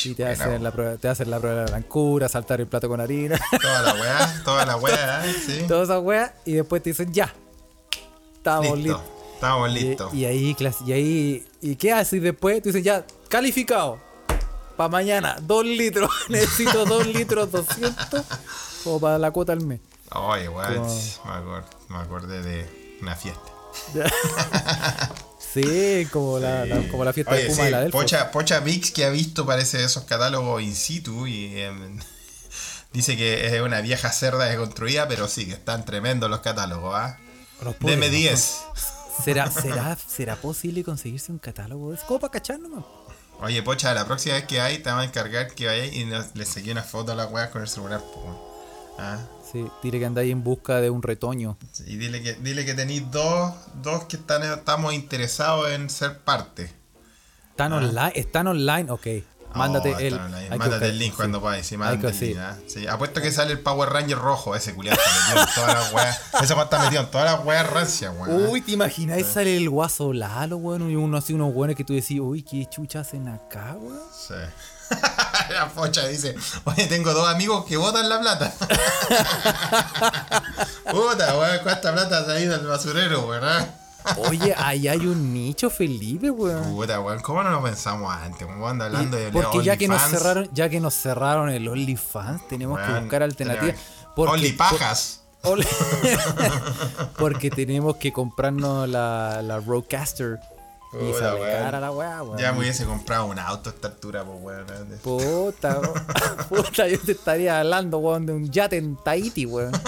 Y 0.06 0.14
te 0.14 0.24
Bueno, 0.24 0.44
hacen, 0.44 0.64
la 0.64 0.72
prueba, 0.72 0.96
te 0.98 1.08
hacen 1.08 1.30
la 1.32 1.40
prueba 1.40 1.62
de 1.62 1.66
la 1.66 1.72
blancura, 1.72 2.30
saltar 2.30 2.62
el 2.62 2.68
plato 2.68 2.88
con 2.88 3.02
harina, 3.02 3.40
Toda 3.62 3.82
la 3.82 3.94
weá, 3.96 4.42
toda 4.46 4.66
la 4.66 4.78
weá, 4.78 5.26
¿eh? 5.26 5.34
sí. 5.46 5.64
todas 5.68 5.90
esas 5.90 6.04
weas, 6.04 6.32
y 6.46 6.54
después 6.54 6.84
te 6.84 6.92
dicen 6.92 7.12
ya. 7.12 7.34
Estamos 8.36 8.78
Listo. 8.78 8.98
listos. 9.00 9.02
Estamos 9.34 9.70
Y, 9.70 9.74
listos. 9.74 10.14
y 10.14 10.26
ahí, 10.26 10.54
clas- 10.56 10.88
y 10.88 10.92
ahí, 10.94 11.48
¿y 11.62 11.76
qué 11.78 11.92
haces 11.94 12.22
después? 12.22 12.62
Te 12.62 12.70
dicen 12.70 12.84
ya, 12.84 13.06
calificado. 13.28 14.00
Para 14.78 14.90
mañana, 14.90 15.38
dos 15.42 15.66
litros. 15.66 16.10
Necesito 16.30 16.86
dos 16.86 17.06
litros, 17.08 17.52
200. 17.52 18.24
O 18.86 19.00
para 19.00 19.18
la 19.18 19.32
cuota 19.32 19.54
al 19.54 19.62
mes. 19.62 19.80
Oye, 20.12 20.48
weón, 20.50 20.76
Como- 20.76 20.86
me, 21.26 21.32
acor- 21.32 21.64
me 21.90 21.98
acordé 21.98 22.42
de 22.42 22.98
una 23.02 23.16
fiesta. 23.16 23.52
Sí, 25.54 26.06
como, 26.12 26.38
La, 26.38 26.66
la- 26.66 26.86
como 26.90 27.06
la 27.06 27.14
fiesta 27.14 27.32
Oye, 27.32 27.44
de 27.44 27.48
Puma 27.48 27.58
sí, 27.60 27.64
de 27.66 27.72
la 27.72 27.80
Delfos. 27.80 28.02
Pocha, 28.04 28.30
Pocha 28.32 28.60
Vix 28.60 28.92
que 28.92 29.06
ha 29.06 29.10
visto 29.10 29.46
parece 29.46 29.82
esos 29.84 30.04
catálogos 30.04 30.62
in 30.62 30.76
situ 30.76 31.28
y 31.28 31.58
em, 31.62 31.98
dice 32.94 33.16
que 33.16 33.48
es 33.56 33.62
una 33.62 33.80
vieja 33.80 34.12
cerda 34.12 34.46
desconstruida, 34.46 35.08
pero 35.08 35.30
sí, 35.30 35.46
que 35.46 35.54
están 35.54 35.86
tremendos 35.86 36.30
los 36.30 36.42
catálogos, 36.42 36.94
¿ah? 36.96 37.18
Pobres, 37.60 37.80
Deme 37.80 38.08
¿no? 38.08 38.12
10. 38.14 38.58
¿Será, 39.24 39.50
será, 39.50 39.96
¿Será 39.96 40.36
posible 40.36 40.84
conseguirse 40.84 41.32
un 41.32 41.40
catálogo? 41.40 41.94
Es 41.94 42.02
como 42.02 42.20
para 42.20 42.32
cachar 42.32 42.60
nomás. 42.60 42.84
Oye, 43.42 43.62
Pocha, 43.64 43.94
la 43.94 44.06
próxima 44.06 44.36
vez 44.36 44.46
que 44.46 44.60
hay, 44.62 44.78
te 44.80 44.90
vamos 44.90 45.04
a 45.06 45.08
encargar 45.08 45.54
que 45.54 45.68
vayas 45.68 45.94
y 45.94 46.06
nos- 46.06 46.36
le 46.36 46.46
saqué 46.46 46.72
una 46.72 46.84
foto 46.84 47.12
a 47.12 47.16
las 47.16 47.32
weas 47.32 47.50
con 47.50 47.62
el 47.62 47.68
celular, 47.68 48.00
po. 48.00 48.96
¿Ah? 48.98 49.20
Sí, 49.52 49.68
dile 49.84 50.00
que 50.00 50.06
andáis 50.06 50.32
en 50.32 50.44
busca 50.44 50.80
de 50.82 50.90
un 50.90 51.04
retoño. 51.04 51.58
Y 51.86 51.98
dile 51.98 52.22
que, 52.24 52.34
dile 52.36 52.66
que 52.66 52.74
tenéis 52.74 53.12
dos, 53.12 53.54
dos 53.84 54.06
que 54.06 54.16
están, 54.16 54.42
estamos 54.44 54.94
interesados 54.94 55.70
en 55.72 55.90
ser 55.90 56.20
parte. 56.20 56.72
¿Están 57.52 57.74
online? 57.74 58.12
¿Están 58.16 58.48
online? 58.48 58.90
Ok. 58.92 59.08
Mándate 59.56 59.94
Oh, 59.96 60.00
el. 60.00 60.20
Mándate 60.20 60.70
buscar- 60.70 60.90
link 60.94 61.12
sí. 61.12 61.16
cuando 61.16 61.42
podáis. 61.42 61.66
Sí, 61.66 61.78
mándate 61.78 62.02
que- 62.02 62.08
el 62.08 62.14
sí. 62.14 62.26
link. 62.34 62.40
Sí, 62.68 62.88
Apuesto 62.88 63.22
que 63.22 63.32
sale 63.32 63.52
el 63.54 63.60
Power 63.60 63.90
Ranger 63.90 64.18
rojo, 64.18 64.56
ese 64.56 64.74
culiado 64.76 65.00
todas 65.56 65.74
las 65.74 65.94
weas. 65.94 66.20
Ese 66.42 66.54
está 66.54 66.80
metido 66.80 67.02
en 67.02 67.12
todas 67.12 67.32
las 67.32 67.46
weas 67.46 67.70
rancias, 67.70 68.14
weón. 68.18 68.48
Uy, 68.50 68.62
¿te 68.62 68.72
imagináis 68.74 69.26
sale 69.28 69.56
el 69.58 69.70
guaso 69.70 70.14
Lalo, 70.14 70.58
weón? 70.58 70.90
Y 70.92 70.96
uno 70.96 71.18
así, 71.18 71.34
unos 71.34 71.54
buenos 71.54 71.76
que 71.76 71.84
tú 71.84 71.94
decís, 71.94 72.20
uy, 72.20 72.44
¿qué 72.44 72.66
chucha 72.70 73.00
hacen 73.02 73.28
acá, 73.28 73.76
weón? 73.80 74.00
Sí. 74.28 74.34
la 75.50 75.68
pocha 75.74 76.06
dice, 76.08 76.36
oye, 76.66 76.86
tengo 76.86 77.12
dos 77.14 77.28
amigos 77.28 77.66
que 77.66 77.76
botan 77.76 78.08
la 78.08 78.20
plata. 78.20 78.54
Puta, 80.92 81.38
weón, 81.38 81.60
cuánta 81.64 81.92
plata 81.94 82.26
ha 82.32 82.40
ido 82.40 82.56
al 82.56 82.66
basurero, 82.68 83.28
weón. 83.28 83.66
Oye, 84.30 84.54
ahí 84.58 84.88
hay 84.88 85.06
un 85.06 85.34
nicho, 85.34 85.70
Felipe, 85.70 86.30
weón. 86.32 86.64
Puta, 86.76 87.00
weón, 87.00 87.20
¿cómo 87.22 87.44
no 87.44 87.50
lo 87.52 87.62
pensamos 87.64 88.14
antes? 88.16 88.48
Weón, 88.48 88.82
hablando 88.82 89.18
de 89.18 89.32
Porque 89.32 89.64
ya 89.64 89.78
que 89.78 89.88
nos 89.88 90.02
cerraron, 90.02 90.50
ya 90.54 90.70
que 90.70 90.80
nos 90.80 90.94
cerraron 90.94 91.50
el 91.50 91.68
OnlyFans, 91.68 92.48
tenemos 92.48 92.80
que 92.80 92.88
Weón, 92.92 93.02
buscar 93.04 93.24
alternativas. 93.24 93.76
Porque- 94.16 94.34
Onlypajas. 94.34 95.22
por- 95.42 95.60
Only- 95.60 95.68
porque 97.18 97.50
tenemos 97.52 97.98
que 97.98 98.12
comprarnos 98.12 98.88
la, 98.90 99.42
la 99.44 99.60
Roadcaster. 99.60 100.40
Y 100.94 100.98
Puta, 101.12 101.20
sale 101.20 101.42
weón. 101.42 101.64
cara 101.64 101.80
la 101.82 101.92
weá, 101.92 102.24
weón. 102.24 102.38
Ya 102.38 102.52
me 102.54 102.60
hubiese 102.60 102.86
comprado 102.86 103.26
un 103.26 103.38
auto 103.38 103.70
a 103.70 103.74
esta 103.74 103.90
altura, 103.90 104.24
pues, 104.24 104.38
weón. 104.42 104.66
Puta, 105.04 105.82
puta, 106.50 106.88
yo 106.88 107.00
te 107.00 107.12
estaría 107.12 107.60
hablando, 107.60 107.98
weón, 107.98 108.26
de 108.26 108.34
un 108.34 108.50
yate 108.50 108.78
en 108.78 108.96
Tahiti, 109.04 109.46
weón. 109.46 109.74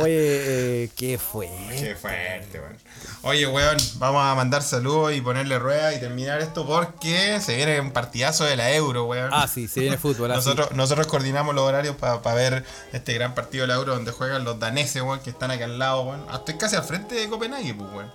Oye, 0.00 0.84
eh, 0.84 0.90
¿qué 0.96 1.18
fue? 1.18 1.48
Qué 1.76 1.96
fuerte, 1.96 2.60
weón. 2.60 2.76
Oye, 3.22 3.48
weón, 3.48 3.76
vamos 3.96 4.22
a 4.24 4.32
mandar 4.36 4.62
saludos 4.62 5.12
y 5.12 5.20
ponerle 5.20 5.58
rueda 5.58 5.92
y 5.92 5.98
terminar 5.98 6.40
esto 6.40 6.64
porque 6.64 7.40
se 7.40 7.56
viene 7.56 7.80
un 7.80 7.90
partidazo 7.90 8.44
de 8.44 8.54
la 8.54 8.72
Euro, 8.72 9.06
weón. 9.06 9.30
Ah, 9.32 9.48
sí, 9.48 9.66
se 9.66 9.80
viene 9.80 9.96
fútbol. 9.98 10.28
Nosotros, 10.28 10.70
nosotros 10.70 11.08
coordinamos 11.08 11.52
los 11.52 11.64
horarios 11.64 11.96
para 11.96 12.34
ver 12.34 12.64
este 12.92 13.12
gran 13.14 13.34
partido 13.34 13.62
de 13.62 13.68
la 13.68 13.74
Euro 13.74 13.94
donde 13.94 14.12
juegan 14.12 14.44
los 14.44 14.60
daneses, 14.60 15.02
weón, 15.02 15.18
que 15.18 15.30
están 15.30 15.50
aquí 15.50 15.64
al 15.64 15.80
lado, 15.80 16.02
weón. 16.02 16.24
Ah, 16.30 16.36
Estoy 16.36 16.58
casi 16.58 16.76
al 16.76 16.84
frente 16.84 17.16
de 17.16 17.28
Copenhague, 17.28 17.74
pues, 17.74 17.90
weón. 17.92 18.12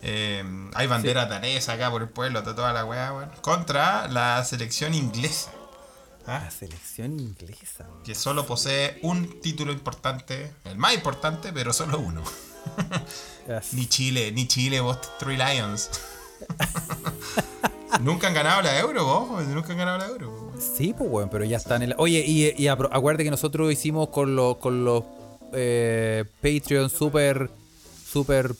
Eh, 0.00 0.42
hay 0.74 0.86
bandera 0.86 1.26
danesa 1.26 1.74
acá 1.74 1.90
por 1.90 2.00
el 2.00 2.08
pueblo, 2.08 2.38
está 2.38 2.54
toda 2.54 2.72
la 2.72 2.86
weá, 2.86 3.12
weón. 3.12 3.30
Contra 3.42 4.08
la 4.08 4.42
selección 4.44 4.94
inglesa. 4.94 5.50
¿Ah? 6.28 6.42
La 6.44 6.50
selección 6.50 7.18
inglesa. 7.18 7.86
Que 8.04 8.14
solo 8.14 8.46
posee 8.46 8.98
un 9.02 9.40
título 9.40 9.72
importante, 9.72 10.52
el 10.64 10.78
más 10.78 10.94
importante, 10.94 11.52
pero 11.52 11.72
solo 11.72 11.98
uno. 11.98 12.22
Ni 13.72 13.86
Chile, 13.86 14.30
ni 14.30 14.46
Chile, 14.46 14.80
vos 14.80 14.98
Three 15.18 15.38
Lions. 15.38 15.90
nunca 18.02 18.28
han 18.28 18.34
ganado 18.34 18.60
la 18.60 18.78
Euro, 18.78 19.04
vos, 19.04 19.46
nunca 19.46 19.72
han 19.72 19.78
ganado 19.78 19.98
la 19.98 20.06
Euro. 20.06 20.30
weón. 20.30 20.60
Sí, 20.60 20.94
pues, 20.96 21.10
weón, 21.10 21.30
pero 21.30 21.44
ya 21.44 21.56
están 21.56 21.82
en 21.82 21.92
el... 21.92 21.94
Oye, 21.98 22.22
y, 22.26 22.52
y 22.62 22.68
acuérdate 22.68 23.24
que 23.24 23.30
nosotros 23.30 23.72
hicimos 23.72 24.10
con 24.10 24.36
los 24.36 24.58
con 24.58 24.84
los 24.84 25.04
eh, 25.52 26.24
Patreon 26.42 26.90
Super 26.90 27.50
Super 28.06 28.54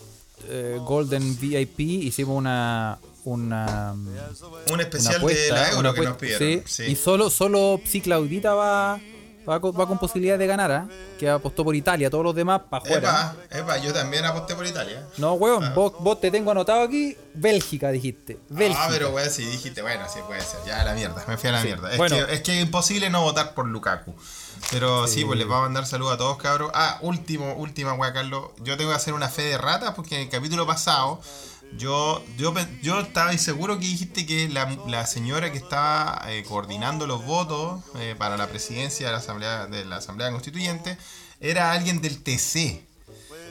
eh, 0.48 0.78
Golden 0.84 1.38
VIP, 1.38 1.80
hicimos 1.80 2.36
una 2.36 2.98
una, 3.24 3.92
Un 3.92 4.08
una 4.72 4.82
especial 4.82 5.12
de 5.14 5.16
apuesta, 5.18 5.54
la 5.54 5.68
Euro 5.70 5.80
una 5.80 5.94
que 5.94 6.00
nos 6.02 6.16
pidieron. 6.16 6.48
sí, 6.48 6.62
sí. 6.66 6.82
Y 6.84 6.96
solo 6.96 7.30
solo 7.30 7.80
Psi 7.84 8.00
Claudita 8.00 8.54
va 8.54 9.00
va 9.48 9.60
con, 9.60 9.72
va 9.72 9.86
con 9.86 9.98
posibilidad 9.98 10.38
de 10.38 10.46
ganar, 10.46 10.70
¿ah? 10.70 10.88
Que 11.18 11.28
apostó 11.28 11.64
por 11.64 11.74
Italia, 11.74 12.10
todos 12.10 12.22
los 12.22 12.34
demás 12.34 12.60
para 12.68 12.82
afuera. 12.84 13.34
Epa, 13.48 13.58
epa, 13.60 13.78
yo 13.78 13.92
también 13.94 14.24
aposté 14.26 14.54
por 14.54 14.66
Italia. 14.66 15.06
No, 15.16 15.32
weón, 15.34 15.74
vos, 15.74 15.94
vos 16.00 16.20
te 16.20 16.30
tengo 16.30 16.50
anotado 16.50 16.82
aquí, 16.82 17.16
Bélgica 17.32 17.90
dijiste. 17.90 18.38
Bélgica. 18.50 18.84
Ah, 18.84 18.88
pero 18.90 19.10
weón, 19.10 19.30
si 19.30 19.44
dijiste, 19.46 19.80
bueno, 19.80 20.04
sí 20.12 20.18
puede 20.26 20.42
ser. 20.42 20.60
Ya 20.66 20.84
la 20.84 20.92
mierda, 20.94 21.24
me 21.26 21.38
fui 21.38 21.48
a 21.48 21.52
la 21.52 21.64
mierda. 21.64 21.90
Es, 21.90 21.96
Bueno. 21.96 22.16
que, 22.26 22.34
es 22.34 22.40
que 22.42 22.58
es 22.58 22.62
imposible 22.64 23.08
no 23.08 23.22
votar 23.22 23.54
por 23.54 23.66
Lukaku. 23.66 24.14
Pero 24.70 25.06
sí, 25.06 25.24
pues 25.24 25.38
les 25.38 25.46
voy 25.46 25.56
a 25.56 25.60
mandar 25.60 25.86
saludos 25.86 26.14
a 26.14 26.18
todos, 26.18 26.36
cabros. 26.36 26.70
Ah, 26.74 26.98
último, 27.00 27.54
última, 27.54 27.94
weá, 27.94 28.12
Carlos. 28.12 28.50
Yo 28.62 28.76
tengo 28.76 28.90
que 28.90 28.96
hacer 28.96 29.14
una 29.14 29.28
fe 29.28 29.42
de 29.42 29.56
ratas 29.56 29.94
porque 29.94 30.16
en 30.16 30.22
el 30.22 30.28
capítulo 30.28 30.66
pasado 30.66 31.20
yo, 31.76 32.24
yo, 32.36 32.54
yo 32.82 33.00
estaba 33.00 33.36
seguro 33.38 33.78
que 33.78 33.86
dijiste 33.86 34.26
que 34.26 34.48
la, 34.48 34.76
la 34.86 35.06
señora 35.06 35.52
que 35.52 35.58
estaba 35.58 36.22
eh, 36.28 36.42
coordinando 36.48 37.06
los 37.06 37.24
votos 37.24 37.82
eh, 37.98 38.14
para 38.18 38.36
la 38.36 38.46
presidencia 38.48 39.06
de 39.06 39.12
la 39.12 39.18
Asamblea, 39.18 39.66
de 39.66 39.84
la 39.84 39.96
Asamblea 39.96 40.30
Constituyente 40.30 40.96
era 41.40 41.72
alguien 41.72 42.00
del 42.00 42.22
TC. 42.22 42.82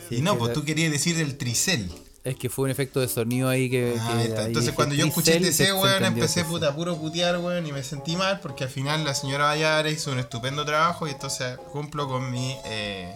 y 0.10 0.22
no, 0.22 0.38
pues 0.38 0.54
tú 0.54 0.64
querías 0.66 0.92
decir 0.92 1.16
del 1.18 1.38
Tricel. 1.38 1.90
Es 2.24 2.36
que 2.36 2.50
fue 2.50 2.66
un 2.66 2.72
efecto 2.72 3.00
de 3.00 3.08
sonido 3.08 3.48
ahí 3.48 3.70
que. 3.70 3.96
Ah, 3.98 4.18
que 4.18 4.26
Entonces 4.26 4.56
dije 4.66 4.74
cuando 4.74 4.96
yo 4.96 5.06
escuché 5.06 5.40
se- 5.54 5.64
TC, 5.66 5.74
weón, 5.74 6.04
empecé 6.04 6.44
puta 6.44 6.76
puro 6.76 6.98
putear, 6.98 7.38
weón, 7.38 7.66
y 7.66 7.72
me 7.72 7.84
sentí 7.84 8.18
mal 8.18 8.42
porque 8.42 8.66
al 8.66 8.70
final 8.70 9.06
la 9.06 9.14
señora 9.14 9.46
Valladares 9.46 9.94
hizo 9.94 10.12
un 10.12 10.20
estupendo 10.20 10.66
trabajo 10.66 11.08
y 11.08 11.12
entonces 11.12 11.58
cumplo 11.72 12.10
con 12.10 12.30
mi 12.30 12.58
eh, 12.66 13.16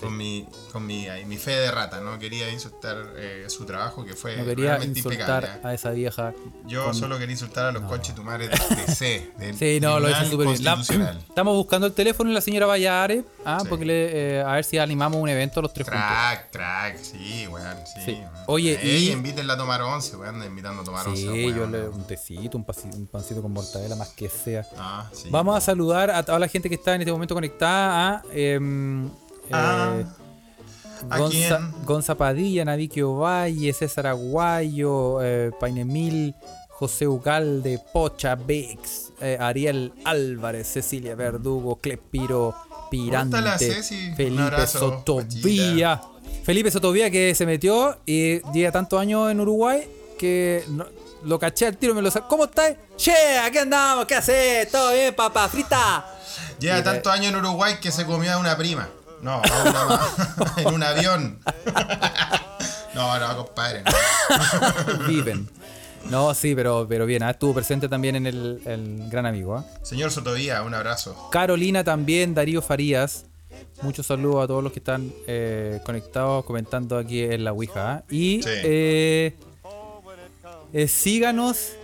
con 0.00 0.16
mi 0.16 0.46
con 0.72 0.86
mi, 0.86 1.08
ahí, 1.08 1.24
mi 1.24 1.36
fe 1.36 1.52
de 1.52 1.70
rata, 1.70 2.00
no 2.00 2.18
quería 2.18 2.50
insultar 2.50 2.96
eh, 3.16 3.46
su 3.48 3.64
trabajo 3.64 4.04
que 4.04 4.14
fue 4.14 4.36
No 4.36 4.44
quería 4.44 4.66
realmente 4.70 4.98
insultar 5.00 5.42
impecable. 5.44 5.68
a 5.68 5.74
esa 5.74 5.90
vieja. 5.90 6.32
Yo 6.66 6.84
con- 6.84 6.94
solo 6.94 7.18
quería 7.18 7.32
insultar 7.32 7.66
a 7.66 7.72
los 7.72 7.82
conchetumares 7.84 8.50
del 8.50 8.58
TC, 8.58 9.32
del 9.38 9.56
Sí, 9.56 9.78
no, 9.80 9.98
lo 10.00 10.06
Tribunal 10.08 10.84
súper 10.84 10.98
bien. 10.98 11.18
Estamos 11.28 11.56
buscando 11.56 11.86
el 11.86 11.92
teléfono 11.92 12.28
de 12.30 12.34
la 12.34 12.40
señora 12.40 12.66
Valladares. 12.66 13.24
Ah, 13.44 13.58
Sí. 13.62 13.66
porque 13.68 13.84
le, 13.86 14.36
eh, 14.38 14.42
a 14.42 14.52
ver 14.52 14.64
si 14.64 14.76
animamos 14.78 15.20
un 15.20 15.28
evento 15.28 15.62
los 15.62 15.72
tres 15.72 15.88
juntos. 15.88 16.06
Track, 16.06 16.50
track, 16.50 16.98
sí, 16.98 17.46
weón, 17.46 17.76
sí. 18.04 18.20
Oye, 18.46 18.78
Ey, 18.82 19.08
y- 19.08 19.12
invítenla 19.12 19.54
a 19.54 19.56
tomar 19.56 19.80
once, 19.82 20.14
weón, 20.16 20.42
invitando 20.44 20.82
a 20.82 20.84
tomar 20.84 21.08
once. 21.08 21.22
Sí, 21.22 21.54
yo 21.54 21.66
le 21.66 21.88
un 21.88 22.06
tecito, 22.06 22.58
un, 22.58 22.64
pasi- 22.66 22.94
un 22.94 23.06
pancito 23.06 23.40
con 23.40 23.52
mortadela, 23.52 23.96
más 23.96 24.08
que 24.10 24.28
sea. 24.28 24.66
Ah, 24.76 25.08
sí. 25.12 25.28
Vamos 25.30 25.56
a 25.56 25.60
saludar 25.60 26.10
a 26.10 26.22
toda 26.22 26.38
la 26.38 26.48
gente 26.48 26.68
que 26.68 26.74
está 26.74 26.94
en 26.94 27.00
este 27.02 27.12
momento 27.12 27.34
conectada 27.34 28.16
a 28.18 28.22
em, 28.32 29.08
Ah, 29.52 29.94
eh, 29.98 30.06
¿a 31.10 31.18
Gonza, 31.18 31.58
quién? 31.58 31.84
Gonza 31.84 32.14
Padilla, 32.16 32.64
Ovalle, 33.04 33.72
César 33.72 34.06
Aguayo, 34.06 35.22
eh, 35.22 35.50
Painemil, 35.58 36.34
José 36.70 37.06
Ugalde, 37.08 37.80
Pocha 37.92 38.34
Bex, 38.34 39.12
eh, 39.20 39.36
Ariel 39.40 39.92
Álvarez, 40.04 40.68
Cecilia 40.68 41.14
Verdugo, 41.14 41.76
Clepiro 41.76 42.54
Pirante, 42.90 43.36
Felipe 44.16 44.42
abrazo, 44.42 44.78
Sotovía. 44.78 46.00
Felipe 46.44 46.70
Sotovía 46.70 47.10
que 47.10 47.34
se 47.34 47.44
metió 47.46 47.98
y 48.06 48.40
lleva 48.52 48.72
tantos 48.72 49.00
años 49.00 49.30
en 49.30 49.40
Uruguay 49.40 49.88
que 50.18 50.64
no- 50.68 50.86
lo 51.24 51.38
caché 51.38 51.66
al 51.66 51.76
tiro, 51.76 51.94
me 51.94 52.02
lo 52.02 52.10
sacó. 52.10 52.28
¿Cómo 52.28 52.44
estás? 52.44 52.74
Che, 52.96 53.38
aquí 53.38 53.58
andamos, 53.58 54.06
¿qué 54.06 54.14
haces? 54.14 54.70
¿Todo 54.70 54.92
bien, 54.92 55.14
papá? 55.14 55.48
¿Frita? 55.48 56.06
Lleva 56.60 56.82
tantos 56.82 57.12
años 57.12 57.32
en 57.32 57.36
Uruguay 57.36 57.74
que 57.80 57.90
se 57.90 58.06
comió 58.06 58.32
a 58.32 58.38
una 58.38 58.56
prima. 58.56 58.88
No, 59.22 59.42
una 59.64 60.00
en 60.56 60.66
un 60.74 60.82
avión. 60.82 61.38
No, 62.94 63.16
no, 63.20 63.44
compadre. 63.44 63.82
no. 63.84 65.06
Viven. 65.08 65.48
No, 66.10 66.34
sí, 66.34 66.54
pero, 66.56 66.86
pero 66.88 67.06
bien, 67.06 67.22
ah, 67.22 67.30
estuvo 67.30 67.54
presente 67.54 67.88
también 67.88 68.16
en 68.16 68.26
el, 68.26 68.60
el 68.64 69.08
gran 69.08 69.24
amigo. 69.24 69.54
ah. 69.56 69.64
Señor 69.82 70.10
Sotovía, 70.10 70.62
un 70.62 70.74
abrazo. 70.74 71.28
Carolina 71.30 71.84
también, 71.84 72.34
Darío 72.34 72.60
Farías. 72.60 73.26
Muchos 73.82 74.06
saludos 74.06 74.42
a 74.42 74.46
todos 74.48 74.64
los 74.64 74.72
que 74.72 74.80
están 74.80 75.12
eh, 75.28 75.80
conectados, 75.84 76.44
comentando 76.44 76.96
aquí 76.98 77.22
en 77.22 77.44
la 77.44 77.52
Ouija. 77.52 77.92
¿ah? 77.92 78.02
Y 78.10 78.42
Sí. 78.42 78.48
eh, 78.64 79.36
eh, 80.72 80.88
síganos, 80.88 81.74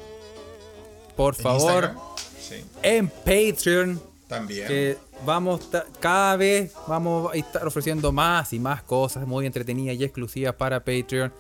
por 1.17 1.37
favor. 1.37 1.95
Sí, 2.41 2.65
en 2.83 3.09
Patreon. 3.09 4.01
también. 4.27 4.99
Vamos 5.25 5.61
cada 6.01 6.37
vez 6.37 6.73
vamos 6.87 7.33
a 7.33 7.37
estar 7.37 7.67
ofreciendo 7.67 8.13
más 8.13 8.53
y 8.53 8.59
más 8.59 8.83
cosas 8.83 9.27
muy 9.27 9.47
entretenidas 9.47 9.97
y 9.97 10.05
exclusivas 10.05 10.55
para 10.55 10.81
Patreon. 10.81 11.33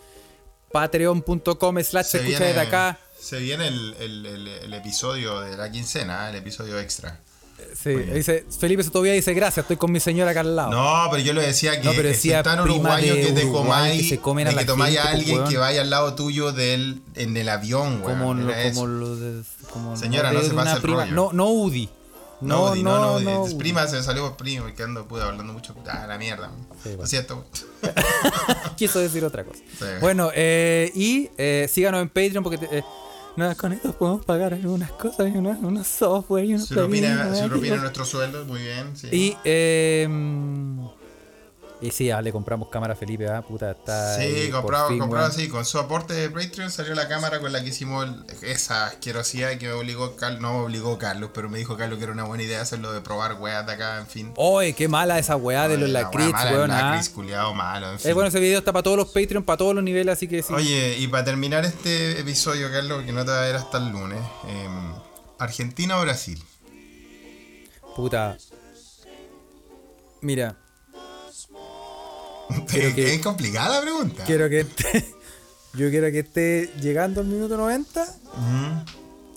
Patreon.com 0.73 1.79
slash 1.83 2.07
se 2.07 2.19
escucha 2.19 2.45
desde 2.45 2.61
acá. 2.61 2.99
Se 3.19 3.39
viene 3.39 3.69
el, 3.69 3.95
el- 4.01 4.27
el- 4.27 4.49
el 4.49 4.75
episodio 4.75 5.41
de 5.41 5.57
la 5.57 5.71
quincena, 5.71 6.29
el 6.31 6.37
episodio 6.37 6.79
extra. 6.79 7.21
Sí, 7.81 7.91
dice, 7.95 8.45
Felipe 8.59 8.83
Sotovía 8.83 9.13
dice, 9.13 9.33
gracias, 9.33 9.63
estoy 9.65 9.77
con 9.77 9.93
mi 9.93 10.01
señora 10.01 10.33
acá 10.33 10.41
al 10.41 10.57
lado. 10.57 10.71
No, 10.73 11.09
pero 11.11 11.23
yo 11.23 11.33
le 11.33 11.43
decía 11.43 11.81
que 11.81 11.87
No, 11.87 11.93
pero 11.95 12.09
decía 12.09 12.43
prima 12.43 12.63
uruguayo 12.65 13.15
que 13.15 13.33
te 13.33 13.49
comáis, 13.49 14.09
que 14.09 14.19
comen 14.19 14.49
a 14.49 14.55
que 14.55 14.65
tomáis 14.65 14.99
a 14.99 15.03
gente, 15.03 15.17
alguien 15.19 15.37
weón. 15.39 15.49
que 15.51 15.57
vaya 15.59 15.81
al 15.83 15.91
lado 15.91 16.15
tuyo 16.17 16.51
del, 16.53 17.01
en 17.15 17.37
el 17.37 17.49
avión, 17.49 18.03
weón. 18.03 18.19
como, 18.19 18.27
como 18.35 18.51
eso. 18.51 18.87
lo 18.89 19.17
de, 19.17 19.43
como 19.73 19.97
Señora, 19.97 20.33
no 20.33 20.43
se 20.43 20.51
pase 20.51 20.77
el 20.77 20.83
rollo. 20.83 21.07
No, 21.13 21.33
no 21.33 21.49
UDI. 21.51 21.89
No, 22.41 22.75
no, 22.75 23.21
no, 23.21 23.21
no, 23.49 23.59
prima 23.59 23.87
se 23.87 24.03
salió 24.03 24.23
por 24.29 24.37
primo, 24.37 24.67
que 24.77 24.83
ando 24.83 25.07
pude 25.07 25.23
hablando 25.23 25.53
mucho. 25.53 25.75
Ah, 25.89 26.07
la 26.07 26.19
mierda. 26.19 26.51
Sí, 26.83 26.91
Lo 26.91 26.97
bueno. 26.97 27.07
siento. 27.07 27.45
Quiso 28.77 28.99
decir 29.01 29.25
otra 29.25 29.45
cosa. 29.45 29.61
Sí. 29.79 29.85
Bueno, 30.01 30.31
eh, 30.35 30.91
y 30.95 31.31
eh, 31.39 31.69
síganos 31.71 32.03
en 32.03 32.09
Patreon 32.09 32.43
porque 32.43 32.59
te- 32.59 32.79
eh, 32.79 32.85
nada, 33.37 33.55
con 33.55 33.73
esto 33.73 33.93
podemos 33.93 34.25
pagar 34.25 34.53
algunas 34.55 34.91
cosas, 34.93 35.29
y 35.33 35.37
unos, 35.39 35.59
unos 35.63 35.87
software 35.87 36.45
y 36.45 36.55
unos 36.55 36.69
Su 36.69 36.75
propina, 36.75 37.31
propina 37.49 37.77
nuestro 37.77 38.05
sueldo, 38.05 38.45
muy 38.45 38.61
bien. 38.61 38.97
Sí. 38.97 39.09
Y, 39.13 39.37
eh, 39.45 40.07
y 41.81 41.91
sí, 41.91 42.11
ah, 42.11 42.23
le 42.23 42.33
compramos 42.33 42.69
cámara 42.69 42.95
a 42.95 42.97
Felipe, 42.97 43.29
ah, 43.29 43.43
puta, 43.43 43.73
está. 43.73 44.17
Sí, 44.17 44.49
comprado 44.51 44.89
weón. 44.89 45.17
así, 45.17 45.49
con 45.49 45.65
su 45.65 45.79
aporte 45.79 46.15
de 46.15 46.31
Patreon 46.31 46.71
salió 46.71 46.95
la 46.95 47.09
cámara 47.09 47.41
con 47.41 47.53
la 47.53 47.63
que 47.63 47.71
hicimos 47.71 48.09
esa 48.43 48.87
asquerosidad 48.87 49.59
que 49.59 49.67
me 49.67 49.73
obligó 49.73 50.17
Carlos, 50.17 50.41
no 50.41 50.55
me 50.55 50.65
obligó 50.65 50.99
Carlos, 50.99 51.31
pero 51.35 51.49
me 51.49 51.59
dijo 51.59 51.77
Carlos 51.77 51.99
que 51.99 52.05
era 52.05 52.13
una 52.13 52.25
buena 52.25 52.45
idea 52.45 52.61
hacerlo 52.63 52.93
de 52.93 53.01
probar 53.01 53.35
weas 53.35 53.67
de 53.67 53.73
acá, 53.73 53.99
en 53.99 54.07
fin. 54.07 54.33
Oye, 54.37 54.73
qué 54.73 54.89
mala 54.89 55.19
esa 55.19 55.37
weá 55.37 55.69
de 55.69 55.77
los 55.77 55.91
lacrits, 55.91 56.45
weón. 56.51 56.71
ah. 56.71 56.93
lacris 56.93 57.09
culiao 57.11 57.53
malo, 57.55 57.93
en 57.93 57.99
fin. 57.99 58.11
Eh, 58.11 58.15
bueno, 58.15 58.29
ese 58.29 58.41
video 58.41 58.61
está 58.61 58.73
para 58.73 58.83
todos 58.83 58.97
los 58.97 59.09
Patreon, 59.09 59.43
para 59.43 59.57
todos 59.57 59.75
los 59.75 59.85
niveles, 59.85 60.13
así 60.13 60.29
que 60.29 60.43
sí. 60.43 60.55
Oye, 60.55 60.97
y 60.99 61.09
para 61.09 61.25
terminar 61.25 61.65
este 61.65 62.21
episodio, 62.21 62.71
Carlos, 62.71 63.05
que 63.05 63.13
no 63.13 63.25
te 63.25 63.31
va 63.33 63.43
a 63.43 63.47
ver 63.47 63.57
hasta 63.57 63.79
el 63.79 63.91
lunes, 63.91 64.21
em, 64.49 64.95
¿Argentina 65.39 65.99
o 65.99 66.03
Brasil? 66.03 66.43
Puta. 67.95 68.39
Mira, 70.21 70.57
Es 72.73 72.95
que- 72.95 73.21
complicada 73.21 73.77
la 73.77 73.81
pregunta. 73.83 74.25
quiero 74.25 74.49
que 74.49 74.61
esté. 74.61 75.05
Yo 75.75 75.91
quiero 75.91 76.11
que 76.13 76.21
esté 76.21 76.71
llegando 76.81 77.21
al 77.21 77.27
minuto 77.27 77.57
90 77.57 78.07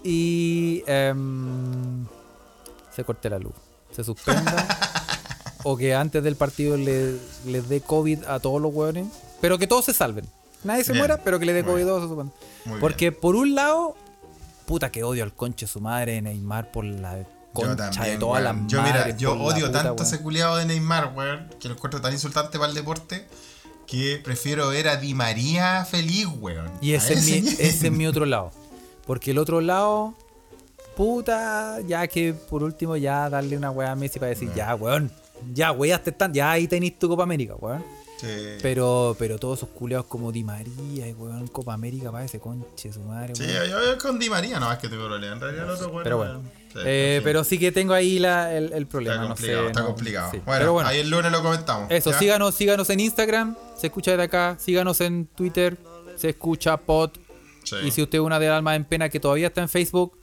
y. 0.04 0.84
em, 0.86 2.06
se 2.96 3.04
corte 3.04 3.30
la 3.30 3.40
luz. 3.40 3.54
Se 3.96 4.04
suspenda. 4.04 4.68
o 5.64 5.76
que 5.78 5.96
antes 5.96 6.24
del 6.24 6.36
partido 6.36 6.78
le- 6.78 7.18
les 7.46 7.68
dé 7.70 7.82
COVID 7.82 8.24
a 8.26 8.40
todos 8.40 8.62
los 8.62 8.74
hueones. 8.74 9.08
Pero 9.42 9.58
que 9.58 9.68
todos 9.68 9.86
se 9.86 9.94
salven. 9.94 10.26
Nadie 10.64 10.84
se 10.84 10.92
Bien. 10.92 11.02
muera, 11.02 11.24
pero 11.24 11.40
que 11.40 11.46
le 11.46 11.54
dé 11.54 11.64
COVID 11.64 11.84
a 11.84 11.86
todos 11.86 12.28
Porque 12.80 13.12
por 13.12 13.36
un 13.36 13.56
lado. 13.56 13.96
Puta 14.66 14.92
que 14.92 15.04
odio 15.04 15.24
al 15.24 15.34
conche 15.34 15.66
su 15.66 15.80
madre 15.80 16.22
Neymar 16.22 16.72
por 16.72 16.84
la 16.84 17.26
Yo 17.64 17.76
también, 17.76 18.04
de 18.04 18.18
todas 18.18 18.44
las 18.44 18.54
weón. 18.54 18.70
Yo, 18.70 18.82
mira, 18.82 19.10
yo 19.18 19.34
odio 19.34 19.68
puta, 19.68 19.84
tanto 19.84 19.94
weón. 19.94 20.08
ese 20.08 20.22
culiado 20.22 20.58
de 20.58 20.66
Neymar, 20.66 21.14
weón, 21.16 21.50
que 21.60 21.68
lo 21.68 21.76
encuentro 21.76 22.02
tan 22.02 22.14
insultante 22.14 22.58
para 22.58 22.70
el 22.70 22.76
deporte, 22.76 23.28
que 23.86 24.20
prefiero 24.24 24.70
ver 24.70 24.88
a 24.88 24.98
Di 24.98 25.14
María 25.14 25.86
feliz, 25.86 26.28
weón. 26.40 26.72
Y 26.82 26.94
ese 26.94 27.14
es, 27.14 27.26
mi, 27.26 27.38
ese 27.50 27.88
es 27.88 27.92
mi 27.92 28.08
otro 28.08 28.26
lado. 28.26 28.52
Porque 29.06 29.32
el 29.32 29.38
otro 29.38 29.62
lado, 29.62 30.14
puta, 30.96 31.80
ya 31.88 32.08
que 32.08 32.34
por 32.34 32.64
último 32.64 32.98
ya 32.98 33.30
darle 33.30 33.56
una 33.58 33.72
weá 33.72 33.92
a 33.92 33.96
Messi 33.96 34.20
para 34.20 34.30
decir, 34.30 34.52
ya, 34.54 34.76
weón, 34.76 35.12
ya, 35.54 35.72
weaste 35.72 36.12
tan, 36.12 36.34
ya 36.34 36.52
ahí 36.52 36.68
tenéis 36.68 37.00
tu 37.00 37.08
Copa 37.08 37.24
América, 37.24 37.56
weón. 37.56 37.84
Sí. 38.20 38.58
Pero, 38.64 39.16
pero 39.20 39.38
todos 39.38 39.60
esos 39.60 39.70
culeados 39.70 40.08
como 40.08 40.32
Di 40.32 40.44
María 40.44 41.08
y 41.08 41.14
weón, 41.14 41.48
Copa 41.48 41.74
América 41.74 42.12
para 42.12 42.26
ese 42.26 42.40
conche 42.40 42.92
su 42.92 43.02
madre, 43.02 43.36
Sí, 43.36 43.44
weón. 43.44 43.70
yo, 43.70 43.98
con 44.00 44.18
Di 44.18 44.30
María 44.30 44.60
no 44.60 44.72
es 44.72 44.80
que 44.80 44.90
tengo 44.90 45.06
problema. 45.06 45.34
En 45.36 45.40
realidad 45.42 45.66
el 45.66 45.70
otro, 45.72 45.90
bueno, 45.90 46.04
Pero 46.04 46.18
bueno. 46.18 46.32
weón. 46.40 46.52
Sí, 46.74 46.80
Eh, 46.86 47.22
pero 47.24 47.44
sí 47.44 47.58
que 47.60 47.72
tengo 47.72 47.94
ahí 47.94 48.20
la, 48.20 48.54
el, 48.56 48.74
el 48.74 48.88
problema, 48.88 49.16
Está 49.16 49.24
no 49.28 49.36
complicado, 49.36 49.62
sé. 49.64 49.68
está 49.68 49.80
no- 49.82 49.88
complicado. 49.88 50.32
sí. 50.32 50.42
Bueno, 50.46 50.74
bueno, 50.74 50.90
ahí 50.90 51.00
el 51.00 51.10
lunes 51.10 51.32
lo 51.32 51.42
comentamos. 51.44 51.90
eso, 51.92 52.12
¿ya? 52.12 52.20
síganos, 52.20 52.56
síganos 52.56 52.90
en 52.90 53.00
Instagram, 53.00 53.56
se 53.78 53.88
escucha 53.88 54.12
desde 54.12 54.24
acá, 54.24 54.58
síganos 54.60 55.00
en 55.02 55.28
Twitter, 55.28 55.78
se 56.16 56.30
escucha 56.30 56.76
pod. 56.78 57.12
Y 57.84 57.92
si 57.92 58.02
usted 58.02 58.18
es 58.18 58.24
una 58.24 58.40
de 58.40 58.48
almas 58.50 58.76
en 58.76 58.86
pena 58.86 59.10
que 59.10 59.20
todavía 59.20 59.48
está 59.48 59.62
en 59.62 59.70
Facebook, 59.70 60.18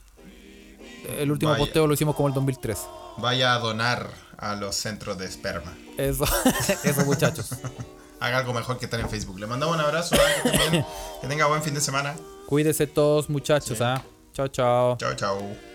el 1.18 1.30
último 1.30 1.52
Vaya. 1.52 1.62
posteo 1.64 1.86
lo 1.86 1.94
hicimos 1.94 2.14
como 2.16 2.28
el 2.28 2.34
2003. 2.34 2.78
Vaya 3.18 3.54
a 3.54 3.58
donar 3.58 4.08
a 4.38 4.54
los 4.54 4.76
centros 4.76 5.18
de 5.18 5.26
esperma. 5.26 5.76
Eso, 5.96 6.24
eso 6.84 7.04
muchachos. 7.04 7.50
Haga 8.20 8.38
algo 8.38 8.54
mejor 8.54 8.78
que 8.78 8.86
estar 8.86 9.00
en 9.00 9.08
Facebook. 9.08 9.38
Le 9.38 9.46
mandamos 9.46 9.76
un 9.76 9.82
abrazo. 9.82 10.14
¿eh? 10.14 10.84
que, 11.20 11.26
tenga 11.28 11.46
buen 11.48 11.62
fin 11.62 11.74
de 11.74 11.80
semana. 11.80 12.14
Cuídese 12.46 12.86
todos 12.86 13.28
muchachos, 13.28 13.80
¿ah? 13.80 14.02
Chao, 14.32 14.48
chao. 14.48 14.96
Chao, 14.96 15.14
chao. 15.14 15.73